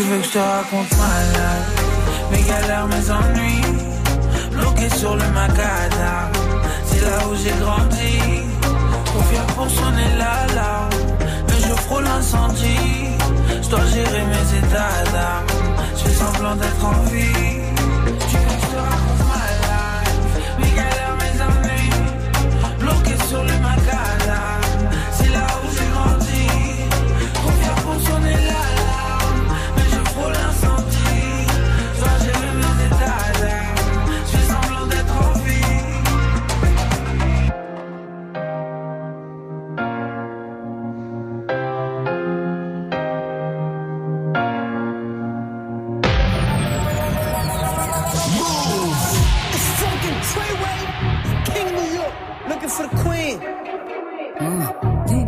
veux 0.10 0.18
que 0.18 0.26
je 0.26 0.31
te 0.31 0.40
raconte 0.40 0.91
ma 0.98 1.14
life. 1.38 1.72
Mes 2.31 2.41
galères, 2.41 2.88
mes 2.88 3.11
ennuis 3.11 3.61
Bloqué 4.52 4.90
sur 4.90 5.15
le 5.15 5.27
macadam 5.34 6.31
C'est 6.86 7.02
là 7.02 7.18
où 7.27 7.36
j'ai 7.36 7.56
grandi. 7.64 8.18
Trop 9.06 9.22
fier 9.30 9.45
pour 9.56 9.69
sonner 9.69 10.10
l'alarme 10.18 10.90
Mais 11.48 11.60
je 11.68 11.73
frôle 11.86 12.03
l'incendie. 12.03 13.10
Je 13.64 13.69
dois 13.69 13.86
gérer 13.86 14.23
mes 14.34 14.48
états 14.60 15.03
d'âme. 15.14 15.48
Je 15.95 16.03
fais 16.03 16.15
semblant 16.23 16.56
d'être 16.56 16.86
en 16.86 17.02
vie 17.11 17.78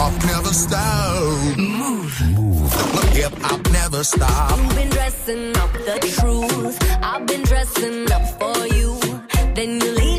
Hop 0.00 0.24
never 0.24 0.52
stop. 0.64 1.58
Move. 1.58 2.14
Move. 2.36 2.72
Hip 3.18 3.34
hop 3.42 3.62
never 3.70 4.02
stop. 4.02 4.58
You've 4.58 4.76
been 4.76 4.90
dressing 4.90 5.56
up 5.62 5.72
the 5.72 5.96
truth. 6.16 6.76
I've 7.02 7.26
been 7.26 7.42
dressing 7.42 8.10
up 8.16 8.24
for 8.38 8.58
you. 8.76 8.98
Then 9.54 9.70
you 9.80 9.90
leave 9.98 10.09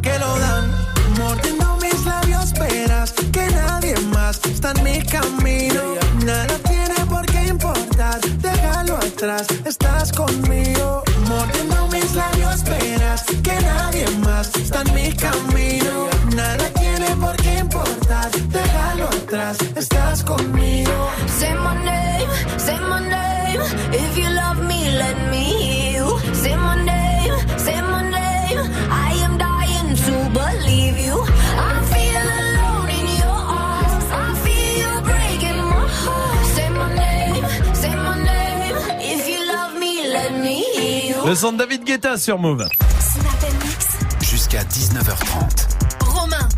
que 0.00 0.18
lo 0.18 0.38
dan. 0.38 0.70
Mordiendo 1.18 1.76
mis 1.80 2.04
labios, 2.04 2.52
verás 2.54 3.12
que 3.32 3.46
nadie 3.50 3.94
más 4.12 4.40
está 4.44 4.72
en 4.72 4.82
mi 4.82 5.02
camino. 5.02 5.82
Nada 6.24 6.58
tiene 6.68 6.94
por 7.08 7.24
qué 7.26 7.46
importar, 7.46 8.20
déjalo 8.38 8.96
atrás, 8.96 9.46
Le 41.34 41.40
son 41.40 41.50
de 41.50 41.58
David 41.58 41.82
Guetta 41.82 42.16
sur 42.16 42.38
Move. 42.38 42.64
Jusqu'à 44.22 44.62
19h30. 44.62 46.06
Romain. 46.06 46.48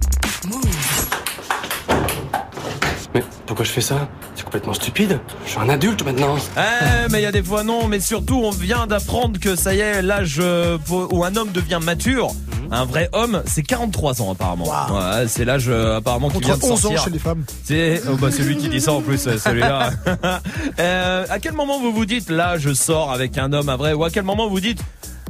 Mais 3.15 3.25
pourquoi 3.47 3.65
je 3.65 3.71
fais 3.71 3.81
ça? 3.81 4.07
C'est 4.35 4.45
complètement 4.45 4.75
stupide. 4.75 5.19
Je 5.47 5.53
suis 5.53 5.61
un 5.61 5.71
adulte 5.71 6.05
maintenant. 6.05 6.37
Eh, 6.59 7.11
mais 7.11 7.21
il 7.21 7.23
y 7.23 7.27
a 7.27 7.33
des 7.33 7.43
fois 7.43 7.65
non, 7.65 7.89
mais 7.89 8.01
surtout 8.01 8.43
on 8.45 8.51
vient 8.51 8.87
d'apprendre 8.87 9.41
que 9.41 9.57
ça 9.57 9.75
y 9.75 9.81
est, 9.81 10.03
l'âge 10.03 10.37
euh, 10.41 10.77
où 10.91 11.25
un 11.25 11.35
homme 11.37 11.53
devient 11.53 11.81
mature. 11.83 12.33
Mhm. 12.67 12.73
Un 12.73 12.85
vrai 12.85 13.09
homme, 13.13 13.43
c'est 13.47 13.63
43 13.63 14.23
ans 14.23 14.33
apparemment. 14.33 14.67
Ouais, 14.67 15.27
c'est 15.29 15.45
l'âge 15.45 15.67
euh, 15.69 15.97
apparemment 15.97 16.31
qui 16.31 16.41
vient 16.41 16.57
de 16.57 16.65
11 16.65 16.73
ans 16.73 16.77
sortir. 16.77 17.05
chez 17.05 17.11
les 17.11 17.19
femmes. 17.19 17.45
C'est 17.65 18.03
oh 18.11 18.17
bah 18.17 18.29
c'est 18.31 18.43
lui 18.43 18.57
qui 18.57 18.69
dit 18.69 18.81
ça 18.81 18.93
en 18.93 19.01
plus 19.01 19.27
euh, 19.27 19.39
celui-là. 19.39 19.91
Euh, 20.79 21.25
à 21.31 21.39
quel 21.39 21.53
moment 21.53 21.81
vous 21.81 21.93
vous 21.93 22.05
dites 22.07 22.29
là 22.31 22.59
je 22.59 22.73
sors 22.75 23.11
avec 23.13 23.39
un 23.39 23.53
homme, 23.53 23.69
un 23.69 23.77
vrai 23.77 23.93
ou 23.93 24.05
à 24.05 24.11
quel 24.11 24.25
moment 24.25 24.49
vous 24.49 24.61
dites 24.61 24.81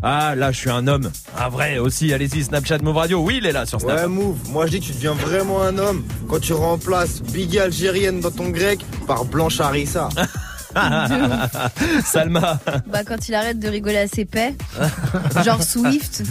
ah 0.03 0.35
là 0.35 0.51
je 0.53 0.59
suis 0.59 0.71
un 0.71 0.87
homme, 0.87 1.11
un 1.39 1.49
vrai 1.49 1.79
aussi. 1.79 2.13
Allez-y 2.13 2.45
Snapchat 2.45 2.79
Move 2.79 2.97
Radio. 2.97 3.21
Oui 3.21 3.39
il 3.39 3.47
est 3.47 3.53
là 3.53 3.65
sur 3.67 3.81
Snap. 3.81 3.97
Ouais, 3.97 4.07
Move, 4.09 4.37
moi 4.51 4.67
je 4.67 4.73
dis 4.73 4.81
que 4.81 4.87
tu 4.87 4.93
deviens 4.93 5.15
vraiment 5.15 5.63
un 5.63 5.79
homme 5.79 6.05
quand 6.29 6.41
tu 6.41 6.53
remplaces 6.53 7.23
Biggie 7.23 7.59
algérienne 7.61 8.21
dans 8.21 8.31
ton 8.31 8.49
grec 8.51 8.81
par 9.07 9.25
Blanche 9.25 9.61
Harissa. 9.61 10.09
Salma. 12.05 12.59
Bah 12.87 13.01
quand 13.05 13.29
il 13.29 13.35
arrête 13.35 13.59
de 13.59 13.69
rigoler 13.69 13.99
à 13.99 14.07
ses 14.09 14.25
paix, 14.25 14.55
genre 15.45 15.63
Swift. 15.63 16.23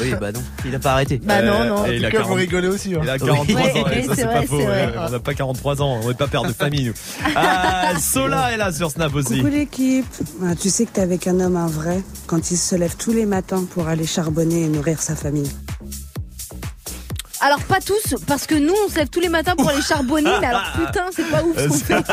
Oui, 0.00 0.14
bah 0.20 0.32
non, 0.32 0.42
il 0.64 0.74
a 0.74 0.78
pas 0.78 0.92
arrêté. 0.92 1.20
Bah 1.22 1.42
non, 1.42 1.64
non. 1.64 1.86
Et 1.86 1.96
il 1.96 2.04
a 2.04 2.08
En 2.08 2.10
tout 2.10 2.16
cas, 2.16 2.22
40 2.22 2.28
vous 2.28 2.34
rigolez 2.34 2.68
aussi. 2.68 2.94
hein. 2.94 3.00
Il 3.02 3.10
a 3.10 3.18
43 3.18 3.54
Ouais, 3.60 3.80
ans, 3.82 3.86
et 3.90 4.02
ça 4.04 4.14
c'est 4.14 4.24
pas 4.24 4.42
faux. 4.42 4.58
c'est 4.58 4.64
vrai. 4.66 4.86
ouais. 4.86 4.92
On 5.06 5.10
n'a 5.10 5.18
pas 5.20 5.34
43 5.34 5.82
ans, 5.82 6.00
on 6.02 6.08
n'est 6.08 6.14
pas 6.14 6.26
père 6.28 6.42
de 6.42 6.52
famille 6.52 6.86
nous. 6.86 6.94
Ah, 7.36 7.92
Sola 7.98 8.52
est 8.52 8.56
là 8.56 8.72
sur 8.72 8.90
Snap 8.90 9.14
aussi. 9.14 9.36
Coucou 9.38 9.48
l'équipe. 9.50 10.06
Ah, 10.44 10.54
tu 10.54 10.70
sais 10.70 10.84
que 10.86 10.90
t'es 10.92 11.00
avec 11.02 11.26
un 11.26 11.40
homme 11.40 11.56
un 11.56 11.66
vrai 11.66 12.02
quand 12.26 12.50
il 12.50 12.56
se 12.56 12.74
lève 12.76 12.96
tous 12.96 13.12
les 13.12 13.26
matins 13.26 13.64
pour 13.74 13.88
aller 13.88 14.06
charbonner 14.06 14.62
et 14.62 14.68
nourrir 14.68 15.00
sa 15.00 15.14
famille. 15.16 15.50
Alors 17.44 17.60
pas 17.64 17.80
tous, 17.80 18.14
parce 18.28 18.46
que 18.46 18.54
nous 18.54 18.72
on 18.86 18.88
se 18.88 18.96
lève 18.96 19.08
tous 19.08 19.18
les 19.18 19.28
matins 19.28 19.56
pour 19.56 19.68
aller 19.68 19.82
charbonner, 19.82 20.30
mais 20.40 20.46
alors 20.46 20.62
putain 20.76 21.06
c'est 21.10 21.28
pas 21.28 21.42
ouf 21.42 21.56
ce 21.56 21.68
qu'on 21.68 22.02
fait. 22.04 22.12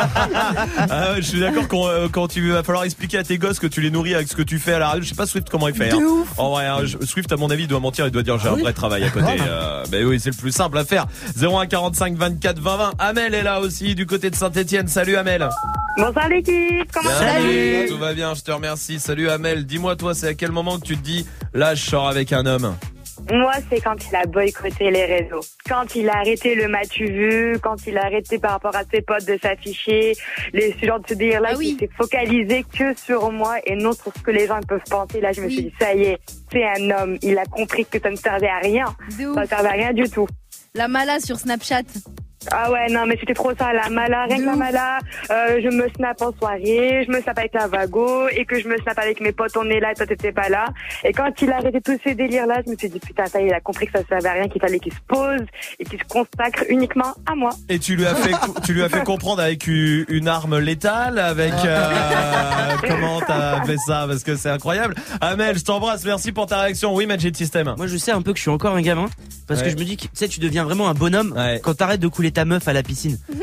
Ah 0.90 1.12
ouais, 1.12 1.16
je 1.22 1.28
suis 1.28 1.38
d'accord 1.40 1.68
quand, 1.68 1.86
euh, 1.86 2.08
quand 2.10 2.26
tu 2.26 2.50
va 2.50 2.64
falloir 2.64 2.82
expliquer 2.84 3.18
à 3.18 3.22
tes 3.22 3.38
gosses 3.38 3.60
que 3.60 3.68
tu 3.68 3.80
les 3.80 3.92
nourris 3.92 4.14
avec 4.14 4.28
ce 4.28 4.34
que 4.34 4.42
tu 4.42 4.58
fais 4.58 4.72
à 4.72 4.78
la 4.80 4.88
radio. 4.88 5.02
Je 5.04 5.08
sais 5.10 5.14
pas 5.14 5.26
Swift 5.26 5.48
comment 5.48 5.68
il 5.68 5.74
fait. 5.74 5.90
De 5.90 5.94
hein. 5.94 5.98
ouf. 6.02 6.28
En 6.36 6.50
vrai, 6.50 6.66
hein, 6.66 6.78
je- 6.84 6.98
Swift 7.06 7.30
à 7.30 7.36
mon 7.36 7.48
avis 7.48 7.62
il 7.62 7.68
doit 7.68 7.78
mentir, 7.78 8.06
il 8.06 8.10
doit 8.10 8.24
dire 8.24 8.38
j'ai 8.38 8.48
Ah 8.48 8.52
un 8.54 8.56
vrai 8.56 8.72
travail 8.72 9.04
à 9.04 9.10
côté. 9.10 9.36
Euh, 9.40 9.84
ben 9.88 10.04
oui, 10.04 10.18
c'est 10.18 10.30
le 10.30 10.36
plus 10.36 10.50
simple 10.52 10.76
à 10.78 10.84
faire. 10.84 11.06
01 11.40 11.66
45 11.66 12.16
24 12.16 12.58
20 12.58 12.76
20. 12.76 12.92
Amel 12.98 13.34
est 13.34 13.42
là 13.44 13.60
aussi 13.60 13.94
du 13.94 14.06
côté 14.06 14.30
de 14.30 14.34
Saint-Etienne. 14.34 14.88
Salut 14.88 15.14
Amel. 15.16 15.48
Bonsoir 15.96 16.28
l'équipe, 16.28 16.90
comment 16.92 17.10
Salut. 17.10 17.86
Tout 17.88 17.98
va 17.98 18.14
bien, 18.14 18.34
je 18.34 18.40
te 18.42 18.50
remercie. 18.50 18.98
Salut 18.98 19.30
Amel. 19.30 19.64
Dis-moi 19.64 19.94
toi, 19.94 20.12
c'est 20.14 20.28
à 20.28 20.34
quel 20.34 20.50
moment 20.50 20.78
que 20.78 20.84
tu 20.86 20.96
te 20.96 21.02
dis 21.04 21.24
là 21.54 21.76
je 21.76 21.88
sors 21.88 22.08
avec 22.08 22.32
un 22.32 22.46
homme? 22.46 22.74
Moi, 23.30 23.52
c'est 23.68 23.80
quand 23.80 23.96
il 24.08 24.16
a 24.16 24.24
boycotté 24.26 24.90
les 24.90 25.04
réseaux. 25.04 25.40
Quand 25.68 25.94
il 25.94 26.08
a 26.08 26.16
arrêté 26.16 26.54
le 26.54 26.68
m'as-tu 26.68 27.06
vu, 27.06 27.58
quand 27.62 27.86
il 27.86 27.96
a 27.98 28.04
arrêté 28.04 28.38
par 28.38 28.52
rapport 28.52 28.74
à 28.74 28.82
ses 28.84 29.02
potes 29.02 29.26
de 29.26 29.38
s'afficher, 29.40 30.14
les 30.52 30.74
ce 30.80 30.86
genre 30.86 31.00
de 31.00 31.08
se 31.08 31.14
dire 31.14 31.40
là, 31.40 31.52
il 31.60 31.78
s'est 31.78 31.90
focalisé 31.96 32.64
que 32.64 32.96
sur 32.96 33.30
moi 33.30 33.56
et 33.66 33.76
non 33.76 33.92
sur 33.92 34.12
ce 34.16 34.22
que 34.22 34.30
les 34.30 34.46
gens 34.46 34.60
peuvent 34.66 34.80
penser. 34.88 35.20
Là, 35.20 35.32
je 35.32 35.42
me 35.42 35.48
suis 35.48 35.64
dit, 35.64 35.74
ça 35.78 35.94
y 35.94 36.02
est, 36.02 36.18
c'est 36.52 36.64
un 36.64 36.90
homme. 36.90 37.18
Il 37.22 37.38
a 37.38 37.44
compris 37.44 37.84
que 37.84 38.00
ça 38.00 38.10
ne 38.10 38.16
servait 38.16 38.48
à 38.48 38.58
rien. 38.58 38.86
Ça 39.10 39.42
ne 39.42 39.46
servait 39.46 39.68
à 39.68 39.72
rien 39.72 39.92
du 39.92 40.08
tout. 40.08 40.26
La 40.74 40.88
mala 40.88 41.20
sur 41.20 41.38
Snapchat. 41.38 41.82
Ah 42.50 42.70
ouais, 42.72 42.86
non, 42.90 43.04
mais 43.06 43.16
c'était 43.20 43.34
trop 43.34 43.52
ça, 43.58 43.72
la 43.74 43.90
mala, 43.90 44.24
rien 44.24 44.38
que 44.38 44.46
la 44.46 44.56
mala. 44.56 44.98
Euh, 45.30 45.60
je 45.62 45.68
me 45.68 45.88
snap 45.94 46.22
en 46.22 46.32
soirée, 46.38 47.04
je 47.06 47.10
me 47.12 47.20
snap 47.20 47.38
avec 47.38 47.52
la 47.52 47.66
vago, 47.66 48.28
et 48.30 48.46
que 48.46 48.58
je 48.58 48.66
me 48.66 48.78
snap 48.78 48.98
avec 48.98 49.20
mes 49.20 49.32
potes, 49.32 49.54
on 49.58 49.68
est 49.68 49.78
là, 49.78 49.94
toi 49.94 50.06
t'étais 50.06 50.32
pas 50.32 50.48
là. 50.48 50.64
Et 51.04 51.12
quand 51.12 51.30
il 51.42 51.52
a 51.52 51.56
arrêté 51.56 51.80
tous 51.82 51.98
ces 52.02 52.14
délires-là, 52.14 52.62
je 52.66 52.70
me 52.72 52.76
suis 52.78 52.88
dit, 52.88 52.98
putain, 52.98 53.26
ça 53.26 53.40
y 53.40 53.44
est, 53.44 53.48
il 53.48 53.52
a 53.52 53.60
compris 53.60 53.86
que 53.86 53.92
ça 53.98 54.04
servait 54.08 54.28
à 54.28 54.32
rien, 54.32 54.48
qu'il 54.48 54.60
fallait 54.60 54.78
qu'il 54.78 54.92
se 54.92 54.98
pose 55.06 55.42
et 55.78 55.84
qu'il 55.84 55.98
se 55.98 56.04
consacre 56.08 56.64
uniquement 56.70 57.12
à 57.30 57.34
moi. 57.34 57.50
Et 57.68 57.78
tu 57.78 57.94
lui 57.96 58.06
as 58.06 58.14
fait, 58.14 58.32
tu 58.64 58.72
lui 58.72 58.82
as 58.82 58.88
fait 58.88 59.04
comprendre 59.04 59.42
avec 59.42 59.66
une 59.66 60.26
arme 60.26 60.58
létale, 60.58 61.18
avec 61.18 61.52
euh, 61.66 61.88
comment 62.88 63.20
t'as 63.20 63.62
fait 63.64 63.76
ça? 63.86 64.06
Parce 64.08 64.24
que 64.24 64.36
c'est 64.36 64.50
incroyable. 64.50 64.94
Amel, 65.20 65.58
je 65.58 65.64
t'embrasse, 65.64 66.04
merci 66.06 66.32
pour 66.32 66.46
ta 66.46 66.60
réaction. 66.62 66.94
Oui, 66.94 67.04
Magic 67.06 67.36
System. 67.36 67.74
Moi, 67.76 67.86
je 67.86 67.96
sais 67.98 68.12
un 68.12 68.22
peu 68.22 68.32
que 68.32 68.38
je 68.38 68.42
suis 68.42 68.50
encore 68.50 68.74
un 68.74 68.80
gamin. 68.82 69.06
Parce 69.46 69.60
Ouais. 69.60 69.66
que 69.66 69.72
je 69.72 69.76
me 69.76 69.84
dis 69.84 69.96
que 69.96 70.02
tu 70.02 70.08
sais, 70.14 70.28
tu 70.28 70.38
deviens 70.38 70.62
vraiment 70.64 70.88
un 70.88 70.94
bonhomme 70.94 71.34
quand 71.62 71.74
t'arrêtes 71.74 72.00
de 72.00 72.06
couler 72.08 72.29
ta 72.32 72.44
meuf 72.44 72.66
à 72.68 72.72
la 72.72 72.82
piscine. 72.82 73.18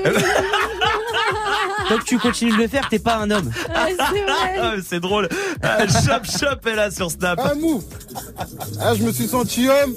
Tant 1.89 1.97
que 1.99 2.03
tu 2.03 2.17
continues 2.19 2.51
de 2.51 2.57
le 2.63 2.67
faire, 2.67 2.89
t'es 2.89 2.99
pas 2.99 3.15
un 3.17 3.31
homme. 3.31 3.49
Ah, 3.73 3.87
c'est 4.85 4.99
drôle. 4.99 5.29
Ah, 5.63 5.87
Chop 5.87 6.25
Chop 6.25 6.65
est 6.67 6.75
là 6.75 6.91
sur 6.91 7.09
Snap. 7.09 7.39
Un 7.39 7.55
mou. 7.55 7.81
Ah, 8.81 8.93
je 8.93 9.03
me 9.03 9.11
suis 9.13 9.27
senti 9.27 9.69
homme 9.69 9.93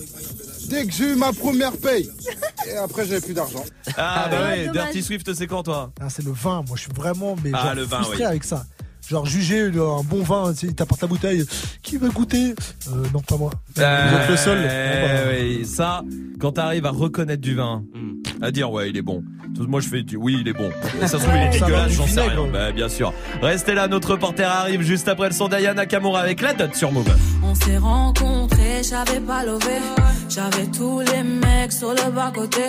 dès 0.69 0.87
que 0.87 0.93
j'ai 0.93 1.13
eu 1.13 1.15
ma 1.17 1.33
première 1.33 1.73
paye. 1.77 2.09
Et 2.69 2.77
après, 2.77 3.07
j'avais 3.07 3.21
plus 3.21 3.35
d'argent. 3.35 3.65
Ah, 3.97 4.29
bah 4.31 4.37
ouais. 4.51 4.69
Dirty 4.69 5.03
Swift, 5.03 5.35
c'est 5.35 5.49
quand 5.49 5.65
toi? 5.65 5.91
Ah, 6.01 6.07
c'est 6.11 6.25
le 6.25 6.31
vin, 6.31 6.63
moi 6.69 6.77
je 6.77 6.83
suis 6.83 6.93
vraiment 6.95 7.35
mais 7.43 7.51
Ah, 7.53 7.65
genre 7.67 7.75
le 7.75 7.83
vin, 7.83 7.97
frustré 8.03 8.19
oui. 8.19 8.25
avec 8.25 8.45
ça. 8.45 8.65
Genre 9.09 9.27
juger 9.27 9.63
un 9.63 10.03
bon 10.05 10.23
vin, 10.23 10.53
tu 10.53 10.59
sais, 10.61 10.67
il 10.69 10.75
t'apporte 10.75 11.03
la 11.03 11.09
bouteille, 11.09 11.45
qui 11.83 11.97
veut 11.97 12.11
goûter 12.11 12.55
euh, 12.93 13.05
Non, 13.13 13.21
pas 13.21 13.37
moi. 13.37 13.51
Vous 13.75 13.83
êtes 13.83 14.31
le 14.31 14.37
seul. 14.37 14.63
Bah, 14.63 15.31
oui, 15.33 15.65
ça, 15.65 16.03
quand 16.39 16.53
t'arrives 16.53 16.87
à 16.87 16.91
reconnaître 16.91 17.43
du 17.43 17.55
vin, 17.55 17.83
à 18.41 18.51
dire 18.51 18.71
ouais, 18.71 18.91
il 18.91 18.97
est 18.97 19.03
bon. 19.03 19.23
Moi, 19.59 19.81
je 19.81 19.89
fais 19.89 20.03
du 20.03 20.17
oui, 20.17 20.39
il 20.41 20.49
est 20.49 20.53
bon. 20.53 20.71
Et 21.03 21.07
ça 21.07 21.19
se 21.19 21.25
trouve, 21.25 21.35
il 21.37 21.43
est 21.43 21.51
dégueulasse, 21.51 21.93
j'en 21.93 22.07
sais 22.07 22.21
rien. 22.21 22.47
Bah, 22.53 22.73
bien 22.73 22.89
sûr. 22.89 23.13
Restez 23.43 23.75
là, 23.75 23.89
notre 23.89 24.13
reporter 24.13 24.49
arrive 24.49 24.83
juste 24.83 25.09
après 25.09 25.29
le 25.29 25.35
son 25.35 25.49
d'Ayana 25.49 25.75
Nakamura 25.75 26.21
avec 26.21 26.41
la 26.41 26.55
dot 26.55 26.75
sur 26.75 26.93
Move. 26.93 27.11
On 27.43 27.55
s'est 27.55 27.79
rencontrés, 27.79 28.83
j'avais 28.89 29.21
pas 29.21 29.45
levé. 29.45 29.81
J'avais 30.29 30.67
tous 30.67 31.01
les 31.01 31.23
mecs 31.23 31.73
sur 31.73 31.91
le 31.91 32.11
bas 32.13 32.33
côté. 32.35 32.63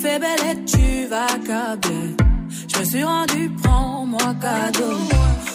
Fais 0.00 0.18
belle 0.18 0.52
et 0.52 0.64
tu 0.64 1.06
vas 1.08 1.26
câbler. 1.46 2.29
Je 2.68 2.78
me 2.78 2.84
suis 2.84 3.04
rendu, 3.04 3.50
prends-moi 3.62 4.34
cadeau. 4.40 4.96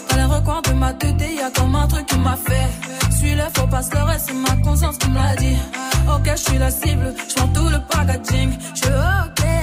Dans 0.09 0.15
les 0.15 0.23
recoins 0.23 0.61
de 0.61 0.73
ma 0.73 0.93
tête, 0.93 1.15
y 1.21 1.41
a 1.41 1.49
comme 1.51 1.75
un 1.75 1.87
truc 1.87 2.05
qui 2.05 2.17
m'a 2.17 2.37
fait. 2.37 3.15
Suis 3.17 3.35
le 3.35 3.43
faux 3.53 3.67
pas 3.67 3.81
se 3.81 3.93
leurrer, 3.93 4.17
c'est 4.19 4.33
ma 4.33 4.55
conscience 4.63 4.97
qui 4.97 5.09
me 5.09 5.15
l'a 5.15 5.35
dit. 5.35 5.57
Ok, 6.13 6.29
je 6.31 6.41
suis 6.49 6.57
la 6.57 6.71
cible, 6.71 7.13
je 7.27 7.35
tout 7.35 7.69
le 7.69 7.79
packaging. 7.89 8.51
Je 8.75 8.87
ok. 8.87 9.54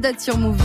Dot 0.00 0.18
sur 0.18 0.38
Move. 0.38 0.56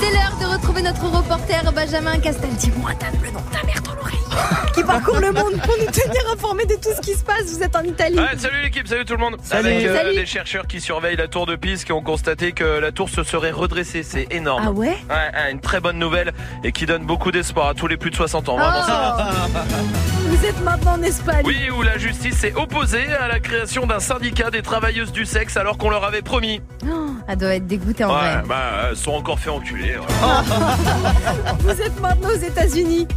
C'est 0.00 0.10
l'heure 0.10 0.36
de 0.40 0.46
retrouver 0.56 0.82
notre 0.82 1.04
reporter 1.06 1.72
Benjamin 1.72 2.18
Castal. 2.18 2.50
Dis-moi, 2.50 2.90
le 3.22 3.30
nom 3.32 3.40
de 3.40 3.54
ta 3.56 3.64
mère 3.66 3.80
dans 3.82 3.94
l'oreille. 3.94 4.16
Qui 4.74 4.82
parcourt 4.84 5.18
le 5.18 5.32
monde 5.32 5.60
pour 5.64 5.74
nous 5.78 5.90
tenir 5.90 6.22
informés 6.32 6.66
de 6.66 6.74
tout 6.74 6.90
ce 6.94 7.00
qui 7.00 7.14
se 7.14 7.24
passe. 7.24 7.46
Vous 7.52 7.62
êtes 7.62 7.74
en 7.74 7.82
Italie. 7.82 8.16
Ouais, 8.16 8.36
salut 8.38 8.62
l'équipe, 8.62 8.86
salut 8.86 9.04
tout 9.04 9.14
le 9.14 9.18
monde. 9.20 9.36
Salut. 9.42 9.68
Avec 9.68 9.86
euh, 9.86 9.96
Salut. 9.96 10.14
des 10.14 10.26
chercheurs 10.26 10.66
qui 10.68 10.80
surveillent 10.80 11.16
la 11.16 11.28
tour 11.28 11.46
de 11.46 11.56
Pise 11.56 11.82
qui 11.84 11.92
ont 11.92 12.02
constaté 12.02 12.52
que 12.52 12.64
la 12.64 12.92
tour 12.92 13.08
se 13.08 13.24
serait 13.24 13.50
redressée. 13.50 14.02
C'est 14.04 14.28
énorme. 14.32 14.62
Ah 14.66 14.70
ouais 14.70 14.96
Ouais, 15.10 15.50
une 15.50 15.60
très 15.60 15.80
bonne 15.80 15.98
nouvelle 15.98 16.32
et 16.64 16.70
qui 16.72 16.86
donne 16.86 17.04
beaucoup 17.04 17.32
d'espoir 17.32 17.68
à 17.68 17.74
tous 17.74 17.88
les 17.88 17.96
plus 17.96 18.10
de 18.10 18.16
60 18.16 18.48
ans. 18.48 18.56
Vraiment, 18.56 18.84
c'est- 18.86 20.09
Vous 20.30 20.46
êtes 20.46 20.62
maintenant 20.62 20.92
en 20.92 21.02
Espagne. 21.02 21.42
Oui, 21.44 21.68
où 21.76 21.82
la 21.82 21.98
justice 21.98 22.36
s'est 22.38 22.54
opposée 22.54 23.06
à 23.14 23.26
la 23.26 23.40
création 23.40 23.86
d'un 23.86 23.98
syndicat 23.98 24.50
des 24.50 24.62
travailleuses 24.62 25.10
du 25.12 25.26
sexe 25.26 25.56
alors 25.56 25.76
qu'on 25.76 25.90
leur 25.90 26.04
avait 26.04 26.22
promis. 26.22 26.60
Oh, 26.86 27.10
elle 27.26 27.36
doit 27.36 27.54
être 27.56 27.66
dégoûtée 27.66 28.04
en 28.04 28.10
Ouais, 28.10 28.14
vrai. 28.36 28.42
bah, 28.48 28.56
elles 28.90 28.96
sont 28.96 29.10
encore 29.12 29.40
fait 29.40 29.50
enculer. 29.50 29.96
ouais. 29.96 30.04
Vous 31.60 31.80
êtes 31.82 32.00
maintenant 32.00 32.28
aux 32.28 32.38
États-Unis. 32.38 33.08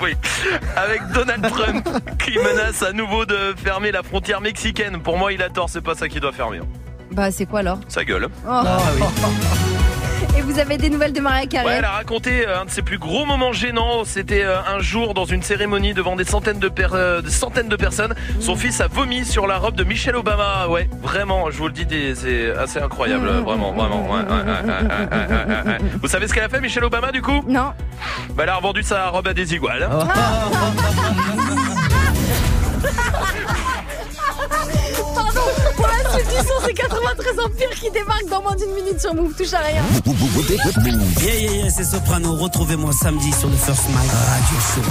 Oui, 0.00 0.16
avec 0.76 1.02
Donald 1.12 1.48
Trump 1.48 1.88
qui 2.24 2.36
menace 2.38 2.82
à 2.82 2.92
nouveau 2.92 3.24
de 3.26 3.54
fermer 3.56 3.90
la 3.92 4.02
frontière 4.02 4.40
mexicaine. 4.40 5.00
Pour 5.02 5.16
moi, 5.18 5.32
il 5.32 5.42
a 5.42 5.48
tort, 5.48 5.68
c'est 5.68 5.80
pas 5.80 5.94
ça 5.94 6.08
qui 6.08 6.20
doit 6.20 6.32
fermer. 6.32 6.60
Bah, 7.10 7.30
c'est 7.30 7.46
quoi 7.46 7.60
alors? 7.60 7.78
Sa 7.88 8.04
gueule. 8.04 8.28
Oh. 8.48 8.62
Et 10.36 10.40
vous 10.40 10.58
avez 10.58 10.78
des 10.78 10.88
nouvelles 10.88 11.12
de 11.12 11.20
Mariah 11.20 11.42
Ouais, 11.42 11.46
Carey 11.48 11.74
elle 11.78 11.84
a 11.84 11.90
raconté 11.90 12.46
euh, 12.46 12.60
un 12.60 12.64
de 12.64 12.70
ses 12.70 12.80
plus 12.82 12.96
gros 12.98 13.26
moments 13.26 13.52
gênants. 13.52 14.04
C'était 14.04 14.44
euh, 14.44 14.56
un 14.66 14.78
jour 14.80 15.12
dans 15.12 15.26
une 15.26 15.42
cérémonie 15.42 15.92
devant 15.92 16.16
des 16.16 16.24
centaines 16.24 16.58
de, 16.58 16.68
per- 16.68 16.86
euh, 16.94 17.20
des 17.20 17.30
centaines 17.30 17.68
de 17.68 17.76
personnes. 17.76 18.14
Son 18.40 18.56
fils 18.56 18.80
a 18.80 18.86
vomi 18.88 19.26
sur 19.26 19.46
la 19.46 19.58
robe 19.58 19.74
de 19.76 19.84
Michelle 19.84 20.16
Obama. 20.16 20.68
Ouais, 20.68 20.88
vraiment, 21.02 21.50
je 21.50 21.58
vous 21.58 21.66
le 21.66 21.72
dis, 21.74 21.86
c'est 22.14 22.50
assez 22.56 22.78
incroyable. 22.80 23.26
Vraiment, 23.28 23.72
vraiment. 23.72 24.10
ouais, 24.10 24.20
ouais, 24.20 24.22
ouais, 24.22 24.32
ouais, 24.32 25.08
ouais, 25.10 25.26
ouais, 25.66 25.72
ouais. 25.72 25.78
Vous 26.00 26.08
savez 26.08 26.26
ce 26.28 26.32
qu'elle 26.34 26.44
a 26.44 26.48
fait, 26.48 26.60
Michelle 26.60 26.84
Obama, 26.84 27.12
du 27.12 27.20
coup? 27.20 27.42
Non. 27.46 27.72
Bah, 28.34 28.44
elle 28.44 28.48
a 28.48 28.56
revendu 28.56 28.82
sa 28.82 29.08
robe 29.10 29.28
à 29.28 29.34
des 29.34 29.54
iguales. 29.54 29.86
Pardon, 29.88 30.06
suite 36.12 36.28
du 36.28 36.36
son, 36.36 36.54
c'est 36.64 36.74
93 36.74 37.38
Empire 37.44 37.70
qui 37.70 37.90
débarque 37.90 38.26
dans 38.28 38.42
moins 38.42 38.56
d'une 38.56 38.72
minute 38.74 39.00
sur 39.00 39.14
Move. 39.14 39.34
Touche 39.34 39.52
à 39.54 39.58
rien. 39.58 39.82
Yeah, 41.20 41.34
yeah, 41.34 41.52
yeah, 41.52 41.70
c'est 41.70 41.84
Soprano. 41.84 42.36
Retrouvez-moi 42.36 42.92
samedi 42.92 43.32
sur 43.32 43.48
le 43.48 43.56
First 43.56 43.88
Mike 43.90 44.10
Radio 44.10 44.58
Show. 44.74 44.82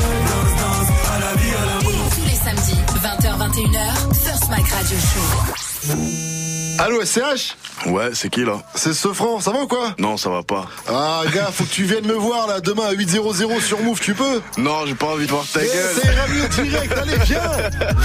Tous 2.15 2.26
les 2.26 2.35
samedis, 2.35 2.81
20h-21h, 3.02 4.14
First 4.14 4.49
Mike 4.49 4.68
Radio 4.68 4.98
Show. 4.98 6.51
Allô 6.83 7.05
SCH 7.05 7.55
Ouais, 7.85 8.09
c'est 8.13 8.29
qui 8.29 8.43
là 8.43 8.53
C'est 8.73 8.93
ce 8.93 9.13
franc, 9.13 9.39
ça 9.39 9.51
va 9.51 9.59
ou 9.61 9.67
quoi 9.67 9.93
Non, 9.99 10.17
ça 10.17 10.31
va 10.31 10.41
pas. 10.41 10.65
Ah 10.89 11.21
gars, 11.31 11.49
faut 11.53 11.63
que 11.63 11.69
tu 11.69 11.83
viennes 11.83 12.07
me 12.07 12.13
voir 12.13 12.47
là 12.47 12.59
demain 12.59 12.85
à 12.87 12.93
8.00 12.93 13.61
sur 13.61 13.79
Move, 13.81 13.99
tu 13.99 14.15
peux 14.15 14.41
Non, 14.57 14.85
j'ai 14.87 14.95
pas 14.95 15.07
envie 15.07 15.27
de 15.27 15.31
voir 15.31 15.45
ta 15.45 15.59
gueule. 15.59 15.69
Ira 16.03 16.27
mieux 16.27 16.47
direct, 16.47 16.97
allez 16.97 17.17
viens 17.23 17.51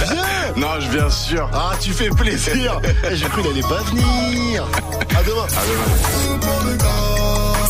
Viens 0.05 0.25
Non, 0.57 0.79
je 0.79 0.89
viens 0.89 1.09
sûr. 1.09 1.49
Ah 1.53 1.71
tu 1.81 1.91
fais 1.91 2.09
plaisir 2.09 2.79
Eh, 3.11 3.15
J'ai 3.15 3.25
cru 3.27 3.41
d'aller 3.41 3.61
pas 3.61 3.81
venir 3.81 4.63
À 5.17 5.23
demain 5.23 5.47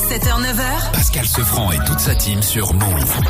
7h, 0.09 0.41
9h, 0.41 0.91
Pascal 0.91 1.25
Sefranc 1.25 1.71
et 1.71 1.77
toute 1.85 1.99
sa 1.99 2.15
team 2.15 2.41
sur 2.41 2.73
Move. 2.73 3.21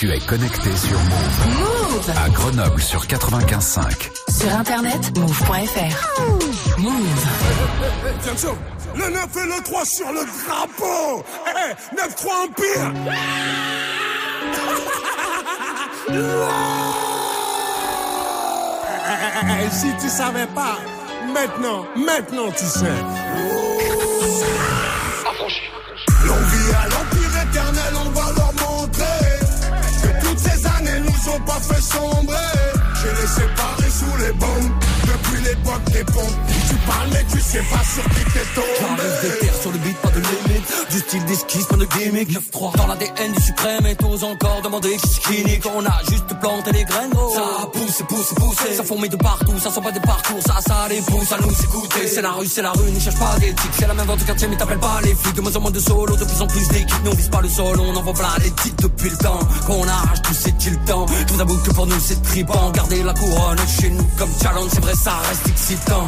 Tu 0.00 0.10
es 0.10 0.18
connecté 0.20 0.74
sur 0.78 0.98
Move. 0.98 1.58
Move 1.58 2.10
À 2.24 2.30
Grenoble 2.30 2.80
sur 2.80 3.04
95.5. 3.04 4.08
Sur 4.30 4.50
internet, 4.54 5.14
move.fr. 5.18 5.94
Move. 6.78 7.26
Le 8.96 9.10
9 9.10 9.36
et 9.36 9.46
le 9.46 9.62
3 9.62 9.84
sur 9.84 10.10
le 10.10 10.20
drapeau 10.24 11.22
Eh, 11.46 11.74
9-3 11.94 12.46
Empire 12.46 12.92
Eh, 19.52 19.68
Si 19.70 19.92
tu 20.00 20.08
savais 20.08 20.46
pas, 20.46 20.78
maintenant, 21.34 21.84
maintenant 21.94 22.50
tu 22.52 22.64
sais. 22.64 22.86
L'on 26.24 26.36
vit 26.36 26.72
à 26.74 26.84
l'empire 26.88 27.09
années 31.30 31.36
nous 31.36 31.36
ont 31.36 31.44
pas 31.44 31.60
fait 31.60 31.80
sombrer. 31.80 32.36
Je 32.94 33.08
les 33.08 33.26
séparés 33.26 33.90
sous 33.90 34.16
les 34.18 34.32
bombes 34.32 34.89
depuis 35.20 35.42
l'époque 35.42 35.84
des 35.92 36.04
pompes. 36.04 36.38
Tu 36.68 36.74
parles 36.86 37.08
mais 37.12 37.24
tu 37.30 37.40
sais 37.40 37.62
pas 37.70 37.84
sur 37.84 38.04
qui 38.04 38.24
t'es 38.32 38.46
tombé. 38.54 38.66
J'enlève 38.80 39.22
des 39.22 39.38
terres 39.38 39.60
sur 39.60 39.72
le 39.72 39.78
beat, 39.78 39.96
pas 39.98 40.10
de 40.10 40.20
limite. 40.20 40.90
Du 40.90 40.98
style 40.98 41.24
d'esquisse, 41.24 41.66
pas 41.66 41.76
de 41.76 41.86
gimmick. 41.86 42.30
9-3 42.30 42.76
dans 42.76 42.86
l'ADN 42.86 43.32
du 43.32 43.42
suprême 43.42 43.86
et 43.86 43.96
t'oses 43.96 44.24
encore 44.24 44.60
demander 44.62 44.96
qui 44.96 45.08
c'est 45.08 45.20
qui 45.22 45.44
nique. 45.44 45.66
On 45.74 45.84
a 45.84 46.00
juste 46.08 46.26
planté 46.40 46.72
les 46.72 46.84
graines, 46.84 47.12
oh. 47.14 47.32
Ça 47.34 47.66
pousse, 47.72 48.02
pousse, 48.08 48.34
pousse. 48.34 48.76
Ça 48.76 48.84
fourmille 48.84 49.10
de 49.10 49.16
partout, 49.16 49.58
ça 49.58 49.70
sent 49.70 49.80
pas 49.80 49.92
des 49.92 50.00
parcours. 50.00 50.42
Ça, 50.46 50.58
ça 50.66 50.86
les 50.88 51.00
pousse 51.00 51.32
à 51.32 51.38
nous 51.38 51.52
écouter. 51.52 52.06
C'est 52.06 52.22
la 52.22 52.32
rue, 52.32 52.46
c'est 52.46 52.62
la 52.62 52.72
rue, 52.72 52.90
ne 52.90 53.00
cherche 53.00 53.18
pas 53.18 53.38
d'éthique. 53.38 53.72
C'est 53.78 53.86
la 53.86 53.94
même 53.94 54.06
vente 54.06 54.18
du 54.18 54.24
quartier, 54.24 54.48
mais 54.48 54.56
t'appelles 54.56 54.78
pas 54.78 55.00
les 55.02 55.14
flics. 55.14 55.34
De 55.34 55.40
moins 55.40 55.56
en 55.56 55.60
moins 55.60 55.70
de 55.70 55.80
solo, 55.80 56.16
de 56.16 56.24
plus 56.24 56.42
en 56.42 56.46
plus 56.46 56.68
d'équipes. 56.68 57.04
Nous 57.04 57.10
on 57.10 57.14
vise 57.14 57.28
pas 57.28 57.40
le 57.40 57.48
sol, 57.48 57.78
on 57.80 57.96
envoie 57.96 58.14
plein 58.14 58.28
les 58.42 58.50
titres 58.50 58.82
depuis 58.82 59.10
le 59.10 59.16
temps. 59.16 59.40
Qu'on 59.66 59.86
arrache 59.86 60.22
tout, 60.22 60.34
c'est-il 60.34 60.72
le 60.72 60.84
temps. 60.86 61.06
Tout 61.26 61.36
d'abord 61.36 61.62
que 61.62 61.70
pour 61.70 61.86
nous 61.86 62.00
c'est 62.00 62.22
tripant. 62.22 62.70
Garder 62.70 63.02
la 63.02 63.14
couronne 63.14 63.58
chez 63.80 63.90
nous 63.90 64.06
comme 64.18 64.30
challenge, 64.42 64.70
c'est 64.72 64.80
vrai, 64.80 64.94
ça 64.94 65.09
ça 65.10 65.28
reste 65.28 65.48
excitant. 65.48 66.06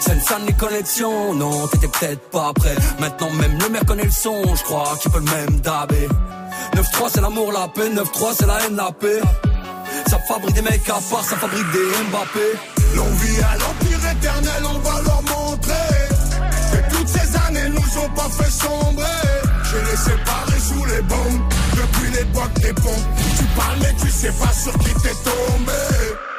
Scène 0.00 0.20
scène 0.20 0.46
les 0.46 0.52
connexions, 0.52 1.34
non, 1.34 1.66
t'étais 1.68 1.88
peut-être 1.88 2.30
pas 2.30 2.52
prêt. 2.54 2.76
Maintenant, 3.00 3.30
même 3.30 3.58
le 3.58 3.68
maire 3.68 3.84
connaît 3.84 4.04
le 4.04 4.10
son, 4.10 4.42
je 4.54 4.62
crois 4.62 4.96
qu'il 5.00 5.10
peut 5.10 5.18
le 5.18 5.30
même 5.36 5.60
dabé. 5.60 6.08
9-3, 6.74 7.10
c'est 7.12 7.20
l'amour, 7.20 7.52
la 7.52 7.68
paix, 7.68 7.88
9-3, 7.90 8.34
c'est 8.38 8.46
la 8.46 8.58
haine, 8.64 8.76
la 8.76 8.92
paix. 8.92 9.20
Ça 10.08 10.18
fabrique 10.28 10.54
des 10.54 10.62
mecs 10.62 10.88
à 10.88 11.00
part, 11.10 11.24
ça 11.24 11.36
fabrique 11.36 11.70
des 11.72 11.88
Mbappé. 12.10 12.46
L'on 12.94 13.10
vit 13.22 13.40
à 13.42 13.56
l'empire 13.58 14.10
éternel, 14.12 14.62
on 14.74 14.78
va 14.78 15.02
leur 15.02 15.22
montrer. 15.22 15.98
Que 16.72 16.94
toutes 16.94 17.08
ces 17.08 17.36
années 17.46 17.68
nous 17.70 17.98
ont 18.02 18.10
pas 18.10 18.28
fait 18.38 18.50
sombrer. 18.50 19.22
Je 19.64 19.76
les 19.90 19.96
séparés 19.96 20.60
sous 20.60 20.84
les 20.84 21.02
bombes, 21.02 21.42
depuis 21.74 22.10
l'époque 22.12 22.54
des 22.60 22.72
pompes. 22.74 23.08
Tu 23.38 23.44
parles 23.56 23.78
mais 23.80 23.94
tu 24.00 24.10
sais 24.10 24.32
pas 24.32 24.52
sur 24.52 24.72
qui 24.78 24.92
t'es 25.02 25.16
tombé 25.24 26.35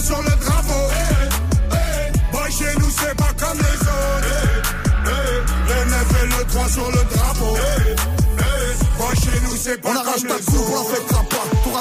et 0.00 0.12
le 0.12 0.12
3 0.12 0.16
sur 0.16 0.22
le 0.22 0.30
drapeau. 0.44 0.90
Hey, 0.90 1.76
hey, 1.76 2.12
boy, 2.32 2.50
chez 2.50 2.78
nous 2.78 2.90
c'est 2.90 3.14
pas 3.16 3.32
comme 3.38 3.58
les 3.58 3.78
autres. 3.80 4.26
Hey, 5.04 5.12
hey, 5.12 5.42
le 5.68 5.90
9 5.90 6.22
et 6.22 6.26
le 6.26 6.44
3 6.46 6.68
sur 6.68 6.90
le 6.90 7.04
drapeau. 7.14 7.56
Boy, 8.98 9.16
chez 9.16 9.40
nous 9.42 9.56
c'est 9.56 9.80
pas 9.80 9.90
On 9.90 9.94
comme 9.94 10.24
les 10.24 10.32
on 10.32 10.58
autres. 10.58 11.29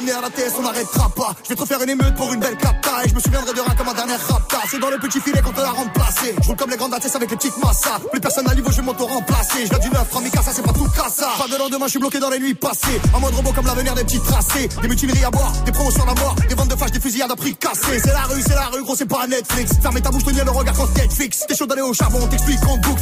À 0.08 0.22
la 0.22 0.30
TS, 0.30 0.54
on 0.58 0.62
n'arrêtera 0.62 1.10
pas. 1.10 1.36
Je 1.44 1.50
vais 1.50 1.56
te 1.56 1.62
refaire 1.62 1.82
une 1.84 1.90
émeute 1.90 2.16
pour 2.16 2.34
une 2.34 2.40
belle 2.40 2.56
capta. 2.56 3.04
Et 3.04 3.10
je 3.10 3.16
me 3.16 3.20
souviendrai 3.20 3.54
de 3.54 3.60
rien 3.60 3.76
comme 3.76 3.90
un 3.90 3.94
dernier 3.94 4.16
rapta. 4.16 4.58
C'est 4.70 4.80
dans 4.80 4.90
le 4.90 4.98
petit 4.98 5.20
filet 5.20 5.42
qu'on 5.42 5.52
te 5.52 5.60
l'a 5.60 5.72
remplacé. 5.72 6.34
Je 6.42 6.48
roule 6.48 6.56
comme 6.56 6.70
les 6.70 6.78
grandes 6.78 6.94
ATS 6.94 7.16
avec 7.16 7.30
les 7.30 7.36
petites 7.36 7.58
massas. 7.58 8.00
Plus 8.12 8.22
personne 8.22 8.50
à 8.50 8.56
niveau, 8.56 8.72
je 8.72 8.78
vais 8.78 8.84
m'auto-remplacer. 8.84 9.66
Je 9.66 9.70
viens 9.70 9.80
du 9.80 9.90
neuf, 9.90 10.12
Ramika, 10.12 10.42
ça 10.42 10.52
c'est 10.54 10.62
pas 10.62 10.72
tout 10.72 10.88
cassa. 10.96 11.28
Pas 11.38 11.48
de 11.48 11.58
lendemain, 11.58 11.86
je 11.86 11.92
suis 11.92 12.00
bloqué 12.00 12.20
dans 12.20 12.30
les 12.30 12.40
nuits 12.40 12.56
passées. 12.56 13.02
En 13.14 13.20
mode 13.20 13.36
robot 13.36 13.52
comme 13.52 13.66
l'avenir 13.66 13.94
des 13.94 14.06
petits 14.06 14.22
tracés. 14.22 14.70
Des 14.82 14.88
mutineries 14.88 15.26
à 15.26 15.32
boire, 15.32 15.52
des 15.66 15.72
promotions 15.72 16.04
à 16.04 16.16
mort. 16.16 16.36
Des 16.48 16.56
ventes 16.56 16.70
de 16.70 16.76
flash, 16.76 16.92
des 16.92 17.02
fusillades 17.02 17.32
à 17.32 17.36
prix 17.36 17.56
cassés. 17.56 18.00
C'est 18.02 18.14
la 18.14 18.24
rue, 18.24 18.42
c'est 18.42 18.56
la 18.56 18.68
rue, 18.68 18.84
gros, 18.84 18.96
c'est 18.96 19.06
pas 19.06 19.28
Netflix. 19.28 19.72
Fermez 19.82 20.02
ta 20.02 20.12
bouche, 20.12 20.24
tenir 20.24 20.46
le 20.46 20.52
regard 20.52 20.76
quand 20.76 20.96
Netflix. 20.96 21.46
T'es 21.48 21.56
chaud 21.56 21.66
d'aller 21.66 21.82
au 21.82 21.94
charbon, 21.94 22.20
on 22.22 22.28
t'explique 22.28 22.64
en 22.66 22.78
boucle. 22.78 23.00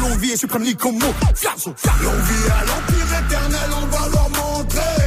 Longue 0.00 0.18
vie 0.18 0.30
et 0.30 0.36
suprême 0.36 0.64
comme 0.76 0.98
mot. 0.98 1.14
Vie 1.34 1.46
à 1.46 2.64
l'empire 2.64 3.18
éternel, 3.26 3.70
on 3.82 3.86
va 3.86 4.08
leur 4.08 4.30
montrer 4.30 4.99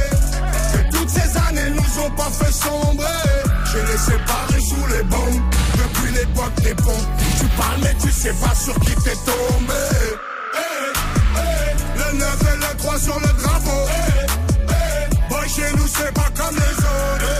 ces 1.14 1.38
années 1.48 1.70
nous 1.70 2.02
ont 2.04 2.10
pas 2.10 2.30
fait 2.30 2.52
sombrer. 2.52 3.22
J'ai 3.70 3.82
les 3.92 3.98
séparés 3.98 4.60
sous 4.60 4.86
les 4.92 5.02
bombes 5.04 5.42
depuis 5.80 6.12
l'époque 6.12 6.54
des 6.62 6.74
ponts. 6.74 7.06
Tu 7.38 7.46
parles 7.56 7.80
mais 7.82 7.94
tu 8.02 8.10
sais 8.10 8.34
pas 8.34 8.54
sur 8.54 8.74
qui 8.80 8.94
t'es 9.04 9.16
tombé. 9.30 9.84
Hey, 10.54 10.90
hey, 11.36 11.74
le 11.96 12.18
9 12.18 12.42
et 12.52 12.56
le 12.56 12.78
3 12.78 12.98
sur 12.98 13.18
le 13.20 13.32
drapeau. 13.42 13.80
Hey, 13.88 14.26
hey, 14.74 15.28
boy, 15.28 15.48
chez 15.48 15.76
nous 15.76 15.88
c'est 15.96 16.12
pas 16.12 16.30
comme 16.36 16.56
les 16.56 16.76
autres. 16.92 17.34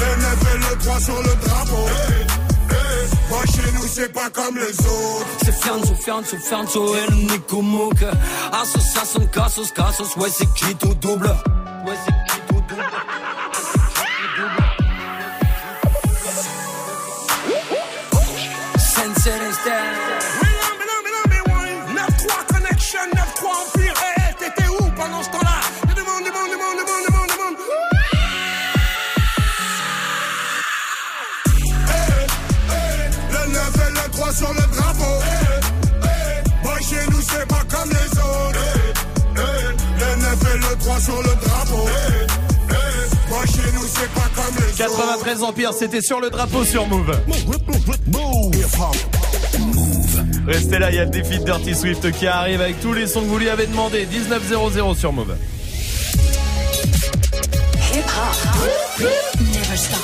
Le 0.00 0.10
9 0.22 0.54
et 0.54 0.58
le 0.58 0.78
3 0.84 1.00
sur 1.00 1.22
le 1.22 1.34
c'est 3.98 4.12
pas 4.12 4.30
comme 4.30 4.56
les 4.56 4.78
autres. 4.86 5.26
C'est 5.44 5.52
Fianzo, 5.52 5.94
Fianzo, 5.94 6.36
Fianzo 6.36 6.94
et 6.94 7.10
le 7.10 7.16
Nico 7.16 7.60
Mouk. 7.60 7.96
Association, 8.52 9.26
casos, 9.26 9.72
casos, 9.72 10.16
ouais 10.16 10.30
c'est 10.30 10.46
qui 10.54 10.74
tout 10.76 10.94
double? 10.94 11.26
Ouais 11.84 11.96
c'est 12.04 12.32
qui 12.32 12.40
tout 12.48 12.62
double? 12.68 12.82
93 44.78 45.42
Empire, 45.42 45.72
c'était 45.72 46.00
sur 46.00 46.20
le 46.20 46.30
drapeau 46.30 46.62
sur 46.62 46.86
Move. 46.86 47.10
Restez 50.46 50.78
là, 50.78 50.90
il 50.90 50.94
y 50.94 50.98
a 51.00 51.04
le 51.04 51.10
défi 51.10 51.40
de 51.40 51.44
Dirty 51.44 51.74
Swift 51.74 52.12
qui 52.12 52.28
arrive 52.28 52.60
avec 52.60 52.80
tous 52.80 52.92
les 52.92 53.08
sons 53.08 53.22
que 53.22 53.26
vous 53.26 53.38
lui 53.38 53.48
avez 53.48 53.66
demandé. 53.66 54.06
1900 54.06 54.94
sur 54.94 55.12
Move. 55.12 55.36
Hip 57.92 58.04
hop. 58.06 59.00
Never 59.00 59.76
stop. 59.76 59.98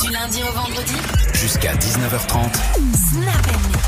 Du 0.00 0.10
lundi 0.10 0.40
au 0.42 0.52
vendredi. 0.52 0.94
Jusqu'à 1.34 1.74
19h30. 1.74 2.54
Snap. 3.12 3.79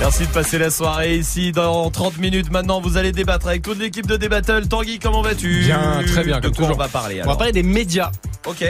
Merci 0.00 0.26
de 0.26 0.32
passer 0.32 0.58
la 0.58 0.70
soirée 0.70 1.16
ici. 1.16 1.52
Dans 1.52 1.90
30 1.90 2.18
minutes 2.18 2.50
maintenant, 2.50 2.80
vous 2.80 2.96
allez 2.96 3.12
débattre 3.12 3.46
avec 3.48 3.62
toute 3.62 3.78
l'équipe 3.78 4.06
de 4.06 4.16
Débattle. 4.16 4.68
Tanguy, 4.68 4.98
comment 4.98 5.22
vas-tu? 5.22 5.60
Bien, 5.64 6.02
très 6.06 6.24
bien, 6.24 6.36
De 6.36 6.42
comme 6.42 6.50
quoi 6.54 6.64
toujours. 6.66 6.76
on 6.76 6.78
va 6.78 6.88
parler 6.88 7.20
On 7.24 7.28
va 7.28 7.36
parler 7.36 7.52
des 7.52 7.62
médias. 7.62 8.10
Ok. 8.46 8.64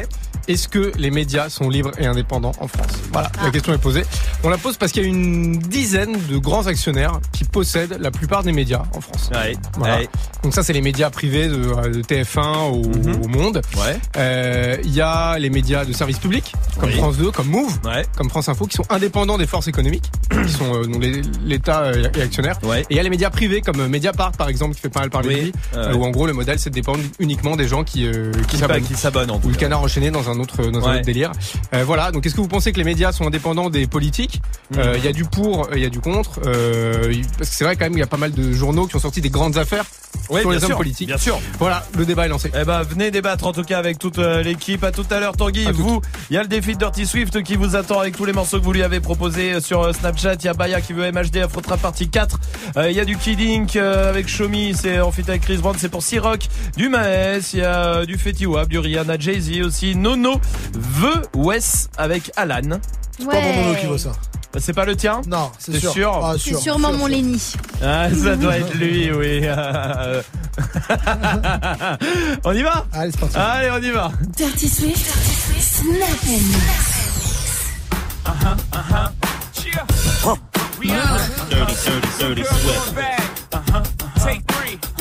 Est-ce 0.49 0.69
que 0.69 0.93
les 0.99 1.11
médias 1.11 1.49
sont 1.49 1.69
libres 1.69 1.93
et 1.99 2.07
indépendants 2.07 2.53
en 2.61 2.67
France? 2.69 2.87
Voilà, 3.13 3.31
la 3.43 3.51
question 3.51 3.73
est 3.73 3.79
posée. 3.79 4.03
On 4.43 4.49
la 4.49 4.59
pose 4.59 4.77
parce 4.77 4.93
qu'il 4.93 5.03
y 5.03 5.07
a 5.07 5.09
une 5.09 5.59
dizaine 5.59 6.17
de 6.29 6.39
grands 6.39 6.67
actionnaires 6.67 7.21
qui 7.33 7.45
possèdent 7.45 7.99
la 8.01 8.11
plupart 8.11 8.43
des 8.43 8.53
médias 8.53 8.83
en 8.97 9.01
France. 9.01 9.31
Ouais, 9.33 9.57
Voilà. 9.77 9.99
ouais. 9.99 10.09
Donc 10.43 10.55
ça, 10.55 10.63
c'est 10.63 10.73
les 10.73 10.81
médias 10.83 11.11
privés 11.11 11.49
de, 11.49 11.55
euh, 11.55 11.89
de 11.93 12.03
TF1 12.03 12.71
au, 12.71 12.83
au 13.25 13.29
Monde. 13.29 13.61
Ouais. 13.77 13.99
Euh, 14.17 14.77
Il 14.85 14.95
y 14.95 15.01
a 15.01 15.39
les 15.39 15.51
médias 15.51 15.85
de 15.85 15.93
service 15.93 16.19
public, 16.19 16.53
comme 16.79 16.89
Oui. 16.89 16.97
France 16.97 17.17
2, 17.19 17.31
comme 17.31 17.49
Move, 17.49 17.79
Ouais. 17.85 18.05
comme 18.17 18.29
France 18.31 18.49
Info, 18.49 18.67
qui 18.67 18.77
sont 18.77 18.87
indépendants 18.91 19.39
des 19.39 19.47
forces 19.47 19.69
économiques, 19.69 20.11
qui 20.47 20.53
sont 20.53 20.75
euh, 20.75 20.87
dont 20.87 20.99
l'État 21.45 21.81
euh, 21.83 22.05
est 22.15 22.23
actionnaire. 22.23 22.59
Ouais. 22.63 22.81
Et 22.83 22.87
il 22.91 22.97
y 22.97 23.01
a 23.01 23.03
les 23.03 23.11
médias 23.11 23.31
privés, 23.31 23.61
comme 23.61 23.81
euh, 23.81 23.89
Mediapart, 23.89 24.33
par 24.33 24.49
exemple, 24.49 24.75
qui 24.75 24.81
fait 24.81 24.89
pas 24.89 25.01
mal 25.01 25.11
parler 25.11 25.29
Oui. 25.29 25.35
de 25.37 25.43
lui, 25.43 25.53
euh, 25.77 25.95
où 25.95 26.05
en 26.05 26.11
gros 26.11 26.27
le 26.27 26.33
modèle, 26.33 26.59
c'est 26.59 26.71
de 26.71 26.75
dépendre 26.75 27.01
uniquement 27.19 27.57
des 27.57 27.69
gens 27.69 27.85
qui, 27.85 28.07
euh, 28.07 28.33
qui 28.49 28.57
s'abonnent. 28.57 28.83
qui 28.83 28.95
s'abonne 28.95 29.31
en 29.31 29.37
Ou 29.37 29.41
tout 29.41 29.49
le 29.49 29.55
cas. 29.55 29.61
canard 29.61 29.83
enchaîné 29.83 30.11
dans 30.11 30.29
un 30.30 30.30
autre 30.39 30.65
dans 30.71 30.87
un 30.87 30.97
autre 30.97 31.05
délire. 31.05 31.33
Euh, 31.75 31.83
voilà. 31.85 32.13
Donc, 32.13 32.25
est-ce 32.27 32.35
que 32.35 32.41
vous 32.41 32.49
pensez 32.49 32.73
que 32.73 32.79
les 32.79 32.85
médias 32.85 33.11
sont 33.13 33.27
indépendants 33.27 33.71
des 33.71 33.87
politiques? 33.87 34.41
Euh, 34.77 34.95
Il 34.99 35.05
y 35.05 35.09
a 35.09 35.13
du 35.13 35.25
pour, 35.25 35.69
il 35.75 35.81
y 35.83 35.87
a 35.87 35.89
du 35.89 36.01
contre. 36.01 36.41
Euh, 36.47 37.09
il- 37.11 37.27
parce 37.39 37.51
que 37.51 37.57
c'est 37.57 37.65
vrai 37.65 37.75
quand 37.77 37.85
même, 37.87 37.95
il 37.95 37.99
y 38.01 38.03
a 38.03 38.07
pas 38.07 38.17
mal 38.19 38.33
de 38.33 38.53
journaux 38.53 38.87
qui 38.87 38.97
ont 38.97 39.01
sorti 39.01 39.21
des 39.21 39.31
grandes 39.31 39.57
affaires 39.57 39.85
Oui, 40.29 40.41
sur 40.43 40.51
les 40.53 40.63
hommes 40.65 40.77
politiques. 40.77 41.09
Bien 41.09 41.19
sûr. 41.19 41.41
Voilà, 41.59 41.85
le 41.97 42.05
débat 42.05 42.27
est 42.27 42.29
lancé. 42.29 42.51
Eh 42.61 42.65
ben, 42.65 42.83
venez 42.83 43.11
débattre 43.11 43.47
en 43.47 43.53
tout 43.53 43.63
cas 43.65 43.79
avec 43.79 43.99
toute 43.99 44.19
euh, 44.19 44.43
l'équipe. 44.43 44.85
À 44.85 44.93
tout 44.93 45.07
à 45.11 45.19
l'heure, 45.21 45.37
Tanguy. 45.37 45.67
À. 45.67 45.73
Vous, 45.73 46.01
il 46.31 46.35
y 46.35 46.37
a 46.37 46.43
le 46.43 46.49
défi 46.49 46.75
de 46.75 46.79
Dirty 46.79 47.07
Swift 47.07 47.43
qui 47.43 47.57
vous 47.57 47.75
attend 47.77 47.99
avec 48.01 48.17
tous 48.17 48.25
les 48.25 48.33
morceaux 48.33 48.59
que 48.59 48.65
vous 48.65 48.73
lui 48.73 48.83
avez 48.83 49.01
proposés 49.01 49.55
euh, 49.55 49.61
sur 49.61 49.83
euh, 49.83 49.93
Snapchat. 49.93 50.35
Il 50.35 50.45
y 50.45 50.49
a 50.49 50.55
Baya 50.55 50.81
qui 50.81 50.93
veut 50.93 51.11
MHD 51.11 51.39
Afrotra 51.39 51.77
Partie 51.77 52.09
4. 52.09 52.39
Euh, 52.77 52.91
Il 52.91 52.97
y 52.97 53.01
a 53.01 53.05
du 53.05 53.17
Kidding 53.17 53.67
euh, 53.77 54.09
avec 54.11 54.29
Shomi, 54.29 54.75
c'est 54.75 55.01
en 55.01 55.11
fit 55.13 55.23
avec 55.29 55.43
Chris 55.43 55.57
Brown, 55.59 55.75
c'est 55.79 55.89
pour 55.89 56.03
Siroc. 56.03 56.49
Du 56.77 56.89
Maes, 56.89 57.51
il 57.55 57.61
y 57.61 57.63
a 57.63 57.87
euh, 57.87 58.05
du 58.07 58.19
Fetty 58.19 58.47
Wap, 58.47 58.69
du 58.69 58.79
Rihanna, 58.79 59.19
Jay-Z 59.19 59.61
aussi. 59.65 59.95
Nono 60.21 60.41
veut 60.75 61.23
Wes 61.35 61.89
avec 61.97 62.31
Alan. 62.37 62.61
C'est 63.19 63.27
pas 63.27 63.41
mon 63.41 63.53
mono 63.55 63.75
qui 63.79 63.87
veut 63.87 63.99
ça. 63.99 64.13
C'est 64.59 64.73
pas 64.73 64.85
le 64.85 64.97
tien? 64.97 65.23
Non, 65.29 65.51
c'est 65.59 65.79
sûr. 65.79 65.93
sûr? 65.93 66.21
Ah, 66.23 66.33
C'est 66.35 66.51
sûr, 66.51 66.61
sûrement 66.61 66.89
sûr, 66.89 66.99
mon. 66.99 67.07
Lenny. 67.07 67.41
Ah, 67.83 68.09
ça 68.11 68.37
doit 68.37 68.57
être 68.59 68.75
lui, 68.75 69.13
oui. 69.13 69.43
on 72.45 72.53
y 72.53 72.63
va? 72.63 72.85
Allez, 72.93 73.13
c'est 73.13 73.21
parti. 73.21 73.37
Allez, 73.37 73.71
on 73.71 73.79
y 73.81 73.91
va. 73.93 74.11
Dirty 74.37 74.69
Swift. 74.69 74.99
Dirty 75.07 75.35
Swift. 75.37 75.63
Snap 75.63 76.25
and 76.27 76.43
mix. 76.49 77.01
Dirty, 81.49 81.75
dirty, 81.85 82.09
dirty 82.19 82.45
Swift. 82.45 82.95
Take 84.25 84.43
three. 84.49 84.79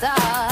Be 0.00 0.47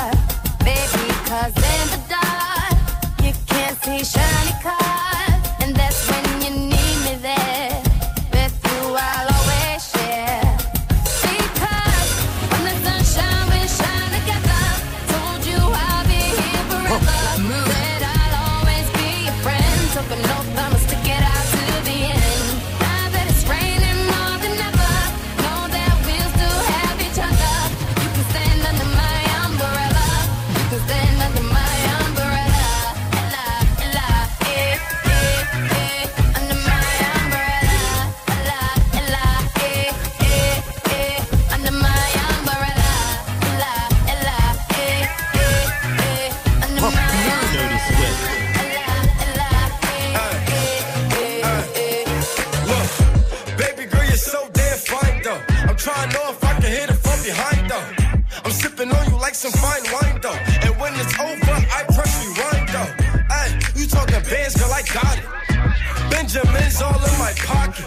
Benjamin's 66.36 66.82
all 66.82 66.92
in 66.92 67.18
my 67.18 67.32
pocket. 67.46 67.86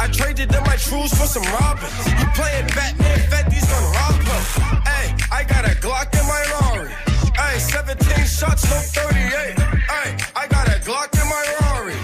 I 0.00 0.08
traded 0.08 0.54
in 0.54 0.62
my 0.64 0.76
trues 0.76 1.12
for 1.12 1.26
some 1.26 1.42
robins. 1.52 1.92
You 2.08 2.26
playing 2.32 2.66
Batman, 2.68 3.18
Fetty's 3.28 3.68
on 3.70 3.84
Rockville. 3.92 4.80
Hey, 4.88 5.14
I 5.30 5.44
got 5.44 5.66
a 5.66 5.74
Glock 5.76 6.08
in 6.18 6.24
my 6.26 6.42
Rari. 6.56 6.88
Hey, 7.36 7.58
17 7.58 8.24
shots, 8.24 8.64
no 8.64 8.78
38. 8.80 9.58
Hey, 9.60 10.16
I 10.34 10.46
got 10.48 10.68
a 10.68 10.80
Glock 10.80 11.12
in 11.20 11.28
my 11.28 11.44
Rari. 11.60 11.96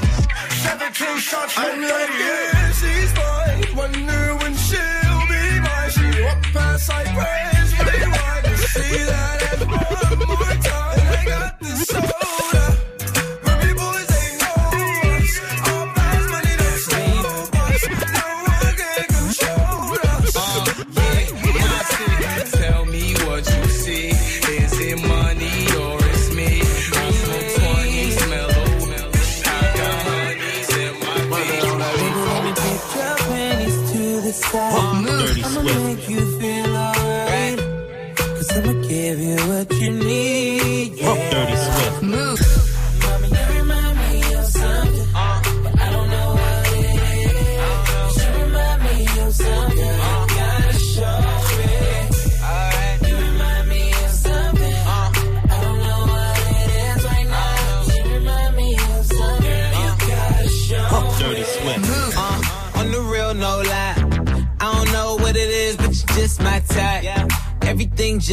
17 0.60 1.19
shots, 1.20 1.56
no 1.56 1.65
38. 1.65 2.74
She's 2.77 3.12
mine. 3.16 3.77
Wonder 3.77 4.36
when 4.40 4.55
she'll 4.55 5.24
be 5.32 5.60
mine. 5.60 5.90
She 5.90 6.23
walk 6.23 6.43
past 6.52 6.89
like 6.90 7.09
praise. 7.16 7.70
Rewind 7.78 8.47
and 8.47 8.59
see 8.59 9.05
that 9.05 9.27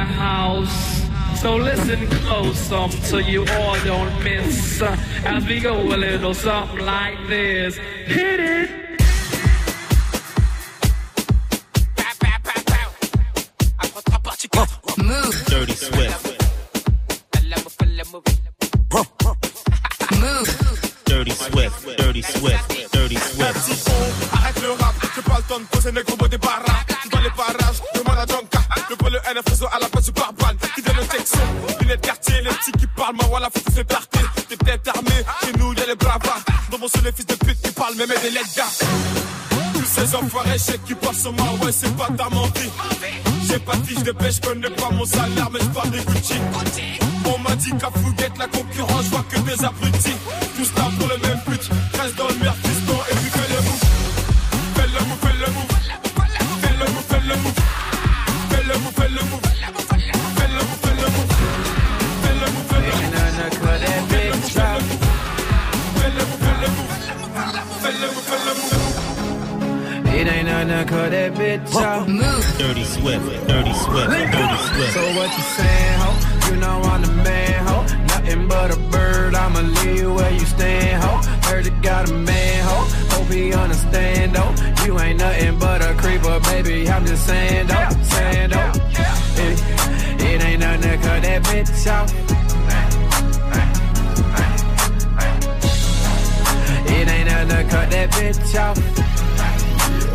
the 0.00 0.06
house. 0.06 0.78
So 1.40 1.56
listen 1.56 2.00
close 2.20 2.72
um, 2.72 2.90
so 2.90 3.18
you 3.18 3.40
all 3.56 3.76
don't 3.84 4.14
miss 4.24 4.80
uh, 4.80 4.96
as 5.24 5.44
we 5.46 5.60
go 5.60 5.74
a 5.94 5.98
little 6.06 6.34
something 6.34 6.84
like 6.94 7.18
this. 7.28 7.76
Hit 8.06 8.40
it. 8.40 8.70
Move. 15.10 15.36
Dirty 15.54 15.76
Swift. 15.86 16.20
Move. 20.24 20.48
Dirty 21.10 21.34
Swift. 21.44 21.78
Dirty 22.00 22.22
Swift. 22.22 22.92
Dirty 22.92 23.16
Swift. 23.16 24.34
Arrête 24.36 24.62
le 24.62 24.70
rap, 24.72 24.94
j'ai 25.14 25.22
pas 25.22 25.38
le 25.38 25.44
temps 25.48 25.60
de 25.60 25.66
poser 25.66 25.92
mes 25.92 26.28
des 26.28 26.38
barras. 26.38 26.79
Voilà, 33.30 33.48
faut 33.54 33.72
se 33.72 33.82
partir. 33.82 34.32
T'es 34.48 34.56
peut-être 34.56 34.88
armé, 34.88 35.16
chez 35.42 35.52
nous 35.58 35.72
y'a 35.72 35.86
les 35.86 35.94
bravards. 35.94 36.42
Dans 36.70 36.78
mon 36.78 36.86
les 37.04 37.12
fils 37.12 37.26
de 37.26 37.34
pute 37.34 37.62
qui 37.62 37.70
parlent, 37.70 37.94
même 37.94 38.08
des 38.22 38.30
lettres. 38.30 38.68
Tous 39.72 39.84
ces 39.84 40.14
enfoirés, 40.16 40.58
je 40.58 40.76
qui 40.86 40.94
passent 40.94 41.22
sur 41.22 41.32
moi, 41.32 41.46
ouais, 41.62 41.72
c'est 41.72 41.96
pas 41.96 42.08
ta 42.18 42.28
menti. 42.28 42.68
J'ai 43.48 43.58
pas 43.60 43.76
de 43.76 43.86
fiche 43.86 44.02
de 44.02 44.12
pêche, 44.12 44.36
je 44.36 44.48
connais 44.48 44.70
pas 44.70 44.90
mon 44.90 45.04
salaire, 45.04 45.48
mais 45.52 45.60
je 45.60 45.66
parle 45.66 45.90
des 45.90 46.00
Gucci. 46.00 46.34
On 47.24 47.38
m'a 47.38 47.54
dit 47.56 47.70
qu'à 47.70 47.90
Fouguette, 47.90 48.36
la 48.38 48.48
concurrence, 48.48 49.04
je 49.04 49.10
vois 49.10 49.24
que 49.30 49.38
des 49.38 49.64
abrutis. 49.64 50.16
Tous 50.56 50.72
là 50.76 50.88
pour 50.98 51.08
le 51.08 51.18
même 51.18 51.39
It 70.70 70.74
ain't 70.74 70.86
nothing 70.86 70.86
to 70.86 70.94
cut 70.94 71.10
that 71.10 71.34
bitch 71.34 71.74
off. 71.74 72.06
Move. 72.06 72.58
Dirty 72.58 72.84
Swift. 72.84 73.24
Dirty 73.48 73.72
Swift. 73.72 74.10
Dirty 74.10 74.58
Swift. 74.70 74.92
So 74.94 75.02
what 75.16 75.30
you 75.36 75.42
saying, 75.58 75.98
ho? 75.98 76.10
You 76.46 76.56
know 76.60 76.80
I'm 76.82 77.02
the 77.02 77.12
man, 77.24 77.66
ho. 77.66 77.82
Nothing 78.06 78.46
but 78.46 78.70
a 78.70 78.78
bird. 78.78 79.34
I'ma 79.34 79.60
leave 79.60 79.98
you 79.98 80.14
where 80.14 80.30
you 80.30 80.46
stand, 80.46 81.02
ho. 81.02 81.20
Heard 81.50 81.64
you 81.66 81.72
got 81.82 82.08
a 82.08 82.14
man, 82.14 82.64
ho. 82.68 82.86
Hope 83.16 83.32
he 83.32 83.52
understand, 83.52 84.36
though. 84.36 84.54
You 84.84 85.00
ain't 85.00 85.18
nothing 85.18 85.58
but 85.58 85.82
a 85.82 85.92
creeper, 85.94 86.38
baby. 86.40 86.88
I'm 86.88 87.04
just 87.04 87.26
saying, 87.26 87.66
though. 87.66 87.88
Saying, 88.04 88.50
though. 88.50 88.72
It, 89.42 89.58
it 90.22 90.44
ain't 90.44 90.60
nothing 90.60 90.82
to 90.82 90.96
cut 90.98 91.22
that 91.22 91.42
bitch 91.42 91.90
off. 91.90 92.14
It 96.86 97.08
ain't 97.08 97.28
nothing 97.28 97.48
to 97.48 97.64
cut 97.70 97.90
that 97.90 98.10
bitch 98.10 99.09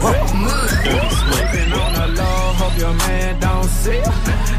off. 0.05 0.29
Slipping 0.29 1.71
on 1.73 1.91
the 1.93 2.07
low, 2.21 2.53
hope 2.59 2.77
your 2.77 2.93
man 2.93 3.39
don't 3.39 3.63
see. 3.65 4.01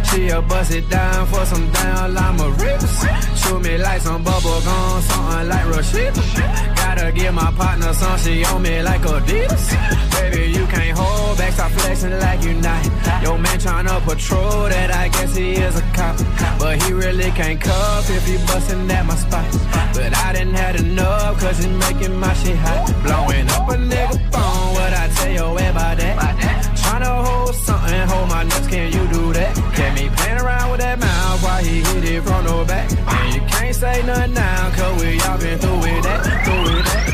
She'll 0.08 0.42
bust 0.42 0.72
it 0.72 0.88
down 0.88 1.26
for 1.26 1.44
some 1.44 1.70
down 1.70 2.14
lima 2.14 2.50
rips. 2.50 3.35
Shoot 3.46 3.62
me 3.62 3.78
like 3.78 4.00
some 4.00 4.24
bubble 4.24 4.60
gum, 4.62 5.02
something 5.02 5.48
like 5.48 5.66
Rashida. 5.66 6.76
Gotta 6.76 7.12
give 7.12 7.32
my 7.32 7.52
partner 7.52 7.92
some, 7.92 8.18
she 8.18 8.44
on 8.44 8.60
me 8.62 8.82
like 8.82 9.02
Adidas. 9.02 9.64
Baby, 10.10 10.50
you 10.50 10.66
can't 10.66 10.98
hold 10.98 11.38
back, 11.38 11.52
stop 11.52 11.70
flexing 11.70 12.18
like 12.18 12.42
you 12.42 12.54
not. 12.54 12.84
Your 13.22 13.38
man 13.38 13.58
tryna 13.60 14.04
patrol 14.04 14.68
that, 14.68 14.90
I 14.90 15.08
guess 15.08 15.36
he 15.36 15.52
is 15.52 15.76
a 15.76 15.82
cop. 15.94 16.16
But 16.58 16.82
he 16.82 16.92
really 16.92 17.30
can't 17.32 17.60
cuff 17.60 18.10
if 18.10 18.26
he 18.26 18.36
bustin' 18.48 18.90
at 18.90 19.06
my 19.06 19.14
spot. 19.14 19.46
But 19.94 20.16
I 20.16 20.32
didn't 20.32 20.54
have 20.54 20.76
enough, 20.80 21.38
cause 21.38 21.58
he 21.58 21.70
making 21.70 22.18
my 22.18 22.34
shit 22.34 22.56
hot. 22.56 22.86
Blowing 23.04 23.48
up 23.50 23.68
a 23.68 23.76
nigga 23.76 24.18
phone, 24.32 24.74
what 24.74 24.92
I 24.92 25.08
tell 25.14 25.54
way 25.54 25.68
about 25.68 25.98
that? 25.98 26.55
Tryna 26.96 27.24
hold 27.26 27.54
something, 27.54 28.08
hold 28.08 28.28
my 28.30 28.42
nuts, 28.44 28.68
can 28.68 28.90
you 28.90 29.06
do 29.08 29.30
that? 29.34 29.54
Get 29.76 29.94
me 29.94 30.08
playing 30.16 30.40
around 30.40 30.70
with 30.70 30.80
that 30.80 30.98
mouth 30.98 31.42
while 31.42 31.62
he 31.62 31.82
hit 31.82 32.04
it 32.04 32.22
from 32.22 32.46
the 32.46 32.64
back. 32.66 32.90
And 32.90 33.34
you 33.34 33.42
can't 33.42 33.76
say 33.76 34.02
nothing 34.06 34.32
now, 34.32 34.70
cause 34.70 35.04
we 35.04 35.20
all 35.20 35.36
been 35.36 35.58
through 35.58 35.76
with 35.76 36.02
that, 36.04 36.24
through 36.46 36.62
with 36.62 36.86
that. 36.88 37.06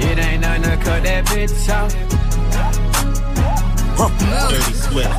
It 0.00 0.18
ain't 0.18 0.40
nothing 0.40 0.62
to 0.64 0.76
cut 0.82 1.04
that 1.04 1.26
bitch 1.26 1.68
off. 1.70 1.94
Dirty 4.18 4.72
Swift. 4.72 5.14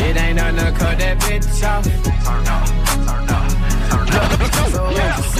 It 0.00 0.10
It 0.10 0.16
ain't 0.16 0.34
nothing 0.34 0.56
to 0.56 0.72
cut 0.72 0.98
that 0.98 1.16
bitch 1.20 1.62
off. 1.62 1.84
Turn 1.84 2.48
off, 2.48 2.74
turn 3.06 3.30
off, 3.30 3.54
turn 3.78 4.98
off 4.98 5.30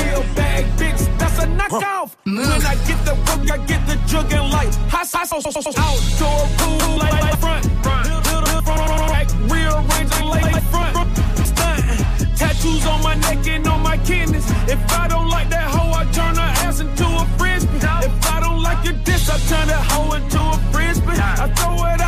real 0.00 0.24
bag 0.34 0.64
bitch, 0.78 1.18
that's 1.18 1.38
a 1.40 1.46
When 2.26 2.38
I 2.40 2.74
get 2.88 3.04
the 3.04 3.12
work, 3.12 3.50
I 3.50 3.58
get 3.66 3.86
the 3.86 3.96
jug 4.06 4.32
and 4.32 4.50
light. 4.50 4.74
Hot 4.88 5.06
sauce, 5.06 5.30
outdoor 5.30 5.44
pool, 6.56 6.96
like, 6.96 7.12
like 7.20 7.38
front. 7.38 7.64
Little 8.24 8.62
front, 8.62 9.10
like 9.12 9.28
rearranging 9.52 10.28
like, 10.32 10.52
like 10.54 10.62
front. 10.72 10.96
Stunt. 11.44 12.38
Tattoos 12.38 12.86
on 12.86 13.02
my 13.02 13.14
neck 13.16 13.46
and 13.46 13.66
on 13.68 13.82
my 13.82 13.98
kidneys. 13.98 14.48
If 14.66 14.80
I 14.92 15.06
don't 15.08 15.28
like 15.28 15.50
that 15.50 15.68
hoe, 15.68 15.92
I 15.92 16.04
turn 16.12 16.36
her 16.36 16.52
ass 16.64 16.80
into 16.80 17.04
a 17.04 17.26
frisbee. 17.36 17.76
If 17.76 18.32
I 18.32 18.40
don't 18.40 18.62
like 18.62 18.82
your 18.86 18.94
diss, 19.04 19.28
I 19.28 19.36
turn 19.50 19.68
that 19.68 19.84
hoe 19.84 20.14
into 20.14 20.40
a 20.40 20.56
frisbee. 20.72 21.20
I 21.20 21.52
throw 21.52 21.84
it 21.92 22.00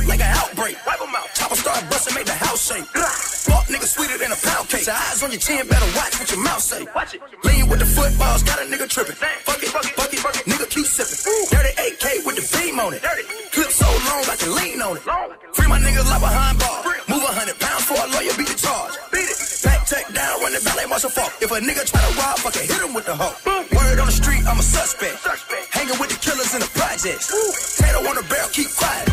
out 0.00 0.08
like 0.08 0.20
an 0.20 0.32
outbreak. 0.36 0.76
Wipe 0.86 1.00
him 1.00 1.14
out. 1.14 1.28
Chopper 1.34 1.56
start 1.56 1.80
busting, 1.90 2.14
make 2.14 2.26
the 2.26 2.32
house 2.32 2.68
shake. 2.68 2.84
Fuck 2.84 3.64
nigga 3.66 3.86
sweeter 3.86 4.18
than 4.18 4.32
a 4.32 4.36
pound 4.36 4.68
cake. 4.68 4.86
Your 4.86 4.96
eyes 4.96 5.22
on 5.22 5.30
your 5.30 5.40
chin, 5.40 5.66
better 5.68 5.90
watch 5.96 6.18
what 6.18 6.28
your 6.30 6.42
mouth 6.42 6.60
say. 6.60 6.86
Watch 6.94 7.14
it. 7.14 7.20
Lean 7.44 7.68
with 7.68 7.80
the 7.80 7.86
footballs, 7.86 8.42
got 8.42 8.58
a 8.60 8.66
nigga 8.66 8.88
tripping. 8.88 9.16
Fuck 9.16 9.62
it, 9.62 9.70
fuck 9.70 9.84
it, 9.84 9.94
fuck 9.96 10.12
it, 10.12 10.18
fuck 10.20 10.36
it. 10.36 10.44
Nigga 10.44 10.66
keep 10.68 10.86
sipping. 10.86 11.18
Dirty 11.50 11.72
AK 11.78 12.26
with 12.26 12.36
the 12.36 12.44
beam 12.58 12.80
on 12.80 12.94
it. 12.94 13.02
Clip 13.52 13.70
so 13.70 13.86
long 13.86 14.22
I 14.26 14.36
can 14.36 14.52
lean 14.54 14.82
on 14.82 14.96
it. 14.96 15.02
Free 15.54 15.68
my 15.68 15.78
niggas 15.78 16.08
like 16.10 16.20
behind 16.20 16.58
bars. 16.58 16.84
Move 17.08 17.22
a 17.22 17.32
hundred 17.32 17.58
pounds 17.60 17.84
for 17.84 17.96
a 17.96 18.06
lawyer, 18.10 18.34
beat 18.36 18.50
the 18.50 18.58
charge. 18.58 18.94
Beat 19.12 19.30
it. 19.30 19.38
Back 19.64 19.86
tech 19.86 20.06
down, 20.12 20.34
run 20.42 20.52
the 20.52 20.60
ballet, 20.62 20.86
marshal 20.86 21.10
fuck. 21.10 21.32
If 21.40 21.50
a 21.50 21.58
nigga 21.62 21.86
try 21.86 22.02
to 22.02 22.12
rob, 22.18 22.38
fucking 22.42 22.66
hit 22.66 22.82
him 22.82 22.92
with 22.94 23.06
the 23.06 23.14
hoe. 23.14 23.34
Word 23.72 23.98
on 23.98 24.06
the 24.06 24.12
street, 24.12 24.42
I'm 24.46 24.58
a 24.58 24.62
suspect. 24.62 25.22
Hanging 25.70 25.98
with 25.98 26.10
the 26.10 26.18
killers 26.18 26.52
in 26.54 26.60
the 26.60 26.70
projects. 26.74 27.30
Tato 27.78 28.02
on 28.02 28.16
the 28.16 28.26
barrel, 28.28 28.50
keep 28.52 28.68
quiet. 28.74 29.05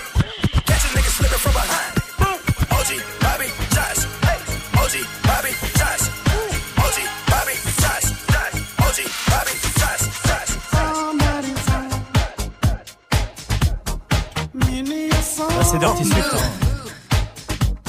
C'est 15.64 15.80
Dirty 15.80 16.06
Swift. 16.06 16.30
hein. 16.34 16.38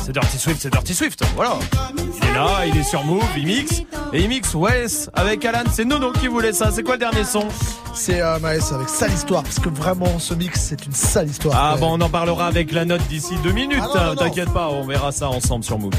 C'est 0.04 0.12
Dirty 0.12 0.38
Swift, 0.38 0.60
c'est 0.60 0.70
Dirty 0.70 0.94
Swift. 0.94 1.22
Voilà. 1.34 1.56
Il 1.96 2.28
est 2.28 2.34
là, 2.34 2.66
il 2.66 2.76
est 2.76 2.82
sur 2.84 3.02
Move, 3.04 3.24
il 3.36 3.46
mixe. 3.46 3.82
Et 4.12 4.22
il 4.22 4.28
mixe 4.28 4.54
Wes 4.54 5.08
avec 5.14 5.44
Alan. 5.44 5.64
C'est 5.72 5.84
Nono 5.84 6.12
qui 6.12 6.28
voulait 6.28 6.52
ça. 6.52 6.70
C'est 6.70 6.82
quoi 6.82 6.94
le 6.94 7.00
dernier 7.00 7.24
son? 7.24 7.48
C'est 7.94 8.20
euh, 8.20 8.38
Maës 8.38 8.72
avec 8.72 8.88
sale 8.88 9.12
histoire, 9.12 9.42
parce 9.42 9.58
que 9.58 9.68
vraiment 9.68 10.18
ce 10.18 10.34
mix 10.34 10.60
c'est 10.60 10.84
une 10.84 10.92
sale 10.92 11.28
histoire. 11.28 11.54
Ah 11.56 11.76
bon, 11.78 11.98
on 11.98 12.00
en 12.00 12.08
parlera 12.10 12.46
avec 12.46 12.72
la 12.72 12.84
note 12.84 13.06
d'ici 13.08 13.34
deux 13.42 13.52
minutes. 13.52 13.82
Ah. 13.94 14.14
T'inquiète 14.16 14.50
pas, 14.52 14.68
on 14.68 14.84
verra 14.84 15.10
ça 15.12 15.28
ensemble 15.28 15.64
sur 15.64 15.78
Move. 15.78 15.92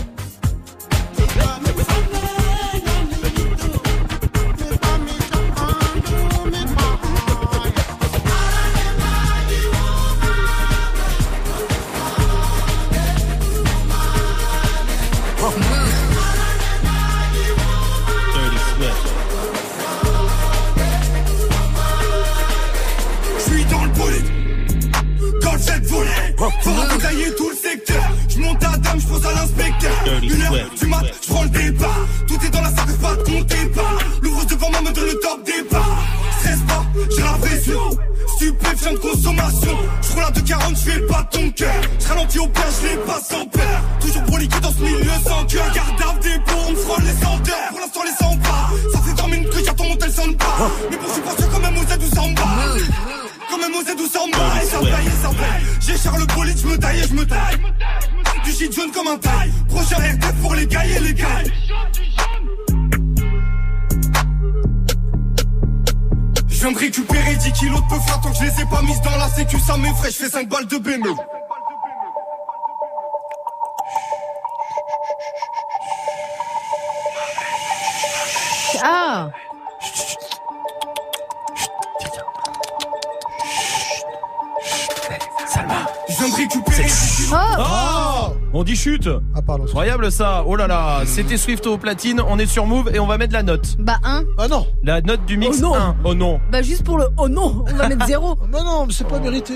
Chute 88.86 89.10
Ah 89.36 89.42
pardon. 89.42 89.64
Incroyable 89.64 90.12
ça 90.12 90.44
Oh 90.46 90.56
là 90.56 90.68
là 90.68 91.02
C'était 91.06 91.38
Swift 91.38 91.66
au 91.66 91.80
platine, 91.80 92.22
on 92.28 92.38
est 92.38 92.46
sur 92.46 92.68
Move 92.68 92.92
et 92.94 93.00
on 93.00 93.08
va 93.08 93.18
mettre 93.18 93.34
la 93.34 93.42
note. 93.42 93.76
Bah 93.80 93.98
1. 94.04 94.24
Ah 94.38 94.48
non 94.48 94.68
La 94.84 95.02
note 95.02 95.26
du 95.26 95.38
mix 95.38 95.58
Oh 95.60 95.62
non. 95.62 95.74
1. 95.76 95.96
Oh 96.04 96.14
non 96.14 96.40
Bah 96.52 96.62
juste 96.62 96.84
pour 96.84 97.00
le 97.00 97.08
oh 97.18 97.28
non, 97.28 97.66
on 97.68 97.76
va 97.76 97.90
mettre 97.90 98.06
0. 98.06 98.38
Non, 98.52 98.64
non, 98.64 98.86
mais 98.86 98.94
c'est 98.94 99.08
pas 99.08 99.20
mérité. 99.20 99.54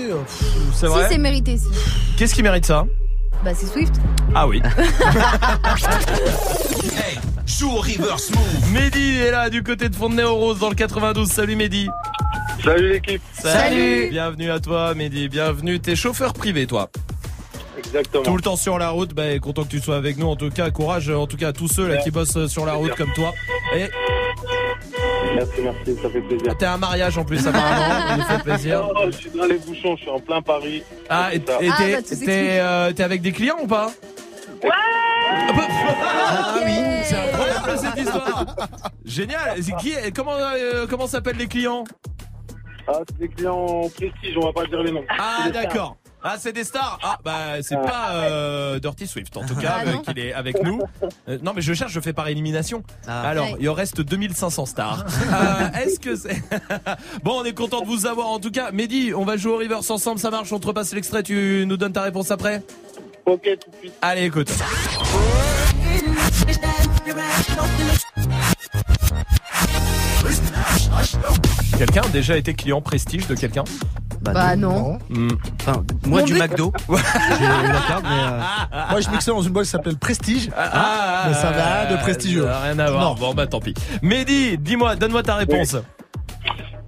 C'est 0.72 0.86
Si 0.86 0.92
vrai 0.92 1.06
c'est 1.08 1.18
mérité 1.18 1.56
si. 1.58 1.68
Qu'est-ce 2.16 2.34
qui 2.34 2.42
mérite 2.42 2.66
ça? 2.66 2.86
Bah 3.44 3.52
c'est 3.54 3.66
Swift. 3.66 3.94
Ah 4.34 4.48
oui. 4.48 4.60
Joue 7.46 7.70
au 7.70 7.80
reverse 7.80 8.30
move. 8.30 8.72
Mehdi 8.72 9.18
est 9.18 9.30
là 9.30 9.48
du 9.48 9.62
côté 9.62 9.88
de 9.88 9.94
Fontenay-aux-Roses 9.94 10.58
dans 10.58 10.70
le 10.70 10.74
92. 10.74 11.28
Salut 11.28 11.54
Mehdi. 11.54 11.88
Salut 12.64 12.90
l'équipe. 12.90 13.22
Salut. 13.32 14.08
Bienvenue 14.10 14.50
à 14.50 14.58
toi 14.58 14.94
Mehdi, 14.94 15.28
bienvenue. 15.28 15.78
T'es 15.78 15.94
chauffeur 15.94 16.32
privé 16.32 16.66
toi. 16.66 16.90
Exactement. 17.78 18.22
Tout 18.24 18.36
le 18.36 18.42
temps 18.42 18.56
sur 18.56 18.78
la 18.78 18.90
route, 18.90 19.14
bah, 19.14 19.38
content 19.38 19.64
que 19.64 19.68
tu 19.68 19.80
sois 19.80 19.96
avec 19.96 20.18
nous. 20.18 20.26
En 20.26 20.36
tout 20.36 20.50
cas, 20.50 20.70
courage 20.70 21.08
en 21.10 21.26
tout 21.26 21.36
cas 21.36 21.48
à 21.48 21.52
tous 21.52 21.68
ceux 21.68 21.88
là 21.88 21.98
qui 21.98 22.10
bossent 22.10 22.46
sur 22.46 22.66
la 22.66 22.74
route 22.74 22.94
comme 22.94 23.12
toi. 23.14 23.32
Et 23.76 23.86
Merci, 25.34 25.60
merci, 25.62 26.02
ça 26.02 26.10
fait 26.10 26.20
plaisir. 26.20 26.56
t'es 26.58 26.64
à 26.66 26.74
un 26.74 26.78
mariage 26.78 27.16
en 27.16 27.24
plus 27.24 27.46
apparemment, 27.46 28.08
ça 28.08 28.16
nous 28.16 28.24
fait 28.24 28.42
plaisir. 28.42 28.88
Oh, 28.94 29.04
je 29.06 29.10
suis 29.16 29.30
dans 29.30 29.44
les 29.46 29.58
bouchons, 29.58 29.96
je 29.96 30.02
suis 30.02 30.10
en 30.10 30.18
plein 30.18 30.42
Paris. 30.42 30.82
Ah, 31.08 31.30
et 31.32 31.40
Ah, 31.48 31.58
t'es 31.58 31.68
bah, 31.68 32.02
t'es, 32.02 32.58
euh, 32.60 32.92
t'es 32.92 33.02
avec 33.02 33.22
des 33.22 33.32
clients 33.32 33.56
ou 33.62 33.66
pas? 33.66 33.90
Ah 34.62 35.52
bah, 35.54 35.62
ah 35.70 36.54
oui, 36.64 36.72
c'est 37.04 37.16
incroyable 37.16 37.78
cette 37.78 38.04
histoire. 38.04 38.46
Génial. 39.04 39.60
Qui 39.80 39.92
Comment 40.14 40.34
euh, 40.36 40.86
comment 40.88 41.06
s'appellent 41.06 41.36
les 41.36 41.46
clients? 41.46 41.84
Ah, 42.88 42.98
c'est 43.08 43.18
des 43.18 43.28
clients 43.28 43.88
prestige, 43.94 44.36
on 44.36 44.46
va 44.46 44.52
pas 44.52 44.66
dire 44.66 44.82
les 44.82 44.92
noms. 44.92 45.04
Ah 45.18 45.48
d'accord. 45.50 45.96
Ah, 46.22 46.36
c'est 46.38 46.52
des 46.52 46.64
stars. 46.64 46.98
Ah, 47.02 47.18
bah, 47.24 47.62
c'est 47.62 47.76
pas 47.76 48.10
euh, 48.14 48.78
Dirty 48.78 49.06
Swift, 49.06 49.36
en 49.36 49.44
tout 49.44 49.54
cas, 49.56 49.76
Ah, 49.78 49.88
euh, 49.88 49.96
qu'il 49.98 50.18
est 50.18 50.32
avec 50.34 50.62
nous. 50.62 50.80
Euh, 51.28 51.38
non, 51.42 51.52
mais 51.54 51.62
je 51.62 51.72
cherche, 51.72 51.92
je 51.92 52.00
fais 52.00 52.12
par 52.12 52.28
élimination. 52.28 52.82
Alors, 53.06 53.46
Ouais. 53.52 53.56
il 53.60 53.68
en 53.70 53.74
reste 53.74 54.00
2500 54.00 54.66
stars. 54.66 55.04
Euh, 55.32 55.80
Est-ce 55.82 55.98
que 56.00 56.16
c'est... 56.16 56.42
bon, 57.22 57.40
on 57.40 57.44
est 57.44 57.54
content 57.54 57.80
de 57.80 57.86
vous 57.86 58.06
avoir, 58.06 58.26
en 58.28 58.38
tout 58.40 58.50
cas. 58.50 58.70
Mehdi, 58.72 59.12
on 59.14 59.24
va 59.24 59.36
jouer 59.36 59.52
au 59.52 59.58
Reverse 59.58 59.88
ensemble, 59.90 60.18
ça 60.18 60.30
marche, 60.30 60.52
on 60.52 60.58
te 60.58 60.66
repasse 60.66 60.92
l'extrait, 60.92 61.22
tu 61.22 61.64
nous 61.66 61.76
donnes 61.76 61.92
ta 61.92 62.02
réponse 62.02 62.30
après 62.30 62.62
Ok, 63.26 63.42
tout 63.42 63.70
de 63.70 63.76
suite. 63.80 63.92
Allez, 64.02 64.24
écoute. 64.24 64.50
Quelqu'un 71.78 72.02
a 72.02 72.08
déjà 72.08 72.36
été 72.36 72.54
client 72.54 72.80
prestige 72.80 73.26
de 73.26 73.34
quelqu'un 73.34 73.64
Bah 74.20 74.54
non. 74.56 74.98
Enfin, 75.60 75.82
moi 76.04 76.20
Mon 76.20 76.24
du 76.26 76.34
but- 76.34 76.40
McDo. 76.40 76.72
J'ai 76.88 76.94
eu 76.94 77.72
la 77.72 77.80
carte, 77.88 78.04
mais. 78.04 78.76
euh, 78.76 78.82
Moi, 78.90 79.00
je 79.00 79.10
mixais 79.10 79.30
dans 79.30 79.40
une 79.42 79.52
boîte 79.52 79.64
qui 79.64 79.70
s'appelle 79.70 79.96
Prestige. 79.96 80.50
Ah, 80.56 81.24
mais 81.28 81.34
ça 81.34 81.50
n'a 81.50 81.82
rien 81.84 81.90
de 81.96 82.00
prestigieux. 82.02 82.42
ça 82.42 82.48
n'a 82.50 82.60
rien 82.60 82.78
à 82.78 82.90
voir. 82.90 83.02
Non. 83.04 83.14
Bon, 83.14 83.34
bah 83.34 83.46
tant 83.46 83.60
pis. 83.60 83.74
Mehdi, 84.02 84.58
dis-moi, 84.58 84.96
donne-moi 84.96 85.22
ta 85.22 85.36
réponse. 85.36 85.76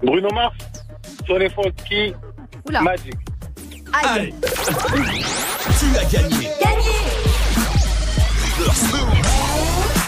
Bruno 0.04 0.28
Mars, 0.34 0.54
Tony 1.26 1.48
Fonski, 1.48 2.12
Oula. 2.68 2.82
Magic. 2.82 3.14
Aïe. 3.92 4.34
Tu 5.78 5.98
as 5.98 6.04
gagné. 6.04 6.48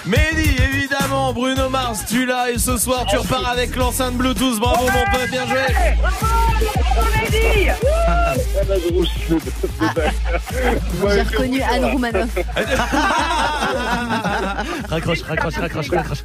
Mehdi, 0.06 0.56
évidemment, 0.62 1.32
Bruno 1.32 1.68
Mars, 1.70 2.05
tu 2.09 2.26
l'as 2.26 2.51
et 2.51 2.59
ce 2.59 2.76
soir 2.76 3.06
tu 3.09 3.16
repars 3.16 3.48
avec 3.48 3.74
l'enceinte 3.76 4.14
Bluetooth. 4.14 4.59
Bravo 4.60 4.85
mon 4.85 5.18
pote, 5.18 5.31
bien 5.31 5.47
joué. 5.47 5.60
J'ai 11.12 11.22
reconnu 11.22 11.62
Anne 11.62 11.85
Roumanoff. 11.86 12.28
raccroche, 14.89 15.22
raccroche, 15.22 15.55
raccroche, 15.55 15.90
raccroche. 15.90 16.18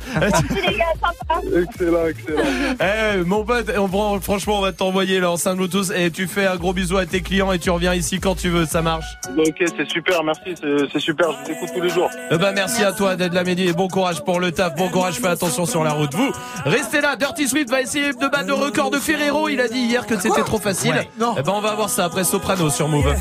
Excellent, 1.56 2.08
excellent. 2.08 2.44
Eh, 2.82 3.18
mon 3.26 3.44
pote, 3.44 3.72
on 3.78 3.88
prend- 3.88 4.20
franchement, 4.20 4.60
on 4.60 4.62
va 4.62 4.72
t'envoyer 4.72 5.20
l'enceinte 5.20 5.58
Bluetooth 5.58 5.92
et 5.96 6.12
tu 6.12 6.28
fais 6.28 6.46
un 6.48 6.56
gros 6.56 6.74
bisou 6.74 6.98
à 6.98 7.06
tes 7.06 7.22
clients 7.22 7.52
et 7.52 7.60
tu 7.60 7.70
reviens 7.70 7.94
ici 7.94 8.20
quand 8.20 8.36
tu 8.36 8.50
veux, 8.50 8.66
ça 8.66 8.82
marche. 8.82 9.06
Ok, 9.38 9.56
c'est 9.78 9.90
super, 9.90 10.24
merci, 10.24 10.56
c'est 10.92 11.00
super, 11.00 11.28
je 11.32 11.46
vous 11.46 11.52
écoute 11.58 11.70
tous 11.76 11.82
les 11.82 11.90
jours. 11.90 12.10
Eh 12.32 12.38
ben, 12.38 12.52
merci 12.54 12.84
à 12.84 12.92
toi 12.94 13.16
d'être 13.16 13.34
là, 13.34 13.44
Mehdi, 13.44 13.68
et 13.70 13.74
bon 13.74 13.88
courage 13.88 14.24
pour 14.24 14.40
le 14.40 14.52
taf, 14.52 14.76
bon 14.76 14.90
courage, 14.90 15.20
fais 15.20 15.28
attention 15.28 15.66
sur 15.66 15.84
la 15.84 15.92
route. 15.92 16.14
Vous, 16.16 16.32
restez 16.66 17.02
là, 17.02 17.16
Dirty 17.16 17.48
Swift 17.48 17.70
va 17.70 17.82
essayer 17.82 18.12
de 18.14 18.28
battre 18.28 18.48
le 18.48 18.54
record 18.54 18.90
de 18.90 18.98
Ferrero, 18.98 19.48
il 19.48 19.62
a 19.62 19.68
dit 19.68 19.80
hier 19.80 20.06
que 20.08 20.20
c'était 20.20 20.42
trop 20.42 20.58
facile. 20.60 21.08
Non. 21.20 21.36
Eh 21.38 21.44
ben, 21.44 21.54
on 21.56 21.62
va 21.62 21.76
voir 21.76 21.90
ça 21.90 22.06
après 22.06 22.24
Soprano 22.24 22.70
sur 22.70 22.88
Move. 22.88 23.16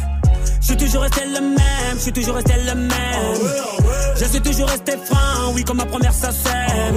Je 0.60 0.66
suis 0.66 0.76
toujours 0.76 1.02
resté 1.02 1.24
le 1.26 1.40
même, 1.40 1.94
je 1.94 1.98
suis 1.98 2.12
toujours 2.12 2.36
resté 2.36 2.54
le 2.66 2.74
même. 2.74 2.92
Je 4.16 4.24
suis 4.24 4.40
toujours 4.40 4.68
resté 4.68 4.92
franc, 5.04 5.52
oui, 5.54 5.64
comme 5.64 5.76
ma 5.76 5.86
première 5.86 6.14
sacème. 6.14 6.96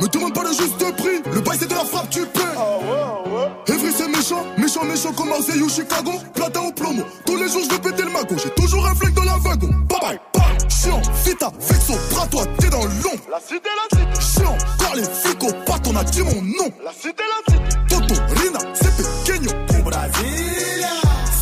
Me 0.00 0.08
demande 0.08 0.34
pas 0.34 0.42
le 0.42 0.50
juste 0.50 0.96
prix, 0.96 1.22
le 1.32 1.40
bail 1.40 1.58
c'est 1.58 1.68
de 1.68 1.74
la 1.74 1.84
frappe, 1.84 2.10
tu 2.10 2.20
paies. 2.26 3.72
Evry 3.72 3.92
c'est 3.96 4.08
méchant, 4.08 4.44
méchant, 4.56 4.84
méchant 4.84 5.12
comme 5.12 5.28
Marseille 5.28 5.62
ou 5.62 5.68
Chicago. 5.68 6.12
Platin 6.34 6.60
au 6.60 6.72
plomo, 6.72 7.02
tous 7.26 7.36
les 7.36 7.48
jours 7.48 7.62
je 7.64 7.70
vais 7.74 7.80
péter 7.80 8.04
le 8.04 8.10
magot. 8.10 8.36
J'ai 8.42 8.50
toujours 8.50 8.86
un 8.86 8.94
flingue 8.94 9.14
dans 9.14 9.24
la 9.24 9.36
wagon. 9.38 9.68
Bye 9.88 10.00
bye, 10.00 10.20
bye. 10.34 10.58
Chiant, 10.68 11.00
vita, 11.24 11.50
vexo, 11.60 11.94
bras 12.10 12.26
toi, 12.26 12.44
t'es 12.58 12.68
dans 12.68 12.84
l'ombre. 12.84 13.24
La 13.30 13.40
cité, 13.40 13.68
la 13.76 13.98
cité. 13.98 14.20
Chiant, 14.20 14.56
car 14.78 14.94
les 14.94 15.02
flics 15.02 15.42
au 15.44 15.52
pat, 15.64 15.86
on 15.88 15.96
a 15.96 16.04
dit 16.04 16.22
mon 16.22 16.42
nom. 16.42 16.70
La 16.84 16.92
cité, 16.92 17.22
la 17.22 17.52
cité. 17.52 17.68
Toto, 17.88 18.14
Rina, 18.40 18.58
c'est 18.74 18.96
pequeño. 18.96 19.50
Au 19.70 19.82
Brasilia. 19.82 20.88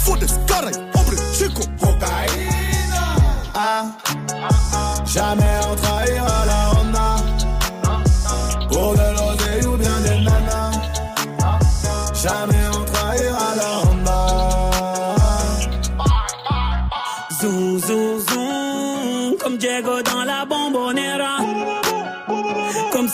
Fodes, 0.05 0.27
caray, 0.47 0.75
hombre, 0.95 1.17
chico. 1.33 1.63
Cocaïna. 1.81 3.17
Ah, 3.55 3.87
jamais 5.07 5.45
on 5.71 5.75
trahira 5.77 6.46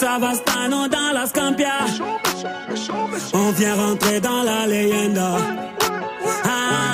Savastano 0.02 0.88
dans 0.88 1.12
la 1.14 1.26
Scampia. 1.26 1.86
On 3.34 3.52
vient 3.52 3.76
rentrer 3.76 4.20
dans 4.20 4.42
la 4.42 4.66
leyenda. 4.66 5.36
Ah, 6.44 6.91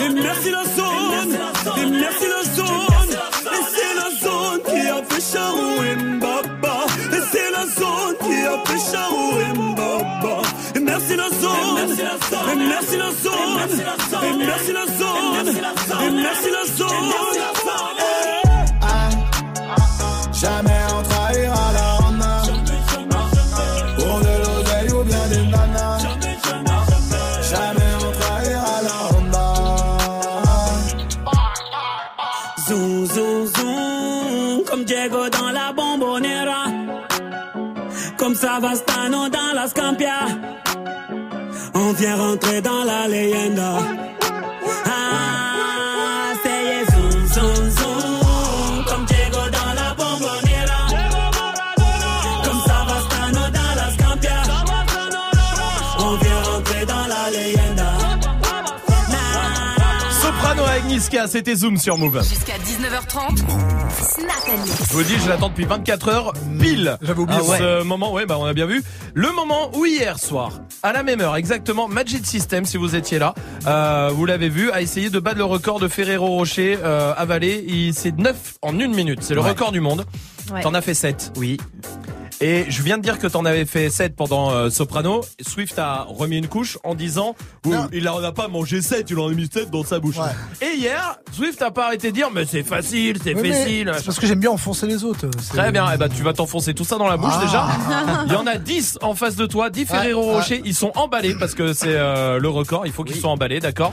Et 0.00 0.08
merci 0.08 0.50
la 0.50 0.64
zone. 0.64 1.32
Et 1.76 1.86
merci 1.86 2.26
la 2.28 2.42
zone. 2.54 3.12
Et 3.52 3.62
c'est 3.74 3.94
la 3.94 4.08
zone 4.20 4.60
qui 4.66 4.88
a 4.88 5.02
fait 5.08 5.24
Charou 5.32 5.82
et 5.82 7.16
Et 7.16 7.20
c'est 7.32 7.50
la 7.50 7.64
zone 7.66 8.14
qui 8.22 8.36
a 8.42 8.58
fait 8.66 8.82
Charou 8.92 9.40
et 9.40 10.78
Et 10.78 10.80
merci 10.80 11.16
la 11.16 11.28
zone. 11.28 11.78
Et 11.78 12.56
merci 12.56 12.96
la 12.96 13.10
zone. 13.10 13.60
Et 14.24 14.36
merci 14.44 14.72
la 14.72 14.86
zone. 14.86 15.46
Et 16.04 16.10
merci 16.10 16.50
la 16.50 16.64
zone. 16.76 16.88
Ah, 17.66 18.41
Comme 38.32 38.40
dans 39.28 39.52
la 39.54 39.68
Scampia. 39.68 40.26
On 41.74 41.92
vient 41.92 42.16
rentrer 42.16 42.62
dans 42.62 42.82
la 42.82 43.06
leyenda. 43.06 43.78
Niska, 61.02 61.26
c'était 61.26 61.56
Zoom 61.56 61.78
sur 61.78 61.98
Move. 61.98 62.22
Jusqu'à 62.22 62.52
19h30. 62.58 63.36
Snap 63.36 64.58
Mix. 64.64 64.88
Je 64.88 64.92
vous 64.94 65.02
dis, 65.02 65.14
je 65.20 65.28
l'attends 65.28 65.48
depuis 65.48 65.64
24 65.64 66.08
heures 66.08 66.32
pile. 66.60 66.96
J'avais 67.02 67.18
oublié 67.20 67.40
Ah, 67.42 67.56
ce 67.58 67.82
moment, 67.82 68.12
ouais, 68.12 68.24
bah 68.24 68.36
on 68.38 68.44
a 68.44 68.52
bien 68.52 68.66
vu. 68.66 68.84
Le 69.12 69.32
moment 69.32 69.72
où 69.74 69.84
hier 69.84 70.20
soir, 70.20 70.60
à 70.84 70.92
la 70.92 71.02
même 71.02 71.20
heure, 71.20 71.34
exactement, 71.34 71.88
Magic 71.88 72.24
System, 72.24 72.64
si 72.64 72.76
vous 72.76 72.94
étiez 72.94 73.18
là, 73.18 73.34
euh, 73.66 74.10
vous 74.14 74.26
l'avez 74.26 74.48
vu, 74.48 74.70
a 74.70 74.80
essayé 74.80 75.10
de 75.10 75.18
battre 75.18 75.38
le 75.38 75.44
record 75.44 75.80
de 75.80 75.88
Ferrero 75.88 76.28
Rocher 76.28 76.78
euh, 76.84 77.12
avalé. 77.16 77.64
Il 77.66 77.94
c'est 77.94 78.16
9 78.16 78.36
en 78.62 78.78
une 78.78 78.94
minute. 78.94 79.24
C'est 79.24 79.34
le 79.34 79.40
Ouais. 79.40 79.48
record 79.48 79.72
du 79.72 79.80
monde. 79.80 80.04
Ouais. 80.52 80.62
T'en 80.62 80.72
as 80.72 80.82
fait 80.82 80.94
7. 80.94 81.32
Oui. 81.36 81.56
Et 82.44 82.66
je 82.68 82.82
viens 82.82 82.98
de 82.98 83.02
dire 83.04 83.20
que 83.20 83.28
t'en 83.28 83.44
avais 83.44 83.64
fait 83.64 83.88
7 83.88 84.16
pendant 84.16 84.50
euh, 84.50 84.68
Soprano. 84.68 85.20
Swift 85.40 85.78
a 85.78 86.06
remis 86.08 86.38
une 86.38 86.48
couche 86.48 86.76
en 86.82 86.96
disant 86.96 87.36
oui, 87.64 87.72
Non. 87.76 87.88
il 87.92 88.08
en 88.08 88.22
a 88.22 88.32
pas 88.32 88.48
mangé 88.48 88.82
7, 88.82 89.06
il 89.10 89.18
en 89.20 89.28
a 89.28 89.30
mis 89.32 89.48
7 89.52 89.70
dans 89.70 89.84
sa 89.84 90.00
bouche. 90.00 90.16
Ouais. 90.18 90.26
Et 90.66 90.76
hier, 90.76 91.18
Swift 91.32 91.62
a 91.62 91.70
pas 91.70 91.86
arrêté 91.86 92.10
de 92.10 92.16
dire 92.16 92.30
mais 92.34 92.44
c'est 92.44 92.64
facile, 92.64 93.18
c'est 93.22 93.34
Oui, 93.34 93.48
facile. 93.52 93.92
C'est 93.96 94.04
parce 94.06 94.18
que 94.18 94.26
j'aime 94.26 94.40
bien 94.40 94.50
enfoncer 94.50 94.86
les 94.88 95.04
autres. 95.04 95.26
c'est- 95.40 95.56
Très 95.56 95.70
bien, 95.70 95.86
eh 95.94 95.96
ben, 95.96 96.08
tu 96.08 96.22
vas 96.24 96.32
t'enfoncer 96.32 96.74
tout 96.74 96.84
ça 96.84 96.96
dans 96.98 97.06
la 97.08 97.16
bouche 97.16 97.32
Ah. 97.32 97.44
déjà. 97.44 97.68
Il 98.26 98.32
y 98.32 98.36
en 98.36 98.46
a 98.48 98.56
10 98.58 98.98
en 99.02 99.14
face 99.14 99.36
de 99.36 99.46
toi, 99.46 99.70
10 99.70 99.86
Ferrero 99.86 100.26
Ouais, 100.26 100.34
Rocher, 100.34 100.62
ils 100.64 100.74
sont 100.74 100.90
emballés 100.96 101.36
parce 101.38 101.54
que 101.54 101.72
c'est 101.72 101.94
euh, 101.96 102.40
le 102.40 102.48
record, 102.48 102.86
il 102.86 102.92
faut 102.92 103.04
qu'ils 103.04 103.16
soient 103.20 103.30
emballés, 103.30 103.60
d'accord 103.60 103.92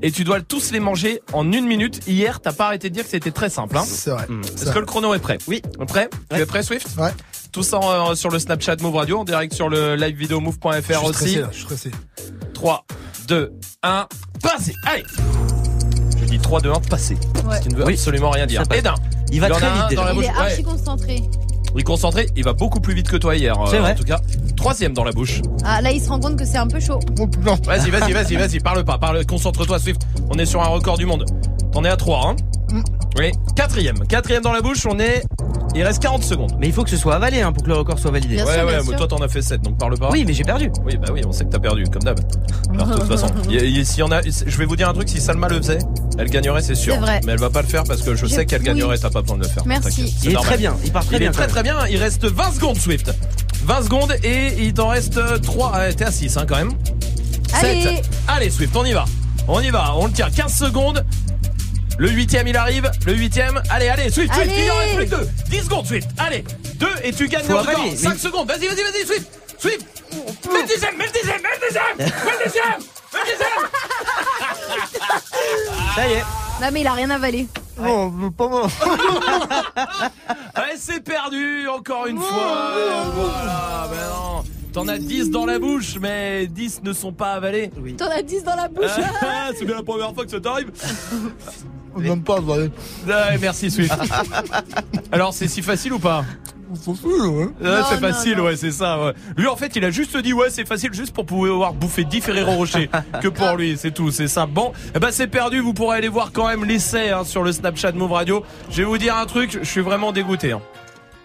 Et 0.00 0.10
tu 0.10 0.24
dois 0.24 0.40
tous 0.40 0.72
les 0.72 0.80
manger 0.80 1.20
en 1.34 1.52
une 1.52 1.66
minute. 1.66 2.00
Hier, 2.08 2.40
t'as 2.40 2.52
pas 2.52 2.66
arrêté 2.68 2.88
de 2.88 2.94
dire 2.94 3.04
que 3.04 3.10
c'était 3.10 3.30
très 3.32 3.50
simple. 3.50 3.76
Hein 3.76 3.84
C'est 3.86 4.10
vrai. 4.10 4.26
Est-ce 4.56 4.72
que 4.72 4.78
le 4.78 4.86
chrono 4.86 5.12
est 5.14 5.18
prêt? 5.18 5.36
Oui. 5.46 5.60
Prêt? 5.86 6.08
Tu 6.32 6.40
es 6.40 6.46
prêt 6.46 6.62
Swift? 6.62 6.88
Ouais. 6.98 7.10
Tout 7.52 7.62
ça 7.62 7.78
euh, 7.82 8.14
sur 8.14 8.30
le 8.30 8.38
Snapchat 8.38 8.76
Move 8.80 8.96
Radio, 8.96 9.18
en 9.18 9.24
direct 9.24 9.52
sur 9.52 9.68
le 9.68 9.94
live 9.94 10.16
vidéo 10.16 10.38
Je 10.40 10.44
move.fr 10.44 10.82
suis 10.82 10.96
aussi. 10.96 11.12
stressé, 11.12 11.40
là, 11.40 11.48
je 11.50 11.56
suis 11.56 11.64
stressé. 11.64 11.90
3, 12.54 12.84
2, 13.28 13.52
1, 13.82 14.06
passez 14.42 14.74
Allez 14.86 15.04
Je 16.18 16.24
dis 16.24 16.38
3, 16.38 16.60
2, 16.62 16.70
1, 16.70 16.80
passez. 16.88 17.14
Ouais. 17.46 17.56
Ce 17.58 17.62
qui 17.62 17.68
ne 17.68 17.76
veut 17.76 17.84
Oui. 17.84 17.92
absolument 17.92 18.30
rien 18.30 18.46
dire. 18.46 18.62
Passe. 18.66 18.78
Edin 18.78 18.94
Il 19.30 19.40
va 19.40 19.48
en 19.48 19.50
très 19.50 19.66
vite 19.70 19.96
dans 19.96 20.04
déjà. 20.04 20.12
Il 20.12 20.14
bouche. 20.16 20.24
est 20.24 20.28
archi 20.40 20.62
concentré. 20.62 21.22
Il 21.74 21.80
est 21.80 21.84
concentré, 21.84 22.26
il 22.36 22.44
va 22.44 22.52
beaucoup 22.54 22.80
plus 22.80 22.94
vite 22.94 23.08
que 23.08 23.16
toi 23.16 23.34
hier. 23.36 23.58
euh, 23.60 23.66
C'est 23.70 23.78
vrai. 23.78 23.92
En 23.92 23.96
tout 23.96 24.04
cas, 24.04 24.20
troisième 24.56 24.92
dans 24.94 25.04
la 25.04 25.12
bouche. 25.12 25.40
Ah, 25.64 25.80
là, 25.82 25.90
il 25.90 26.00
se 26.02 26.08
rend 26.08 26.20
compte 26.20 26.36
que 26.36 26.44
c'est 26.46 26.58
un 26.58 26.66
peu 26.66 26.80
chaud. 26.80 27.00
Vas-y, 27.66 27.90
vas-y, 27.90 28.12
vas-y, 28.12 28.36
vas-y, 28.36 28.60
parle 28.60 28.84
pas, 28.84 28.96
parle, 28.98 29.24
concentre-toi, 29.26 29.78
Swift. 29.78 30.02
On 30.30 30.38
est 30.38 30.46
sur 30.46 30.62
un 30.62 30.66
record 30.68 30.96
du 30.98 31.04
monde. 31.06 31.24
On 31.74 31.84
est 31.84 31.88
à 31.88 31.96
3, 31.96 32.28
hein. 32.28 32.36
Oui, 33.18 33.32
quatrième. 33.56 33.98
Quatrième 34.06 34.42
dans 34.42 34.52
la 34.52 34.60
bouche, 34.60 34.86
on 34.86 34.98
est. 34.98 35.22
Il 35.74 35.82
reste 35.84 36.02
40 36.02 36.22
secondes. 36.22 36.52
Mais 36.58 36.66
il 36.66 36.72
faut 36.72 36.84
que 36.84 36.90
ce 36.90 36.96
soit 36.98 37.14
avalé 37.14 37.40
hein, 37.40 37.50
pour 37.52 37.62
que 37.62 37.68
le 37.68 37.74
record 37.76 37.98
soit 37.98 38.10
validé. 38.10 38.34
Bien 38.34 38.44
ouais, 38.46 38.52
sûr, 38.54 38.60
ouais, 38.64 38.68
bien 38.72 38.78
mais 38.82 38.88
sûr. 38.88 38.96
toi 38.96 39.08
t'en 39.08 39.16
as 39.22 39.28
fait 39.28 39.40
7, 39.40 39.62
donc 39.62 39.78
parle 39.78 39.98
pas. 39.98 40.10
Oui, 40.10 40.24
mais 40.26 40.34
j'ai 40.34 40.44
perdu. 40.44 40.70
Oui, 40.84 40.96
bah 40.98 41.08
oui, 41.12 41.22
on 41.26 41.32
sait 41.32 41.44
que 41.44 41.50
t'as 41.50 41.58
perdu, 41.58 41.84
comme 41.84 42.02
d'hab. 42.02 42.20
Alors, 42.74 42.86
de 42.88 42.94
toute 42.94 43.04
façon, 43.08 43.26
y 43.48 43.56
a- 43.58 43.64
il 43.64 43.78
y 43.78 43.80
a- 43.80 43.84
s'il 43.84 44.00
y 44.00 44.02
en 44.02 44.12
a, 44.12 44.20
je 44.22 44.58
vais 44.58 44.66
vous 44.66 44.76
dire 44.76 44.88
un 44.88 44.92
truc, 44.92 45.08
si 45.08 45.18
Salma 45.20 45.48
le 45.48 45.56
faisait, 45.56 45.78
elle 46.18 46.28
gagnerait, 46.28 46.60
c'est 46.62 46.74
sûr. 46.74 46.94
C'est 46.94 47.00
vrai. 47.00 47.20
Mais 47.24 47.32
elle 47.32 47.38
va 47.38 47.48
pas 47.48 47.62
le 47.62 47.68
faire 47.68 47.84
parce 47.84 48.02
que 48.02 48.14
je 48.14 48.26
J'ai- 48.26 48.34
sais 48.36 48.46
qu'elle 48.46 48.60
oui. 48.60 48.66
gagnerait, 48.66 48.98
t'as 48.98 49.08
pas 49.10 49.22
besoin 49.22 49.38
de 49.38 49.44
le 49.44 49.48
faire. 49.48 49.64
Merci. 49.66 49.88
T'inquiète, 49.88 50.14
c'est 50.18 50.24
Il 50.26 50.30
est 50.30 50.34
normal. 50.34 50.48
très 50.50 50.58
bien. 50.58 50.76
Il 50.84 50.92
part 50.92 51.04
très 51.06 51.16
Il 51.16 51.18
bien. 51.20 51.30
est 51.30 51.32
très 51.32 51.46
quand 51.46 51.52
très 51.52 51.62
bien, 51.62 51.76
il 51.90 51.96
reste 51.96 52.24
20 52.26 52.52
secondes 52.52 52.76
Swift. 52.76 53.10
20 53.64 53.82
secondes 53.82 54.14
et 54.22 54.62
il 54.64 54.74
t'en 54.74 54.88
reste 54.88 55.20
3. 55.42 55.72
Ah, 55.74 55.92
T'es 55.92 56.04
à 56.04 56.12
6 56.12 56.36
hein, 56.36 56.44
quand 56.46 56.56
même. 56.56 56.72
Allez. 57.54 57.82
7. 57.82 58.10
Allez 58.28 58.50
Swift, 58.50 58.76
on 58.76 58.84
y 58.84 58.92
va. 58.92 59.04
On 59.48 59.60
y 59.60 59.70
va, 59.70 59.94
on 59.96 60.06
le 60.06 60.12
tient 60.12 60.30
15 60.30 60.52
secondes. 60.54 61.04
Le 61.98 62.10
huitième 62.10 62.46
il 62.48 62.56
arrive, 62.56 62.90
le 63.06 63.14
huitième, 63.14 63.60
allez 63.70 63.88
allez 63.88 64.10
Swift, 64.10 64.32
Swift, 64.34 64.50
Allez. 64.50 64.64
il 64.64 64.70
en 64.70 64.76
reste 64.76 64.96
plus 64.96 65.06
que 65.08 65.14
2 65.16 65.28
10 65.50 65.62
secondes 65.64 65.86
Swift, 65.86 66.08
allez. 66.18 66.44
2 66.76 66.88
et 67.04 67.12
tu 67.12 67.28
gagnes 67.28 67.44
Faut 67.44 67.52
le 67.52 67.58
record. 67.58 67.74
avaler, 67.80 67.96
5 67.96 68.08
mais- 68.14 68.18
secondes, 68.18 68.48
vas-y 68.48 68.66
vas-y 68.66 68.82
vas-y 68.82 69.06
Swift. 69.06 69.28
Swift. 69.58 69.86
Mets 70.52 70.62
le 70.62 70.66
dixième, 70.66 70.96
mets 70.96 71.06
le 71.06 71.12
dixième, 71.12 71.40
mets 71.42 71.48
le 71.60 71.66
dixième. 71.68 71.96
Mets 71.98 72.04
le 72.38 72.44
dixième. 72.44 72.80
Mets 73.12 73.20
le 73.20 73.30
dixième. 73.30 73.68
Ça 75.94 76.08
y 76.08 76.12
est. 76.12 76.24
Non, 76.60 76.68
mais 76.72 76.80
il 76.80 76.86
a 76.86 76.92
rien 76.92 77.10
avalé. 77.10 77.46
Oh, 77.84 78.10
mais 78.14 78.30
pas 78.30 78.48
moi. 78.48 78.66
Allez 80.54 80.76
c'est 80.78 81.00
perdu 81.00 81.66
encore 81.68 82.06
une 82.06 82.18
fois. 82.20 82.72
Voilà, 83.14 83.88
ben 83.90 84.08
non 84.08 84.44
T'en 84.72 84.88
as 84.88 84.98
10 84.98 85.30
dans 85.30 85.44
la 85.46 85.58
bouche, 85.58 85.96
mais 86.00 86.46
10 86.46 86.82
ne 86.82 86.92
sont 86.92 87.12
pas 87.12 87.32
avalés. 87.34 87.70
Oui. 87.82 87.94
T'en 87.94 88.06
as 88.10 88.22
10 88.22 88.42
dans 88.44 88.56
la 88.56 88.68
bouche. 88.68 88.86
Ah, 89.20 89.50
c'est 89.58 89.64
bien 89.66 89.76
la 89.76 89.82
première 89.82 90.14
fois 90.14 90.24
que 90.24 90.30
ça 90.30 90.40
t'arrive. 90.40 90.70
Donne 91.96 92.22
pas. 92.22 92.40
Ouais, 92.40 92.70
merci 93.40 93.70
Swift. 93.70 93.92
Alors 95.10 95.34
c'est 95.34 95.46
si 95.48 95.60
facile 95.60 95.92
ou 95.92 95.98
pas 95.98 96.24
Faut 96.82 96.94
fuir, 96.94 97.30
ouais. 97.34 97.48
Non, 97.60 97.82
c'est 97.90 98.00
facile, 98.00 98.38
non. 98.38 98.44
ouais, 98.44 98.56
c'est 98.56 98.70
ça. 98.72 98.98
Ouais. 99.04 99.12
Lui, 99.36 99.46
en 99.46 99.56
fait, 99.56 99.76
il 99.76 99.84
a 99.84 99.90
juste 99.90 100.16
dit 100.16 100.32
ouais, 100.32 100.48
c'est 100.48 100.66
facile, 100.66 100.94
juste 100.94 101.12
pour 101.12 101.26
pouvoir 101.26 101.74
bouffer 101.74 102.04
10 102.04 102.22
Ferrero 102.22 102.52
Rocher 102.52 102.88
que 103.20 103.28
pour 103.28 103.56
lui, 103.56 103.76
c'est 103.76 103.90
tout, 103.90 104.10
c'est 104.10 104.26
ça. 104.28 104.46
Bon, 104.46 104.72
eh 104.94 104.98
ben 104.98 105.10
c'est 105.10 105.26
perdu. 105.26 105.60
Vous 105.60 105.74
pourrez 105.74 105.98
aller 105.98 106.08
voir 106.08 106.32
quand 106.32 106.48
même 106.48 106.64
l'essai 106.64 107.10
hein, 107.10 107.24
sur 107.24 107.42
le 107.42 107.52
Snapchat 107.52 107.92
Move 107.92 108.12
Radio. 108.12 108.42
Je 108.70 108.78
vais 108.78 108.84
vous 108.88 108.96
dire 108.96 109.14
un 109.16 109.26
truc, 109.26 109.58
je 109.62 109.68
suis 109.68 109.82
vraiment 109.82 110.12
dégoûté. 110.12 110.52
hein. 110.52 110.62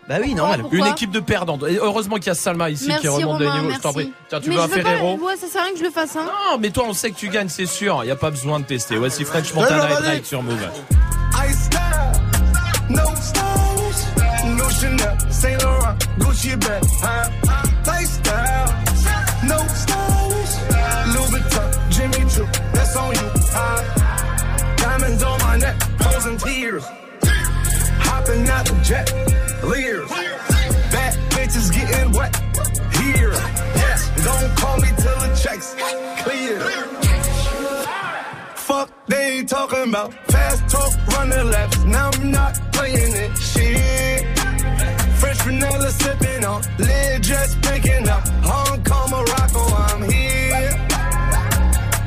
Bah 0.08 0.16
oui, 0.22 0.34
normal. 0.34 0.61
Pourquoi 0.61 0.80
Une 0.80 0.88
équipe 0.88 1.11
de 1.11 1.19
perdants. 1.19 1.60
Et 1.68 1.77
heureusement 1.77 2.16
qu'il 2.16 2.27
y 2.27 2.30
a 2.30 2.36
Salma 2.36 2.69
ici 2.69 2.86
Merci 2.88 3.02
qui 3.02 3.08
remonte 3.10 3.40
Romain, 3.40 3.56
les 3.56 3.61
niveaux. 3.61 3.74
Je 3.74 3.80
t'en 3.80 3.94
prie. 3.94 4.14
Tiens, 4.30 4.40
tu 4.40 4.50
mais 4.50 4.56
veux 4.56 4.61
un 4.61 4.68
Ferrero 4.68 5.18
Ouais, 5.19 5.36
ça 5.36 5.48
sert 5.48 5.61
à 5.61 5.66
rien 5.66 5.74
que 5.74 5.80
je 5.80 5.84
le 5.84 5.90
fasse. 5.90 6.16
Hein. 6.16 6.26
Non, 6.26 6.58
mais 6.58 6.69
toi, 6.69 6.86
on 6.88 6.94
sait 6.94 7.11
que 7.11 7.18
tu 7.18 7.30
gagnes, 7.30 7.50
c'est 7.50 7.66
sûr. 7.66 8.00
Il 8.03 8.08
y 8.08 8.11
a 8.11 8.16
pas 8.16 8.32
besoin 8.32 8.60
de 8.60 8.66
tester. 8.66 8.95
Voici 8.95 9.26
French 9.26 9.53
Montana 9.53 9.90
et. 10.00 10.02
Drake 10.03 10.26
sur 10.26 10.44
Move. 10.44 10.58
Jimmy 21.90 22.30
Choo, 22.30 22.45
that's 22.74 22.95
on 22.95 23.11
you? 23.11 23.30
Diamonds 24.77 25.24
on 25.24 25.40
my 25.40 25.58
neck, 25.58 25.76
frozen 26.00 26.38
tears, 26.38 26.86
hopping 28.18 28.48
out 28.50 28.66
the 28.66 28.76
jet, 28.84 29.08
leers, 29.64 30.10
bad 30.92 31.14
bitches 31.34 31.72
getting 31.72 32.12
wet, 32.14 32.36
here, 32.98 33.32
yes, 33.82 34.10
don't 34.26 34.50
call 34.58 34.78
me 34.78 34.90
till 34.98 35.18
the 35.24 35.30
checks 35.42 35.76
clear. 36.24 36.60
Fuck, 38.56 38.90
they 39.08 39.44
talking 39.44 39.90
about 39.90 40.14
fast 40.32 40.68
talk, 40.68 40.92
running 41.14 41.50
laps. 41.52 41.84
Now 41.84 42.10
I'm 42.14 42.32
not 42.32 42.54
playing 42.74 43.14
it. 43.24 43.38
Shit. 43.38 44.26
Fresh 45.20 45.42
vanilla 45.44 45.90
sipping 45.92 46.44
on, 46.44 46.62
lid 46.80 47.24
just 47.24 47.62
picking 47.62 48.10
up. 48.10 48.28
Hong 48.50 48.84
Kong, 48.84 49.10
Morocco, 49.12 49.64
I'm 49.86 50.02
here. 50.10 50.74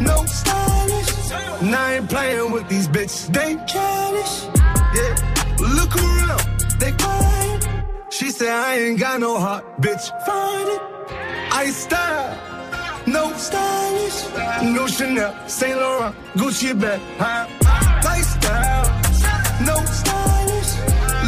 No 0.00 0.16
stylish. 0.26 1.12
Now 1.62 1.84
I 1.84 1.94
ain't 1.94 2.10
playing 2.10 2.50
with 2.52 2.68
these 2.68 2.88
bitches. 2.88 3.32
They 3.32 3.54
childish. 3.66 4.59
She 8.20 8.28
said 8.28 8.50
I 8.50 8.76
ain't 8.76 9.00
got 9.00 9.18
no 9.18 9.38
heart, 9.38 9.64
bitch. 9.80 10.04
Find 10.26 10.68
it. 10.68 10.82
I 11.52 11.70
style. 11.70 12.50
No 13.06 13.32
stylish, 13.32 14.18
no 14.62 14.86
Chanel, 14.86 15.34
Saint 15.48 15.80
Laurent, 15.80 16.14
Gucci 16.34 16.78
bag, 16.78 17.00
huh? 17.18 17.46
Lifestyle, 18.04 18.84
no 19.64 19.74
stylish, 19.98 20.70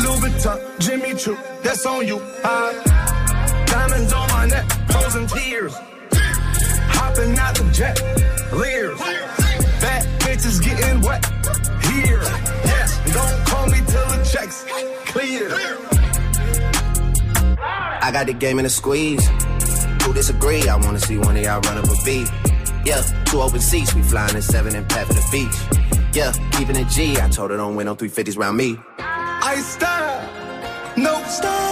Louis 0.05 0.21
Vuitton, 0.21 0.59
Jimmy 0.79 1.15
Choo, 1.15 1.37
that's 1.65 1.87
on 1.87 2.07
you, 2.07 2.21
huh? 2.45 3.65
Diamonds 3.65 4.13
on 4.13 4.29
my 4.29 4.47
neck, 4.47 4.71
frozen 4.91 5.27
tears, 5.27 5.75
hopping 6.93 7.37
out 7.39 7.55
the 7.55 7.71
jet, 7.73 7.99
leers, 8.53 8.99
bad 9.81 10.05
bitches 10.21 10.63
getting 10.63 11.01
wet, 11.01 11.25
here, 11.91 12.23
yes, 12.69 13.01
don't 13.15 13.47
call 13.47 13.67
me 13.69 13.79
till 13.79 14.07
the 14.13 14.31
checks 14.31 14.65
clear. 15.07 16.02
I 18.03 18.11
got 18.11 18.27
the 18.27 18.33
game 18.33 18.59
in 18.59 18.67
a 18.67 18.69
squeeze. 18.69 19.25
Who 20.03 20.13
disagree? 20.13 20.69
I 20.69 20.77
wanna 20.77 20.99
see 20.99 21.19
one 21.19 21.37
of 21.37 21.43
y'all 21.43 21.61
run 21.61 21.79
up 21.79 21.85
a 21.85 21.97
beat. 22.05 22.29
Yeah, 22.85 23.01
two 23.27 23.41
open 23.41 23.61
seats, 23.61 23.95
we 23.95 24.03
flying 24.03 24.35
in 24.35 24.43
seven 24.43 24.75
and 24.75 24.89
pat 24.89 25.07
for 25.07 25.13
the 25.15 25.25
beach. 25.31 25.57
Yeah, 26.13 26.33
keeping 26.53 26.77
a 26.77 26.85
G, 26.85 27.17
I 27.21 27.29
told 27.29 27.53
her 27.53 27.57
don't 27.57 27.77
win 27.77 27.87
on 27.87 27.97
350s 27.97 28.37
round 28.37 28.57
me. 28.57 28.77
I 28.99 29.57
style, 29.61 30.29
no 30.97 31.23
stylish. 31.29 31.72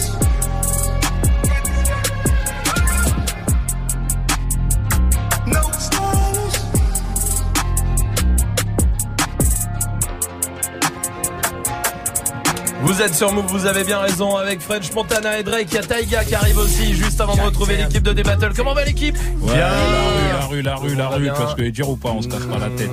Vous 12.83 13.01
êtes 13.01 13.15
sur 13.15 13.31
Move, 13.31 13.45
vous 13.47 13.65
avez 13.67 13.83
bien 13.83 13.99
raison 13.99 14.35
avec 14.37 14.59
French 14.61 14.91
Montana 14.93 15.39
et 15.39 15.43
Drake. 15.43 15.67
Il 15.69 15.75
y 15.75 15.77
a 15.77 15.83
Taiga 15.83 16.23
qui 16.23 16.35
arrive 16.35 16.57
aussi 16.57 16.93
juste 16.93 17.21
avant 17.21 17.35
de 17.35 17.41
retrouver 17.41 17.77
l'équipe 17.77 18.03
de 18.03 18.11
D-Battle. 18.11 18.51
Comment 18.55 18.73
va 18.73 18.83
l'équipe 18.83 19.15
Ouais, 19.39 19.55
la 19.57 19.69
rue, 19.69 20.33
la 20.33 20.45
rue, 20.47 20.61
la 20.61 20.75
rue, 20.75 20.95
la 20.95 21.09
rue, 21.09 21.27
parce 21.27 21.55
que 21.55 21.61
dire 21.69 21.89
ou 21.89 21.95
pas, 21.95 22.09
on 22.09 22.21
se 22.21 22.27
casse 22.27 22.43
pas 22.45 22.57
la 22.57 22.69
tête. 22.69 22.89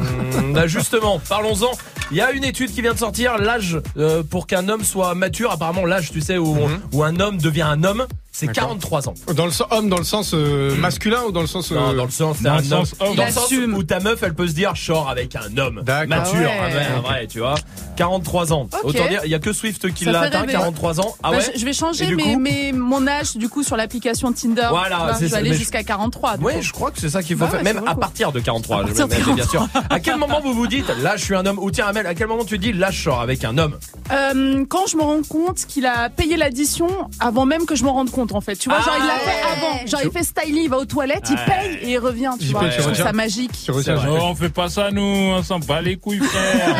Bah 0.53 0.67
justement, 0.67 1.21
parlons-en. 1.29 1.71
Il 2.11 2.17
y 2.17 2.21
a 2.21 2.33
une 2.33 2.45
étude 2.45 2.73
qui 2.73 2.81
vient 2.83 2.95
de 2.95 2.99
sortir. 2.99 3.39
L'âge 3.39 3.79
euh, 3.99 4.23
pour 4.23 4.47
qu'un 4.47 4.69
homme 4.69 4.83
soit 4.85 5.15
mature, 5.15 5.53
apparemment 5.53 5.85
l'âge, 5.85 6.11
tu 6.11 6.21
sais, 6.21 6.39
où, 6.39 6.57
où 6.93 7.03
un 7.03 7.19
homme 7.21 7.39
devient 7.39 7.63
un 7.63 7.83
homme, 7.85 8.07
c'est 8.33 8.47
D'accord. 8.47 8.69
43 8.69 9.09
ans. 9.09 9.15
Dans 9.35 9.45
le 9.47 9.51
sens 9.51 9.67
homme 9.73 9.89
dans 9.89 9.99
le 9.99 10.05
sens 10.05 10.31
euh, 10.33 10.75
masculin 10.77 11.23
ou 11.27 11.33
dans 11.33 11.41
le 11.41 11.47
sens 11.47 11.71
Non, 11.71 11.91
euh, 11.91 11.95
dans 11.95 12.05
le 12.05 12.11
sens, 12.11 12.39
un 12.45 12.47
homme. 12.59 13.17
Dans 13.17 13.27
le 13.27 13.33
sens 13.33 13.51
où 13.53 13.83
ta 13.83 14.01
meuf, 14.01 14.23
elle 14.23 14.35
peut 14.35 14.47
se 14.49 14.53
dire, 14.55 14.77
short 14.77 15.11
avec 15.11 15.35
un 15.37 15.57
homme. 15.59 15.83
Mature, 16.07 16.35
Ah 16.35 16.35
ouais. 16.35 16.47
un 16.67 16.69
vrai, 16.71 16.87
un 16.97 17.01
vrai, 17.01 17.27
tu 17.27 17.41
vois. 17.41 17.57
43 17.99 18.53
ans. 18.53 18.69
Ok. 18.73 18.85
Autant 18.85 19.09
dire, 19.09 19.21
il 19.25 19.31
y 19.31 19.35
a 19.35 19.39
que 19.41 19.53
Swift 19.53 19.93
qui 19.93 20.05
l'a 20.05 20.21
atteint, 20.21 20.41
rêver. 20.43 20.53
43 20.53 21.01
ans. 21.01 21.15
Ah 21.23 21.31
Bah, 21.31 21.37
ouais. 21.39 21.45
je, 21.55 21.61
je 21.61 21.65
vais 21.65 21.73
changer 21.73 22.15
mes, 22.15 22.23
coup 22.35 22.39
mes- 22.39 22.73
mon 22.73 23.07
âge 23.09 23.37
du 23.37 23.49
coup 23.49 23.63
sur 23.65 23.77
l'application 23.77 24.33
Tinder. 24.33 24.69
Voilà, 24.71 25.15
c'est 25.19 25.25
je 25.27 25.31
ça, 25.31 25.37
vais 25.37 25.41
aller 25.49 25.53
je- 25.55 25.59
jusqu'à 25.59 25.83
43. 25.83 26.37
du 26.37 26.45
Oui, 26.45 26.53
je 26.61 26.73
crois 26.73 26.91
que 26.93 27.01
c'est 27.01 27.11
ça 27.11 27.23
qu'il 27.23 27.37
faut 27.37 27.45
Bah 27.45 27.51
faire, 27.51 27.59
ouais, 27.65 27.73
même 27.75 27.83
à 27.87 27.95
partir 27.97 28.31
de 28.33 28.39
43. 28.41 28.77
À 28.77 28.81
je 28.83 28.87
partir 28.87 29.09
de 29.09 29.15
me- 29.15 29.35
bien 29.35 29.45
43. 29.45 29.69
sûr. 29.69 29.83
À 29.91 30.01
quel 30.01 30.17
moment 30.17 30.41
vous 30.43 30.55
vous 30.55 30.67
dites, 30.69 30.89
là, 31.03 31.17
je 31.17 31.25
suis 31.25 31.35
un 31.35 31.45
homme, 31.45 31.59
ou 31.59 31.71
tiens, 31.73 31.87
Amel, 31.87 32.07
à 32.07 32.15
quel 32.15 32.29
moment 32.29 32.45
tu 32.45 32.57
dis, 32.59 32.73
là, 32.73 32.91
je 32.91 33.03
sors 33.03 33.21
avec 33.21 33.45
un 33.45 33.59
homme 33.59 33.77
Euh, 34.13 34.65
quand 34.69 34.87
je 34.87 34.97
me 34.97 35.03
rends 35.03 35.23
compte 35.29 35.67
qu'il 35.67 35.85
a 35.85 36.09
payé 36.09 36.37
l'addition 36.37 36.89
avant 37.21 37.45
même 37.47 37.67
que 37.67 37.75
je 37.75 37.85
me 37.85 37.91
rende 37.91 38.11
compte 38.11 38.33
en 38.33 38.41
fait. 38.41 38.57
Tu 38.57 38.69
vois, 38.71 38.79
Ah 38.81 38.85
genre 38.85 38.95
il 38.99 39.07
l'a 39.07 39.15
ouais. 39.15 39.21
fait 39.21 39.43
avant. 39.67 39.87
Genre 39.87 40.01
il 40.05 40.11
fait 40.19 40.25
styling, 40.25 40.63
il 40.65 40.71
va 40.71 40.79
aux 40.79 40.85
toilettes, 40.87 41.27
il 41.29 41.37
paye 41.37 41.79
et 41.83 41.91
il 41.93 41.99
revient. 41.99 42.31
Tu 42.41 42.47
vois, 42.47 42.71
je 42.71 42.81
trouve 42.81 42.95
ça 42.95 43.13
magique. 43.13 43.69
Non, 43.69 44.31
on 44.31 44.35
fait 44.35 44.49
pas 44.49 44.71
ça, 44.71 44.91
nous, 44.93 45.03
on 45.03 45.43
s'en 45.43 45.59
bat 45.59 45.83
les 45.83 45.97
couilles, 45.97 46.21
frère. 46.21 46.77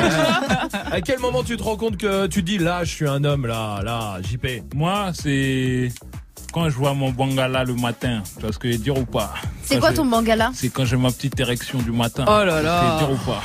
À 1.09 1.13
quel 1.13 1.21
moment 1.21 1.43
tu 1.43 1.57
te 1.57 1.63
rends 1.63 1.79
compte 1.79 1.97
que 1.97 2.27
tu 2.27 2.43
dis, 2.43 2.59
là, 2.59 2.85
je 2.85 2.93
suis 2.93 3.09
un 3.09 3.25
homme, 3.25 3.47
là, 3.47 3.81
là, 3.83 4.19
JP 4.21 4.75
Moi, 4.75 5.11
c'est 5.15 5.89
quand 6.53 6.69
je 6.69 6.75
vois 6.77 6.93
mon 6.93 7.11
bangala 7.11 7.65
le 7.65 7.75
matin, 7.77 8.23
tu 8.35 8.43
vois 8.43 8.53
ce 8.53 8.59
que 8.59 8.71
je 8.71 8.77
veux 8.77 8.83
dire 8.83 8.99
ou 8.99 9.07
pas? 9.07 9.33
C'est 9.63 9.77
Quand 9.77 9.81
quoi 9.81 9.93
ton 9.95 10.05
bangala? 10.05 10.51
C'est 10.53 10.69
quand 10.69 10.85
j'ai 10.85 10.99
ma 10.99 11.11
petite 11.11 11.41
érection 11.41 11.79
du 11.79 11.93
matin. 11.93 12.27
Oh 12.29 12.45
là 12.45 12.61
là. 12.61 12.99
Tu 12.99 13.07
veux 13.07 13.07
dire 13.07 13.23
ou 13.23 13.27
pas? 13.27 13.43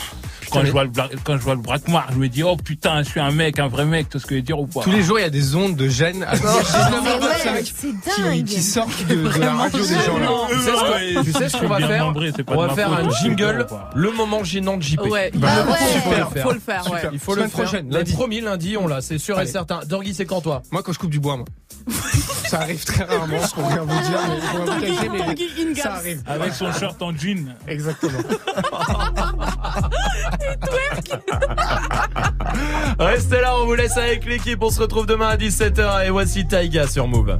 Quand 0.54 0.66
je, 0.66 0.72
vois 0.72 0.84
le 0.84 0.90
bla- 0.90 1.10
quand 1.24 1.34
je 1.38 1.42
vois 1.42 1.56
le 1.56 1.62
braquemar, 1.62 2.08
je 2.14 2.18
me 2.18 2.28
dis, 2.30 2.44
oh 2.44 2.56
putain, 2.56 3.04
je 3.04 3.10
suis 3.10 3.20
un 3.20 3.32
mec, 3.32 3.60
un 3.60 3.68
vrai 3.68 3.86
mec, 3.86 4.08
vois 4.12 4.20
ce 4.22 4.26
que 4.26 4.36
je 4.36 4.40
veux 4.40 4.42
dire 4.42 4.60
ou 4.60 4.68
pas 4.68 4.82
Tous 4.82 4.92
les 4.92 5.02
jours, 5.04 5.20
il 5.20 5.24
y 5.24 5.26
a 5.26 5.30
des 5.30 5.56
ondes 5.56 5.76
de 5.76 5.88
gêne 5.90 6.24
à 6.24 6.36
19h25 6.36 7.74
c'est 7.76 7.88
qui, 8.16 8.22
dingue. 8.22 8.44
qui 8.46 8.62
sortent 8.62 9.08
de, 9.08 9.16
de 9.16 9.40
la 9.40 9.54
radio 9.54 9.80
des 9.86 9.94
gens. 9.96 10.18
là. 10.20 10.28
Tu 10.54 10.60
sais 10.60 10.70
ce 10.70 11.44
tu 11.44 11.50
sais 11.50 11.60
qu'on 11.60 11.68
va 11.68 11.80
faire 11.88 12.06
membré, 12.06 12.32
On 12.48 12.56
va 12.58 12.70
faire 12.76 12.94
un 12.94 13.10
c'est 13.10 13.18
jingle, 13.28 13.66
le 13.96 14.12
moment 14.12 14.44
gênant 14.44 14.78
de 14.78 14.84
JP. 14.84 15.02
Ouais. 15.10 15.32
Bah, 15.36 15.50
Ah 15.52 15.72
ouais. 15.72 15.78
super. 16.02 16.30
Faut 16.44 16.52
le 16.54 16.60
faire, 16.60 16.92
ouais. 16.92 17.02
Il 17.12 17.20
faut 17.20 17.34
le 17.34 17.42
Semaine 17.42 17.50
faire. 17.52 17.64
prochaine, 17.64 17.86
Lundi. 17.86 17.98
lundi. 17.98 18.14
Promis, 18.14 18.42
lundi, 18.42 18.78
on 18.78 18.88
l'a, 18.88 19.02
c'est 19.02 19.18
sûr 19.18 19.40
et 19.42 19.46
certain. 19.48 19.80
Dorgui, 19.88 20.14
c'est 20.14 20.26
quand 20.26 20.42
toi? 20.42 20.62
Moi, 20.72 20.82
quand 20.84 20.94
je 20.94 21.00
coupe 21.00 21.10
du 21.10 21.20
bois, 21.20 21.38
moi. 21.38 21.46
ça 22.48 22.62
arrive 22.62 22.84
très 22.86 23.04
rarement, 23.04 23.42
ce 23.46 23.54
qu'on 23.56 23.68
vient 23.68 23.82
vous 23.84 24.02
dire, 24.02 24.20
mais 24.80 24.88
cacher, 24.88 25.08
Tanguy 25.08 25.48
Ingalls. 25.60 25.76
ça 25.78 25.94
arrive. 25.96 26.22
Avec 26.28 26.54
son 26.54 26.72
shirt 26.74 27.02
en 27.02 27.12
jean. 27.16 27.56
Exactement. 27.68 28.20
Restez 33.00 33.42
là, 33.42 33.56
on 33.58 33.66
vous 33.66 33.76
laisse 33.76 33.98
avec 33.98 34.26
l'équipe. 34.26 34.62
On 34.62 34.70
se 34.70 34.80
retrouve 34.82 35.06
demain 35.06 35.30
à 35.30 35.38
17h 35.38 36.06
et 36.06 36.10
voici 36.10 36.46
Taiga 36.48 36.88
sur 36.88 37.08
Move. 37.08 37.40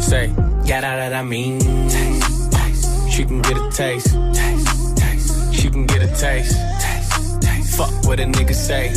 Say, 0.00 0.32
yeah, 0.64 0.80
that, 0.80 1.12
I 1.12 1.22
mean. 1.22 1.60
Taste, 1.88 2.52
taste. 2.52 3.10
She 3.10 3.24
can 3.24 3.42
get 3.42 3.56
a 3.56 3.70
taste. 3.70 4.14
Taste, 4.34 4.96
taste. 4.96 5.54
She 5.54 5.70
can 5.70 5.86
get 5.86 6.02
a 6.02 6.08
taste. 6.08 6.56
Taste, 6.80 7.42
taste. 7.42 7.76
Fuck 7.76 8.04
what 8.04 8.18
a 8.18 8.24
nigga 8.24 8.54
say. 8.54 8.88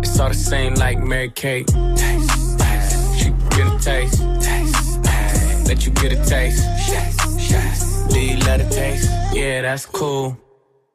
It's 0.00 0.20
all 0.20 0.28
the 0.28 0.34
same 0.34 0.74
like 0.74 0.98
Mary 0.98 1.30
Kate. 1.30 1.66
Taste, 1.66 2.58
taste. 2.58 3.18
She 3.18 3.24
can 3.24 3.48
get 3.50 3.66
a 3.66 3.78
taste. 3.78 4.22
Taste, 4.40 5.04
taste. 5.04 5.68
Let 5.68 5.86
you 5.86 5.92
get 5.92 6.12
a 6.12 6.24
taste. 6.24 6.64
Taste, 6.86 7.50
taste. 7.50 8.10
Do 8.10 8.20
you 8.20 8.36
love 8.38 8.58
the 8.58 8.68
taste? 8.70 9.10
Yeah, 9.32 9.62
that's 9.62 9.86
cool. 9.86 10.36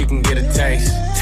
She 0.00 0.06
can 0.06 0.22
get 0.22 0.38
a 0.38 0.52
taste. 0.54 1.19